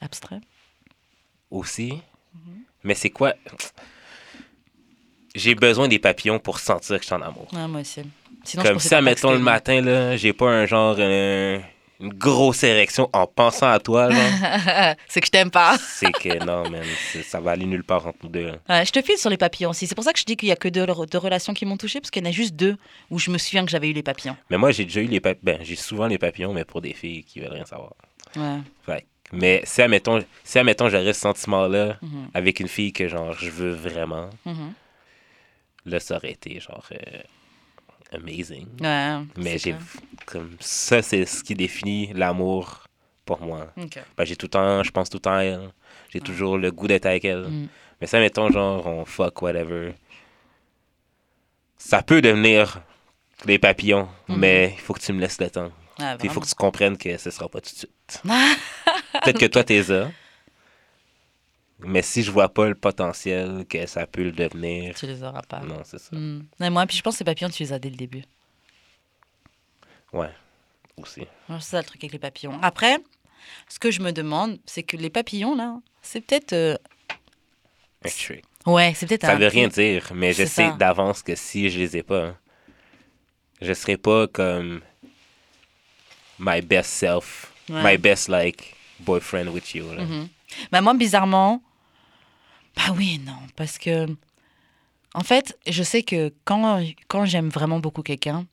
Abstrait. 0.02 0.40
aussi. 1.52 1.92
Mhm. 2.34 2.64
Mais 2.84 2.96
c'est 2.96 3.10
quoi? 3.12 3.34
J'ai 5.36 5.56
besoin 5.56 5.88
des 5.88 6.00
papillons 6.00 6.40
pour 6.40 6.60
sentir 6.60 6.98
que 6.98 7.02
je 7.04 7.08
suis 7.08 7.16
en 7.16 7.22
amour. 7.22 7.48
Ouais, 7.54 7.68
moi 7.68 7.82
aussi. 7.82 8.02
Sinon, 8.44 8.64
Comme 8.64 8.80
ça, 8.80 9.02
mettons 9.02 9.30
que 9.30 9.34
le 9.36 9.40
matin, 9.40 9.82
là, 9.82 10.18
j'ai 10.18 10.34
pas 10.34 10.50
un 10.50 10.66
genre, 10.66 10.96
euh, 11.00 11.60
une 12.02 12.14
grosse 12.14 12.64
érection 12.64 13.10
en 13.14 13.28
pensant 13.28 13.70
à 13.70 13.80
toi, 13.80 14.10
c'est 15.08 15.22
que 15.22 15.28
je 15.28 15.32
t'aime 15.32 15.52
pas. 15.52 15.78
c'est 15.80 16.12
que 16.12 16.44
non, 16.44 16.70
man, 16.70 16.84
ça 17.24 17.40
va 17.40 17.52
aller 17.52 17.66
nulle 17.66 17.84
part 17.84 18.08
entre 18.08 18.18
nous 18.24 18.30
deux. 18.30 18.52
Ouais, 18.70 18.86
je 18.86 18.92
te 18.92 19.02
file 19.02 19.18
sur 19.18 19.30
les 19.30 19.38
papillons 19.38 19.70
aussi. 19.70 19.88
C'est 19.88 19.96
pour 19.96 20.04
ça 20.04 20.14
que 20.14 20.20
je 20.20 20.26
dis 20.26 20.36
qu'il 20.36 20.50
y 20.50 20.52
a 20.52 20.56
que 20.56 20.68
deux, 20.68 20.86
deux 20.86 21.18
relations 21.18 21.54
qui 21.54 21.66
m'ont 21.66 21.78
touché 21.78 22.00
parce 22.02 22.12
qu'il 22.12 22.24
y 22.24 22.28
en 22.28 22.30
a 22.30 22.34
juste 22.34 22.56
deux 22.56 22.78
où 23.10 23.20
je 23.20 23.30
me 23.32 23.38
souviens 23.38 23.64
que 23.66 23.72
j'avais 23.72 23.90
eu 23.90 23.94
les 23.94 24.04
papillons. 24.04 24.36
Mais 24.50 24.58
moi, 24.58 24.72
j'ai 24.72 24.86
déjà 24.86 25.02
eu 25.02 25.06
les 25.08 25.20
papillons. 25.20 25.42
Ben, 25.44 25.60
j'ai 25.62 25.76
souvent 25.76 26.08
les 26.08 26.18
papillons, 26.18 26.54
mais 26.54 26.66
pour 26.66 26.82
des 26.82 26.94
filles 26.94 27.24
qui 27.24 27.40
veulent 27.40 27.54
rien 27.54 27.66
savoir. 27.66 27.94
Ouais. 28.36 28.60
Que- 29.24 29.36
mais 29.36 29.62
si, 29.64 29.82
admettons, 29.82 30.20
si, 30.44 30.60
admettons, 30.60 30.90
j'aurais 30.90 31.14
ce 31.14 31.22
sentiment-là 31.22 31.98
Mhm. 32.02 32.30
avec 32.34 32.60
une 32.60 32.68
fille 32.68 32.92
que, 32.94 33.08
genre, 33.08 33.34
je 33.34 33.50
veux 33.50 33.72
vraiment, 33.72 34.30
Mhm. 34.46 34.74
là, 35.86 36.00
ça 36.00 36.16
aurait 36.18 36.32
été, 36.32 36.60
genre, 36.60 36.84
euh, 36.92 37.22
amazing. 38.14 38.68
Ouais. 38.82 39.20
Mais 39.38 39.58
j'ai. 39.58 39.76
Comme 40.26 40.56
ça, 40.60 41.02
c'est 41.02 41.26
ce 41.26 41.44
qui 41.44 41.56
définit 41.56 42.12
l'amour 42.14 42.84
pour 43.26 43.42
moi. 43.42 43.68
Ok. 43.78 44.00
Ben, 44.18 44.26
j'ai 44.26 44.36
tout 44.36 44.46
le 44.46 44.52
temps, 44.52 44.84
je 44.84 44.92
pense 44.92 45.10
tout 45.10 45.18
le 45.18 45.22
temps 45.22 45.34
à 45.36 45.44
elle. 45.44 45.70
J'ai 46.10 46.20
toujours 46.22 46.58
le 46.58 46.72
goût 46.72 46.88
d'être 46.88 47.06
avec 47.06 47.26
elle. 47.26 47.48
Mm. 47.48 47.68
Mais 48.00 48.08
ça, 48.08 48.20
mettons, 48.20 48.50
genre, 48.52 48.86
on 48.88 49.06
fuck, 49.06 49.42
whatever. 49.42 49.94
Ça 51.78 52.02
peut 52.04 52.22
devenir 52.22 52.82
des 53.46 53.58
papillons, 53.60 54.08
Mhm. 54.28 54.38
mais 54.38 54.74
il 54.76 54.80
faut 54.82 54.94
que 54.94 55.00
tu 55.00 55.14
me 55.14 55.20
laisses 55.20 55.40
le 55.40 55.50
temps. 55.50 55.72
Ouais, 56.00 56.16
Puis 56.18 56.28
il 56.28 56.30
faut 56.30 56.40
que 56.40 56.48
tu 56.48 56.56
comprennes 56.56 56.98
que 56.98 57.18
ce 57.18 57.32
sera 57.32 57.50
pas 57.50 57.60
tout 57.62 57.72
de 57.72 57.76
suite. 57.78 58.22
Peut-être 59.24 59.40
que 59.40 59.46
toi, 59.48 59.64
t'es 59.64 59.84
ça. 59.84 60.10
Mais 61.84 62.02
si 62.02 62.22
je 62.24 62.32
vois 62.32 62.50
pas 62.50 62.68
le 62.68 62.76
potentiel 62.76 63.66
que 63.68 63.86
ça 63.88 64.06
peut 64.06 64.24
le 64.24 64.32
devenir, 64.32 64.96
Tu 64.96 65.06
les 65.08 65.24
auras 65.24 65.42
pas. 65.42 65.60
non, 65.62 65.82
c'est 65.84 66.00
ça. 66.00 66.16
Mm. 66.16 66.46
Ouais, 66.60 66.70
moi, 66.70 66.86
puis 66.86 66.98
je 66.98 67.02
pense 67.02 67.16
que 67.16 67.18
ces 67.20 67.24
papillons, 67.24 67.50
tu 67.50 67.64
les 67.64 67.74
as 67.74 67.80
dès 67.80 67.90
le 67.90 67.96
début. 67.96 68.24
Ouais, 70.14 70.30
aussi. 70.98 71.22
C'est 71.48 71.62
ça 71.62 71.78
le 71.80 71.84
truc 71.86 72.04
avec 72.04 72.14
les 72.14 72.20
papillons. 72.20 72.60
Après, 72.62 72.98
ce 73.70 73.80
que 73.80 73.92
je 73.92 74.02
me 74.02 74.12
demande, 74.12 74.60
c'est 74.66 74.84
que 74.84 74.98
les 74.98 75.10
papillons, 75.10 75.56
là, 75.56 75.78
c'est 76.02 76.22
peut-être. 76.22 76.54
euh. 76.54 76.78
Ouais, 78.66 78.94
c'est 78.96 79.06
peut-être 79.08 79.26
Ça 79.26 79.36
veut 79.36 79.48
rien 79.48 79.68
dire, 79.68 80.12
mais 80.14 80.34
je 80.34 80.46
sais 80.46 80.72
d'avance 80.78 81.22
que 81.24 81.36
si 81.36 81.70
je 81.70 81.80
les 81.80 81.98
ai 81.98 82.04
pas, 82.04 82.36
je 83.62 83.74
serai 83.74 83.98
pas 83.98 84.28
comme 84.28 84.82
my 86.40 86.62
best 86.62 86.90
self, 86.92 87.52
Ouais. 87.70 87.84
my 87.94 87.98
best 87.98 88.28
like 88.28 88.76
boyfriend 89.00 89.50
with 89.50 89.74
you. 89.74 89.92
là. 89.94 90.04
Mhm. 90.04 90.28
Bah, 90.72 90.82
moi, 90.82 90.94
bizarrement, 90.96 91.62
bah 92.76 92.94
oui, 92.98 93.20
non, 93.26 93.34
parce 93.56 93.78
que, 93.78 94.08
en 95.14 95.24
fait, 95.24 95.58
je 95.68 95.84
sais 95.84 96.04
que 96.04 96.34
quand, 96.46 96.82
quand 97.08 97.26
j'aime 97.26 97.50
vraiment 97.50 97.80
beaucoup 97.80 98.02
quelqu'un, 98.02 98.46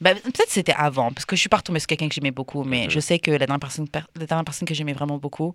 bah, 0.00 0.14
peut-être 0.14 0.48
c'était 0.50 0.72
avant, 0.72 1.12
parce 1.12 1.26
que 1.26 1.36
je 1.36 1.40
suis 1.40 1.48
pas 1.48 1.58
retombée 1.58 1.80
sur 1.80 1.86
quelqu'un 1.88 2.08
que 2.08 2.14
j'aimais 2.14 2.30
beaucoup, 2.30 2.64
mais 2.64 2.84
Mhm. 2.84 2.90
je 2.90 3.00
sais 3.00 3.18
que 3.18 3.30
la 3.30 3.38
dernière 3.38 3.58
personne, 3.58 3.86
per- 3.88 4.00
la 4.16 4.26
dernière 4.26 4.44
personne 4.44 4.66
que 4.66 4.74
j'aimais 4.74 4.94
vraiment 4.94 5.18
beaucoup, 5.18 5.54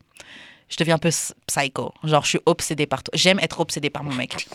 je 0.69 0.77
deviens 0.77 0.95
un 0.95 0.99
peu 0.99 1.09
psycho. 1.47 1.93
Genre, 2.03 2.23
je 2.23 2.29
suis 2.29 2.39
obsédée 2.45 2.85
par 2.87 3.01
toi. 3.03 3.11
J'aime 3.15 3.39
être 3.39 3.59
obsédée 3.59 3.89
par 3.89 4.03
mon 4.03 4.13
mec. 4.13 4.47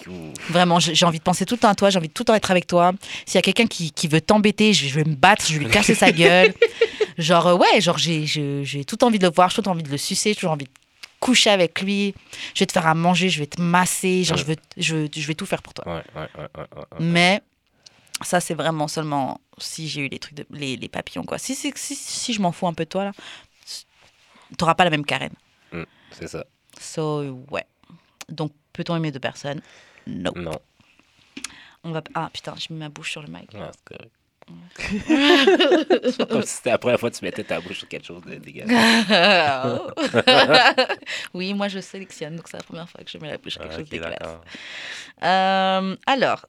Vraiment, 0.48 0.78
j'ai 0.80 1.06
envie 1.06 1.18
de 1.18 1.24
penser 1.24 1.44
tout 1.46 1.54
le 1.54 1.60
temps 1.60 1.68
à 1.68 1.74
toi, 1.74 1.90
j'ai 1.90 1.98
envie 1.98 2.08
de 2.08 2.12
tout 2.12 2.22
le 2.22 2.26
temps 2.26 2.34
être 2.34 2.50
avec 2.50 2.66
toi. 2.66 2.92
S'il 3.26 3.36
y 3.36 3.38
a 3.38 3.42
quelqu'un 3.42 3.66
qui, 3.66 3.90
qui 3.92 4.06
veut 4.08 4.20
t'embêter, 4.20 4.72
je, 4.72 4.92
vais 4.94 5.04
me 5.04 5.14
battre, 5.14 5.44
je 5.46 5.54
vais 5.58 5.64
lui 5.64 5.70
casser 5.70 5.94
sa 5.94 6.10
gueule. 6.12 6.52
Genre, 7.18 7.58
ouais, 7.58 7.80
genre, 7.80 7.98
j'ai 7.98 8.84
tout 8.86 9.02
envie 9.04 9.18
de 9.18 9.26
le 9.26 9.32
voir, 9.32 9.50
j'ai 9.50 9.62
tout 9.62 9.68
envie 9.68 9.82
de 9.82 9.90
le 9.90 9.98
sucer, 9.98 10.30
j'ai 10.30 10.34
toujours 10.36 10.52
envie 10.52 10.64
de 10.66 10.70
coucher 11.20 11.50
avec 11.50 11.80
lui, 11.82 12.14
je 12.54 12.60
vais 12.60 12.66
te 12.66 12.72
faire 12.72 12.86
à 12.86 12.94
manger, 12.94 13.28
je 13.28 13.38
vais 13.40 13.46
te 13.46 13.60
masser, 13.60 14.24
genre, 14.24 14.36
je, 14.38 14.44
veux, 14.44 14.56
je, 14.76 14.96
veux- 14.96 15.08
je 15.14 15.26
vais 15.26 15.34
tout 15.34 15.46
faire 15.46 15.62
pour 15.62 15.74
toi. 15.74 15.86
Ouais, 15.86 16.02
ouais, 16.16 16.28
ouais. 16.38 16.66
Mais 16.98 17.42
ça, 18.22 18.40
c'est 18.40 18.54
vraiment 18.54 18.88
seulement 18.88 19.40
si 19.58 19.88
j'ai 19.88 20.00
eu 20.02 20.08
les 20.08 20.18
trucs, 20.18 20.34
de, 20.34 20.46
les, 20.50 20.76
les 20.76 20.88
papillons, 20.88 21.24
quoi. 21.24 21.38
Si, 21.38 21.54
si, 21.54 21.72
si, 21.76 21.94
si 21.94 22.32
je 22.32 22.40
m'en 22.40 22.52
fous 22.52 22.66
un 22.66 22.74
peu 22.74 22.84
de 22.84 22.88
toi, 22.88 23.04
là, 23.04 23.12
t'auras 24.56 24.74
pas 24.74 24.84
la 24.84 24.90
même 24.90 25.04
carène. 25.04 25.34
C'est 26.12 26.26
ça. 26.28 26.44
So, 26.80 27.44
ouais. 27.50 27.64
Donc, 28.28 28.52
peut-on 28.72 28.96
aimer 28.96 29.12
deux 29.12 29.20
personnes? 29.20 29.60
Non. 30.06 30.32
Non. 30.34 30.58
On 31.84 31.92
va... 31.92 32.02
Ah, 32.14 32.30
putain, 32.32 32.54
j'ai 32.56 32.74
mis 32.74 32.80
ma 32.80 32.88
bouche 32.88 33.12
sur 33.12 33.22
le 33.22 33.28
mic. 33.28 33.52
Non, 33.54 33.70
c'est 33.72 33.84
correct. 33.84 34.10
Comme 36.28 36.42
si 36.42 36.48
c'était 36.56 36.70
la 36.70 36.78
première 36.78 36.98
fois 36.98 37.10
que 37.10 37.16
tu 37.16 37.24
mettais 37.24 37.44
ta 37.44 37.60
bouche 37.60 37.78
sur 37.78 37.88
quelque 37.88 38.06
chose 38.06 38.22
de 38.24 38.36
dégueulasse. 38.36 39.80
oui, 41.34 41.52
moi, 41.54 41.68
je 41.68 41.80
sélectionne, 41.80 42.36
donc 42.36 42.48
c'est 42.48 42.56
la 42.56 42.62
première 42.62 42.88
fois 42.88 43.02
que 43.04 43.10
je 43.10 43.18
mets 43.18 43.30
la 43.30 43.38
bouche 43.38 43.52
sur 43.54 43.62
quelque 43.62 43.72
Ah, 43.74 43.78
chose 43.78 43.86
de 43.86 43.90
dégueulasse. 43.90 44.36
Euh, 45.22 45.96
alors, 46.06 46.46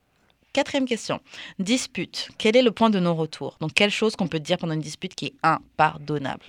quatrième 0.53 0.85
question. 0.87 1.19
Dispute. 1.59 2.29
Quel 2.37 2.55
est 2.55 2.61
le 2.61 2.71
point 2.71 2.89
de 2.89 2.99
non-retour? 2.99 3.57
Donc, 3.59 3.73
quelle 3.73 3.91
chose 3.91 4.15
qu'on 4.15 4.27
peut 4.27 4.39
dire 4.39 4.57
pendant 4.57 4.73
une 4.73 4.81
dispute 4.81 5.13
qui 5.15 5.25
est 5.27 5.33
impardonnable? 5.43 6.45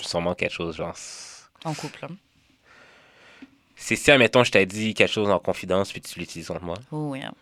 Sûrement 0.00 0.34
quelque 0.34 0.52
chose, 0.52 0.76
genre. 0.76 0.94
en 1.64 1.74
couple 1.74 2.06
hein. 2.06 2.16
C'est 3.76 3.96
si, 3.96 4.10
admettons, 4.10 4.44
je 4.44 4.52
t'ai 4.52 4.66
dit 4.66 4.94
quelque 4.94 5.10
chose 5.12 5.30
en 5.30 5.38
confidence, 5.38 5.90
puis 5.92 6.00
tu 6.00 6.18
l'utilises 6.18 6.48
contre 6.48 6.62
moi. 6.62 6.76
Oh, 6.92 7.10
oui. 7.10 7.22
hein. 7.22 7.32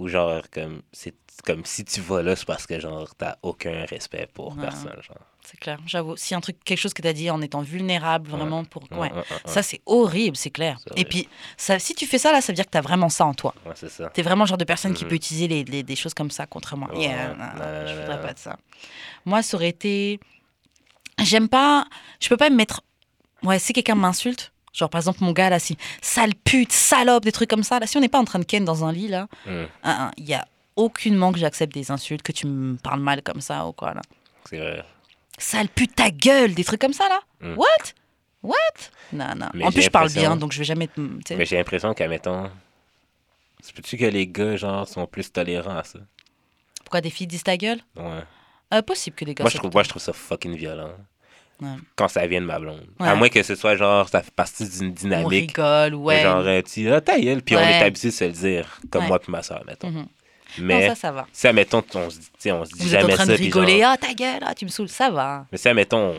Ou 0.00 0.08
genre, 0.08 0.42
comme, 0.52 0.82
c'est 0.92 1.14
comme 1.46 1.64
si 1.64 1.84
tu 1.84 2.00
vas 2.00 2.20
là, 2.22 2.34
c'est 2.36 2.44
parce 2.46 2.66
que, 2.66 2.78
genre, 2.80 3.14
t'as 3.16 3.36
aucun 3.42 3.84
respect 3.86 4.28
pour 4.34 4.56
personne, 4.56 5.00
genre. 5.02 5.16
C'est 5.46 5.58
clair, 5.58 5.78
j'avoue. 5.86 6.16
Si 6.16 6.34
un 6.34 6.40
truc, 6.40 6.56
quelque 6.64 6.78
chose 6.78 6.94
que 6.94 7.02
tu 7.02 7.08
as 7.08 7.12
dit 7.12 7.30
en 7.30 7.40
étant 7.42 7.60
vulnérable, 7.62 8.28
vraiment 8.30 8.64
pour. 8.64 8.84
Ouais. 8.90 8.98
Ouais, 8.98 9.12
ouais, 9.12 9.18
ouais, 9.18 9.24
Ça, 9.44 9.62
c'est 9.62 9.82
horrible, 9.86 10.36
c'est 10.36 10.50
clair. 10.50 10.78
C'est 10.82 10.90
Et 10.90 10.92
horrible. 10.94 11.08
puis, 11.10 11.28
ça, 11.56 11.78
si 11.78 11.94
tu 11.94 12.06
fais 12.06 12.18
ça, 12.18 12.32
là, 12.32 12.40
ça 12.40 12.50
veut 12.52 12.56
dire 12.56 12.64
que 12.64 12.70
tu 12.70 12.78
as 12.78 12.80
vraiment 12.80 13.08
ça 13.10 13.24
en 13.26 13.34
toi. 13.34 13.54
ouais, 13.66 13.72
c'est 13.76 13.90
ça. 13.90 14.10
Tu 14.14 14.20
es 14.20 14.22
vraiment 14.24 14.44
le 14.44 14.48
genre 14.48 14.58
de 14.58 14.64
personne 14.64 14.94
qui 14.94 15.04
Mhm. 15.04 15.10
peut 15.10 15.16
utiliser 15.16 15.46
les, 15.48 15.64
les- 15.64 15.82
des 15.82 15.96
choses 15.96 16.14
comme 16.14 16.30
ça 16.30 16.46
contre 16.46 16.76
moi. 16.76 16.88
Ouais, 16.94 17.02
Yeah, 17.04 17.28
non, 17.28 17.36
non, 17.36 17.44
non, 17.44 17.80
non, 17.82 17.86
je 17.86 18.00
voudrais 18.00 18.16
non. 18.16 18.22
pas 18.22 18.32
de 18.32 18.38
ça. 18.38 18.56
Moi, 19.26 19.42
ça 19.42 19.56
aurait 19.56 19.68
été. 19.68 20.18
J'aime 21.22 21.48
pas. 21.48 21.84
Je 22.20 22.28
peux 22.28 22.36
pas 22.38 22.50
me 22.50 22.56
mettre. 22.56 22.80
Ouais, 23.42 23.58
si 23.58 23.72
quelqu'un 23.74 23.94
m'insulte, 23.94 24.50
genre 24.74 24.90
par 24.90 24.98
exemple 25.00 25.20
mon 25.24 25.32
gars 25.32 25.48
là, 25.48 25.58
si 25.58 25.78
sale 26.02 26.34
pute, 26.34 26.72
salope, 26.72 27.24
des 27.24 27.32
trucs 27.32 27.48
comme 27.48 27.62
ça, 27.62 27.78
là, 27.80 27.86
si 27.86 27.96
on 27.96 28.00
n'est 28.00 28.08
pas 28.10 28.18
en 28.18 28.24
train 28.24 28.40
de 28.40 28.44
ken 28.44 28.64
dans 28.64 28.84
un 28.84 28.92
lit 28.92 29.08
là, 29.08 29.28
hein, 29.48 29.66
hein, 29.84 30.10
il 30.18 30.24
y 30.26 30.34
a 30.34 30.46
aucunement 30.76 31.32
que 31.32 31.38
j'accepte 31.38 31.72
des 31.72 31.90
insultes, 31.90 32.22
que 32.22 32.32
tu 32.32 32.46
me 32.46 32.76
parles 32.76 33.00
mal 33.00 33.22
comme 33.22 33.40
ça 33.40 33.66
ou 33.66 33.72
quoi 33.72 33.94
là. 33.94 34.02
c'est 34.50 34.58
vrai. 34.58 34.84
Sale 35.38 35.68
pute, 35.68 35.94
ta 35.94 36.10
gueule, 36.10 36.54
des 36.54 36.64
trucs 36.64 36.80
comme 36.80 36.92
ça 36.92 37.08
là. 37.08 37.20
Mm. 37.40 37.56
What? 37.56 37.92
What? 38.42 38.54
Non, 39.12 39.34
non. 39.36 39.48
Mais 39.54 39.64
en 39.64 39.72
plus, 39.72 39.82
je 39.82 39.88
parle 39.90 40.12
bien, 40.12 40.36
donc 40.36 40.52
je 40.52 40.58
vais 40.58 40.64
jamais. 40.64 40.86
te- 40.86 40.94
tu 41.00 41.20
sais. 41.26 41.36
Mais 41.36 41.46
j'ai 41.46 41.56
l'impression 41.56 41.94
qu'à 41.94 42.06
mettons. 42.08 42.50
Peux-tu 43.74 43.96
que 43.96 44.04
les 44.04 44.26
gars, 44.26 44.56
genre, 44.56 44.86
sont 44.86 45.06
plus 45.06 45.32
tolérants 45.32 45.78
à 45.78 45.84
ça? 45.84 45.98
Pourquoi 46.84 47.00
des 47.00 47.08
filles 47.10 47.26
disent 47.26 47.42
ta 47.42 47.56
gueule? 47.56 47.80
Ouais. 47.96 48.22
Euh, 48.74 48.82
possible 48.82 49.16
que 49.16 49.24
les 49.24 49.34
gars. 49.34 49.42
Moi 49.44 49.50
je, 49.50 49.56
trouve, 49.56 49.72
moi, 49.72 49.82
je 49.82 49.88
trouve 49.88 50.02
ça 50.02 50.12
fucking 50.12 50.54
violent. 50.54 50.92
Ouais. 51.62 51.68
Quand 51.96 52.08
ça 52.08 52.26
vient 52.26 52.40
de 52.40 52.46
ma 52.46 52.58
blonde. 52.58 52.84
Ouais. 53.00 53.08
À 53.08 53.14
moins 53.14 53.28
que 53.28 53.42
ce 53.42 53.54
soit 53.54 53.76
genre, 53.76 54.08
ça 54.08 54.22
fait 54.22 54.34
partie 54.34 54.68
d'une 54.68 54.88
On 54.88 54.92
dynamique. 54.92 55.50
rigole, 55.56 55.94
ouais. 55.94 56.22
Genre, 56.22 56.44
tu 56.64 56.80
dis, 56.80 56.88
ah, 56.90 57.00
ta 57.00 57.18
gueule, 57.18 57.42
puis 57.42 57.56
on 57.56 57.60
est 57.60 57.82
habitué 57.82 58.08
de 58.08 58.14
se 58.14 58.24
le 58.24 58.32
dire, 58.32 58.80
comme 58.90 59.06
moi 59.06 59.18
puis 59.18 59.30
ma 59.32 59.42
soeur, 59.42 59.62
mettons. 59.66 59.90
Mhm. 59.90 60.06
Mais, 60.58 60.82
Non, 60.82 60.88
ça, 60.90 60.94
ça 60.94 61.12
va. 61.12 61.26
si, 61.32 61.46
admettons, 61.48 61.82
on 61.94 62.10
se 62.10 62.18
dit, 62.40 62.52
on 62.52 62.64
se 62.64 62.72
dit 62.72 62.82
Vous 62.82 62.94
êtes 62.94 62.98
en 62.98 63.00
jamais 63.02 63.14
train 63.14 63.26
ça, 63.26 63.32
de 63.32 63.36
rigoler. 63.38 63.80
genre- 63.80 63.92
Ah, 63.94 63.96
ta 63.96 64.14
gueule, 64.14 64.40
ah, 64.46 64.54
tu 64.54 64.64
me 64.64 64.70
saoules. 64.70 64.88
Ça 64.88 65.10
va. 65.10 65.46
Mais 65.50 65.58
si, 65.58 65.68
admettons, 65.68 66.14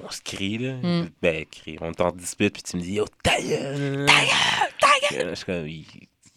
on, 0.00 0.04
on 0.06 0.10
se 0.10 0.20
crie, 0.22 0.58
là. 0.58 0.72
Mm. 0.82 1.08
Ben, 1.22 1.44
crie, 1.46 1.78
on 1.80 1.92
t'en 1.92 2.10
dispute, 2.10 2.52
puis 2.52 2.62
tu 2.62 2.76
me 2.76 2.82
dis, 2.82 3.00
oh, 3.00 3.06
ta 3.22 3.40
gueule! 3.40 4.06
Ta 4.06 4.12
gueule, 4.20 4.70
ta 4.80 5.14
gueule. 5.16 5.28
Je 5.30 5.34
suis 5.36 5.44
comme, 5.46 5.66
il- 5.66 5.86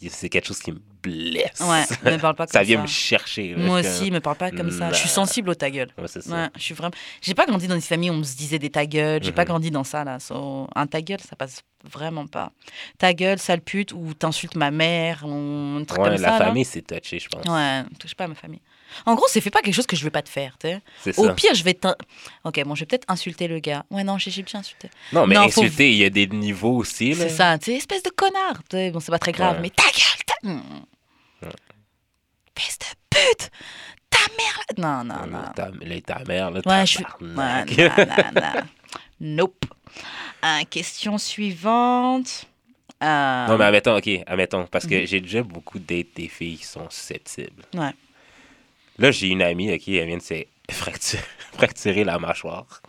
il- 0.01 0.09
c'est 0.09 0.29
quelque 0.29 0.47
chose 0.47 0.59
qui 0.59 0.71
me 0.71 0.79
blesse. 1.09 1.59
Ouais, 1.61 1.83
me 2.11 2.17
parle 2.17 2.35
pas 2.35 2.45
comme 2.45 2.53
ça. 2.53 2.59
ça 2.59 2.63
vient 2.63 2.81
me 2.81 2.87
chercher. 2.87 3.55
Moi 3.55 3.79
aussi, 3.79 4.11
me 4.11 4.19
parle 4.19 4.37
pas 4.37 4.51
comme 4.51 4.71
ça. 4.71 4.91
Je 4.91 4.97
suis 4.97 5.09
sensible 5.09 5.49
au 5.49 5.55
ta 5.55 5.69
gueule. 5.69 5.89
comme, 5.95 6.03
Ouais, 6.05 6.09
c'est 6.11 6.21
ça. 6.21 6.35
Ouais, 6.35 6.49
je 6.55 6.61
suis 6.61 6.73
vraiment. 6.73 6.93
J'ai 7.21 7.33
pas 7.33 7.45
grandi 7.45 7.67
dans 7.67 7.75
une 7.75 7.81
famille 7.81 8.09
où 8.09 8.13
on 8.13 8.23
se 8.23 8.35
disait 8.35 8.59
des 8.59 8.69
ta 8.69 8.85
gueule. 8.85 9.23
J'ai 9.23 9.31
pas 9.31 9.43
Mhm. 9.43 9.47
grandi 9.47 9.71
dans 9.71 9.83
ça 9.83 10.03
là. 10.03 10.19
So, 10.19 10.67
un 10.75 10.87
ta 10.87 11.01
gueule, 11.01 11.19
ça 11.21 11.35
passe 11.35 11.61
vraiment 11.83 12.25
pas. 12.25 12.51
Ta 12.97 13.13
gueule, 13.13 13.37
sale 13.37 13.61
pute, 13.61 13.91
ou 13.93 14.13
t'insultes 14.15 14.55
ma 14.55 14.71
mère, 14.71 15.23
ou 15.23 15.77
un 15.79 15.83
truc 15.83 15.99
Ouais, 16.01 16.09
comme 16.11 16.21
la 16.21 16.29
ça. 16.29 16.37
famille, 16.45 16.65
c'est 16.65 16.81
touché, 16.81 17.19
je 17.19 17.29
pense. 17.29 17.45
Ouais, 17.47 17.83
touche 17.99 18.15
pas 18.15 18.23
à 18.23 18.27
ma 18.27 18.33
famille. 18.35 18.61
En 19.05 19.13
gros, 19.15 19.25
c'est 19.29 19.41
fait 19.41 19.49
pas 19.51 19.61
quelque 19.61 19.73
chose 19.75 19.85
que 19.85 19.95
je 19.95 20.03
veux 20.03 20.09
pas 20.09 20.21
te 20.21 20.29
faire, 20.29 20.57
tu 20.59 20.67
sais. 20.67 20.79
C'est 21.03 21.19
Au 21.19 21.25
ça. 21.25 21.33
pire, 21.33 21.53
je 21.53 21.63
vais 21.63 21.73
t'in- 21.73 21.95
Ok, 22.43 22.63
bon, 22.65 22.73
je 22.75 22.81
vais 22.81 22.85
peut-être 22.85 23.05
insulter 23.07 23.47
le 23.47 23.59
gars. 23.59 23.83
Ouais, 23.91 24.03
non, 24.03 24.17
j'ai 24.17 24.31
bien 24.41 24.59
insulté. 24.61 24.89
Non, 25.11 25.27
mais 25.27 25.35
Non, 25.35 25.41
insulter, 25.41 25.91
il 25.91 25.97
y 25.97 26.05
a 26.05 26.09
des 26.09 26.27
niveaux 26.27 26.77
aussi. 26.77 27.13
C'est 27.13 27.29
ça, 27.29 27.57
tu 27.59 27.71
espèce 27.71 28.03
de 28.03 28.09
connard. 28.09 28.61
Bon, 28.93 28.99
c'est 28.99 29.11
pas 29.11 29.19
très 29.19 29.31
grave, 29.31 29.55
Ouais. 29.57 29.61
mais 29.63 29.69
ta 29.69 29.83
gueule, 29.83 30.23
ta. 30.25 30.49
Espèce 32.57 32.79
de 32.79 32.85
pute, 33.09 33.51
ta 34.09 34.19
mère. 34.37 34.59
là- 34.77 35.03
Non, 35.03 35.03
non, 35.03 35.27
non. 35.27 35.41
Là, 35.41 35.51
ta, 35.55 35.69
là, 35.69 36.01
ta 36.01 36.19
mère, 36.25 36.51
là, 36.51 36.61
Ouais, 36.65 36.85
je. 36.85 36.99
Ouais, 36.99 37.05
non, 37.21 38.33
non, 38.33 38.41
non. 38.41 38.61
Nope. 39.19 39.65
Euh, 40.43 40.63
question 40.69 41.17
suivante. 41.17 42.45
Euh, 43.03 43.47
Non, 43.47 43.57
mais 43.57 43.65
admettons, 43.65 43.97
OK, 43.97 44.09
admettons, 44.25 44.65
parce 44.67 44.85
que 44.87 44.95
Mhm. 45.01 45.05
j'ai 45.07 45.21
déjà 45.21 45.43
beaucoup 45.43 45.79
dates 45.79 46.15
des 46.15 46.27
filles 46.27 46.57
qui 46.57 46.65
sont 46.65 46.89
susceptibles. 46.89 47.63
Ouais. 47.73 47.91
Là, 48.97 49.11
j'ai 49.11 49.27
une 49.27 49.41
amie, 49.41 49.73
OK, 49.73 49.87
elle 49.89 50.07
vient 50.07 50.17
de 50.17 50.21
se 50.21 50.45
fracturer, 50.71 51.23
fracturer 51.53 52.03
la 52.03 52.17
mâchoire. 52.19 52.81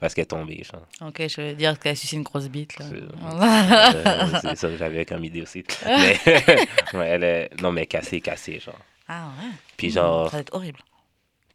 Parce 0.00 0.14
qu'elle 0.14 0.22
est 0.22 0.26
tombée, 0.26 0.62
genre. 0.64 0.86
Ok, 1.06 1.22
je 1.28 1.36
vais 1.42 1.54
dire 1.54 1.78
qu'elle 1.78 1.92
a 1.92 1.94
sucé 1.94 2.16
une 2.16 2.22
grosse 2.22 2.48
bite, 2.48 2.78
là. 2.78 2.86
C'est- 2.88 2.96
Euh, 4.50 4.54
ça 4.56 4.68
que 4.68 4.76
j'avais 4.76 5.04
comme 5.04 5.22
idée 5.24 5.42
aussi. 5.42 5.62
Mais, 5.86 6.18
ouais, 6.94 7.06
elle 7.08 7.22
est- 7.24 7.60
non, 7.62 7.70
mais 7.70 7.86
cassée, 7.86 8.20
cassée, 8.20 8.58
genre. 8.60 8.78
ah 9.08 9.26
ouais. 9.40 9.50
Puis 9.76 9.90
genre, 9.90 10.30
Ça 10.30 10.36
va 10.38 10.40
être 10.40 10.54
horrible. 10.54 10.78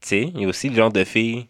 tu 0.02 0.08
sais, 0.10 0.32
il 0.36 0.41
y 0.41 0.46
a 0.46 0.48
aussi 0.48 0.70
le 0.70 0.76
genre 0.76 0.91
de 0.91 1.04
filles. 1.04 1.48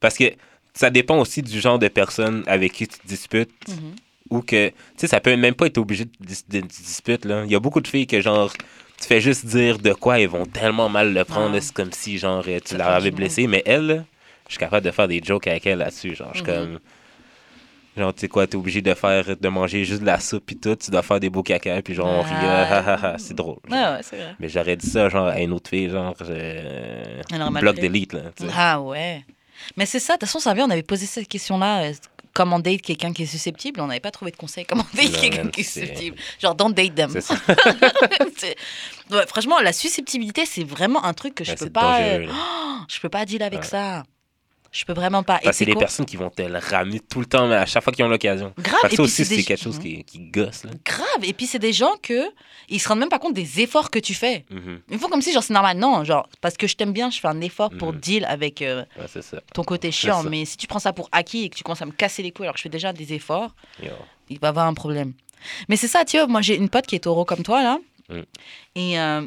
Parce 0.00 0.16
que 0.16 0.24
ça 0.72 0.90
dépend 0.90 1.18
aussi 1.18 1.42
du 1.42 1.60
genre 1.60 1.78
de 1.78 1.88
personne 1.88 2.42
avec 2.46 2.72
qui 2.72 2.88
tu 2.88 2.98
te 2.98 3.06
disputes. 3.06 3.52
Mhm. 3.68 3.94
Ou 4.30 4.40
que, 4.40 4.68
tu 4.68 4.74
sais, 4.96 5.06
ça 5.06 5.20
peut 5.20 5.36
même 5.36 5.54
pas 5.54 5.66
être 5.66 5.76
obligé 5.78 6.06
de, 6.06 6.10
dis- 6.20 6.44
de, 6.48 6.60
de 6.60 6.66
dispute, 6.66 7.26
là. 7.26 7.44
Il 7.44 7.50
y 7.52 7.54
a 7.54 7.60
beaucoup 7.60 7.82
de 7.82 7.88
filles 7.88 8.06
que, 8.06 8.20
genre, 8.22 8.50
tu 8.98 9.06
fais 9.06 9.20
juste 9.20 9.44
dire 9.44 9.78
de 9.78 9.92
quoi, 9.92 10.18
elles 10.18 10.28
vont 10.28 10.46
tellement 10.46 10.88
mal 10.88 11.12
le 11.12 11.24
prendre, 11.24 11.50
Ah. 11.50 11.54
là, 11.56 11.60
c'est 11.60 11.74
comme 11.74 11.92
si, 11.92 12.16
genre, 12.16 12.42
tu 12.42 12.50
Ça 12.64 12.78
leur 12.78 12.86
fait 12.86 12.92
avais 12.94 13.10
du 13.10 13.16
blessé. 13.16 13.46
Mais 13.46 13.62
elle, 13.66 14.06
je 14.48 14.52
suis 14.52 14.58
capable 14.58 14.84
de 14.84 14.90
faire 14.90 15.08
des 15.08 15.20
jokes 15.22 15.46
avec 15.46 15.66
elle 15.66 15.78
là-dessus, 15.78 16.14
genre, 16.14 16.30
je 16.34 16.42
suis 16.42 16.46
Mhm. 16.50 16.54
comme... 16.54 16.78
Genre, 17.96 18.12
tu 18.12 18.22
sais 18.22 18.28
quoi, 18.28 18.44
t'es 18.48 18.56
obligé 18.56 18.82
de 18.82 18.92
faire, 18.92 19.36
de 19.36 19.48
manger 19.48 19.84
juste 19.84 20.00
de 20.00 20.06
la 20.06 20.18
soupe 20.18 20.46
pis 20.46 20.56
tout, 20.56 20.74
tu 20.74 20.90
dois 20.90 21.02
faire 21.02 21.20
des 21.20 21.30
beaux 21.30 21.44
caca, 21.44 21.80
puis 21.80 21.94
genre, 21.94 22.08
on 22.08 22.24
Ah. 22.24 22.34
rigole, 22.34 22.50
ha, 22.50 22.78
ha, 22.78 23.06
ha, 23.12 23.18
c'est 23.18 23.34
drôle. 23.34 23.58
genre. 23.68 23.78
Ouais, 23.78 23.96
ouais, 23.96 24.02
c'est 24.02 24.16
vrai. 24.16 24.34
Mais 24.40 24.48
j'aurais 24.48 24.74
dit 24.76 24.88
ça, 24.90 25.08
genre, 25.08 25.28
à 25.28 25.38
une 25.40 25.52
autre 25.52 25.70
fille, 25.70 25.88
genre, 25.90 26.12
je... 26.20 27.38
Mal 27.38 27.60
bloc 27.60 27.76
d'élite, 27.76 28.12
là, 28.14 28.22
tu 28.36 28.46
sais. 28.46 28.50
Ah 28.56 28.80
ouais. 28.80 29.24
Mais 29.76 29.86
c'est 29.86 30.00
ça, 30.00 30.14
de 30.14 30.18
toute 30.18 30.28
façon, 30.28 30.40
ça 30.40 30.52
vient, 30.54 30.66
on 30.66 30.70
avait 30.70 30.82
posé 30.82 31.06
cette 31.06 31.28
question-là. 31.28 31.84
euh, 31.84 31.92
Comment 32.32 32.58
date 32.58 32.82
quelqu'un 32.82 33.12
qui 33.12 33.22
est 33.22 33.26
susceptible 33.26 33.80
On 33.80 33.86
n'avait 33.86 34.00
pas 34.00 34.10
trouvé 34.10 34.32
de 34.32 34.36
conseil. 34.36 34.64
Comment 34.64 34.84
date 34.94 35.12
quelqu'un 35.12 35.46
qui 35.50 35.60
est 35.60 35.62
susceptible 35.62 36.16
Genre, 36.40 36.56
don't 36.56 36.72
date 36.74 36.96
them. 36.96 37.20
Ça. 37.20 37.36
Ouais, 39.10 39.26
franchement, 39.28 39.60
la 39.60 39.72
susceptibilité, 39.72 40.46
c'est 40.46 40.64
vraiment 40.64 41.04
un 41.04 41.12
truc 41.12 41.34
que 41.34 41.44
je 41.44 41.50
Ouais, 41.50 41.56
peux 41.56 41.70
pas. 41.70 42.00
euh, 42.00 42.26
là. 42.26 42.32
je 42.88 42.98
peux 43.00 43.08
pas 43.08 43.24
deal 43.24 43.42
avec 43.42 43.60
Ouais. 43.60 43.66
ça. 43.66 44.02
Je 44.74 44.84
peux 44.84 44.92
vraiment 44.92 45.22
pas. 45.22 45.38
Parce 45.42 45.56
c'est 45.56 45.66
quoi 45.66 45.78
personnes 45.78 46.04
qui 46.04 46.16
vont 46.16 46.30
te 46.30 46.42
le 46.42 46.58
ramener 46.58 46.98
tout 46.98 47.20
le 47.20 47.26
temps, 47.26 47.46
mais 47.46 47.54
à 47.54 47.64
chaque 47.64 47.84
fois 47.84 47.92
qu'ils 47.92 48.04
ont 48.04 48.08
l'occasion. 48.08 48.52
Grave. 48.58 48.80
Que 48.90 48.96
ça 48.96 49.02
aussi, 49.02 49.24
c'est 49.24 49.36
des- 49.36 49.44
quelque 49.44 49.62
chose 49.62 49.78
qui, 49.78 50.02
qui 50.02 50.18
gosse, 50.18 50.64
là. 50.64 50.70
Grave. 50.84 51.22
Et 51.22 51.32
puis 51.32 51.46
c'est 51.46 51.60
des 51.60 51.72
gens 51.72 51.92
que 52.02 52.24
ils 52.68 52.80
se 52.80 52.88
rendent 52.88 52.98
même 52.98 53.08
pas 53.08 53.20
compte 53.20 53.34
des 53.34 53.60
efforts 53.60 53.90
que 53.90 54.00
tu 54.00 54.14
fais. 54.14 54.44
Mhm. 54.50 54.80
Ils 54.90 54.98
font 54.98 55.08
comme 55.08 55.22
si 55.22 55.32
genre 55.32 55.44
c'est 55.44 55.54
normal. 55.54 55.78
Non, 55.78 56.02
genre 56.02 56.28
parce 56.40 56.56
que 56.56 56.66
je 56.66 56.74
t'aime 56.74 56.92
bien, 56.92 57.10
je 57.10 57.20
fais 57.20 57.28
un 57.28 57.40
effort 57.40 57.70
pour 57.70 57.92
Mhm. 57.92 58.00
deal 58.00 58.24
avec 58.24 58.62
euh, 58.62 58.84
Ouais, 58.98 59.06
c'est 59.08 59.22
ça. 59.22 59.40
ton 59.54 59.62
côté 59.62 59.92
chiant. 59.92 60.24
Mais 60.24 60.44
si 60.44 60.56
tu 60.56 60.66
prends 60.66 60.80
ça 60.80 60.92
pour 60.92 61.08
acquis 61.12 61.44
et 61.44 61.48
que 61.50 61.56
tu 61.56 61.62
commences 61.62 61.82
à 61.82 61.86
me 61.86 61.92
casser 61.92 62.24
les 62.24 62.32
couilles 62.32 62.46
alors 62.46 62.54
que 62.54 62.58
je 62.58 62.64
fais 62.64 62.68
déjà 62.68 62.92
des 62.92 63.12
efforts, 63.12 63.54
Yo. 63.80 63.90
il 64.28 64.40
va 64.40 64.48
y 64.48 64.50
avoir 64.50 64.66
un 64.66 64.74
problème. 64.74 65.12
Mais 65.68 65.76
c'est 65.76 65.88
ça, 65.88 66.04
tu 66.04 66.16
vois, 66.16 66.26
moi 66.26 66.40
j'ai 66.40 66.56
une 66.56 66.68
pote 66.68 66.86
qui 66.86 66.96
est 66.96 67.00
taureau 67.00 67.24
comme 67.24 67.44
toi 67.44 67.62
là. 67.62 67.78
Mm. 68.08 68.20
Et 68.74 68.98
euh, 68.98 69.22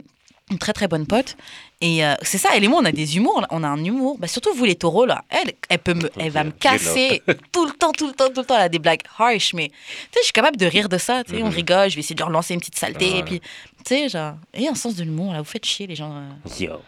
une 0.49 0.57
très 0.57 0.73
très 0.73 0.87
bonne 0.87 1.05
pote. 1.05 1.35
Et 1.81 2.03
euh, 2.05 2.15
c'est 2.21 2.37
ça, 2.37 2.49
elle 2.55 2.63
et 2.63 2.67
moi 2.67 2.79
on 2.81 2.85
a 2.85 2.91
des 2.91 3.17
humours, 3.17 3.45
on 3.51 3.63
a 3.63 3.67
un 3.67 3.83
humour. 3.83 4.17
Bah, 4.17 4.27
surtout 4.27 4.53
vous 4.53 4.65
les 4.65 4.75
taureaux 4.75 5.05
là, 5.05 5.23
elle, 5.29 5.53
elle, 5.69 5.79
peut 5.79 5.93
me, 5.93 6.09
elle 6.17 6.31
va 6.31 6.43
me 6.43 6.51
casser 6.51 7.21
tout 7.51 7.65
le 7.65 7.71
temps, 7.73 7.91
tout 7.91 8.07
le 8.07 8.13
temps, 8.13 8.29
tout 8.29 8.39
le 8.41 8.45
temps. 8.45 8.55
Elle 8.55 8.61
a 8.63 8.69
des 8.69 8.79
blagues 8.79 9.01
harsh, 9.19 9.53
mais 9.53 9.67
tu 9.69 9.73
sais, 10.13 10.19
je 10.21 10.23
suis 10.25 10.33
capable 10.33 10.57
de 10.57 10.65
rire 10.65 10.89
de 10.89 10.97
ça. 10.97 11.23
Tu 11.23 11.35
sais, 11.35 11.43
on 11.43 11.47
Mhm. 11.49 11.53
rigole, 11.55 11.89
je 11.89 11.95
vais 11.95 11.99
essayer 11.99 12.15
de 12.15 12.19
leur 12.21 12.29
lancer 12.29 12.53
une 12.53 12.59
petite 12.61 12.77
saleté. 12.79 13.17
Et 13.17 13.23
puis, 13.23 13.39
tu 13.39 13.47
sais, 13.85 14.09
genre, 14.09 14.33
et 14.53 14.67
un 14.67 14.75
sens 14.75 14.95
de 14.95 15.03
l'humour 15.03 15.33
là, 15.33 15.39
vous 15.39 15.45
faites 15.45 15.65
chier 15.65 15.85
les 15.87 15.95
gens. 15.95 16.13
euh. 16.15 16.59
Yo. 16.59 16.81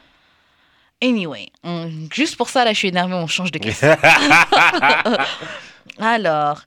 Anyway, 1.02 1.50
on- 1.64 1.92
juste 2.12 2.36
pour 2.36 2.50
ça 2.50 2.66
là, 2.66 2.74
je 2.74 2.78
suis 2.78 2.88
énervée, 2.90 3.14
on 3.14 3.28
change 3.28 3.52
de 3.52 3.60
question. 3.60 3.96
Alors, 6.00 6.62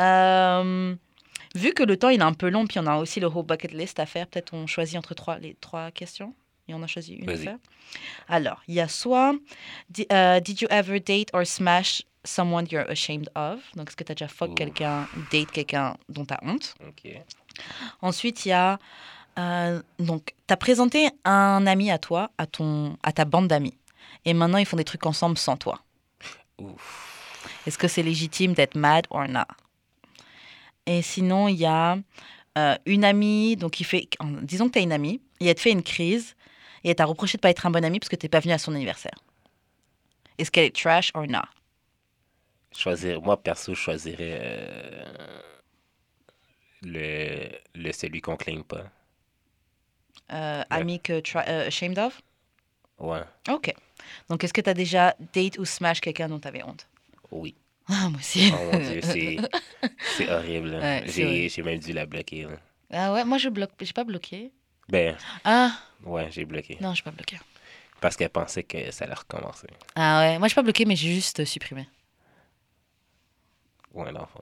euh, 0.00 0.94
vu 1.54 1.72
que 1.72 1.82
le 1.82 1.96
temps 1.96 2.08
il 2.08 2.20
est 2.20 2.24
un 2.24 2.32
peu 2.32 2.48
long, 2.50 2.66
puis 2.66 2.78
on 2.78 2.86
a 2.86 2.96
aussi 2.96 3.20
le 3.20 3.26
whole 3.26 3.46
bucket 3.46 3.72
list 3.72 3.98
à 4.00 4.06
faire, 4.06 4.26
peut-être 4.26 4.54
on 4.54 4.66
choisit 4.66 4.96
entre 4.96 5.14
trois, 5.14 5.38
les 5.38 5.54
trois 5.54 5.90
questions. 5.90 6.34
Et 6.68 6.74
on 6.74 6.82
a 6.84 6.86
choisi 6.86 7.14
une 7.14 7.28
à 7.28 7.36
faire. 7.36 7.58
Alors, 8.28 8.62
il 8.68 8.74
y 8.74 8.80
a 8.80 8.86
soit 8.86 9.34
euh, 10.12 10.38
Did 10.38 10.60
you 10.62 10.68
ever 10.70 11.00
date 11.00 11.28
or 11.32 11.44
smash 11.44 12.02
someone 12.24 12.66
you're 12.70 12.88
ashamed 12.88 13.28
of? 13.34 13.58
Donc, 13.74 13.88
est-ce 13.88 13.96
que 13.96 14.04
tu 14.04 14.12
as 14.12 14.14
déjà 14.14 14.28
fuck 14.28 14.54
quelqu'un, 14.54 15.08
date 15.32 15.50
quelqu'un 15.50 15.96
dont 16.08 16.24
tu 16.24 16.32
as 16.32 16.38
honte? 16.42 16.76
Ok. 16.86 17.12
Ensuite, 18.00 18.46
il 18.46 18.50
y 18.50 18.52
a. 18.52 18.78
euh, 19.40 19.82
donc, 19.98 20.34
tu 20.46 20.54
as 20.54 20.56
présenté 20.56 21.08
un 21.24 21.66
ami 21.66 21.90
à 21.90 21.98
toi, 21.98 22.30
à, 22.38 22.46
ton, 22.46 22.96
à 23.02 23.12
ta 23.12 23.24
bande 23.24 23.48
d'amis. 23.48 23.76
Et 24.24 24.32
maintenant, 24.32 24.58
ils 24.58 24.66
font 24.66 24.76
des 24.76 24.84
trucs 24.84 25.04
ensemble 25.04 25.38
sans 25.38 25.56
toi. 25.56 25.80
Ouf. 26.58 27.42
Est-ce 27.66 27.76
que 27.76 27.88
c'est 27.88 28.04
légitime 28.04 28.52
d'être 28.54 28.76
mad 28.76 29.06
or 29.10 29.26
not? 29.26 29.40
Et 30.86 31.02
sinon, 31.02 31.48
il 31.48 31.56
y 31.56 31.66
a 31.66 31.98
euh, 32.58 32.76
une 32.86 33.04
amie, 33.04 33.56
donc 33.56 33.80
il 33.80 33.84
fait, 33.84 34.08
disons 34.42 34.66
que 34.68 34.72
tu 34.72 34.78
as 34.78 34.82
une 34.82 34.92
amie, 34.92 35.20
et 35.40 35.46
elle 35.46 35.54
te 35.54 35.60
fait 35.60 35.70
une 35.70 35.82
crise, 35.82 36.34
et 36.84 36.90
elle 36.90 36.96
t'a 36.96 37.04
reproché 37.04 37.38
de 37.38 37.40
pas 37.40 37.50
être 37.50 37.66
un 37.66 37.70
bon 37.70 37.84
ami 37.84 37.98
parce 38.00 38.08
que 38.08 38.16
tu 38.16 38.26
n'es 38.26 38.30
pas 38.30 38.40
venu 38.40 38.52
à 38.52 38.58
son 38.58 38.74
anniversaire. 38.74 39.14
Est-ce 40.38 40.50
qu'elle 40.50 40.64
est 40.64 40.74
trash 40.76 41.10
or 41.14 41.26
not? 41.26 41.40
Choisir, 42.74 43.20
moi, 43.22 43.36
perso, 43.42 43.74
je 43.74 43.80
choisirais 43.80 44.38
euh, 44.40 45.40
le, 46.82 47.48
le 47.74 47.92
celui 47.92 48.20
qu'on 48.20 48.36
claim 48.36 48.62
pas. 48.62 48.90
euh, 50.32 50.62
Ami 50.70 51.00
que 51.00 51.20
tra- 51.20 51.44
euh, 51.48 51.66
ashamed 51.68 51.98
of? 51.98 52.22
Ouais. 52.98 53.22
Ok. 53.50 53.74
Donc, 54.28 54.42
est-ce 54.42 54.52
que 54.52 54.60
tu 54.60 54.70
as 54.70 54.74
déjà 54.74 55.14
date 55.34 55.58
ou 55.58 55.64
smash 55.64 56.00
quelqu'un 56.00 56.28
dont 56.28 56.40
tu 56.40 56.48
avais 56.48 56.62
honte? 56.62 56.86
Oui. 57.30 57.54
Ah, 57.88 58.08
moi 58.08 58.18
aussi. 58.18 58.52
Oh 58.54 58.70
mon 58.72 58.78
dieu, 58.78 59.00
c'est 59.02 60.30
horrible. 60.30 60.74
Ouais, 60.80 61.04
J'ai 61.06 61.62
même 61.62 61.78
dû 61.78 61.92
la 61.92 62.06
bloquer. 62.06 62.44
là. 62.44 62.56
Ah 62.92 63.12
ouais, 63.12 63.24
moi 63.24 63.38
je 63.38 63.48
bloque, 63.48 63.70
j'ai 63.80 63.92
pas 63.92 64.04
bloqué. 64.04 64.52
Ben, 64.88 65.16
Ah, 65.44 65.72
ouais, 66.04 66.28
j'ai 66.30 66.44
bloqué. 66.44 66.76
non, 66.80 66.94
j'ai 66.94 67.02
pas 67.02 67.10
bloqué. 67.10 67.38
Parce 68.00 68.16
qu'elle 68.16 68.28
pensait 68.30 68.64
que 68.64 68.90
ça 68.90 69.04
allait 69.04 69.14
recommencer. 69.14 69.68
Ah 69.94 70.20
ouais, 70.20 70.38
moi 70.38 70.48
j'ai 70.48 70.54
pas 70.54 70.62
bloqué, 70.62 70.84
mais 70.84 70.96
j'ai 70.96 71.12
juste 71.14 71.44
supprimé. 71.44 71.88
Ouais, 73.94 74.10
l'enfant. 74.12 74.40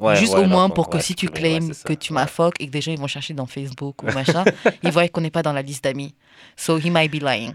Ouais, 0.00 0.16
Juste 0.16 0.34
ouais, 0.34 0.40
au 0.40 0.46
moins 0.46 0.70
pour 0.70 0.88
que 0.90 0.96
Ouais, 0.96 1.02
si 1.02 1.14
tu 1.14 1.28
claims 1.28 1.70
que 1.84 1.92
tu 1.92 2.12
fuck 2.26 2.54
et 2.60 2.66
que 2.66 2.72
des 2.72 2.80
gens 2.80 2.90
ils 2.90 2.98
vont 2.98 3.06
chercher 3.06 3.32
dans 3.32 3.46
Facebook 3.46 4.02
ou 4.02 4.06
machin, 4.06 4.44
ils 4.82 4.90
voient 4.90 5.06
qu'on 5.08 5.20
n'est 5.20 5.30
pas 5.30 5.42
dans 5.42 5.52
la 5.52 5.62
liste 5.62 5.84
d'amis. 5.84 6.14
So 6.56 6.78
he 6.78 6.86
might 6.90 7.12
be 7.12 7.22
lying. 7.22 7.54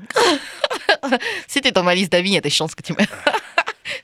si 1.48 1.60
t'es 1.60 1.72
dans 1.72 1.84
ma 1.84 1.94
liste 1.96 2.12
d'amis, 2.14 2.30
il 2.30 2.34
y 2.36 2.38
a 2.38 2.42
des 2.42 2.50
chances 2.50 2.74
que 2.76 2.82
tu 2.82 2.94
m'as. 2.94 3.06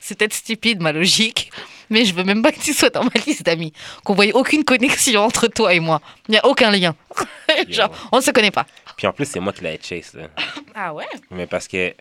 C'est 0.00 0.18
peut-être 0.18 0.32
stupide 0.34 0.80
ma 0.80 0.92
logique, 0.92 1.50
mais 1.90 2.04
je 2.04 2.14
veux 2.14 2.24
même 2.24 2.42
pas 2.42 2.52
que 2.52 2.60
tu 2.60 2.72
sois 2.72 2.90
dans 2.90 3.04
ma 3.04 3.10
liste 3.26 3.44
d'amis. 3.44 3.72
Qu'on 4.04 4.14
voyait 4.14 4.32
aucune 4.32 4.64
connexion 4.64 5.22
entre 5.22 5.46
toi 5.48 5.72
et 5.74 5.80
moi. 5.80 6.00
Il 6.28 6.32
n'y 6.32 6.38
a 6.38 6.46
aucun 6.46 6.70
lien. 6.70 6.94
Genre, 7.68 7.90
on 8.12 8.20
se 8.20 8.30
connaît 8.30 8.50
pas. 8.50 8.66
Puis 8.96 9.06
en 9.06 9.12
plus, 9.12 9.26
c'est 9.26 9.40
moi 9.40 9.52
qui 9.52 9.62
l'ai 9.64 9.78
chase. 9.82 10.14
Là. 10.14 10.28
Ah 10.74 10.92
ouais? 10.94 11.06
Mais 11.30 11.46
parce 11.46 11.68
que, 11.68 11.94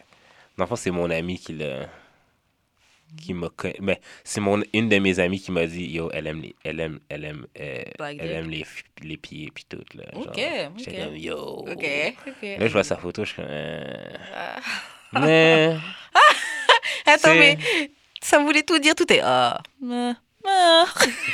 dans 0.57 0.63
le 0.65 0.67
fond, 0.67 0.75
c'est 0.75 0.91
mon 0.91 1.09
ami 1.09 1.39
qui 1.39 1.53
l'a. 1.53 1.87
qui 3.21 3.33
m'a. 3.33 3.47
Mais 3.79 4.01
c'est 4.23 4.41
mon 4.41 4.61
une 4.73 4.89
de 4.89 4.97
mes 4.99 5.19
amies 5.19 5.39
qui 5.39 5.51
m'a 5.51 5.65
dit 5.65 5.85
Yo, 5.85 6.09
elle 6.13 6.27
aime 6.27 6.41
les. 6.41 6.55
Elle 6.63 6.79
aime. 6.81 6.99
Elle 7.07 7.23
aime. 7.25 7.45
euh, 7.59 7.83
elle 7.99 8.31
aime 8.31 8.49
les, 8.49 8.65
les 9.01 9.15
pieds 9.17 9.49
puis 9.53 9.65
tout. 9.69 9.83
Là, 9.93 10.03
genre. 10.13 10.27
Ok, 10.27 10.41
ok. 10.77 10.95
comme 11.05 11.15
Yo. 11.15 11.37
Ok, 11.69 11.85
ok. 12.27 12.41
Là, 12.59 12.67
je 12.67 12.73
vois 12.73 12.83
sa 12.83 12.97
photo, 12.97 13.23
je 13.23 13.27
suis 13.29 13.35
comme. 13.37 13.45
euh, 13.47 14.07
Ah. 14.35 15.19
Mais. 15.21 15.75
Attends, 17.05 17.35
mais 17.35 17.57
ça 18.21 18.39
voulait 18.39 18.63
tout 18.63 18.79
dire, 18.79 18.95
tout 18.95 19.11
est. 19.11 19.21
Ah. 19.23 19.61
ah, 20.47 20.85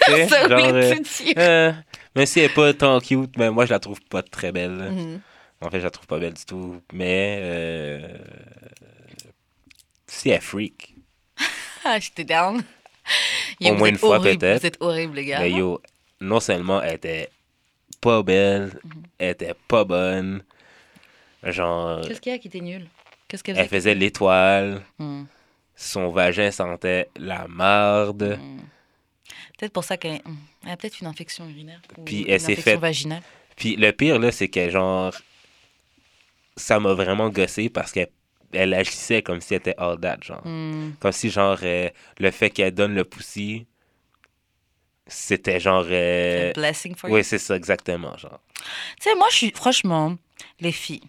ça 0.30 0.47
genre, 0.47 0.60
voulait 0.60 0.74
euh, 0.74 0.95
tout 0.95 1.24
dire. 1.24 1.34
euh, 1.38 1.72
mais 2.16 2.26
si 2.26 2.39
elle 2.39 2.45
est 2.52 2.54
pas 2.54 2.74
tant 2.74 2.99
cute, 2.99 3.38
mais 3.38 3.49
moi, 3.49 3.66
je 3.66 3.72
la 3.72 3.80
trouve 3.80 4.02
pas 4.10 4.22
très 4.24 4.52
belle. 4.52 4.72
Mhm. 4.91 5.22
En 5.62 5.70
fait, 5.70 5.80
je 5.80 5.84
la 5.86 5.91
trouve 5.91 6.08
pas 6.08 6.20
belle 6.20 6.34
du 6.34 6.45
tout. 6.45 6.82
Mais. 6.93 7.39
euh, 7.41 8.18
si 10.08 10.30
elle 10.30 10.38
est 10.38 10.41
freak. 10.41 10.95
Ah, 11.84 11.97
j'étais 11.99 12.24
down. 12.26 12.58
Au 13.60 13.70
vous 13.70 13.74
moins 13.76 13.89
une 13.89 13.97
fois, 13.97 14.22
peut-être. 14.22 14.60
Vous 14.60 14.66
êtes 14.68 14.78
horribles, 14.82 15.16
les 15.16 15.26
gars. 15.26 15.39
Mais 15.39 15.49
yo, 15.49 15.82
non 16.20 16.39
seulement 16.39 16.80
elle 16.80 16.93
était 16.95 17.30
pas 17.99 18.22
belle, 18.22 18.80
Mhm. 18.84 19.04
elle 19.18 19.30
était 19.32 19.54
pas 19.68 19.84
bonne. 19.84 20.43
Genre, 21.43 22.02
Qu'est-ce 22.02 22.22
qu'il 22.22 22.32
y 22.32 22.36
a 22.36 22.38
qui 22.38 22.49
était 22.49 22.60
nul? 22.60 22.88
Qu'est-ce 23.28 23.43
qu'elle 23.43 23.58
elle 23.58 23.68
faisait 23.68 23.95
l'étoile. 23.95 24.84
Hmm, 24.99 25.24
Son 25.84 26.11
vagin 26.11 26.51
sentait 26.51 27.09
la 27.17 27.47
marde. 27.47 28.38
hmm. 28.39 28.59
Peut-être 29.57 29.73
pour 29.73 29.84
ça 29.84 29.97
qu'elle 29.97 30.21
hmm, 30.23 30.67
a 30.69 30.77
peut-être 30.77 31.01
une 31.01 31.07
infection 31.07 31.49
urinaire. 31.49 31.82
Puis 32.05 32.23
elle 32.27 32.39
s'est 32.39 32.51
infection 32.53 32.73
fait- 32.73 32.77
vaginale. 32.77 33.23
Puis 33.55 33.75
le 33.77 33.91
pire, 33.91 34.19
là, 34.19 34.32
c'est 34.32 34.47
que 34.47 34.69
genre, 34.69 35.11
ça 36.55 36.79
m'a 36.79 36.93
vraiment 36.93 37.29
gossé 37.29 37.69
parce 37.69 37.91
qu'elle 37.91 38.09
elle 38.53 38.73
agissait 38.75 39.23
comme 39.23 39.41
si 39.41 39.53
elle 39.55 39.61
était 39.61 39.75
all 39.77 39.99
that, 39.99 40.17
genre. 40.21 40.45
Hmm. 40.45 40.91
Comme 40.99 41.11
si, 41.13 41.29
genre, 41.32 41.57
euh, 41.63 41.89
le 42.19 42.32
fait 42.32 42.49
qu'elle 42.51 42.73
donne 42.75 42.93
le 42.93 43.03
poussi, 43.03 43.65
c'était 45.07 45.59
genre. 45.59 45.86
euh, 45.89 46.51
A 46.51 46.53
blessing 46.53 46.95
for 46.95 47.09
you. 47.09 47.15
Oui, 47.15 47.23
c'est 47.23 47.39
ça, 47.39 47.55
exactement, 47.55 48.15
genre. 48.17 48.39
Tu 48.99 49.09
sais, 49.09 49.15
moi, 49.15 49.27
je 49.32 49.36
suis, 49.36 49.51
franchement, 49.51 50.15
les 50.59 50.71
filles, 50.71 51.01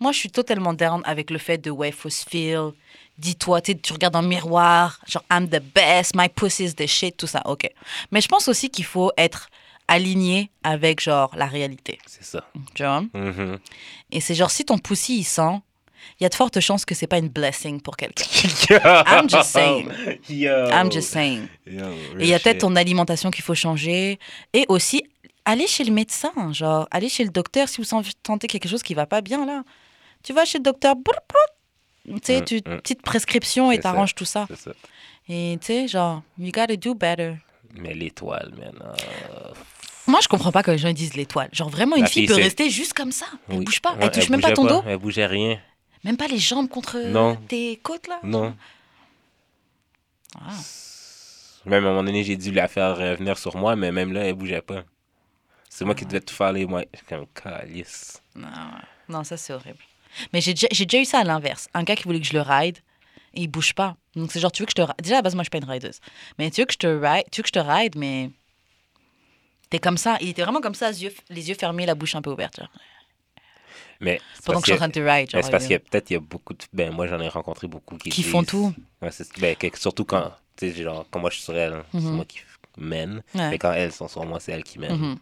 moi, 0.00 0.12
je 0.12 0.18
suis 0.18 0.30
totalement 0.30 0.72
down 0.74 1.02
avec 1.04 1.30
le 1.30 1.38
fait 1.38 1.58
de, 1.58 1.70
ouais, 1.70 1.92
faut 1.92 2.10
se 2.10 2.24
feel, 2.28 2.72
dis-toi, 3.18 3.60
tu 3.60 3.92
regardes 3.92 4.14
dans 4.14 4.22
le 4.22 4.28
miroir, 4.28 5.00
genre, 5.06 5.24
I'm 5.30 5.48
the 5.48 5.60
best, 5.74 6.14
my 6.14 6.28
pussy 6.28 6.64
is 6.64 6.74
the 6.74 6.86
shit, 6.86 7.16
tout 7.16 7.26
ça, 7.26 7.42
ok. 7.44 7.70
Mais 8.10 8.20
je 8.20 8.28
pense 8.28 8.48
aussi 8.48 8.70
qu'il 8.70 8.84
faut 8.84 9.12
être 9.16 9.48
aligné 9.88 10.50
avec, 10.62 11.00
genre, 11.00 11.32
la 11.36 11.46
réalité, 11.46 11.98
C'est 12.06 12.24
ça. 12.24 12.44
tu 12.74 12.82
vois? 12.82 13.02
Mhm. 13.14 13.58
Et 14.10 14.20
c'est 14.20 14.34
genre, 14.34 14.50
si 14.50 14.64
ton 14.64 14.78
pussy, 14.78 15.18
il 15.18 15.24
sent, 15.24 15.60
il 16.18 16.24
y 16.24 16.26
a 16.26 16.28
de 16.28 16.34
fortes 16.34 16.58
chances 16.60 16.84
que 16.84 16.94
c'est 16.94 17.06
pas 17.06 17.18
une 17.18 17.28
blessing 17.28 17.80
pour 17.80 17.96
quelqu'un. 17.96 18.24
I'm 19.06 19.28
just 19.28 19.50
saying. 19.50 19.88
Yo. 20.28 20.66
I'm 20.70 20.90
just 20.90 21.10
saying. 21.10 21.46
Yo, 21.66 21.84
Et 22.18 22.22
il 22.24 22.26
y 22.26 22.34
a 22.34 22.38
peut-être 22.40 22.58
ton 22.58 22.74
alimentation 22.76 23.30
qu'il 23.30 23.44
faut 23.44 23.54
changer. 23.54 24.18
Et 24.52 24.64
aussi, 24.68 25.04
aller 25.44 25.66
chez 25.66 25.84
le 25.84 25.92
médecin, 25.92 26.32
genre, 26.52 26.88
aller 26.90 27.08
chez 27.08 27.24
le 27.24 27.30
docteur 27.30 27.68
si 27.68 27.80
vous 27.80 27.86
sentez 27.86 28.46
quelque 28.48 28.68
chose 28.68 28.82
qui 28.82 28.94
va 28.94 29.06
pas 29.06 29.20
bien, 29.20 29.44
là. 29.46 29.62
Tu 30.24 30.32
vas 30.32 30.44
chez 30.44 30.58
le 30.58 30.64
docteur, 30.64 30.94
brr, 30.96 31.14
brr. 31.28 31.38
Tu 32.06 32.12
sais, 32.22 32.40
Mm, 32.40 32.44
tu, 32.44 32.56
mm. 32.56 32.60
petite 32.80 33.02
prescription 33.02 33.70
et 33.72 33.78
t'arranges 33.78 34.14
tout 34.14 34.24
ça. 34.24 34.46
Et 35.28 35.56
tu 35.60 35.66
sais, 35.66 35.88
genre, 35.88 36.22
you 36.38 36.50
gotta 36.52 36.76
do 36.76 36.94
better. 36.94 37.34
Mais 37.74 37.94
l'étoile, 37.94 38.52
man. 38.58 38.74
euh, 38.82 39.52
Moi, 40.06 40.18
je 40.22 40.28
comprends 40.28 40.52
pas 40.52 40.62
quand 40.62 40.72
les 40.72 40.78
gens 40.78 40.92
disent 40.92 41.14
l'étoile. 41.14 41.48
Genre, 41.52 41.68
vraiment, 41.70 41.96
une 41.96 42.02
La 42.02 42.08
fille 42.08 42.26
fille, 42.26 42.36
peut 42.36 42.42
rester 42.42 42.68
juste 42.70 42.92
comme 42.92 43.12
ça. 43.12 43.26
Elle 43.48 43.58
oui. 43.60 43.64
bouge 43.64 43.80
pas. 43.80 43.92
Ouais, 43.92 43.98
elle 44.02 44.10
touche 44.10 44.28
même 44.30 44.40
pas 44.40 44.52
ton 44.52 44.64
dos. 44.64 44.82
Elle 44.86 44.98
bougeait 44.98 45.26
rien. 45.26 45.58
Même 46.04 46.16
pas 46.16 46.26
les 46.26 46.38
jambes 46.38 46.68
contre 46.68 46.98
Non. 46.98 47.36
tes 47.48 47.76
côtes, 47.82 48.08
là. 48.08 48.18
Non. 48.24 48.54
Ah. 50.40 50.50
Même 51.66 51.84
à 51.84 51.88
un 51.88 51.90
moment 51.90 52.02
donné, 52.04 52.24
j'ai 52.24 52.36
dû 52.36 52.50
la 52.50 52.66
faire 52.66 52.96
revenir 52.96 53.38
sur 53.38 53.56
moi, 53.56 53.76
mais 53.76 53.92
même 53.92 54.12
là, 54.12 54.24
elle 54.24 54.34
bougeait 54.34 54.62
pas. 54.62 54.82
C'est 55.68 55.84
Ah. 55.84 55.86
moi 55.86 55.94
qui 55.94 56.04
devais 56.04 56.20
tout 56.20 56.34
faire 56.34 56.52
les 56.52 56.66
moyens. 56.66 56.90
Comme 57.08 57.26
calice. 57.28 58.20
Non, 58.34 58.48
non, 59.08 59.22
ça, 59.24 59.36
c'est 59.36 59.52
horrible. 59.52 59.78
Mais 60.32 60.40
j'ai 60.40 60.54
déjà, 60.54 60.98
eu 61.00 61.04
ça 61.04 61.20
à 61.20 61.24
l'inverse. 61.24 61.68
Un 61.74 61.82
gars 61.84 61.96
qui 61.96 62.04
voulait 62.04 62.20
que 62.20 62.26
je 62.26 62.32
le 62.34 62.40
ride 62.42 62.78
et 63.34 63.42
il 63.42 63.48
bouge 63.48 63.74
pas. 63.74 63.96
Donc, 64.14 64.30
c'est 64.32 64.40
genre, 64.40 64.52
tu 64.52 64.62
veux 64.62 64.66
que 64.66 64.72
je 64.72 64.76
te 64.76 64.82
ride. 64.82 64.94
Déjà, 65.02 65.14
à 65.16 65.18
la 65.18 65.22
base, 65.22 65.34
moi, 65.34 65.42
je 65.42 65.46
suis 65.46 65.50
pas 65.60 65.64
une 65.64 65.70
rideuse. 65.70 66.00
Mais 66.38 66.50
tu 66.50 66.60
veux 66.60 66.66
que 66.66 66.72
je 66.74 66.78
te 66.78 66.86
ride, 66.86 67.24
tu 67.30 67.38
veux 67.40 67.42
que 67.42 67.48
je 67.48 67.52
te 67.52 67.58
ride, 67.58 67.96
mais. 67.96 68.30
T'es 69.70 69.78
comme 69.78 69.96
ça. 69.96 70.18
Il 70.20 70.28
était 70.28 70.42
vraiment 70.42 70.60
comme 70.60 70.74
ça, 70.74 70.90
les 70.90 71.04
yeux, 71.04 71.14
les 71.30 71.48
yeux 71.48 71.54
fermés, 71.58 71.86
la 71.86 71.94
bouche 71.94 72.14
un 72.14 72.20
peu 72.22 72.30
ouverte. 72.30 72.56
genre. 72.58 72.68
Mais 74.00 74.20
Pendant 74.44 74.60
que 74.60 74.66
je 74.66 74.72
suis 74.72 74.74
en 74.74 74.76
train 74.78 74.88
de 74.88 74.92
te 74.92 74.98
ride. 74.98 75.28
mais 75.32 75.38
Genre, 75.40 75.44
c'est 75.44 75.50
parce 75.50 75.64
qu'il 75.64 75.72
y 75.72 75.76
a 75.76 75.78
peut-être 75.78 76.10
il 76.10 76.14
y 76.14 76.16
a 76.16 76.20
beaucoup 76.20 76.52
de. 76.54 76.62
Ben, 76.72 76.90
moi, 76.92 77.06
j'en 77.06 77.20
ai 77.20 77.28
rencontré 77.28 77.68
beaucoup 77.68 77.96
qui. 77.96 78.10
Qui 78.10 78.22
font 78.22 78.42
tout. 78.44 78.74
Ouais, 79.00 79.10
ben, 79.38 79.56
que- 79.56 79.78
surtout 79.78 80.04
quand. 80.04 80.32
Tu 80.56 80.70
sais, 80.72 80.82
genre, 80.82 81.06
quand 81.10 81.20
moi 81.20 81.30
je 81.30 81.36
suis 81.36 81.44
sur 81.44 81.56
elle, 81.56 81.72
hein, 81.72 81.84
c'est 81.92 81.98
Mhm. 82.00 82.16
moi 82.16 82.24
qui 82.26 82.40
mène. 82.76 83.22
Ouais. 83.34 83.50
Mais 83.50 83.58
quand 83.58 83.72
elles 83.72 83.92
sont 83.92 84.08
sur 84.08 84.24
moi, 84.26 84.40
c'est 84.40 84.52
elles 84.52 84.64
qui 84.64 84.78
mènent. 84.78 85.16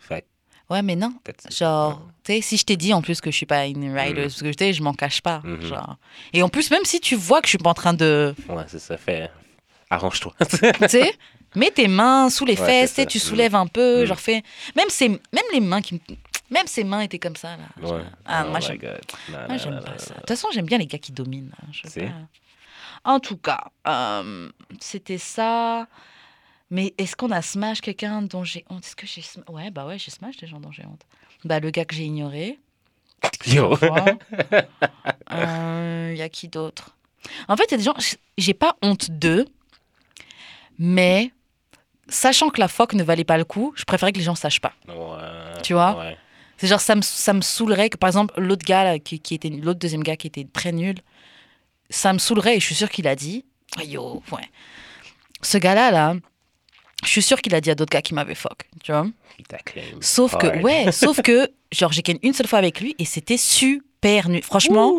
Fait 0.00 0.22
que 0.22 0.26
Ouais, 0.68 0.82
mais 0.82 0.96
non. 0.96 1.12
Genre, 1.50 2.02
tu 2.24 2.32
sais, 2.34 2.40
si 2.40 2.56
je 2.56 2.64
t'ai 2.64 2.76
dit 2.76 2.92
en 2.92 3.00
plus 3.02 3.20
que 3.20 3.30
je 3.30 3.36
suis 3.36 3.46
pas 3.46 3.66
une 3.66 3.96
rideuse, 3.96 4.32
parce 4.34 4.42
que 4.42 4.48
tu 4.56 4.64
sais, 4.64 4.72
je 4.72 4.82
m'en 4.82 4.94
cache 4.94 5.20
pas. 5.20 5.40
Mhm. 5.44 5.62
Genre. 5.62 5.96
Et 6.32 6.42
en 6.42 6.48
plus, 6.48 6.70
même 6.70 6.84
si 6.84 7.00
tu 7.00 7.14
vois 7.14 7.40
que 7.40 7.46
je 7.46 7.50
suis 7.50 7.58
pas 7.58 7.70
en 7.70 7.74
train 7.74 7.94
de. 7.94 8.34
Ouais, 8.48 8.64
c'est 8.66 8.80
ça. 8.80 8.96
Fait. 8.96 9.30
Arrange-toi. 9.90 10.32
tu 10.50 10.56
sais, 10.88 11.14
mets 11.54 11.70
tes 11.70 11.86
mains 11.86 12.28
sous 12.30 12.44
les 12.44 12.58
Ouais, 12.60 12.86
fesses, 12.86 13.06
tu 13.08 13.18
soulèves 13.20 13.54
un 13.54 13.68
peu, 13.68 14.02
Mm. 14.02 14.06
genre 14.06 14.18
fais. 14.20 14.42
Même, 14.74 14.88
ses... 14.88 15.08
même 15.08 15.44
les 15.52 15.60
mains 15.60 15.80
qui. 15.80 15.94
me- 15.94 16.00
Même 16.50 16.66
ses 16.66 16.82
mains 16.82 17.00
étaient 17.00 17.20
comme 17.20 17.36
ça, 17.36 17.56
là. 17.56 17.88
Ouais. 17.88 18.02
Ah, 18.24 18.44
oh 18.46 18.50
moi, 18.50 18.58
my 18.58 18.64
j'aime 19.58 19.80
pas 19.80 19.98
ça. 19.98 20.14
De 20.14 20.20
toute 20.20 20.28
façon, 20.28 20.48
j'aime 20.52 20.66
bien 20.66 20.78
les 20.78 20.86
gars 20.86 20.98
qui 20.98 21.12
dominent. 21.12 21.52
hein, 21.62 21.66
je. 21.70 22.00
En 23.04 23.20
tout 23.20 23.36
cas, 23.36 23.62
euh, 23.86 24.48
c'était 24.80 25.18
ça. 25.18 25.86
Mais 26.70 26.94
est-ce 26.98 27.14
qu'on 27.16 27.30
a 27.30 27.42
smash 27.42 27.80
quelqu'un 27.80 28.22
dont 28.22 28.42
j'ai 28.44 28.64
honte? 28.70 28.84
Est-ce 28.84 28.96
que 28.96 29.06
j'ai 29.06 29.22
Ouais, 29.48 29.70
bah 29.70 29.86
ouais, 29.86 29.98
j'ai 29.98 30.10
smash 30.10 30.36
des 30.36 30.46
gens 30.46 30.58
dont 30.60 30.72
j'ai 30.72 30.84
honte. 30.84 31.02
Bah, 31.44 31.60
le 31.60 31.70
gars 31.70 31.84
que 31.84 31.94
j'ai 31.94 32.04
ignoré. 32.04 32.58
Yo. 33.46 33.76
Il 33.80 33.88
Euh, 35.32 36.14
y 36.16 36.22
a 36.22 36.28
qui 36.28 36.48
d'autre? 36.48 36.96
En 37.48 37.56
fait, 37.56 37.64
il 37.64 37.70
y 37.72 37.74
a 37.74 37.78
des 37.78 37.82
gens, 37.84 37.94
j'ai 38.38 38.54
pas 38.54 38.76
honte 38.82 39.10
d'eux, 39.10 39.46
mais 40.78 41.32
sachant 42.08 42.50
que 42.50 42.60
la 42.60 42.68
phoque 42.68 42.94
ne 42.94 43.02
valait 43.02 43.24
pas 43.24 43.36
le 43.38 43.44
coup, 43.44 43.72
je 43.76 43.84
préférais 43.84 44.12
que 44.12 44.18
les 44.18 44.24
gens 44.24 44.34
sachent 44.36 44.60
pas. 44.60 44.72
Ouais. 44.88 45.62
Tu 45.62 45.72
vois? 45.72 45.98
Ouais. 45.98 46.16
C'est 46.56 46.68
genre, 46.68 46.80
ça 46.80 46.94
me, 46.94 47.02
ça 47.02 47.32
me 47.32 47.40
saoulerait 47.42 47.90
que, 47.90 47.96
par 47.96 48.08
exemple, 48.08 48.40
l'autre 48.40 48.64
gars, 48.64 48.84
là, 48.84 48.98
qui, 48.98 49.20
qui 49.20 49.34
était, 49.34 49.50
l'autre 49.50 49.78
deuxième 49.80 50.02
gars 50.02 50.16
qui 50.16 50.26
était 50.26 50.46
très 50.52 50.72
nul, 50.72 50.96
ça 51.90 52.12
me 52.12 52.18
saoulerait 52.18 52.56
et 52.56 52.60
je 52.60 52.64
suis 52.66 52.74
sûre 52.74 52.88
qu'il 52.90 53.06
a 53.08 53.14
dit, 53.16 53.44
yo, 53.84 54.22
ouais. 54.32 54.48
Ce 55.42 55.58
gars-là, 55.58 55.90
là, 55.90 56.14
je 57.04 57.08
suis 57.10 57.22
sûre 57.22 57.40
qu'il 57.42 57.54
a 57.54 57.60
dit 57.60 57.70
à 57.70 57.74
d'autres 57.74 57.90
gars 57.92 58.02
qui 58.02 58.14
m'avaient 58.14 58.34
fuck, 58.34 58.68
tu 58.82 58.92
vois. 58.92 59.06
Sauf 60.00 60.36
que, 60.38 60.46
ouais, 60.62 60.92
sauf 60.92 61.20
que, 61.22 61.50
genre, 61.72 61.92
j'ai 61.92 62.02
ken 62.02 62.18
une 62.22 62.32
seule 62.32 62.46
fois 62.46 62.58
avec 62.58 62.80
lui 62.80 62.94
et 62.98 63.04
c'était 63.04 63.36
super 63.36 64.28
nul. 64.28 64.42
Franchement, 64.42 64.94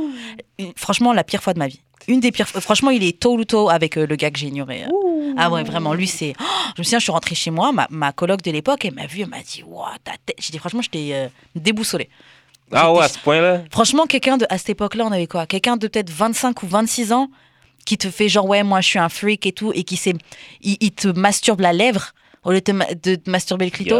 franchement, 0.76 1.14
la 1.14 1.24
pire 1.24 1.42
fois 1.42 1.54
de 1.54 1.60
ma 1.60 1.68
vie. 1.68 1.82
Une 2.08 2.20
des 2.22 2.32
pires. 2.32 2.48
Franchement, 2.48 2.92
il 2.92 3.04
est 3.04 3.20
tôt 3.20 3.44
tôt 3.44 3.70
avec 3.70 3.98
euh, 3.98 4.06
le 4.08 4.16
gars 4.16 4.32
que 4.32 4.40
j'ai 4.40 4.48
ignoré. 4.48 4.86
euh. 4.86 5.34
Ah 5.38 5.50
ouais, 5.50 5.64
vraiment, 5.64 5.94
lui, 5.94 6.08
c'est. 6.08 6.34
Oh, 6.40 6.44
je 6.76 6.82
me 6.82 6.84
souviens, 6.84 7.00
je 7.00 7.04
suis 7.04 7.12
rentrée 7.12 7.36
chez 7.36 7.52
moi, 7.52 7.74
ma, 7.74 7.86
ma 7.90 8.14
coloc 8.14 8.42
de 8.44 8.52
l'époque, 8.52 8.86
elle 8.86 8.94
m'a 8.94 9.08
vu, 9.08 9.22
elle 9.22 9.28
m'a 9.28 9.42
dit, 9.42 9.62
Ouah, 9.68 9.92
ta 10.06 10.14
tête. 10.26 10.38
J'ai 10.40 10.52
dit, 10.52 10.58
franchement, 10.58 10.82
j'étais 10.82 11.10
euh, 11.14 11.28
déboussolée. 11.56 12.10
Ah 12.72 12.94
ouais, 12.94 13.04
à 13.04 13.08
ce 13.10 13.20
point-là? 13.20 13.64
Franchement, 13.72 14.06
quelqu'un 14.06 14.38
de. 14.38 14.46
À 14.50 14.58
cette 14.58 14.70
époque-là, 14.70 15.06
on 15.06 15.12
avait 15.12 15.28
quoi? 15.28 15.46
Quelqu'un 15.48 15.76
de 15.76 15.88
peut-être 15.88 16.10
25 16.10 16.64
ou 16.64 16.68
26 16.68 17.12
ans 17.12 17.30
qui 17.88 17.98
te 17.98 18.10
fait 18.12 18.28
genre, 18.28 18.46
ouais, 18.46 18.64
moi, 18.64 18.82
je 18.82 18.88
suis 18.90 19.00
un 19.00 19.08
freak 19.10 19.46
et 19.46 19.54
tout, 19.54 19.72
et 19.74 19.84
qui 19.86 19.96
s'est. 19.96 20.14
Il, 20.62 20.76
il 20.82 20.92
te 20.92 21.08
masturbe 21.08 21.62
la 21.62 21.72
lèvre 21.72 22.12
au 22.44 22.52
lieu 22.52 22.58
de 22.60 22.64
te, 22.64 22.72
ma- 22.74 22.94
de 22.94 23.16
te 23.16 23.30
masturber 23.30 23.66
le 23.66 23.72
clito. 23.72 23.96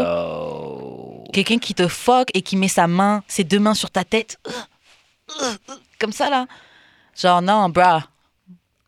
Quelqu'un 1.32 1.58
qui 1.58 1.74
te 1.74 1.88
fuck 1.88 2.28
et 2.34 2.42
qui 2.42 2.56
met 2.56 2.68
sa 2.68 2.86
main, 2.86 3.22
ses 3.28 3.44
deux 3.44 3.58
mains 3.58 3.74
sur 3.74 3.90
ta 3.90 4.04
tête. 4.04 4.38
Comme 5.98 6.12
ça, 6.12 6.28
là. 6.30 6.46
Genre, 7.20 7.40
non, 7.42 7.68
bruh. 7.70 8.02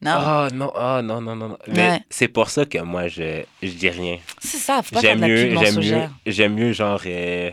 Non. 0.03 0.13
Ah 0.15 0.49
non, 0.53 0.73
ah 0.77 1.01
non, 1.03 1.21
non, 1.21 1.37
non. 1.37 1.59
Mais 1.69 1.91
Ouais. 1.91 2.01
c'est 2.11 2.29
pour 2.29 2.49
ça 2.51 2.65
que 2.65 2.79
moi, 2.79 3.09
je, 3.09 3.43
je 3.63 3.71
dis 3.71 3.89
rien. 3.91 4.19
C'est 4.43 4.57
ça, 4.59 4.83
faut 4.83 4.95
pas 4.95 5.01
J'aime 5.03 5.21
mieux, 5.21 5.55
j'aime 5.59 5.77
mieux, 5.81 6.09
j'aime 6.27 6.55
mieux, 6.55 6.73
genre, 6.73 7.01
euh, 7.07 7.51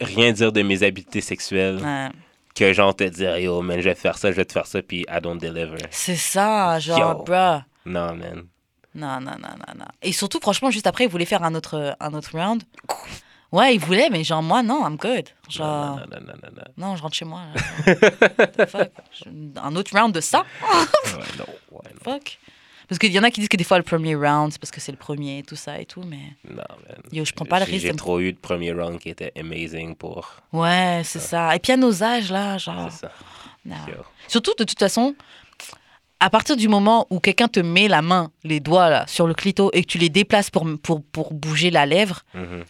rien 0.00 0.32
dire 0.32 0.52
de 0.52 0.62
mes 0.62 0.82
habiletés 0.84 1.20
sexuelles 1.20 1.80
Ouais. 1.82 2.08
Que, 2.54 2.72
genre, 2.72 2.94
te 2.94 3.04
dire, 3.04 3.38
yo, 3.38 3.60
man, 3.62 3.78
je 3.80 3.84
vais 3.88 3.94
te 3.94 4.00
faire 4.00 4.16
ça, 4.18 4.30
je 4.30 4.36
vais 4.36 4.44
te 4.44 4.52
faire 4.52 4.66
ça, 4.66 4.80
puis 4.82 5.04
I 5.08 5.20
don't 5.20 5.38
deliver. 5.38 5.78
C'est 5.90 6.16
ça, 6.16 6.78
genre, 6.78 6.98
Yo. 7.18 7.24
bruh. 7.24 7.62
Non, 7.86 8.14
man. 8.14 8.46
Non, 8.94 9.20
non, 9.20 9.32
non, 9.32 9.56
non, 9.58 9.74
non. 9.76 9.86
Et 10.02 10.12
surtout, 10.12 10.38
franchement, 10.40 10.70
juste 10.70 10.86
après, 10.86 11.04
il 11.04 11.10
voulait 11.10 11.24
faire 11.24 11.42
un 11.42 11.54
autre, 11.54 11.96
un 11.98 12.14
autre 12.14 12.30
round. 12.38 12.62
Ouais, 13.50 13.74
il 13.74 13.80
voulait, 13.80 14.08
mais 14.10 14.22
genre, 14.24 14.42
moi, 14.42 14.62
non, 14.62 14.84
I'm 14.86 14.96
good. 14.96 15.28
Genre, 15.48 15.96
Non, 15.96 15.96
non, 15.96 16.06
non, 16.10 16.20
non, 16.20 16.34
non, 16.42 16.50
non, 16.56 16.88
non. 16.88 16.96
je 16.96 17.02
rentre 17.02 17.14
chez 17.16 17.24
moi. 17.24 17.40
là. 17.54 17.94
What 18.38 18.46
the 18.46 18.66
fuck? 18.66 18.90
Un 19.62 19.76
autre 19.76 19.96
round 19.96 20.14
de 20.14 20.20
ça? 20.20 20.44
Ouais, 20.62 21.24
non, 21.38 21.44
ouais, 21.78 21.90
non, 22.04 22.12
Fuck. 22.12 22.38
Parce 22.88 22.98
qu'il 22.98 23.12
y 23.12 23.18
en 23.18 23.22
a 23.22 23.30
qui 23.30 23.40
disent 23.40 23.48
que 23.48 23.56
des 23.56 23.64
fois, 23.64 23.78
le 23.78 23.82
premier 23.84 24.14
round, 24.14 24.52
c'est 24.52 24.60
parce 24.60 24.70
que 24.70 24.80
c'est 24.80 24.92
le 24.92 24.98
premier, 24.98 25.42
tout 25.46 25.56
ça 25.56 25.80
et 25.80 25.86
tout, 25.86 26.02
mais 26.02 26.18
non, 26.48 26.56
man. 26.56 26.98
yo, 27.12 27.24
je 27.24 27.32
prends 27.32 27.44
pas 27.46 27.58
le 27.58 27.64
risque. 27.64 27.86
J'ai 27.86 27.94
trop 27.94 28.20
eu 28.20 28.32
de 28.32 28.38
premier 28.38 28.72
round 28.72 28.98
qui 28.98 29.08
était 29.08 29.32
amazing 29.38 29.94
pour. 29.96 30.36
Ouais, 30.52 31.00
c'est 31.04 31.18
ça. 31.20 31.54
Et 31.56 31.58
puis 31.58 31.72
à 31.72 31.76
nos 31.76 32.02
âges, 32.02 32.30
là, 32.30 32.58
genre. 32.58 32.88
C'est 32.90 33.00
ça. 33.06 33.12
non. 33.64 33.76
Surtout, 34.28 34.52
de 34.58 34.64
toute 34.64 34.78
façon, 34.78 35.14
à 36.20 36.30
partir 36.30 36.56
du 36.56 36.68
moment 36.68 37.06
où 37.10 37.20
quelqu'un 37.20 37.48
te 37.48 37.60
met 37.60 37.88
la 37.88 38.02
main, 38.02 38.30
les 38.44 38.60
doigts 38.60 38.88
là, 38.90 39.06
sur 39.06 39.26
le 39.26 39.34
clito 39.34 39.70
et 39.72 39.82
que 39.82 39.88
tu 39.88 39.98
les 39.98 40.08
déplaces 40.08 40.50
pour, 40.50 40.66
pour, 40.82 41.02
pour 41.02 41.32
bouger 41.34 41.70
la 41.70 41.86
lèvre, 41.86 42.22
Mhm. 42.34 42.64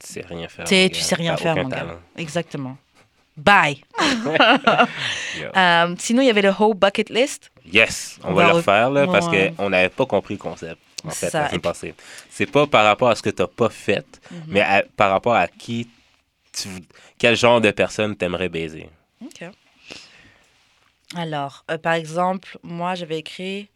Tu 0.00 0.12
sais 0.12 0.20
rien 0.28 0.48
faire. 0.48 0.64
tu 0.66 0.74
sais, 1.00 1.14
rien 1.14 1.34
faire, 1.36 1.56
mon 1.56 1.68
gars. 1.68 1.98
Exactement. 2.16 2.76
Bye. 3.36 3.78
Euh, 5.56 5.94
sinon, 5.98 6.22
il 6.22 6.26
y 6.26 6.30
avait 6.30 6.42
le 6.42 6.52
whole 6.56 6.74
bucket 6.74 7.10
list. 7.10 7.50
Yes, 7.70 8.18
on, 8.22 8.28
On 8.30 8.34
va, 8.34 8.42
va 8.42 8.48
le 8.48 8.52
re- 8.52 8.56
refaire 8.56 8.90
là, 8.90 9.06
parce 9.06 9.26
Ouais. 9.26 9.52
qu'on 9.56 9.68
n'avait 9.70 9.88
pas 9.88 10.06
compris 10.06 10.34
le 10.34 10.38
concept 10.38 10.80
en 11.04 11.10
fait 11.10 11.28
ça. 11.30 11.42
la 11.42 11.48
semaine 11.48 11.60
passée. 11.60 11.94
C'est 12.30 12.46
pas 12.46 12.66
par 12.66 12.84
rapport 12.84 13.08
à 13.10 13.14
ce 13.16 13.22
que 13.22 13.30
tu 13.30 13.42
n'as 13.42 13.48
pas 13.48 13.68
fait, 13.68 14.06
Mhm. 14.30 14.42
mais 14.48 14.60
à- 14.60 14.84
par 14.96 15.10
rapport 15.10 15.34
à 15.34 15.48
qui 15.48 15.88
tu, 16.52 16.68
quel 17.18 17.36
genre 17.36 17.60
de 17.60 17.70
personne 17.72 18.16
t'aimerais 18.16 18.48
baiser. 18.48 18.88
Ok. 19.22 19.44
Alors, 21.16 21.64
euh, 21.70 21.78
par 21.78 21.94
exemple, 21.94 22.58
moi, 22.62 22.94
j'avais 22.94 23.18
écrit 23.18 23.68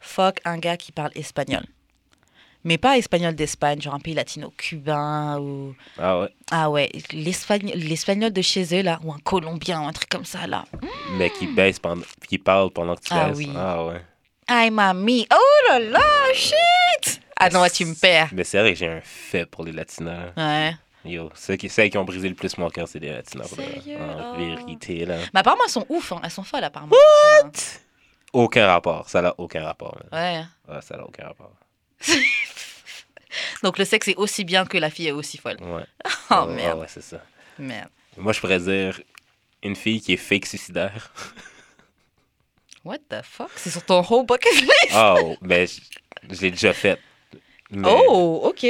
fuck 0.00 0.40
un 0.44 0.58
gars 0.58 0.76
qui 0.76 0.92
parle 0.92 1.10
espagnol. 1.14 1.64
Mais 2.66 2.78
pas 2.78 2.98
espagnol 2.98 3.32
d'Espagne, 3.36 3.80
genre 3.80 3.94
un 3.94 4.00
pays 4.00 4.12
latino-cubain 4.14 5.38
ou. 5.38 5.74
Ah 5.98 6.18
ouais, 6.18 6.28
Ah 6.50 6.68
ouais, 6.68 6.90
l'espagnol 7.12 8.32
de 8.32 8.42
chez 8.42 8.64
eux, 8.76 8.82
là, 8.82 8.98
ou 9.04 9.12
un 9.12 9.18
colombien, 9.20 9.82
ou 9.82 9.86
un 9.86 9.92
truc 9.92 10.08
comme 10.08 10.24
ça, 10.24 10.46
là. 10.48 10.64
mais 11.12 11.30
qui 11.30 11.46
baise 11.46 11.78
pendant, 11.78 12.02
qui 12.28 12.38
parle 12.38 12.70
pendant 12.72 12.96
que 12.96 13.02
tu 13.02 13.12
Ah 13.12 13.28
baises. 13.28 13.36
oui. 13.38 13.50
Ah 13.56 13.84
ouais. 13.86 14.02
Ay, 14.48 14.70
mami. 14.70 15.26
Oh 15.32 15.68
là 15.70 15.78
là, 15.78 16.00
shit! 16.34 17.20
Ah 17.38 17.50
non, 17.50 17.64
tu 17.72 17.84
me 17.84 17.94
perds. 17.94 18.30
Mais 18.32 18.42
c'est 18.44 18.58
vrai 18.58 18.72
que 18.72 18.78
j'ai 18.78 18.88
un 18.88 19.00
fait 19.00 19.46
pour 19.46 19.64
les 19.64 19.72
latinos. 19.72 20.32
Ouais. 20.36 20.74
Yo, 21.04 21.30
ceux 21.34 21.54
qui, 21.54 21.68
ceux 21.68 21.84
qui 21.86 21.96
ont 21.98 22.04
brisé 22.04 22.28
le 22.28 22.34
plus 22.34 22.58
mon 22.58 22.68
cœur, 22.68 22.88
c'est 22.88 22.98
les 22.98 23.12
latinos. 23.12 23.46
Sérieux? 23.48 23.96
En 24.00 24.32
Oh. 24.34 24.36
vérité, 24.38 25.04
là. 25.06 25.18
Mais 25.32 25.40
apparemment, 25.40 25.62
elles 25.66 25.70
sont 25.70 25.86
ouf, 25.88 26.10
hein. 26.12 26.20
elles 26.24 26.30
sont 26.32 26.42
folles, 26.42 26.64
apparemment. 26.64 26.96
What? 27.44 27.50
Aucun 28.32 28.66
rapport. 28.66 29.08
Ça 29.08 29.22
n'a 29.22 29.32
aucun 29.38 29.62
rapport. 29.64 29.96
man. 30.10 30.20
Ouais. 30.68 30.74
Ouais, 30.74 30.80
ça 30.82 30.96
n'a 30.96 31.04
aucun 31.04 31.26
rapport. 31.26 31.52
Donc 33.62 33.78
le 33.78 33.84
sexe 33.84 34.08
est 34.08 34.16
aussi 34.16 34.44
bien 34.44 34.64
que 34.66 34.78
la 34.78 34.90
fille 34.90 35.08
est 35.08 35.12
aussi 35.12 35.38
folle. 35.38 35.56
Ouais. 35.60 35.84
Oh 36.30 36.46
merde. 36.46 36.74
Ouais, 36.76 36.82
ouais, 36.82 36.88
c'est 36.88 37.02
ça. 37.02 37.22
Merde. 37.58 37.88
Moi, 38.16 38.32
je 38.32 38.40
pourrais 38.40 38.58
dire 38.58 39.00
une 39.62 39.76
fille 39.76 40.00
qui 40.00 40.12
est 40.14 40.16
fake 40.16 40.46
suicidaire. 40.46 41.12
What 42.84 42.98
the 43.08 43.22
fuck? 43.22 43.50
C'est 43.56 43.70
sur 43.70 43.84
ton 43.84 44.00
whole 44.08 44.26
bucket 44.26 44.52
list? 44.60 44.92
Oh, 44.94 45.36
mais 45.40 45.66
je, 45.66 45.80
je 46.34 46.40
l'ai 46.42 46.50
déjà 46.50 46.72
fait. 46.72 46.98
Mais 47.70 47.88
Oh, 47.88 48.40
ok. 48.44 48.66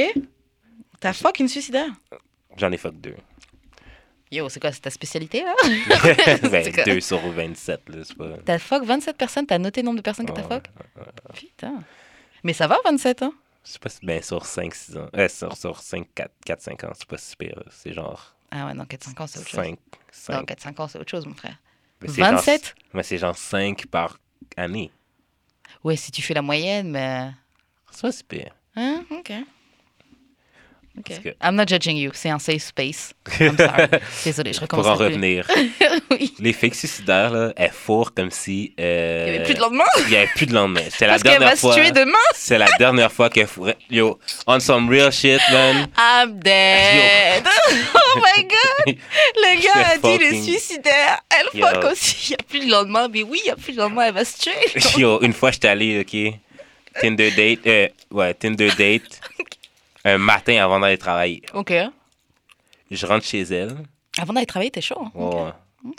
T'as 1.01 1.12
fuck 1.12 1.39
une 1.41 1.49
suicidaire? 1.49 1.89
J'en 2.57 2.72
ai 2.72 2.77
fuck 2.79 2.99
deux. 3.01 3.16
Yo, 4.31 4.49
c'est 4.49 4.59
quoi, 4.61 4.72
c'est 4.72 4.81
ta 4.81 4.91
spécialité, 4.91 5.43
là? 5.45 5.55
ben, 6.51 6.64
C'est 6.64 6.72
quoi? 6.72 6.85
2 6.85 7.01
sur 7.01 7.18
27, 7.31 7.81
là, 7.91 7.99
c'est 8.05 8.16
pas... 8.16 8.29
T'as 8.45 8.59
fuck 8.59 8.83
27 8.85 9.16
personnes? 9.16 9.47
T'as 9.47 9.59
noté 9.59 9.83
le 9.83 9.87
nombre 9.87 9.99
de 9.99 10.03
personnes 10.03 10.27
que 10.27 10.33
t'as 10.33 10.43
fuck? 10.43 10.64
Putain. 11.35 11.83
Mais 12.45 12.53
ça 12.53 12.66
va, 12.66 12.78
27, 12.84 13.22
hein? 13.22 13.32
Je 13.64 13.72
sais 13.72 13.78
pas 13.78 13.89
si... 13.89 13.99
Ben, 14.05 14.22
sur 14.22 14.45
5-6 14.45 14.99
ans... 14.99 15.09
Euh, 15.16 15.28
sur, 15.28 15.57
sur 15.57 15.80
5, 15.80 16.07
4, 16.14 16.30
4, 16.45 16.61
5 16.62 16.84
ans, 16.84 16.93
c'est 16.95 17.09
pas 17.09 17.18
si 17.18 17.34
pire. 17.37 17.62
C'est 17.70 17.93
genre 17.93 18.34
Ah 18.51 18.66
ouais, 18.66 18.74
non, 18.74 18.84
4-5 18.84 19.22
ans, 19.22 19.26
c'est 19.26 19.41
autre 19.41 19.49
chose. 19.49 19.61
5, 19.61 19.70
Non, 19.70 19.76
5. 20.12 20.49
4-5 20.49 20.82
ans, 20.82 20.89
c'est 20.89 20.99
autre 21.01 21.11
chose, 21.11 21.26
mon 21.26 21.34
frère. 21.34 21.57
Mais 22.01 22.09
c'est 22.09 22.22
genre- 22.22 22.32
27? 22.32 22.74
Mais 22.95 23.03
c'est 23.03 23.18
genre 23.18 23.37
5 23.37 23.87
par 23.87 24.18
année. 24.57 24.93
Ouais, 25.82 25.97
si 25.97 26.12
tu 26.12 26.22
fais 26.22 26.34
la 26.34 26.43
moyenne, 26.43 26.91
mais... 26.91 27.30
C'est 27.91 28.03
pas 28.03 28.12
si 28.12 28.22
pire. 28.24 28.55
Hein? 28.76 29.05
Ok. 29.11 29.32
Ok. 30.99 31.05
Parce 31.09 31.20
que- 31.20 31.28
I'm 31.42 31.55
not 31.55 31.66
judging 31.66 31.97
you. 31.97 32.11
C'est 32.14 32.30
un 32.30 32.38
safe 32.38 32.62
space. 32.62 33.12
I'm 33.40 33.57
sorry. 33.57 33.88
Désolée, 34.24 34.53
je 34.53 34.59
Pour 34.61 34.68
recommence. 34.78 34.86
en 34.86 34.94
revenir, 34.94 35.47
oui. 36.11 36.32
les 36.38 36.53
fakes 36.53 36.74
suicidaires, 36.74 37.30
là, 37.30 37.53
elles 37.57 37.70
fourrent 37.70 38.14
comme 38.14 38.30
si... 38.30 38.72
euh, 38.80 39.24
Il 39.26 39.30
n'y 39.32 39.36
avait 39.36 39.44
plus 39.44 39.55
de 39.55 39.61
lendemain? 39.61 39.84
Il 40.07 40.12
y 40.12 40.16
avait 40.16 40.26
plus 40.34 40.47
de 40.47 40.55
lendemain. 40.55 40.80
C'était 40.90 41.07
la 41.07 41.18
dernière 41.18 41.51
va 41.51 41.57
se 41.57 41.74
tuer 41.74 41.90
demain? 41.90 42.12
C'est 42.34 42.59
la 42.59 42.68
dernière 42.78 43.12
fois 43.12 43.28
qu'elle 43.28 43.47
fourrait. 43.47 43.76
Yo, 43.90 44.18
on 44.47 44.59
some 44.61 44.88
real 44.88 45.12
shit, 45.12 45.40
man. 45.53 45.86
I'm 45.99 46.38
dead. 46.40 47.44
oh 47.94 48.18
my 48.20 48.42
god. 48.44 48.97
Le 49.36 49.62
gars 49.62 49.88
a 49.88 49.99
dit 49.99 50.18
les 50.18 50.42
suicidaires. 50.42 51.20
Elle 51.30 51.61
fuck 51.61 51.84
aussi. 51.92 52.16
Il 52.28 52.30
n'y 52.30 52.34
a 52.34 52.42
plus 52.49 52.66
de 52.66 52.70
lendemain. 52.70 53.09
Mais 53.12 53.22
oui, 53.22 53.38
il 53.42 53.47
n'y 53.47 53.51
a 53.51 53.57
plus 53.57 53.72
de 53.72 53.78
lendemain. 53.78 54.07
Elle 54.09 54.14
va 54.14 54.24
se 54.24 54.38
tuer. 54.38 54.53
Yo, 55.01 55.20
une 55.22 55.32
fois, 55.32 55.51
j'étais 55.51 55.68
allé, 55.68 56.01
OK, 56.01 56.34
Tinder 57.01 57.30
date, 57.32 57.66
euh, 57.66 57.88
ouais, 58.11 58.32
Tinder 58.34 58.70
date, 58.78 59.20
un 60.07 60.19
matin 60.19 60.63
avant 60.63 60.81
d'aller 60.81 60.99
travailler. 60.99 61.43
ok. 61.55 61.73
Je 62.91 63.05
rentre 63.07 63.25
chez 63.25 63.43
elle, 63.43 63.77
Avant 64.19 64.33
d'aller 64.33 64.47
travailler, 64.47 64.71
t'es 64.71 64.81
chaud. 64.81 65.01
hein? 65.01 65.11
ouais, 65.15 65.53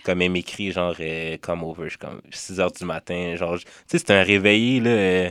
comme 0.03 0.22
elle 0.22 0.32
m'écrit, 0.32 0.72
genre, 0.72 0.95
euh, 0.99 1.38
come 1.41 1.64
over, 1.64 1.84
je 1.86 1.89
suis 1.89 1.97
comme 1.97 2.22
6 2.32 2.60
heures 2.60 2.72
du 2.72 2.86
matin, 2.86 3.36
genre, 3.36 3.58
je- 3.58 3.66
tu 3.66 3.72
sais, 3.88 3.97
c'était 3.99 4.14
un 4.14 4.24
réveillé, 4.24 4.80
là, 4.80 4.89
euh, 4.89 5.30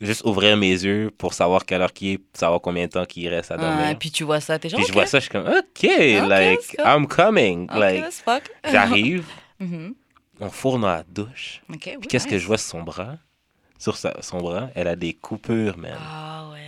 juste 0.00 0.22
ouvrir 0.24 0.56
mes 0.56 0.70
yeux 0.72 1.12
pour 1.16 1.32
savoir 1.34 1.64
quelle 1.64 1.82
heure 1.82 1.92
qui 1.92 2.12
est, 2.12 2.18
pour 2.18 2.36
savoir 2.38 2.60
combien 2.60 2.86
de 2.86 2.90
temps 2.90 3.04
qu'il 3.04 3.28
reste 3.28 3.52
à 3.52 3.56
dormir. 3.56 3.84
Ah, 3.86 3.90
et 3.92 3.94
puis 3.94 4.10
tu 4.10 4.24
vois 4.24 4.40
ça, 4.40 4.58
t'es 4.58 4.68
genre. 4.68 4.78
Puis 4.78 4.86
je 4.86 4.92
ok. 4.92 4.94
vois 4.94 5.06
ça, 5.06 5.18
je 5.18 5.22
suis 5.22 5.30
comme, 5.30 5.46
OK, 5.46 5.82
like. 6.28 6.76
I'm 6.84 7.06
coming. 7.06 7.68
Like, 7.72 8.04
j'arrive, 8.64 9.26
Mhm. 9.60 9.94
on 10.40 10.50
fourre 10.50 10.78
dans 10.80 10.88
la 10.88 11.04
douche. 11.04 11.62
Ok, 11.72 11.82
oui, 11.86 11.96
Puis 12.00 12.08
qu'est-ce 12.08 12.26
que 12.26 12.38
je 12.38 12.46
vois 12.46 12.58
sur 12.58 12.70
son 12.70 12.82
bras? 12.82 13.16
Sur 13.78 13.96
sa- 13.96 14.20
son 14.22 14.38
bras, 14.40 14.70
elle 14.74 14.88
a 14.88 14.96
des 14.96 15.14
coupures, 15.14 15.78
man. 15.78 15.98
Ah 16.00 16.48
ouais. 16.52 16.60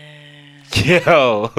Yo! 1.07 1.51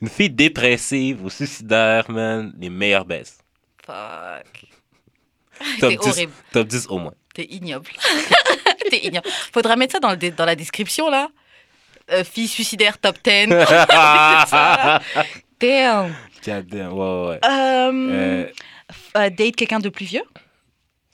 Une 0.00 0.08
fille 0.08 0.30
dépressive 0.30 1.22
ou 1.24 1.30
suicidaire, 1.30 2.10
man. 2.10 2.52
Les 2.58 2.70
meilleures 2.70 3.04
baisses. 3.04 3.38
Fuck. 3.84 4.66
Top 5.80 5.90
T'es 5.90 5.96
10, 5.96 6.08
horrible. 6.08 6.32
top 6.52 6.66
10 6.66 6.86
au 6.88 6.98
moins. 6.98 7.14
T'es 7.34 7.44
ignoble. 7.50 7.86
T'es 8.90 9.04
ignoble. 9.06 9.28
Faudra 9.52 9.76
mettre 9.76 9.92
ça 9.92 10.00
dans, 10.00 10.10
le 10.10 10.30
dans 10.30 10.44
la 10.44 10.56
description, 10.56 11.08
là. 11.08 11.28
Euh, 12.10 12.24
fille 12.24 12.48
suicidaire 12.48 12.98
top 12.98 13.16
10. 13.22 13.48
Damn. 15.60 16.14
God 16.44 16.66
damn, 16.66 16.92
ouais, 16.92 16.98
ouais, 16.98 17.28
ouais. 17.28 17.40
Euh, 17.44 17.92
Euh, 17.92 18.46
euh, 19.16 19.30
date 19.30 19.54
quelqu'un 19.56 19.78
de 19.78 19.88
plus 19.88 20.06
vieux? 20.06 20.24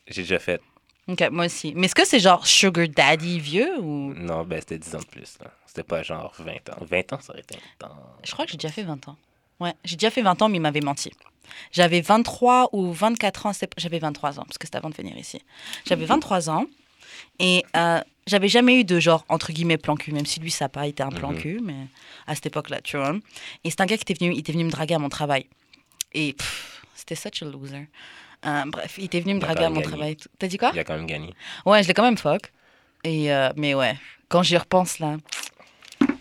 J'ai 0.06 0.22
déjà 0.22 0.39
fait. 0.39 0.60
Ok, 1.09 1.24
moi 1.30 1.47
aussi. 1.47 1.72
Mais 1.74 1.86
est-ce 1.86 1.94
que 1.94 2.06
c'est 2.06 2.20
genre 2.20 2.47
sugar 2.47 2.86
daddy 2.89 3.40
vieux 3.40 3.78
ou... 3.80 4.12
Non, 4.14 4.44
ben 4.44 4.60
c'était 4.60 4.78
10 4.78 4.94
ans 4.94 4.98
de 5.01 5.06
plus. 5.06 5.39
là. 5.43 5.51
C'était 5.66 5.82
pas 5.82 6.02
genre 6.02 6.35
20 6.39 6.52
ans. 6.70 6.76
20 6.82 7.12
ans, 7.14 7.18
ça 7.20 7.32
aurait 7.32 7.40
été 7.40 7.56
un 7.56 7.86
temps. 7.86 7.97
Je 8.22 8.30
crois 8.32 8.44
que 8.44 8.51
j'ai 8.52 8.59
déjà 8.59 8.70
fait 8.72 8.82
20 8.82 9.09
ans. 9.09 9.16
Ouais, 9.60 9.72
j'ai 9.85 9.97
déjà 9.97 10.10
fait 10.10 10.22
20 10.22 10.40
ans, 10.43 10.48
mais 10.48 10.59
il 10.59 10.60
m'avait 10.60 10.80
menti. 10.80 11.10
J'avais 11.72 12.02
23 12.02 12.68
ou 12.72 12.93
24 12.93 13.47
ans, 13.47 13.52
c'est- 13.55 13.72
j'avais 13.78 13.98
23 13.98 14.39
ans, 14.39 14.44
parce 14.44 14.59
que 14.59 14.66
c'était 14.66 14.76
avant 14.76 14.90
de 14.90 14.94
venir 14.94 15.16
ici. 15.16 15.40
J'avais 15.86 16.05
23 16.05 16.51
ans 16.51 16.66
et 17.39 17.64
euh, 17.74 18.01
j'avais 18.26 18.48
jamais 18.48 18.78
eu 18.80 18.85
de 18.85 19.01
genre, 19.01 19.24
entre 19.30 19.51
guillemets, 19.52 19.78
plan 19.78 19.97
cul, 19.97 20.12
même 20.12 20.26
si 20.26 20.40
lui, 20.40 20.51
ça 20.51 20.66
n'a 20.66 20.68
pas 20.68 20.86
été 20.86 21.02
un 21.02 21.09
plan 21.09 21.32
Mhm. 21.32 21.39
cul, 21.39 21.60
mais 21.62 21.86
à 22.26 22.35
cette 22.35 22.47
époque-là, 22.47 22.82
tu 22.82 22.98
vois. 22.98 23.14
Et 23.64 23.70
c'est 23.70 23.80
un 23.80 23.86
gars 23.86 23.97
qui 23.97 24.02
était 24.02 24.14
venu, 24.14 24.35
il 24.35 24.40
était 24.40 24.52
venu 24.52 24.64
me 24.64 24.70
draguer 24.70 24.94
à 24.94 24.98
mon 24.98 25.09
travail. 25.09 25.47
Et 26.12 26.35
pff, 26.35 26.82
c'était 26.94 27.14
such 27.14 27.43
a 27.43 27.47
loser. 27.47 27.89
Euh, 28.47 28.62
bref, 28.66 28.94
il 28.98 29.05
était 29.05 29.20
venu 29.20 29.35
me 29.35 29.40
draguer 29.40 29.65
à 29.65 29.69
mon 29.69 29.77
gagné. 29.81 29.86
travail. 29.86 30.16
T'as 30.39 30.47
dit 30.47 30.59
quoi? 30.59 30.70
Il 30.73 30.78
a 30.78 30.85
quand 30.85 30.97
même 30.97 31.06
gagné. 31.06 31.35
Ouais, 31.66 31.82
je 31.82 31.89
l'ai 31.89 31.94
quand 31.94 32.05
même 32.05 32.16
fuck. 32.19 32.52
Et 33.05 33.32
euh, 33.32 33.51
mais 33.56 33.74
ouais, 33.74 33.97
quand 34.28 34.43
j'y 34.43 34.56
repense 34.56 34.98
là. 34.98 35.16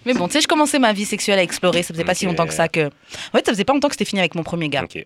Mais 0.05 0.13
bon, 0.13 0.27
tu 0.27 0.33
sais, 0.33 0.41
je 0.41 0.47
commençais 0.47 0.79
ma 0.79 0.93
vie 0.93 1.05
sexuelle 1.05 1.37
à 1.39 1.43
explorer. 1.43 1.83
Ça 1.83 1.93
faisait 1.93 2.05
pas 2.05 2.15
si 2.15 2.25
longtemps 2.25 2.47
que 2.47 2.53
ça 2.53 2.67
que. 2.69 2.87
En 2.87 3.37
fait, 3.37 3.45
ça 3.45 3.51
faisait 3.51 3.65
pas 3.65 3.73
longtemps 3.73 3.89
que 3.89 3.93
c'était 3.93 4.05
fini 4.05 4.19
avec 4.19 4.35
mon 4.35 4.43
premier 4.43 4.69
gars. 4.69 4.83
Ok. 4.83 5.05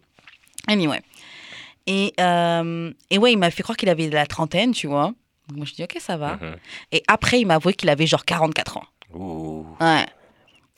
Anyway. 0.67 1.01
Et, 1.87 2.13
euh, 2.19 2.91
et 3.09 3.17
ouais, 3.17 3.33
il 3.33 3.37
m'a 3.37 3.49
fait 3.49 3.63
croire 3.63 3.75
qu'il 3.77 3.89
avait 3.89 4.09
la 4.09 4.25
trentaine, 4.27 4.71
tu 4.71 4.87
vois. 4.87 5.11
Donc 5.47 5.57
Moi, 5.57 5.65
je 5.65 5.73
dis, 5.73 5.83
ok, 5.83 5.97
ça 5.99 6.17
va. 6.17 6.35
Mhm. 6.35 6.55
Et 6.91 7.03
après, 7.07 7.39
il 7.41 7.45
m'a 7.45 7.55
avoué 7.55 7.73
qu'il 7.73 7.89
avait 7.89 8.05
genre 8.05 8.23
44 8.23 8.77
ans. 8.77 8.83
Ouh. 9.13 9.65
Ouais. 9.79 10.05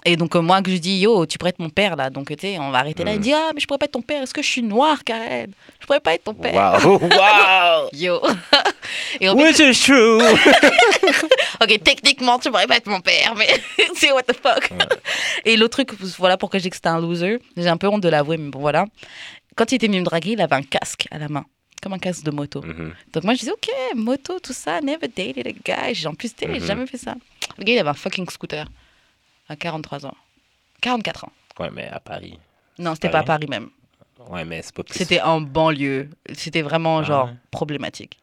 Et 0.05 0.17
donc, 0.17 0.35
euh, 0.35 0.41
moi, 0.41 0.61
que 0.61 0.69
je 0.69 0.77
dis, 0.77 0.99
yo, 0.99 1.25
tu 1.25 1.37
pourrais 1.37 1.51
être 1.51 1.59
mon 1.59 1.69
père, 1.69 1.95
là. 1.95 2.09
Donc, 2.09 2.27
tu 2.27 2.35
sais, 2.39 2.59
on 2.59 2.71
va 2.71 2.79
arrêter 2.79 3.03
là. 3.05 3.13
Il 3.13 3.19
dit, 3.19 3.31
ah, 3.33 3.51
mais 3.53 3.61
je 3.61 3.67
pourrais 3.67 3.77
pas 3.77 3.85
être 3.85 3.93
ton 3.93 4.01
père. 4.01 4.21
Est-ce 4.21 4.33
que 4.33 4.41
je 4.41 4.47
suis 4.49 4.61
noire, 4.61 5.03
Karen? 5.03 5.51
Je 5.79 5.85
pourrais 5.85 6.01
pas 6.01 6.13
être 6.13 6.25
ton 6.25 6.33
père. 6.33 6.81
Wow. 6.85 6.97
wow. 7.01 7.89
Yo. 7.93 8.21
et 9.21 9.27
fait, 9.27 9.29
Which 9.33 9.59
is 9.59 9.79
true. 9.81 10.19
ok, 11.61 11.83
techniquement, 11.83 12.39
tu 12.39 12.49
pourrais 12.49 12.67
pas 12.67 12.77
être 12.77 12.87
mon 12.87 13.01
père, 13.01 13.33
mais 13.35 13.47
c'est 13.95 14.11
what 14.11 14.23
the 14.23 14.33
fuck. 14.33 14.71
Ouais. 14.71 14.77
Et 15.45 15.57
l'autre 15.57 15.83
truc, 15.83 15.93
voilà 16.17 16.37
pourquoi 16.37 16.59
dis 16.59 16.69
que 16.69 16.75
c'était 16.75 16.89
un 16.89 16.99
loser. 16.99 17.39
J'ai 17.55 17.67
un 17.69 17.77
peu 17.77 17.87
honte 17.87 18.01
de 18.01 18.09
l'avouer, 18.09 18.37
mais 18.37 18.49
bon, 18.49 18.59
voilà. 18.59 18.85
Quand 19.55 19.71
il 19.71 19.75
était 19.75 19.87
venu 19.87 19.99
me 19.99 20.05
draguer, 20.05 20.31
il 20.31 20.41
avait 20.41 20.55
un 20.55 20.63
casque 20.63 21.07
à 21.11 21.17
la 21.19 21.29
main. 21.29 21.45
Comme 21.81 21.93
un 21.93 21.99
casque 21.99 22.23
de 22.23 22.31
moto. 22.31 22.61
Mhm. 22.61 22.93
Donc 23.13 23.23
moi, 23.23 23.33
je 23.33 23.39
disais, 23.39 23.51
ok, 23.51 23.69
moto, 23.95 24.39
tout 24.39 24.53
ça, 24.53 24.79
never 24.81 25.07
dated 25.07 25.47
a 25.47 25.51
guy. 25.51 25.93
J'ai 25.93 26.07
en 26.07 26.13
plus, 26.13 26.31
j'ai 26.39 26.47
Mhm. 26.47 26.59
jamais 26.65 26.87
fait 26.87 26.97
ça. 26.97 27.15
Le 27.57 27.63
gars, 27.63 27.73
il 27.73 27.79
avait 27.79 27.89
un 27.89 27.93
fucking 27.93 28.29
scooter 28.29 28.65
à 29.49 29.55
43 29.55 30.05
ans. 30.05 30.15
44 30.81 31.25
ans. 31.25 31.31
Ouais, 31.59 31.69
mais 31.71 31.87
à 31.87 31.99
Paris. 31.99 32.39
Non, 32.79 32.95
c'était 32.95 33.09
pas 33.09 33.19
à. 33.19 33.23
Paris 33.23 33.47
même. 33.47 33.69
Ouais, 34.29 34.45
mais 34.45 34.61
c'est 34.61 34.73
pas 34.73 34.83
plus. 34.83 34.97
C'était 34.97 35.21
en 35.21 35.41
banlieue. 35.41 36.09
C'était 36.33 36.61
vraiment, 36.61 36.99
Ah 36.99 37.03
genre, 37.03 37.29
problématique. 37.51 38.19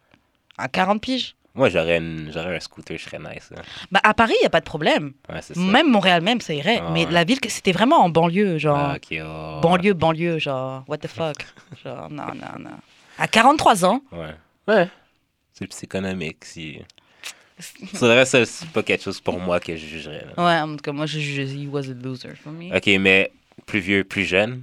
À 0.59 0.69
40 0.69 1.01
piges 1.01 1.35
Moi, 1.55 1.69
j'aurais 1.69 1.99
une- 1.99 2.31
j'aurais 2.33 2.57
un 2.57 2.61
scooter, 2.61 2.97
je 2.97 3.05
serais 3.05 3.19
nice. 3.19 3.51
hein. 3.57 3.63
Bah, 3.91 4.01
à 4.05 4.15
Paris, 4.15 4.35
il 4.39 4.41
n'y 4.43 4.47
a 4.47 4.51
pas 4.51 4.61
de 4.61 4.65
problème. 4.65 5.13
Ouais, 5.29 5.43
c'est 5.43 5.55
ça. 5.55 5.61
Même 5.61 5.91
Montréal, 5.91 6.23
même, 6.23 6.41
ça 6.41 6.55
irait. 6.55 6.81
Ah 6.83 6.91
mais 6.93 7.07
ouais. 7.07 7.11
la 7.13 7.25
ville, 7.25 7.39
c'était 7.49 7.73
vraiment 7.73 7.99
en 8.05 8.09
banlieue, 8.09 8.59
genre. 8.59 8.77
Ah, 8.79 8.97
ok, 8.97 9.19
oh. 9.23 9.61
Banlieue, 9.61 9.95
banlieue, 9.95 10.39
genre, 10.39 10.85
what 10.87 10.99
the 10.99 11.09
fuck. 11.09 11.37
genre, 11.85 12.09
non, 12.11 12.27
non, 12.35 12.59
non. 12.61 12.71
À 13.19 13.27
43 13.27 13.85
ans, 13.85 14.01
Ouais. 14.13 14.35
Ouais. 14.69 14.89
C'est 15.53 15.67
plus 15.67 15.83
économique. 15.83 16.45
Si... 16.45 16.81
C'est 17.61 17.99
vrai, 18.07 18.25
ça, 18.27 18.45
c'est 18.47 18.69
pas 18.71 18.83
quelque 18.83 19.03
chose 19.05 19.21
pour 19.21 19.39
moi 19.39 19.61
que 19.61 19.77
je 19.77 19.87
jugerais. 19.87 20.25
là. 20.37 20.45
ouais, 20.45 20.61
en 20.61 20.77
tout 20.77 20.83
cas, 20.83 20.93
moi, 20.93 21.07
je 21.07 21.19
juge, 21.19 21.51
he 21.53 21.69
was 21.69 21.89
a 21.91 21.95
loser 21.95 22.31
for 22.43 22.53
me. 22.53 22.75
Ok, 22.77 22.87
mais 23.01 23.31
plus 23.67 23.81
vieux, 23.81 24.05
plus 24.05 24.25
jeune. 24.25 24.63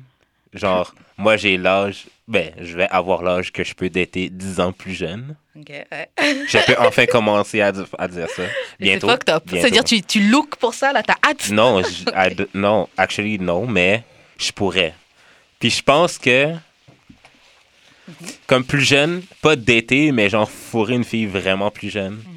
Genre, 0.54 0.94
moi, 1.18 1.38
j'ai 1.38 1.58
l'âge. 1.58 2.06
Ben, 2.28 2.52
je 2.60 2.76
vais 2.76 2.88
avoir 2.90 3.22
l'âge 3.24 3.52
que 3.54 3.64
je 3.64 3.74
peux 3.74 3.90
dater 3.90 4.30
10 4.30 4.60
ans 4.60 4.74
plus 4.74 4.94
jeune. 4.94 5.36
Ok, 5.58 5.70
ouais. 5.70 6.10
Je 6.48 6.58
peux 6.66 6.76
enfin 6.80 7.06
commencer 7.06 7.62
à, 7.62 7.72
di- 7.72 7.82
à 7.98 8.08
dire 8.08 8.30
ça. 8.30 8.44
Mais 8.44 8.50
C'est 8.80 8.84
Bientôt. 8.86 9.08
fucked 9.10 9.30
up. 9.30 9.44
bientôt. 9.46 9.62
C'est-à-dire, 9.62 9.84
tu, 9.86 10.02
tu 10.02 10.20
look 10.30 10.58
pour 10.58 10.74
ça, 10.74 10.92
là, 10.94 11.02
t'as 11.04 11.16
hâte. 11.26 11.50
Non, 11.52 11.82
je- 11.84 12.04
I 12.14 12.36
non, 12.54 12.90
actually, 12.98 13.40
non, 13.40 13.66
mais 13.66 14.04
je 14.38 14.52
pourrais. 14.52 14.94
Puis 15.60 15.70
je 15.72 15.82
pense 15.82 16.18
que, 16.18 16.54
comme 18.46 18.64
plus 18.64 18.82
jeune, 18.82 19.22
pas 19.42 19.56
dater, 19.56 20.12
mais 20.12 20.30
genre 20.30 20.50
fourrer 20.50 20.94
une 20.96 21.04
fille 21.04 21.26
vraiment 21.26 21.72
plus 21.72 21.90
jeune, 21.90 22.16
Mhm. 22.16 22.37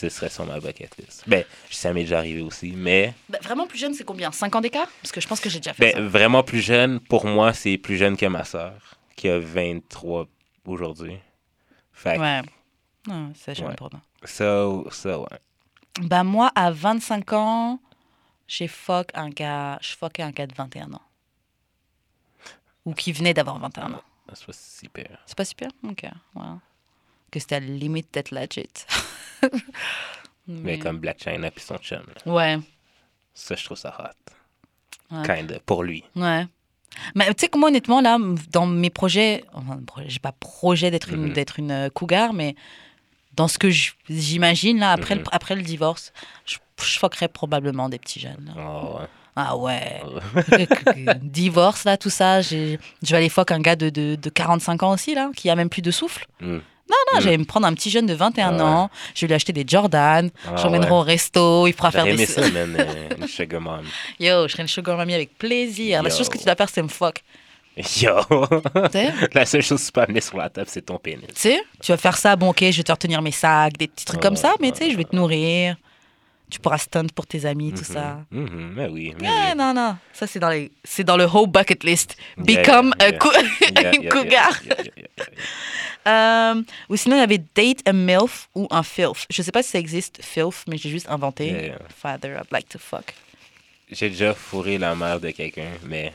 Ce 0.00 0.08
serait 0.08 0.28
sur 0.30 0.46
ma 0.46 0.58
bucket 0.60 0.96
list. 0.98 1.24
Ben, 1.26 1.44
ça 1.70 1.92
m'est 1.92 2.02
déjà 2.02 2.18
arrivé 2.18 2.40
aussi, 2.42 2.72
mais 2.76 3.14
Bah, 3.28 3.38
vraiment 3.42 3.66
plus 3.66 3.78
jeune, 3.78 3.92
c'est 3.94 4.04
combien? 4.04 4.32
5 4.32 4.54
ans 4.56 4.60
d'écart? 4.60 4.88
Parce 5.02 5.12
que 5.12 5.20
je 5.20 5.28
pense 5.28 5.40
que 5.40 5.50
j'ai 5.50 5.58
déjà 5.58 5.74
fait 5.74 5.94
ben, 5.94 6.06
vraiment 6.08 6.42
plus 6.42 6.60
jeune, 6.60 7.00
pour 7.00 7.26
moi, 7.26 7.52
c'est 7.52 7.76
plus 7.78 7.96
jeune 7.96 8.16
que 8.16 8.26
ma 8.26 8.44
soeur, 8.44 8.72
qui 9.16 9.28
a 9.28 9.38
23 9.38 10.26
aujourd'hui. 10.66 11.16
Fait 11.92 12.18
Ouais. 12.18 12.40
Non, 13.06 13.32
c'est 13.34 13.54
jeune 13.54 13.68
Ouais. 13.68 13.74
pour 13.76 13.90
moi. 13.92 14.00
ça, 14.24 14.66
ça, 14.90 15.18
ouais. 15.18 15.26
Bah, 16.00 16.24
moi, 16.24 16.50
à 16.54 16.70
25 16.70 17.32
ans, 17.34 17.80
j'ai 18.48 18.68
fuck 18.68 19.08
un 19.14 19.28
gars, 19.30 19.78
je 19.82 19.94
fuckais 19.96 20.22
un 20.22 20.30
gars 20.30 20.46
de 20.46 20.54
21 20.54 20.92
ans. 20.94 21.02
Ou 22.86 22.94
qui 22.94 23.12
venait 23.12 23.34
d'avoir 23.34 23.58
21 23.58 23.92
ans. 23.92 24.02
C'est 24.32 24.46
pas 24.46 24.52
super. 24.52 25.18
C'est 25.26 25.36
pas 25.36 25.44
super 25.44 25.68
Ok, 25.86 26.04
voilà. 26.34 26.58
Que 27.30 27.38
c'était 27.40 27.56
à 27.56 27.60
la 27.60 27.66
limite 27.66 28.08
d'être 28.12 28.30
legit. 28.32 28.68
Mais 30.48 30.78
comme 30.78 30.98
Black 30.98 31.22
China 31.22 31.50
puis 31.50 31.62
son 31.64 31.76
chum, 31.78 32.02
là. 32.26 32.32
Ouais, 32.32 32.58
ça, 33.34 33.54
je 33.54 33.64
trouve 33.64 33.76
ça 33.78 33.94
hot. 33.98 35.14
Ouais. 35.16 35.26
Kinda, 35.26 35.58
pour 35.64 35.82
lui. 35.84 36.04
ouais. 36.16 36.46
Mais 37.14 37.26
tu 37.28 37.34
sais 37.42 37.48
que 37.48 37.56
moi, 37.56 37.68
honnêtement, 37.68 38.00
là, 38.00 38.18
dans 38.50 38.66
mes 38.66 38.90
projets, 38.90 39.44
enfin, 39.52 39.78
j'ai 40.06 40.18
pas 40.18 40.32
projet 40.32 40.90
d'être 40.90 41.10
une, 41.12 41.26
Mhm. 41.28 41.32
d'être 41.32 41.58
une 41.60 41.70
euh, 41.70 41.88
cougar, 41.88 42.32
mais 42.32 42.56
dans 43.34 43.46
ce 43.46 43.58
que 43.58 43.70
j'imagine, 44.08 44.80
là, 44.80 44.90
après, 44.90 45.14
le, 45.14 45.20
Mhm. 45.20 45.26
après 45.30 45.54
le 45.54 45.62
divorce, 45.62 46.12
je, 46.44 46.56
je 46.82 46.98
fuckerais 46.98 47.28
probablement 47.28 47.88
des 47.88 48.00
petits 48.00 48.18
jeunes. 48.18 48.52
Oh, 48.58 48.96
ouais. 48.98 49.06
Ah 49.36 49.56
ouais. 49.56 50.02
Oh. 50.04 50.18
divorce, 51.22 51.84
là, 51.84 51.96
tout 51.96 52.10
ça, 52.10 52.40
je 52.42 52.76
vais 53.02 53.16
aller 53.16 53.28
fuck 53.28 53.52
un 53.52 53.60
gars 53.60 53.76
de, 53.76 53.88
de, 53.88 54.16
de 54.16 54.28
45 54.30 54.82
ans 54.82 54.92
aussi, 54.92 55.14
là, 55.14 55.30
qui 55.36 55.48
a 55.48 55.54
même 55.54 55.70
plus 55.70 55.82
de 55.82 55.92
souffle. 55.92 56.26
Mm. 56.40 56.58
Non, 56.90 57.18
Mm. 57.18 57.22
j'allais 57.22 57.38
me 57.38 57.44
prendre 57.44 57.66
un 57.66 57.74
petit 57.74 57.90
jeune 57.90 58.06
de 58.06 58.14
21 58.14 58.58
Ah 58.58 58.64
ans, 58.64 58.90
je 59.14 59.20
vais 59.22 59.26
lui 59.28 59.34
acheter 59.34 59.52
des 59.52 59.64
Jordan, 59.66 60.30
Ah, 60.46 60.56
j'emmènerai 60.56 60.90
ouais. 60.90 60.96
au 60.96 61.00
resto, 61.00 61.66
il 61.66 61.72
pourra 61.74 61.90
faire 61.90 62.04
des... 62.04 62.26
ça, 62.26 62.40
man, 62.50 62.76
euh, 62.78 63.08
une 63.20 63.26
sugar 63.28 63.60
mom. 63.60 63.82
Yo, 64.18 64.46
je 64.46 64.52
serai 64.52 64.62
une 64.62 64.68
sugar 64.68 64.96
mommy 64.96 65.14
avec 65.14 65.36
plaisir. 65.38 66.02
La 66.02 66.08
Yo. 66.10 66.16
chose 66.16 66.28
que 66.28 66.38
tu 66.38 66.44
dois 66.44 66.54
faire, 66.56 66.68
c'est 66.68 66.82
me 66.82 66.88
fuck. 66.88 67.22
Yo! 67.76 67.84
Tu 68.26 68.90
sais? 68.92 69.12
La 69.34 69.46
seule 69.46 69.62
chose 69.62 69.80
que 69.80 69.86
tu 69.86 69.92
peux 69.92 70.00
amener 70.02 70.20
sur 70.20 70.36
la 70.36 70.50
table, 70.50 70.66
c'est 70.70 70.82
ton 70.84 70.98
pénis. 70.98 71.26
Tu 71.28 71.32
sais, 71.36 71.62
tu 71.82 71.92
vas 71.92 71.96
faire 71.98 72.16
ça, 72.16 72.36
bon, 72.36 72.50
ok, 72.50 72.58
je 72.70 72.76
vais 72.76 72.82
te 72.82 72.92
retenir 72.92 73.22
mes 73.22 73.30
sacs, 73.32 73.76
des 73.78 73.86
petits 73.88 74.04
trucs 74.04 74.20
comme 74.20 74.36
ça, 74.36 74.54
mais 74.60 74.70
tu 74.72 74.78
sais, 74.78 74.90
je 74.90 74.96
vais 74.96 75.04
te 75.04 75.14
nourrir. 75.16 75.76
Tu 76.50 76.58
pourras 76.58 76.78
stunt 76.78 77.06
pour 77.14 77.26
tes 77.26 77.46
amis, 77.46 77.72
tout 77.72 77.84
ça. 77.84 78.24
Mhm, 78.30 78.42
mhm, 78.42 78.72
mais 78.74 78.88
oui, 78.88 79.14
mais 79.20 79.28
oui. 79.28 79.56
non, 79.56 79.72
non. 79.72 79.96
Ça, 80.12 80.26
c'est 80.26 80.38
dans, 80.38 80.50
les... 80.50 80.70
dans 81.04 81.16
le 81.16 81.24
whole 81.24 81.48
bucket 81.48 81.84
list. 81.84 82.16
Become 82.36 82.92
yeah, 83.00 83.06
a 83.06 83.10
yeah. 83.10 84.10
cougar. 84.10 84.60
ou 86.88 86.96
sinon, 86.96 87.16
il 87.16 87.20
y 87.20 87.22
avait 87.22 87.38
date 87.54 87.86
a 87.86 87.92
MILF 87.92 88.48
ou 88.54 88.66
un 88.70 88.82
FILF. 88.82 89.26
Je 89.30 89.42
sais 89.42 89.52
pas 89.52 89.62
si 89.62 89.70
ça 89.70 89.78
existe, 89.78 90.22
FILF, 90.22 90.64
mais 90.66 90.76
j'ai 90.76 90.90
juste 90.90 91.08
inventé. 91.08 91.72
Father, 91.96 92.36
I'd 92.40 92.50
like 92.50 92.68
to 92.68 92.78
fuck. 92.78 93.14
J'ai 93.90 94.08
déjà 94.10 94.34
fourré 94.34 94.78
la 94.78 94.94
mère 94.94 95.20
de 95.20 95.30
quelqu'un, 95.30 95.70
mais 95.84 96.12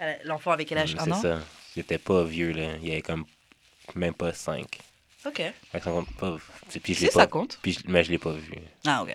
Euh, 0.00 0.14
L'enfant 0.24 0.50
avec 0.50 0.68
quel 0.68 0.78
âge? 0.78 0.94
Mm, 0.94 0.98
Un 0.98 1.04
c'est 1.04 1.28
ça. 1.28 1.38
J'étais 1.76 1.98
pas 1.98 2.24
vieux, 2.24 2.52
là. 2.52 2.72
Il 2.82 2.88
y 2.88 2.92
avait 2.92 3.02
comme 3.02 3.24
même 3.94 4.14
pas 4.14 4.32
5. 4.32 4.66
Ok. 5.24 5.36
Fait 5.36 5.54
que 5.78 5.84
ça 5.84 5.90
compte 5.90 6.10
pas. 6.16 6.36
Puis 6.80 6.94
je 6.94 6.98
Si 7.00 7.04
l'ai 7.06 7.10
ça 7.10 7.20
pas, 7.20 7.26
compte. 7.26 7.58
puis 7.62 7.78
mais 7.88 8.04
je 8.04 8.10
l'ai 8.10 8.18
pas 8.18 8.32
vu. 8.32 8.52
Ah, 8.86 9.02
ok. 9.02 9.14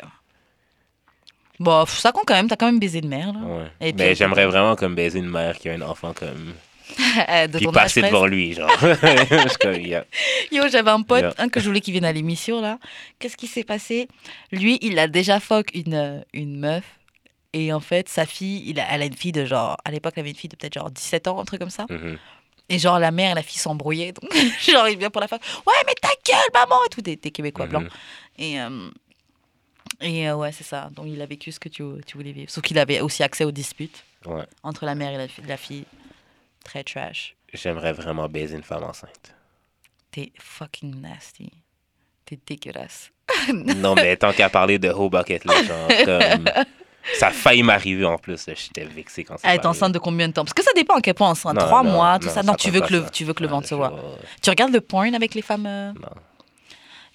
Bon, 1.59 1.85
ça 1.87 2.11
compte 2.11 2.25
quand 2.27 2.35
même. 2.35 2.47
T'as 2.47 2.55
quand 2.55 2.67
même 2.67 2.79
baisé 2.79 3.01
de 3.01 3.07
mère, 3.07 3.33
là. 3.33 3.39
Ouais. 3.39 3.71
Et 3.81 3.93
puis- 3.93 4.03
mais 4.03 4.13
j'aimerais 4.15 4.45
vraiment 4.45 4.75
comme 4.75 4.93
baiser 4.95 5.19
une 5.19 5.29
mère 5.29 5.57
qui 5.57 5.69
a 5.69 5.73
un 5.73 5.81
enfant 5.81 6.13
comme. 6.13 6.53
Euh, 7.29 7.47
de 7.47 7.57
Puis 7.57 7.67
passer 7.67 8.01
devant 8.01 8.25
lui, 8.27 8.53
genre. 8.53 8.69
Yo, 10.51 10.67
j'avais 10.69 10.89
un 10.91 11.01
pote, 11.01 11.19
Yeah. 11.21 11.33
un 11.37 11.49
que 11.49 11.59
je 11.59 11.65
voulais 11.67 11.81
qu'il 11.81 11.91
vienne 11.91 12.05
à 12.05 12.13
l'émission, 12.13 12.61
là. 12.61 12.79
Qu'est-ce 13.19 13.35
qui 13.35 13.47
s'est 13.47 13.63
passé? 13.65 14.07
Lui, 14.51 14.77
il 14.81 14.97
a 14.99 15.07
déjà 15.07 15.39
fuck 15.39 15.67
une, 15.73 15.93
euh, 15.93 16.21
une 16.33 16.59
meuf. 16.59 16.83
Et 17.53 17.73
en 17.73 17.79
fait, 17.81 18.07
sa 18.07 18.25
fille, 18.25 18.63
il 18.67 18.79
a, 18.79 18.85
elle 18.91 19.01
a 19.01 19.05
une 19.05 19.15
fille 19.15 19.31
de 19.31 19.45
genre... 19.45 19.77
À 19.83 19.91
l'époque, 19.91 20.13
elle 20.15 20.21
avait 20.21 20.29
une 20.29 20.35
fille 20.37 20.49
de 20.49 20.55
peut-être 20.55 20.75
genre 20.75 20.91
17 20.91 21.27
ans, 21.27 21.39
un 21.41 21.45
truc 21.45 21.59
comme 21.59 21.69
ça. 21.69 21.85
Mhm. 21.89 22.17
Et 22.69 22.79
genre, 22.79 22.99
la 22.99 23.11
mère 23.11 23.31
et 23.31 23.35
la 23.35 23.43
fille 23.43 23.59
s'embrouillaient. 23.59 24.11
Donc, 24.11 24.29
genre, 24.61 24.87
il 24.89 24.97
vient 24.97 25.09
pour 25.09 25.21
la 25.21 25.27
femme. 25.27 25.39
Ouais, 25.65 25.73
mais 25.85 25.93
ta 25.95 26.09
gueule, 26.25 26.49
maman 26.53 26.83
Et 26.85 26.89
tout, 26.89 27.01
des, 27.01 27.15
des 27.15 27.31
Québécois 27.31 27.65
Mhm. 27.65 27.71
blancs. 27.71 27.87
Et, 28.37 28.59
euh, 28.59 28.89
et 30.01 30.29
euh, 30.29 30.35
ouais, 30.35 30.51
c'est 30.51 30.63
ça. 30.65 30.89
Donc, 30.91 31.05
il 31.07 31.21
a 31.21 31.25
vécu 31.25 31.51
ce 31.51 31.59
que 31.59 31.69
tu, 31.69 31.83
tu 32.05 32.17
voulais 32.17 32.31
vivre. 32.33 32.51
Sauf 32.51 32.63
qu'il 32.63 32.77
avait 32.77 32.99
aussi 33.01 33.23
accès 33.23 33.43
aux 33.45 33.51
disputes 33.51 34.03
Ouais. 34.25 34.43
entre 34.63 34.85
la 34.85 34.95
mère 34.95 35.11
et 35.13 35.17
la, 35.17 35.27
fi- 35.27 35.41
la 35.43 35.57
fille. 35.57 35.85
Très 36.63 36.83
trash. 36.83 37.35
J'aimerais 37.53 37.93
vraiment 37.93 38.27
baiser 38.27 38.57
une 38.57 38.63
femme 38.63 38.83
enceinte. 38.83 39.33
T'es 40.11 40.33
fucking 40.37 40.99
nasty. 40.99 41.49
T'es 42.25 42.37
dégueulasse. 42.45 43.11
non, 43.53 43.95
mais 43.95 44.17
tant 44.17 44.33
qu'à 44.33 44.49
parler 44.49 44.77
de 44.79 44.89
whole 44.89 45.09
bucket, 45.09 45.45
là, 45.45 45.63
genre, 45.63 45.87
comme. 46.05 46.45
Ça 47.15 47.27
a 47.27 47.31
failli 47.31 47.63
m'arriver 47.63 48.05
en 48.05 48.17
plus. 48.17 48.45
J'étais 48.47 48.85
vexé 48.85 49.23
quand 49.23 49.37
ça 49.37 49.47
Elle 49.47 49.59
est 49.59 49.65
enceinte 49.65 49.93
de 49.93 49.99
combien 49.99 50.27
de 50.27 50.33
temps? 50.33 50.43
Parce 50.43 50.53
que 50.53 50.63
ça 50.63 50.71
dépend 50.75 50.95
à 50.95 51.01
quel 51.01 51.13
point 51.13 51.29
enceinte. 51.29 51.57
Trois 51.57 51.83
mois, 51.83 52.19
tout 52.19 52.29
ça. 52.29 52.43
Non, 52.43 52.55
tu 52.55 52.71
veux, 52.71 52.81
que 52.81 52.93
le, 52.93 53.05
tu 53.11 53.23
veux 53.23 53.33
que 53.33 53.43
le 53.43 53.49
ventre 53.49 53.67
se 53.67 53.75
voit. 53.75 53.93
Tu 54.41 54.49
regardes 54.49 54.73
le 54.73 54.81
porn 54.81 55.15
avec 55.15 55.33
les 55.33 55.41
femmes 55.41 55.65
euh, 55.65 55.91
Non. 55.93 56.09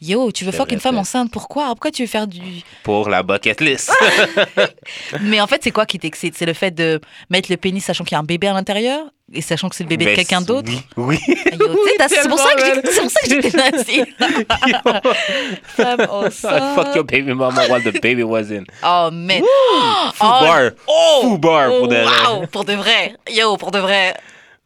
Yo, 0.05 0.33
tu 0.33 0.45
veux 0.45 0.51
fuck 0.51 0.73
une 0.73 0.81
femme 0.81 0.99
enceinte, 0.99 1.31
pourquoi? 1.31 1.67
Pourquoi 1.69 1.93
tu 1.93 2.03
veux 2.03 2.09
faire 2.09 2.27
du. 2.27 2.41
Pour 2.83 3.09
la 3.09 3.23
bucket 3.23 3.61
list. 3.61 3.93
Mais 5.21 5.41
en 5.41 5.47
fait, 5.47 5.63
c'est 5.63 5.71
quoi 5.71 5.87
qui 5.87 6.01
t'excite? 6.01 6.37
C'est 6.37 6.45
le 6.45 6.55
fait 6.55 6.73
de 6.73 7.01
mettre 7.31 7.53
le 7.53 7.57
pénis 7.57 7.85
sachant 7.85 8.03
qu'il 8.03 8.17
y 8.17 8.17
a 8.17 8.19
un 8.19 8.25
bébé 8.25 8.49
à 8.49 8.53
l'intérieur? 8.53 9.07
Et 9.33 9.41
sachant 9.41 9.69
que 9.69 9.77
c'est 9.77 9.85
le 9.85 9.89
bébé 9.89 10.07
de 10.07 10.15
quelqu'un 10.17 10.41
d'autre? 10.43 10.71
Oui. 10.97 11.19
oui. 11.29 11.91
T'as- 11.99 12.09
c'est 12.09 12.29
pour 12.29 12.39
ça 12.39 12.53
que 12.55 12.65
j'étais 13.29 13.57
nazie. 13.57 14.03
Femme 15.65 16.07
enceinte. 16.11 16.75
fuck 16.75 16.95
your 16.97 17.05
baby 17.05 17.33
mama 17.33 17.63
while 17.69 17.81
the 17.83 17.99
baby 18.03 18.25
was 18.25 18.51
in. 18.51 18.65
Oh, 18.85 19.09
mais. 19.13 19.39
Fou 20.15 20.25
Oh, 20.27 20.41
bar. 20.41 20.71
Oh, 20.89 21.21
Fou 21.23 21.39
bar 21.39 21.69
pour 21.79 21.89
de 21.89 21.97
vrai. 21.97 22.27
Wow, 22.29 22.47
pour 22.49 22.65
de 22.65 22.73
vrai. 22.75 23.15
Yo, 23.31 23.57
pour 23.57 23.71
de 23.71 23.79
vrai. 23.79 24.15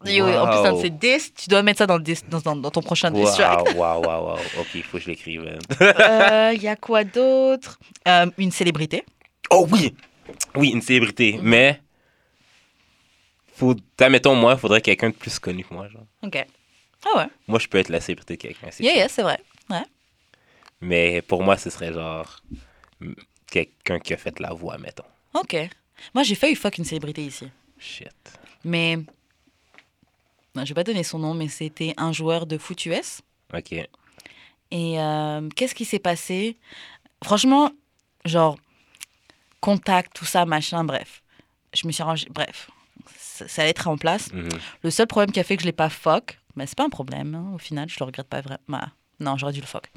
En 0.01 0.05
plus, 0.05 0.21
Wow. 0.21 0.29
un 0.67 0.73
de 0.75 0.81
ces 0.83 0.91
disques, 0.91 1.35
tu 1.37 1.49
dois 1.49 1.63
mettre 1.63 1.79
ça 1.79 1.87
dans, 1.87 1.99
disque- 1.99 2.29
dans, 2.29 2.41
dans- 2.57 2.71
ton 2.71 2.83
prochain. 2.83 3.11
Wow, 3.13 3.25
wow, 3.75 4.03
wow, 4.03 4.27
wow. 4.29 4.39
Ok, 4.61 4.69
il 4.75 4.83
faut 4.83 4.99
que 4.99 5.05
je 5.05 5.11
l'écrive. 5.11 5.43
man. 5.43 5.59
Euh, 5.81 6.53
Il 6.55 6.63
y 6.63 6.69
a 6.69 6.77
quoi 6.77 7.03
d'autre? 7.05 7.79
Euh, 8.07 8.27
Une 8.39 8.51
célébrité. 8.51 9.05
Oh 9.51 9.67
oui! 9.71 9.95
Oui, 10.55 10.71
une 10.71 10.83
célébrité. 10.83 11.39
Mais, 11.43 11.81
faut, 13.55 13.75
admettons, 14.01 14.35
moi, 14.35 14.53
il 14.55 14.59
faudrait 14.59 14.81
quelqu'un 14.81 15.11
de 15.11 15.15
plus 15.15 15.39
connu 15.39 15.65
que 15.65 15.73
moi. 15.73 15.89
Genre. 15.89 16.05
Ok. 16.23 16.47
Ah 17.07 17.19
ouais. 17.19 17.27
Moi, 17.49 17.59
je 17.59 17.67
peux 17.69 17.79
être 17.79 17.89
la 17.89 18.01
célébrité 18.01 18.37
de 18.37 18.41
quelqu'un. 18.43 18.69
c'est 18.71 18.83
Yeah, 18.85 18.95
yeah, 18.97 19.09
c'est 19.09 19.23
vrai. 19.23 19.39
Mais 20.83 21.23
pour 21.23 21.43
moi, 21.43 21.57
ce 21.57 21.71
serait 21.71 21.91
genre 21.93 22.43
mm, 23.01 23.13
quelqu'un 23.51 23.99
qui 23.99 24.13
a 24.13 24.19
fait 24.19 24.39
la 24.41 24.53
voix, 24.53 24.77
mettons. 24.77 25.05
Ok. 25.33 25.57
Moi, 26.15 26.23
j'ai 26.23 26.35
failli 26.35 26.55
fuck 26.55 26.77
une 26.77 26.85
célébrité 26.85 27.23
ici. 27.25 27.49
Shit. 27.79 28.13
Mais. 28.63 28.99
Je 30.65 30.71
vais 30.71 30.75
pas 30.75 30.85
donner 30.85 31.03
son 31.03 31.19
nom, 31.19 31.35
mais 31.35 31.49
c'était 31.49 31.95
un 31.97 32.13
joueur 32.13 32.47
de 32.47 32.59
foot 32.59 32.85
US. 32.87 33.21
Ok. 33.55 33.73
Et 34.71 35.01
euh, 35.01 35.49
qu'est-ce 35.55 35.75
qui 35.75 35.85
s'est 35.85 35.99
passé? 35.99 36.57
Franchement, 37.23 37.71
genre, 38.25 38.57
contact, 39.61 40.13
tout 40.15 40.25
ça, 40.25 40.45
machin, 40.47 40.85
bref. 40.85 41.23
Je 41.75 41.87
me 41.87 41.93
suis 41.93 42.03
arrangée, 42.03 42.29
bref. 42.31 42.71
Ça, 43.17 43.47
ça 43.49 43.63
allait 43.63 43.71
être 43.71 43.89
en 43.89 43.97
place. 43.97 44.33
Mhm. 44.33 44.49
Le 44.83 44.91
seul 44.91 45.07
problème 45.07 45.31
qui 45.33 45.41
a 45.41 45.45
fait 45.45 45.57
que 45.57 45.63
je 45.63 45.67
l'ai 45.67 45.73
pas 45.73 45.89
fuck, 45.91 46.39
mais 46.57 46.67
c'est 46.67 46.77
pas 46.77 46.85
un 46.85 46.91
problème, 46.91 47.35
hein, 47.35 47.53
au 47.55 47.59
final, 47.59 47.89
je 47.89 47.97
le 48.01 48.05
regrette 48.07 48.29
pas 48.29 48.41
vraiment. 48.41 48.61
Bah, 48.69 48.89
non, 49.21 49.37
j'aurais 49.37 49.53
dû 49.53 49.61
le 49.61 49.67
fuck. 49.67 49.91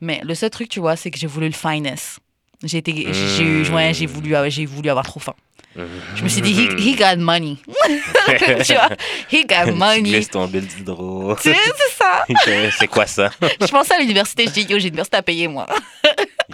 Mais 0.00 0.20
le 0.24 0.34
seul 0.34 0.50
truc, 0.50 0.68
tu 0.68 0.80
vois, 0.80 0.96
c'est 0.96 1.10
que 1.10 1.18
j'ai 1.18 1.26
voulu 1.26 1.46
le 1.46 1.52
finesse. 1.54 2.18
J'ai 2.62 2.78
été, 2.78 2.92
j'ai- 2.92 3.12
j'ai 3.36 3.42
eu- 3.42 3.68
Mm. 3.70 3.74
ouais, 3.74 3.94
j'ai 3.94 4.06
voulu, 4.06 4.36
euh, 4.36 4.48
j'ai 4.48 4.66
voulu 4.66 4.88
avoir 4.88 5.04
trop 5.04 5.18
faim. 5.20 5.34
Je 5.76 6.22
me 6.22 6.28
suis 6.28 6.42
dit, 6.42 6.52
he, 6.52 6.92
he 6.92 6.96
got 6.96 7.16
money. 7.16 7.56
tu 8.64 8.72
vois, 8.74 8.90
he 9.30 9.46
got 9.46 9.72
money. 9.74 10.02
glisses 10.02 10.28
ton 10.30 10.46
bill 10.46 10.66
d'hydro. 10.66 11.34
Tu 11.36 11.50
sais, 11.50 11.56
c'est 11.56 11.94
ça. 11.96 12.24
c'est 12.78 12.88
quoi 12.88 13.06
ça? 13.06 13.30
Je 13.40 13.66
pensais 13.70 13.94
à 13.94 13.98
l'université, 13.98 14.46
je 14.46 14.52
dis, 14.52 14.62
yo, 14.62 14.78
j'ai 14.78 14.88
une 14.88 14.94
université 14.94 15.16
à 15.16 15.22
payer, 15.22 15.48
moi. 15.48 15.66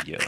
Yo. 0.06 0.18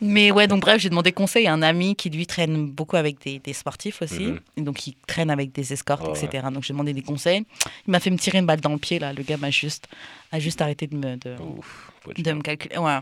Mais 0.00 0.30
ouais, 0.30 0.46
donc 0.46 0.60
bref, 0.60 0.80
j'ai 0.80 0.90
demandé 0.90 1.12
conseil 1.12 1.46
à 1.46 1.52
un 1.52 1.62
ami 1.62 1.96
qui 1.96 2.10
lui 2.10 2.26
traîne 2.26 2.66
beaucoup 2.66 2.96
avec 2.96 3.22
des, 3.22 3.38
des 3.38 3.52
sportifs 3.52 4.02
aussi. 4.02 4.26
Mhm. 4.56 4.64
Donc 4.64 4.86
il 4.86 4.94
traîne 5.06 5.30
avec 5.30 5.52
des 5.52 5.72
escortes, 5.72 6.06
etc. 6.08 6.46
Donc 6.52 6.64
j'ai 6.64 6.74
demandé 6.74 6.92
des 6.92 7.02
conseils. 7.02 7.44
Il 7.86 7.92
m'a 7.92 8.00
fait 8.00 8.10
me 8.10 8.18
tirer 8.18 8.38
une 8.38 8.46
balle 8.46 8.60
dans 8.60 8.72
le 8.72 8.78
pied, 8.78 8.98
là. 8.98 9.12
Le 9.12 9.22
gars 9.22 9.36
m'a 9.36 9.50
juste, 9.50 9.86
a 10.32 10.38
juste 10.38 10.60
arrêté 10.60 10.86
de 10.86 10.96
me, 10.96 11.16
de, 11.16 11.36
Ouf. 11.40 11.92
de 12.18 12.32
me 12.32 12.42
calculer. 12.42 12.76
Ouais. 12.76 12.98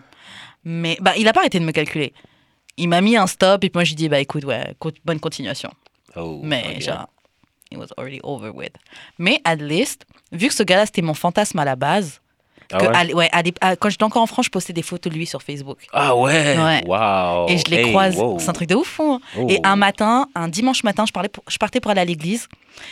Mais 0.65 0.99
bah, 1.01 1.15
il 1.17 1.27
a 1.27 1.33
pas 1.33 1.41
arrêté 1.41 1.59
de 1.59 1.65
me 1.65 1.73
calculer. 1.73 2.13
Il 2.77 2.89
m'a 2.89 3.01
mis 3.01 3.17
un 3.17 3.27
stop 3.27 3.65
et 3.65 3.69
puis 3.71 3.79
moi 3.79 3.85
j'ai 3.85 3.95
dit, 3.95 4.09
bah 4.09 4.21
écoute, 4.21 4.45
ouais, 4.45 4.75
bonne 5.05 5.21
continuation. 5.21 5.71
Oh, 6.17 6.41
Mais 6.43 6.81
genre, 6.81 7.09
it 7.71 7.79
was 7.79 7.89
already 7.97 8.21
over 8.23 8.51
with. 8.51 8.73
Mais 9.19 9.41
at 9.45 9.57
least, 9.57 10.05
vu 10.33 10.49
que 10.49 10.55
ce 10.55 10.63
gars-là, 10.63 10.87
c'était 10.87 11.03
mon 11.03 11.15
fantasme 11.15 11.59
à 11.59 11.65
la 11.65 11.77
base, 11.77 12.20
Ah 12.73 12.79
que 12.79 12.85
ouais? 12.87 12.97
à 12.97 13.03
l- 13.03 13.15
ouais, 13.15 13.29
à 13.33 13.43
l'ép- 13.43 13.59
à- 13.61 13.77
quand 13.77 13.91
j'étais 13.91 14.05
encore 14.05 14.23
en 14.23 14.27
France, 14.27 14.47
je 14.47 14.51
postais 14.51 14.73
des 14.73 14.83
photos 14.83 15.13
de 15.13 15.17
lui 15.19 15.27
sur 15.27 15.43
Facebook. 15.43 15.79
Ah 15.93 16.15
ouais? 16.17 16.57
Ouais. 16.59 16.83
Wow. 16.87 17.49
Et 17.49 17.59
je 17.59 17.65
les 17.71 17.79
Hey, 17.79 17.91
croise. 17.91 18.17
wow. 18.17 18.39
C'est 18.39 18.49
un 18.49 18.53
truc 18.53 18.69
de 18.69 18.75
ouf. 18.75 19.01
hein. 19.01 19.21
Oh. 19.39 19.47
Et 19.49 19.59
un 19.65 19.77
matin, 19.77 20.27
un 20.35 20.49
dimanche 20.49 20.85
matin, 20.85 21.05
je, 21.07 21.13
parlais 21.13 21.29
pour- 21.29 21.45
je 21.49 21.57
partais 21.59 21.81
pour 21.81 21.91
aller 21.91 22.01
à 22.01 22.05
l'église 22.05 22.49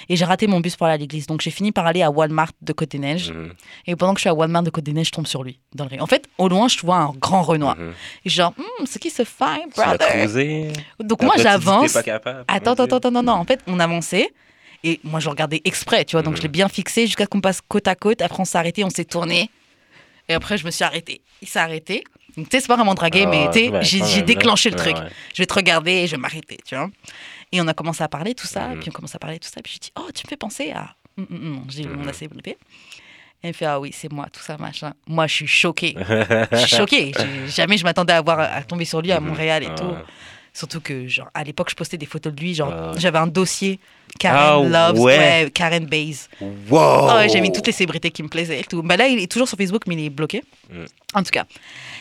et 0.08 0.16
j'ai 0.16 0.24
raté 0.24 0.46
mon 0.46 0.60
bus 0.60 0.76
pour 0.76 0.86
aller 0.86 0.94
à 0.94 0.98
l'église. 0.98 1.26
Donc 1.26 1.40
j'ai 1.40 1.50
fini 1.50 1.72
par 1.72 1.86
aller 1.86 2.02
à 2.02 2.10
Walmart 2.10 2.50
de 2.62 2.72
Côte-des-Neiges. 2.72 3.30
Mhm, 3.32 3.52
Et 3.86 3.96
pendant 3.96 4.14
que 4.14 4.18
je 4.18 4.22
suis 4.22 4.30
à 4.30 4.34
Walmart 4.34 4.62
de 4.62 4.70
Côte-des-Neiges, 4.70 5.06
je 5.06 5.12
tombe 5.12 5.26
sur 5.26 5.44
lui 5.44 5.58
dans 5.74 5.84
le. 5.90 6.02
En 6.02 6.06
fait, 6.06 6.26
au 6.38 6.48
loin, 6.48 6.68
je 6.68 6.78
vois 6.80 6.96
un 6.96 7.12
grand 7.18 7.42
Renoir. 7.42 7.76
mhm. 7.76 7.90
Et 7.90 7.92
je 8.26 8.30
suis 8.30 8.38
genre, 8.38 8.52
Hmm, 8.56 8.84
c'est 8.86 8.98
qui 8.98 9.10
ce 9.10 9.22
fine 9.24 9.70
brother? 9.76 9.98
cruisé? 10.08 10.72
Donc 11.00 11.22
moi, 11.22 11.34
j'avance. 11.38 11.96
Attends, 11.96 12.72
attends, 12.72 12.96
attends, 12.96 13.10
non, 13.10 13.22
non. 13.22 13.32
En 13.34 13.44
fait, 13.44 13.60
on 13.66 13.78
avançait. 13.80 14.30
Et 14.84 15.00
moi, 15.02 15.18
je 15.18 15.28
regardais 15.28 15.60
exprès, 15.64 16.04
tu 16.04 16.14
vois. 16.14 16.22
Donc, 16.22 16.34
Mhm. 16.34 16.36
je 16.38 16.42
l'ai 16.42 16.48
bien 16.48 16.68
fixé 16.68 17.06
jusqu'à 17.06 17.26
qu'on 17.26 17.40
passe 17.40 17.60
côte 17.66 17.88
à 17.88 17.96
côte. 17.96 18.22
Après, 18.22 18.40
on 18.40 18.44
s'est 18.44 18.58
arrêté, 18.58 18.84
on 18.84 18.90
s'est 18.90 19.04
tourné. 19.04 19.50
Et 20.28 20.34
après, 20.34 20.58
je 20.58 20.66
me 20.66 20.70
suis 20.70 20.84
arrêté. 20.84 21.22
Il 21.42 21.48
s'est 21.48 21.58
arrêté. 21.58 22.04
Donc, 22.36 22.48
tu 22.48 22.56
sais, 22.56 22.60
c'est 22.60 22.68
pas 22.68 22.76
vraiment 22.76 22.94
dragué, 22.94 23.24
Ah, 23.26 23.30
mais 23.30 23.50
tu 23.50 23.70
sais, 23.86 23.98
j'ai 24.00 24.22
déclenché 24.22 24.70
le 24.70 24.76
truc. 24.76 24.96
Ouais. 24.96 25.08
Je 25.34 25.42
vais 25.42 25.46
te 25.46 25.54
regarder 25.54 25.92
et 25.92 26.06
je 26.06 26.12
vais 26.12 26.20
m'arrêter, 26.20 26.58
tu 26.66 26.74
vois. 26.76 26.90
Et 27.50 27.60
on 27.60 27.66
a 27.66 27.74
commencé 27.74 28.02
à 28.02 28.08
parler, 28.08 28.34
tout 28.34 28.46
ça. 28.46 28.68
Mhm. 28.68 28.80
Puis 28.80 28.90
on 28.90 28.92
commence 28.92 29.14
à 29.14 29.18
parler, 29.18 29.38
tout 29.38 29.48
ça. 29.48 29.60
Puis 29.62 29.72
je 29.74 29.78
dis, 29.80 29.92
oh, 29.98 30.08
tu 30.14 30.22
me 30.26 30.28
fais 30.28 30.36
penser 30.36 30.70
à. 30.72 30.94
Hum, 31.16 31.26
hum. 31.30 31.64
J'ai 31.68 31.82
dit, 31.82 31.88
Mhm. 31.88 32.04
mon 32.04 32.12
célébrité. 32.12 32.58
Et 33.42 33.48
elle 33.48 33.54
fait, 33.54 33.66
ah 33.66 33.80
oui, 33.80 33.90
c'est 33.94 34.10
moi, 34.12 34.26
tout 34.32 34.42
ça, 34.42 34.56
machin. 34.58 34.92
Moi, 35.06 35.26
je 35.26 35.34
suis 35.34 35.46
choquée. 35.46 35.94
Je 36.52 36.56
suis 36.58 36.76
choquée. 36.76 37.12
Jamais 37.46 37.78
je 37.78 37.84
m'attendais 37.84 38.12
à, 38.12 38.20
voir, 38.20 38.40
à 38.40 38.62
tomber 38.62 38.84
sur 38.84 39.00
lui 39.00 39.12
à 39.12 39.20
Mhm. 39.20 39.28
Montréal 39.28 39.62
et 39.62 39.68
Ah 39.70 39.74
tout. 39.74 39.94
Surtout 40.58 40.80
que, 40.80 41.06
genre, 41.06 41.28
à 41.34 41.44
l'époque, 41.44 41.70
je 41.70 41.76
postais 41.76 41.96
des 41.96 42.06
photos 42.06 42.32
de 42.34 42.40
lui. 42.40 42.52
Genre, 42.52 42.72
Ah 42.72 42.92
j'avais 42.96 43.18
un 43.18 43.28
dossier 43.28 43.78
Karen 44.18 44.72
Ah 44.74 44.88
Loves, 44.88 44.98
ouais. 45.00 45.16
ouais, 45.44 45.50
Karen 45.54 45.86
Bays. 45.86 46.26
Wow! 46.40 46.48
Oh, 46.70 47.10
ouais, 47.14 47.28
j'ai 47.28 47.40
mis 47.40 47.52
toutes 47.52 47.68
les 47.68 47.72
célébrités 47.72 48.10
qui 48.10 48.24
me 48.24 48.28
plaisaient 48.28 48.58
et 48.58 48.64
tout. 48.64 48.82
Bah 48.82 48.96
là, 48.96 49.06
il 49.06 49.20
est 49.20 49.30
toujours 49.30 49.46
sur 49.46 49.56
Facebook, 49.56 49.82
mais 49.86 49.94
il 49.94 50.04
est 50.06 50.10
bloqué. 50.10 50.42
Mm. 50.68 50.84
En 51.14 51.22
tout 51.22 51.30
cas. 51.30 51.44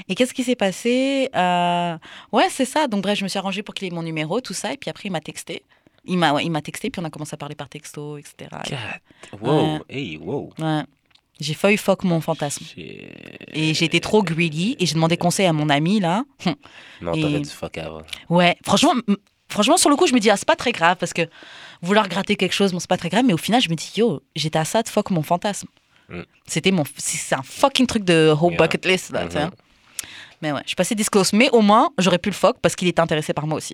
Et 0.10 0.16
qu'est-ce 0.16 0.34
qui 0.34 0.44
s'est 0.44 0.56
passé 0.56 1.30
Euh, 1.36 1.98
Ouais, 2.32 2.48
c'est 2.50 2.66
ça. 2.66 2.88
Donc, 2.88 3.04
bref, 3.04 3.20
je 3.20 3.24
me 3.26 3.30
suis 3.30 3.38
arrangée 3.38 3.62
pour 3.62 3.76
qu'il 3.76 3.88
ait 3.88 3.96
mon 3.96 4.02
numéro, 4.02 4.42
tout 4.42 4.56
ça. 4.56 4.74
Et 4.74 4.78
puis 4.78 4.90
après, 4.90 5.04
il 5.06 5.12
m'a 5.12 5.22
texté. 5.22 5.62
Il 6.06 6.18
m'a 6.18 6.42
il 6.42 6.50
m'a 6.50 6.62
texté, 6.62 6.90
puis 6.90 7.00
on 7.00 7.06
a 7.06 7.10
commencé 7.12 7.34
à 7.36 7.38
parler 7.38 7.54
par 7.56 7.70
texto, 7.70 8.18
etc. 8.18 8.50
God. 8.52 9.40
Wow! 9.42 9.74
Ouais. 9.74 9.80
Hey, 9.90 10.18
wow! 10.18 10.52
Ouais. 10.58 10.82
J'ai 11.40 11.54
failli 11.54 11.78
fuck 11.78 12.04
mon 12.04 12.20
fantasme. 12.22 12.66
Et 12.78 13.70
été 13.70 14.00
trop 14.00 14.24
greedy. 14.24 14.76
Et 14.80 14.86
j'ai 14.86 14.94
demandé 14.96 15.18
conseil 15.18 15.46
à 15.46 15.54
mon 15.54 15.70
ami, 15.70 16.00
là. 16.00 16.24
Hum. 16.46 16.56
Non, 17.02 17.14
Et- 17.14 17.22
t'aurais 17.22 17.40
dû 17.42 17.50
fuck 17.50 17.78
avant. 17.78 18.02
Ouais, 18.30 18.56
franchement, 18.66 18.94
franchement, 19.50 19.78
sur 19.78 19.90
le 19.90 19.96
coup, 19.96 20.08
je 20.08 20.14
me 20.14 20.20
dis, 20.20 20.30
ah, 20.30 20.38
c'est 20.38 20.48
pas 20.48 20.56
très 20.56 20.72
grave 20.72 20.98
parce 21.00 21.14
que 21.14 21.22
vouloir 21.82 22.08
gratter 22.10 22.36
quelque 22.36 22.54
chose, 22.54 22.72
bon, 22.72 22.80
c'est 22.80 22.90
pas 22.90 22.98
très 22.98 23.10
grave, 23.10 23.24
mais 23.26 23.34
au 23.34 23.38
final, 23.38 23.62
je 23.62 23.70
me 23.70 23.76
dis, 23.76 23.92
yo, 23.98 24.22
j'étais 24.36 24.58
à 24.60 24.66
ça 24.66 24.82
de 24.82 24.90
fuck 24.90 25.12
mon 25.12 25.22
fantasme. 25.22 25.68
Mm. 26.10 26.22
C'était 26.48 26.72
mon. 26.72 26.84
C'est 26.98 27.36
un 27.36 27.44
fucking 27.44 27.86
truc 27.86 28.04
de 28.04 28.34
whole 28.40 28.54
Yeah. 28.54 28.62
bucket 28.64 28.86
list, 28.86 29.12
là, 29.12 29.26
tu 29.28 29.34
sais. 29.34 29.46
Mhm. 29.46 29.52
Mais 30.42 30.52
ouais, 30.52 30.62
je 30.64 30.68
suis 30.70 30.76
passée 30.76 30.96
disclose, 30.96 31.34
mais 31.34 31.50
au 31.52 31.62
moins, 31.62 31.90
j'aurais 31.98 32.20
pu 32.20 32.30
le 32.30 32.36
fuck 32.36 32.58
parce 32.62 32.76
qu'il 32.76 32.88
était 32.88 33.00
intéressé 33.02 33.34
par 33.34 33.46
moi 33.48 33.58
aussi. 33.58 33.74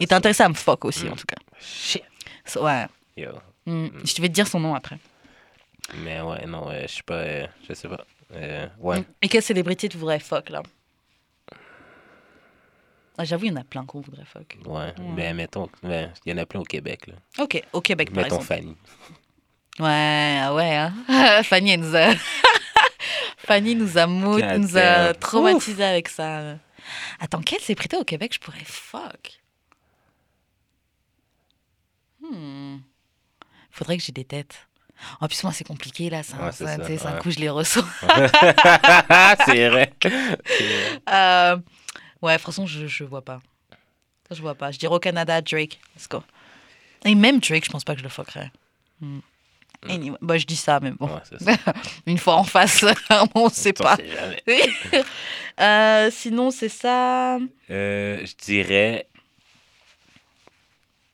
Il 0.00 0.04
était 0.04 0.14
ça. 0.14 0.16
intéressé 0.16 0.42
à 0.42 0.48
me 0.48 0.54
fuck 0.54 0.84
aussi, 0.84 1.04
Mm. 1.04 1.12
en 1.12 1.16
tout 1.16 1.26
cas. 1.26 1.36
Shit! 1.60 2.02
So, 2.44 2.64
ouais. 2.64 2.86
Yo. 3.16 3.30
Mm. 3.66 3.88
Je 4.04 4.22
vais 4.22 4.28
te 4.28 4.32
dire 4.34 4.46
son 4.48 4.58
nom 4.60 4.74
après. 4.74 4.98
Mais 5.94 6.20
ouais, 6.20 6.46
non, 6.46 6.66
ouais, 6.68 6.86
je 6.88 6.94
sais 6.96 7.02
pas, 7.02 7.14
euh, 7.14 7.46
je 7.68 7.74
sais 7.74 7.88
pas. 7.88 8.04
Euh, 8.34 8.68
ouais. 8.78 9.00
Mm. 9.00 9.04
Et 9.22 9.28
quelle 9.28 9.42
célébrité 9.42 9.88
tu 9.88 9.96
voudrais 9.96 10.20
fuck, 10.20 10.50
là? 10.50 10.62
Ah, 13.16 13.24
J'avoue, 13.24 13.46
il 13.46 13.48
y 13.48 13.52
en 13.52 13.56
a 13.56 13.64
plein 13.64 13.84
qu'on 13.84 14.00
voudrait 14.00 14.24
fuck. 14.24 14.58
Ouais, 14.64 14.94
mais 15.16 15.34
mettons, 15.34 15.68
ouais, 15.82 16.10
il 16.24 16.32
y 16.32 16.34
en 16.34 16.38
a 16.38 16.46
plein 16.46 16.60
au 16.60 16.64
Québec, 16.64 17.08
là. 17.08 17.14
Ok, 17.42 17.60
au 17.72 17.80
Québec, 17.80 18.12
par 18.12 18.22
Mettons 18.22 18.36
exemple. 18.36 18.46
Fanny. 18.46 18.76
Ouais, 19.80 20.38
ah 20.40 20.54
ouais. 20.54 20.76
Hein. 20.76 21.42
Fanny, 21.42 21.72
elle 21.72 21.80
nous 21.80 21.96
a... 21.96 22.14
Fanny 23.38 23.74
nous 23.74 23.96
a, 23.98 24.06
mout, 24.06 24.38
nous 24.38 24.76
a 24.76 25.12
damn. 25.12 25.16
traumatisés 25.16 25.84
avec 25.84 26.08
ça. 26.08 26.58
Attends, 27.18 27.40
quelle 27.40 27.60
célébrité 27.60 27.96
au 27.96 28.04
Québec 28.04 28.34
je 28.34 28.40
pourrais 28.40 28.64
fuck? 28.64 29.40
Hmm. 32.20 32.78
Faudrait 33.70 33.96
que 33.96 34.02
j'ai 34.02 34.12
des 34.12 34.24
têtes. 34.24 34.67
En 35.20 35.28
plus, 35.28 35.42
moi, 35.44 35.52
c'est 35.52 35.64
compliqué, 35.64 36.10
là. 36.10 36.22
Ça, 36.22 36.36
Ouais, 36.36 36.52
ça, 36.52 36.98
ça, 36.98 37.08
un 37.10 37.18
coup, 37.18 37.30
je 37.30 37.38
les 37.38 37.48
reçois. 37.48 37.84
c'est 39.46 39.68
vrai. 39.68 39.92
Euh, 41.10 41.56
ouais, 42.22 42.38
franchement, 42.38 42.66
je, 42.66 42.86
je 42.86 43.04
vois 43.04 43.22
pas. 43.22 43.40
Je 44.30 44.40
vois 44.42 44.54
pas. 44.54 44.70
Je 44.72 44.78
dirais 44.78 44.94
au 44.94 44.98
Canada, 44.98 45.40
Drake. 45.40 45.78
Let's 45.96 46.08
go. 46.08 46.22
Et 47.04 47.14
même 47.14 47.38
Drake, 47.40 47.64
je 47.64 47.70
pense 47.70 47.84
pas 47.84 47.94
que 47.94 48.00
je 48.00 48.04
le 48.04 48.10
fuckerais. 48.10 48.50
Hmm. 49.00 49.20
Anyway, 49.88 50.18
bah, 50.20 50.36
je 50.36 50.44
dis 50.44 50.56
ça, 50.56 50.80
mais 50.80 50.90
bon. 50.90 51.06
Ouais, 51.06 51.20
c'est 51.24 51.40
ça. 51.42 51.72
Une 52.06 52.18
fois 52.18 52.34
en 52.34 52.44
face, 52.44 52.84
on 53.36 53.48
sait 53.48 53.72
pas. 53.72 53.94
sait 53.96 54.08
jamais. 54.08 54.42
Euh, 55.60 56.10
sinon, 56.10 56.50
c'est 56.50 56.68
ça. 56.68 57.36
Euh, 57.70 58.26
je 58.26 58.34
dirais, 58.44 59.06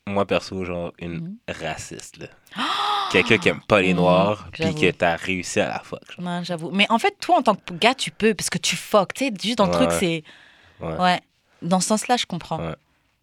moi 0.07 0.27
perso, 0.27 0.65
genre 0.65 0.93
une 0.99 1.15
Mhm. 1.21 1.37
raciste. 1.49 2.17
là. 2.19 2.27
Quelqu'un 3.11 3.39
qui 3.39 3.49
aime 3.49 3.61
pas 3.61 3.81
les 3.81 3.93
Mhm, 3.93 4.01
noirs, 4.01 4.49
puis 4.53 4.63
j'avoue. 4.65 4.81
que 4.81 4.91
t'as 4.91 5.17
réussi 5.17 5.61
à 5.61 5.69
la 5.69 5.79
fuck. 5.81 6.01
genre. 6.17 6.25
Non, 6.25 6.43
j'avoue. 6.43 6.71
Mais 6.73 6.87
en 6.91 6.99
fait, 6.99 7.15
toi, 7.21 7.39
en 7.39 7.43
tant 7.43 7.55
que 7.55 7.73
gars, 7.75 7.95
tu 7.95 8.11
peux, 8.11 8.35
parce 8.35 8.51
que 8.51 8.59
tu 8.59 8.75
fuck. 8.77 9.13
Tu 9.15 9.27
sais, 9.27 9.33
juste 9.41 9.59
dans 9.59 9.67
le 9.67 9.73
truc, 9.73 9.93
c'est. 9.93 10.25
Ouais. 10.81 10.97
Ouais. 10.99 11.21
Dans 11.63 11.81
ce 11.81 11.89
sens-là, 11.89 12.17
je 12.17 12.27
comprends. 12.27 12.59
Ouais. 12.59 12.75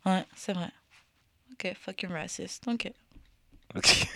Ouais, 0.06 0.26
c'est 0.36 0.54
vrai. 0.54 0.70
Ok, 1.54 1.74
fucking 1.80 2.10
racist. 2.12 2.64
Ok. 2.68 2.92
Ok. 3.76 4.08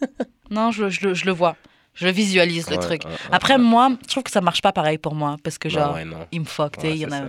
Non, 0.50 0.72
je, 0.72 0.88
je, 0.88 1.06
le- 1.06 1.14
je 1.14 1.26
le 1.26 1.32
vois. 1.32 1.54
Je 1.94 2.08
visualise, 2.08 2.68
le 2.70 2.76
Ouais, 2.76 2.82
truc. 2.82 3.04
ouais, 3.04 3.10
ouais, 3.10 3.16
Après, 3.30 3.54
ouais. 3.54 3.60
moi, 3.62 3.90
je 4.02 4.08
trouve 4.08 4.24
que 4.24 4.30
ça 4.32 4.40
marche 4.40 4.62
pas 4.62 4.72
pareil 4.72 4.98
pour 4.98 5.14
moi. 5.14 5.36
Parce 5.44 5.58
que, 5.58 5.68
Non, 5.68 5.74
genre, 5.74 5.94
ouais, 5.94 6.04
non. 6.04 6.26
il 6.32 6.40
me 6.40 6.44
fuck, 6.44 6.74
tu 6.76 6.80
sais, 6.80 6.90
il 6.90 6.96
y 6.98 7.06
en 7.06 7.12
a 7.12 7.20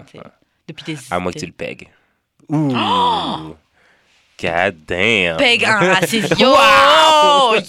depuis 0.67 0.83
des 0.85 0.97
À 1.11 1.19
moins 1.19 1.31
que 1.31 1.37
tu 1.39 1.45
le 1.45 1.51
pegues. 1.51 1.87
Ouh! 2.49 3.55
God 4.41 4.75
damn! 4.87 5.37
Peg 5.37 5.63
un 5.65 5.93
raciste. 5.93 6.35
Yo! 6.39 6.49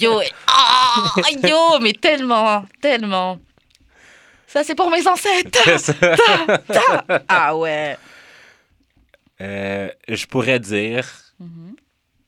Yo! 0.01 0.21
Ah, 0.47 1.13
yo! 1.47 1.79
Mais 1.81 1.93
tellement, 1.93 2.65
tellement. 2.81 3.39
Ça, 4.47 4.65
c'est 4.65 4.75
pour 4.75 4.91
mes 4.91 5.07
ancêtres. 5.07 5.59
Ah 7.29 7.57
ouais. 7.57 7.97
Euh, 9.41 9.91
je 10.09 10.27
pourrais 10.27 10.59
dire 10.61 11.07
Mhm. 11.41 11.75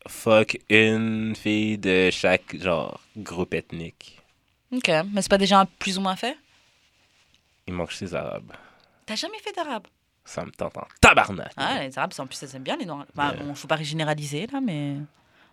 fuck 0.09 0.59
une 0.69 1.35
fille 1.37 1.79
de 1.79 2.11
chaque 2.11 2.57
genre 2.61 3.01
groupe 3.16 3.55
ethnique. 3.55 4.21
Ok, 4.73 4.89
mais 5.12 5.23
c'est 5.23 5.29
pas 5.31 5.39
déjà 5.39 5.65
plus 5.79 5.97
ou 5.99 6.01
moins 6.01 6.16
fait? 6.16 6.37
Il 7.69 7.75
manque 7.75 7.93
ses 7.93 8.12
arabes. 8.15 8.53
T'as 9.07 9.15
jamais 9.15 9.39
fait 9.39 9.53
d'arabe? 9.55 9.87
Ça 10.24 10.44
me 10.44 10.51
tente 10.51 10.76
en 10.78 10.86
tabarnak. 11.01 11.52
Ah, 11.56 11.80
les 11.80 11.98
arabes, 11.98 12.12
en 12.18 12.26
plus, 12.26 12.36
ça 12.36 12.46
aiment 12.56 12.62
bien 12.62 12.76
les 12.76 12.86
noirs. 12.86 13.05
Bah, 13.14 13.34
bon, 13.38 13.55
faut 13.55 13.68
pas 13.68 13.76
généraliser, 13.82 14.46
là, 14.46 14.60
mais. 14.60 14.96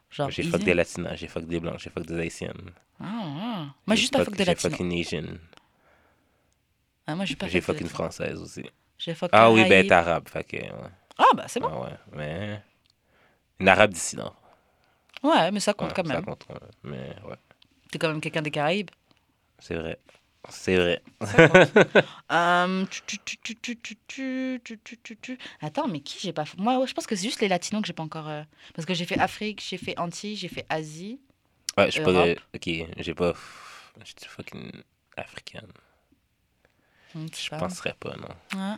Genre. 0.09 0.29
J'ai 0.29 0.43
fuck 0.43 0.61
des 0.63 0.73
latinas, 0.73 1.15
j'ai 1.15 1.27
fuck 1.27 1.45
des 1.45 1.59
blancs, 1.59 1.79
j'ai 1.79 1.89
fuck 1.89 2.05
des 2.05 2.19
haïtiennes. 2.19 2.71
Ah, 2.99 3.05
ah. 3.05 3.65
Moi, 3.85 3.95
J'ai 3.95 4.01
juste 4.01 4.13
pas 4.13 4.23
fuck 4.23 4.35
des 4.35 4.43
J'ai 4.43 4.51
latinos. 4.51 4.71
fuck 4.77 4.79
une 4.79 4.93
Asian. 4.93 5.23
Ah, 7.07 7.15
moi, 7.15 7.25
j'ai 7.25 7.35
pas 7.35 7.47
J'ai 7.47 7.61
fuck 7.61 7.75
fuck 7.75 7.81
une 7.81 7.89
française 7.89 8.39
aussi. 8.41 8.63
J'ai 8.97 9.13
fuck 9.15 9.29
Ah 9.33 9.51
oui, 9.51 9.67
ben 9.67 9.85
t'es 9.87 9.93
arabe, 9.93 10.29
fait 10.29 10.43
que. 10.43 10.57
Ouais. 10.57 10.89
Ah, 11.17 11.25
bah, 11.35 11.45
c'est 11.47 11.59
bon. 11.59 11.69
Ah 11.71 11.81
ouais, 11.81 11.97
mais. 12.13 12.61
Une 13.59 13.67
arabe 13.67 13.91
d'ici, 13.91 14.15
non. 14.15 14.31
Ouais, 15.23 15.51
mais 15.51 15.59
ça 15.59 15.73
compte 15.73 15.89
Ouais, 15.89 15.93
quand 15.95 16.07
Ça 16.07 16.13
même. 16.13 16.25
compte, 16.25 16.45
ouais. 16.49 16.55
Mais 16.83 17.15
ouais, 17.27 17.35
T'es 17.91 17.99
quand 17.99 18.07
même 18.07 18.21
quelqu'un 18.21 18.41
des 18.41 18.51
Caraïbes. 18.51 18.89
c'est 19.59 19.75
vrai. 19.75 19.99
C'est 20.51 20.75
vrai. 20.77 21.01
Attends, 25.61 25.87
mais 25.87 26.01
qui 26.01 26.19
j'ai 26.19 26.33
pas 26.33 26.43
Moi, 26.57 26.85
je 26.85 26.93
pense 26.93 27.07
que 27.07 27.15
c'est 27.15 27.25
juste 27.27 27.41
les 27.41 27.47
latinos 27.47 27.81
que 27.81 27.87
j'ai 27.87 27.93
pas 27.93 28.03
encore. 28.03 28.29
Parce 28.75 28.85
que 28.85 28.93
j'ai 28.93 29.05
fait 29.05 29.19
Afrique, 29.19 29.63
j'ai 29.67 29.77
fait 29.77 29.97
Antilles, 29.99 30.35
j'ai 30.35 30.47
fait 30.47 30.65
Asie. 30.69 31.19
Ouais, 31.77 31.87
je 31.87 31.91
suis 31.91 32.03
pas. 32.03 32.25
Ok, 32.55 32.69
j'ai 32.97 33.13
pas. 33.13 33.33
Je 33.99 34.05
suis 34.05 34.29
fucking 34.29 34.71
africaine. 35.17 35.67
Je 37.15 37.49
pas. 37.49 37.57
penserais 37.57 37.95
pas, 37.99 38.15
non. 38.15 38.77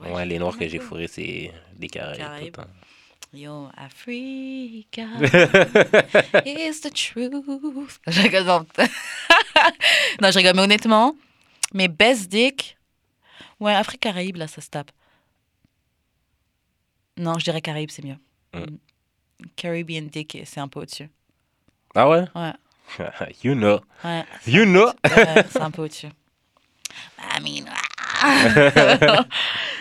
Ouais. 0.00 0.26
Les 0.26 0.38
noirs 0.38 0.56
que 0.56 0.68
j'ai 0.68 0.78
fourrés, 0.78 1.08
c'est 1.08 1.52
des 1.74 1.88
Caraïbes 1.88 2.38
tout 2.38 2.44
le 2.44 2.50
temps. 2.52 2.66
Yo, 3.34 3.68
Africa 3.76 5.08
is 6.46 6.80
the 6.82 6.90
truth. 6.94 7.32
Je 8.06 8.20
rigole, 8.22 8.44
non. 8.44 8.64
non, 10.22 10.30
je 10.30 10.38
rigole, 10.38 10.54
mais 10.54 10.62
honnêtement, 10.62 11.16
mes 11.72 11.88
best 11.88 12.28
dick, 12.30 12.76
ouais, 13.58 13.74
Afrique 13.74 14.02
Caraïbes, 14.02 14.36
là, 14.36 14.46
ça 14.46 14.60
se 14.60 14.68
tape. 14.70 14.92
Non, 17.16 17.36
je 17.38 17.44
dirais 17.44 17.60
Caraïbes, 17.60 17.90
c'est 17.90 18.04
mieux. 18.04 18.18
Mm. 18.54 18.60
Mm. 18.60 18.78
Caribbean 19.56 20.06
dick, 20.08 20.38
c'est 20.44 20.60
un 20.60 20.68
peu 20.68 20.80
au-dessus. 20.80 21.10
Ah 21.96 22.08
ouais? 22.08 22.24
Ouais, 22.36 22.52
you 23.42 23.54
know. 23.54 23.80
ouais, 24.04 24.24
You 24.46 24.64
know. 24.64 24.86
ouais, 25.04 25.44
c'est 25.50 25.60
un 25.60 25.70
peu 25.72 25.82
au-dessus. 25.82 26.08
I 27.18 27.40
mean, 27.42 27.66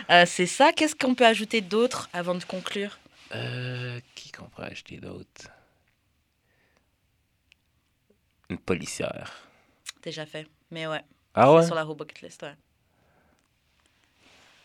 Euh, 0.09 0.25
c'est 0.27 0.47
ça. 0.47 0.73
Qu'est-ce 0.73 0.95
qu'on 0.95 1.15
peut 1.15 1.25
ajouter 1.25 1.61
d'autre 1.61 2.09
avant 2.11 2.35
de 2.35 2.43
conclure? 2.43 2.97
Euh, 3.35 3.99
qui 4.15 4.31
qu'on 4.31 4.45
pourrait 4.45 4.72
acheter 4.72 4.97
d'autre? 4.97 5.49
Une 8.49 8.57
policière. 8.57 9.31
Déjà 10.03 10.26
fait, 10.26 10.45
mais 10.72 10.85
ouais. 10.88 11.01
Ah 11.34 11.51
ouais? 11.53 11.65
sur 11.65 11.76
la 11.76 11.85
bucket 11.85 12.22
list, 12.22 12.43
ouais. 12.43 12.53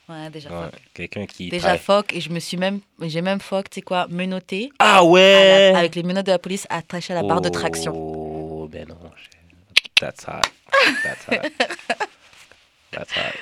Ouais, 0.09 0.31
déjà 0.31 0.51
Ouais, 0.51 0.71
fuck. 0.71 0.81
quelqu'un 0.95 1.27
qui. 1.27 1.49
Déjà 1.51 1.77
travaille- 1.77 1.79
fuck, 1.79 2.13
et 2.15 2.21
je 2.21 2.31
me 2.31 2.41
suis 2.41 2.57
même, 2.57 2.81
j'ai 3.03 3.21
même 3.21 3.41
fuck, 3.41 3.69
tu 3.71 3.77
sais 3.77 3.83
quoi, 3.83 4.07
menotté 4.09 4.71
Ah 4.79 5.05
ouais! 5.05 5.73
la- 5.73 5.79
avec 5.79 5.95
les 5.95 6.03
menottes 6.03 6.27
de 6.27 6.33
la 6.33 6.39
police 6.39 6.67
attachées 6.71 7.13
à 7.13 7.17
la 7.17 7.29
barre 7.29 7.41
de 7.43 7.49
traction. 7.51 7.93
Oh, 7.95 8.67
ben 8.69 8.89
non. 8.89 8.99
That's 10.01 10.25
hot. 10.27 10.43
That's 11.03 11.27
hot. 11.29 11.51
That's 12.91 13.13
hot. 13.13 13.35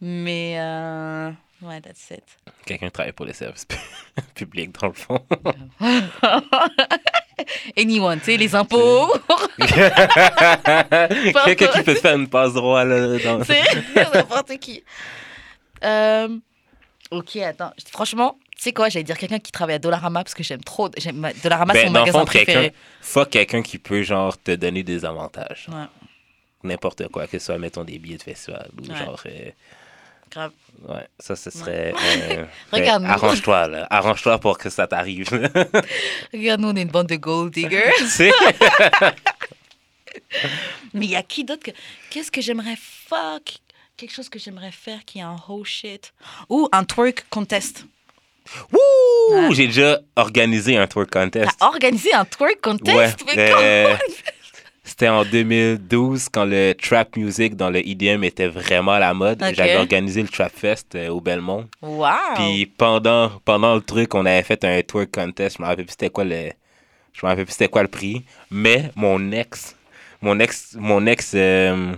Mais 0.00 0.58
euh, 0.58 1.30
ouais, 1.62 1.80
that's 1.80 2.10
it. 2.10 2.22
Quelqu'un 2.66 2.90
travaille 2.90 3.12
pour 3.12 3.26
les 3.26 3.32
services 3.32 3.64
pu- 3.64 3.76
publics, 4.34 4.72
dans 4.80 4.88
le 4.88 4.92
fond. 4.92 5.20
Anyone, 7.76 8.18
tu 8.20 8.26
sais, 8.26 8.36
les 8.36 8.54
impôts, 8.54 9.12
Quelqu'un 11.44 11.66
qui 11.68 11.82
peut 11.82 11.94
faire 11.94 12.16
une 12.16 12.28
passe 12.28 12.52
droit, 12.54 12.84
là. 12.84 13.18
Dans... 13.18 13.42
c'est 13.44 13.62
n'importe 14.14 14.58
qui. 14.58 14.84
Euh, 15.82 16.28
ok, 17.10 17.36
attends, 17.38 17.72
franchement, 17.90 18.38
tu 18.56 18.62
sais 18.62 18.72
quoi, 18.72 18.88
j'allais 18.88 19.02
dire 19.04 19.18
quelqu'un 19.18 19.38
qui 19.40 19.50
travaille 19.50 19.74
à 19.74 19.78
Dollarama 19.80 20.22
parce 20.22 20.34
que 20.34 20.42
j'aime 20.44 20.62
trop, 20.62 20.88
j'aime 20.96 21.28
Dollarama, 21.42 21.74
c'est 21.74 21.84
Ben, 21.84 21.86
mon 21.88 21.92
dans 21.94 22.00
le 22.00 22.06
magasin 22.06 22.18
fond, 22.20 22.24
quelqu'un, 22.26 22.52
préféré. 22.52 22.74
fuck 23.00 23.30
quelqu'un 23.30 23.62
qui 23.62 23.78
peut, 23.78 24.02
genre, 24.02 24.40
te 24.40 24.52
donner 24.54 24.82
des 24.84 25.04
avantages. 25.04 25.66
Ouais, 25.68 25.84
N'importe 26.62 27.08
quoi, 27.08 27.26
que 27.26 27.38
ce 27.40 27.46
soit, 27.46 27.58
mettons, 27.58 27.82
des 27.82 27.98
billets 27.98 28.18
de 28.18 28.22
festival 28.22 28.68
ou 28.80 28.86
Ouais. 28.92 28.96
genre. 28.96 29.20
euh, 29.26 29.50
grave. 30.32 30.52
ouais, 30.88 31.06
ça, 31.18 31.36
ce 31.36 31.50
serait. 31.50 31.92
euh, 32.30 32.44
Regarde-nous. 32.72 33.10
Arrange-toi, 33.10 33.68
là. 33.68 33.86
Arrange-toi 33.90 34.38
pour 34.38 34.58
que 34.58 34.70
ça 34.70 34.86
t'arrive. 34.86 35.28
Regarde, 36.32 36.60
nous, 36.60 36.68
on 36.68 36.76
est 36.76 36.82
une 36.82 36.88
bande 36.90 37.06
de 37.08 37.16
gold 37.16 37.52
diggers. 37.52 37.92
Mais 40.94 41.06
il 41.06 41.10
y 41.10 41.16
a 41.16 41.22
qui 41.22 41.44
d'autre 41.44 41.62
que. 41.62 41.70
Qu'est-ce 42.10 42.30
que 42.30 42.40
j'aimerais 42.40 42.76
fuck 42.76 43.58
Quelque 43.96 44.12
chose 44.12 44.28
que 44.28 44.38
j'aimerais 44.38 44.72
faire 44.72 45.04
qui 45.04 45.18
est 45.18 45.22
un 45.22 45.36
whole 45.48 45.64
shit? 45.64 46.12
Ou 46.48 46.68
un 46.72 46.84
twerk 46.84 47.24
contest. 47.30 47.84
Wouh! 48.72 48.78
Ouais. 49.48 49.54
J'ai 49.54 49.66
déjà 49.68 50.00
organisé 50.16 50.76
un 50.76 50.86
twerk 50.86 51.10
contest. 51.10 51.50
T'as 51.58 51.66
organisé 51.66 52.12
un 52.12 52.24
twerk 52.24 52.60
contest? 52.60 52.96
Ouais, 52.96 53.34
Mais 53.36 53.52
euh, 53.52 53.84
comment 53.84 53.98
C'était 54.84 55.08
en 55.08 55.24
2012 55.24 56.28
quand 56.30 56.44
le 56.44 56.72
trap 56.74 57.16
music 57.16 57.54
dans 57.54 57.70
le 57.70 57.86
EDM 57.86 58.24
était 58.24 58.48
vraiment 58.48 58.92
à 58.92 58.98
la 58.98 59.14
mode. 59.14 59.42
J'avais 59.54 59.76
organisé 59.76 60.22
le 60.22 60.28
Trap 60.28 60.52
Fest 60.52 60.94
euh, 60.96 61.08
au 61.08 61.20
Belmont. 61.20 61.68
Wow 61.82 62.08
Puis 62.34 62.66
pendant, 62.66 63.30
pendant 63.44 63.76
le 63.76 63.80
truc, 63.80 64.12
on 64.14 64.26
avait 64.26 64.42
fait 64.42 64.64
un 64.64 64.82
twerk 64.82 65.10
contest. 65.12 65.56
Je 65.58 65.62
me 65.62 65.68
rappelle 65.68 65.84
plus 65.84 65.92
c'était 65.92 66.10
quoi 66.10 66.24
le 66.24 66.50
je 67.12 67.24
me 67.24 67.28
rappelle 67.30 67.44
plus 67.44 67.52
c'était 67.52 67.68
quoi 67.68 67.82
le 67.82 67.88
prix, 67.88 68.24
mais 68.50 68.90
mon 68.96 69.30
ex 69.32 69.76
mon 70.20 70.38
ex 70.40 70.74
mon 70.78 71.06
ex 71.06 71.32
euh, 71.34 71.92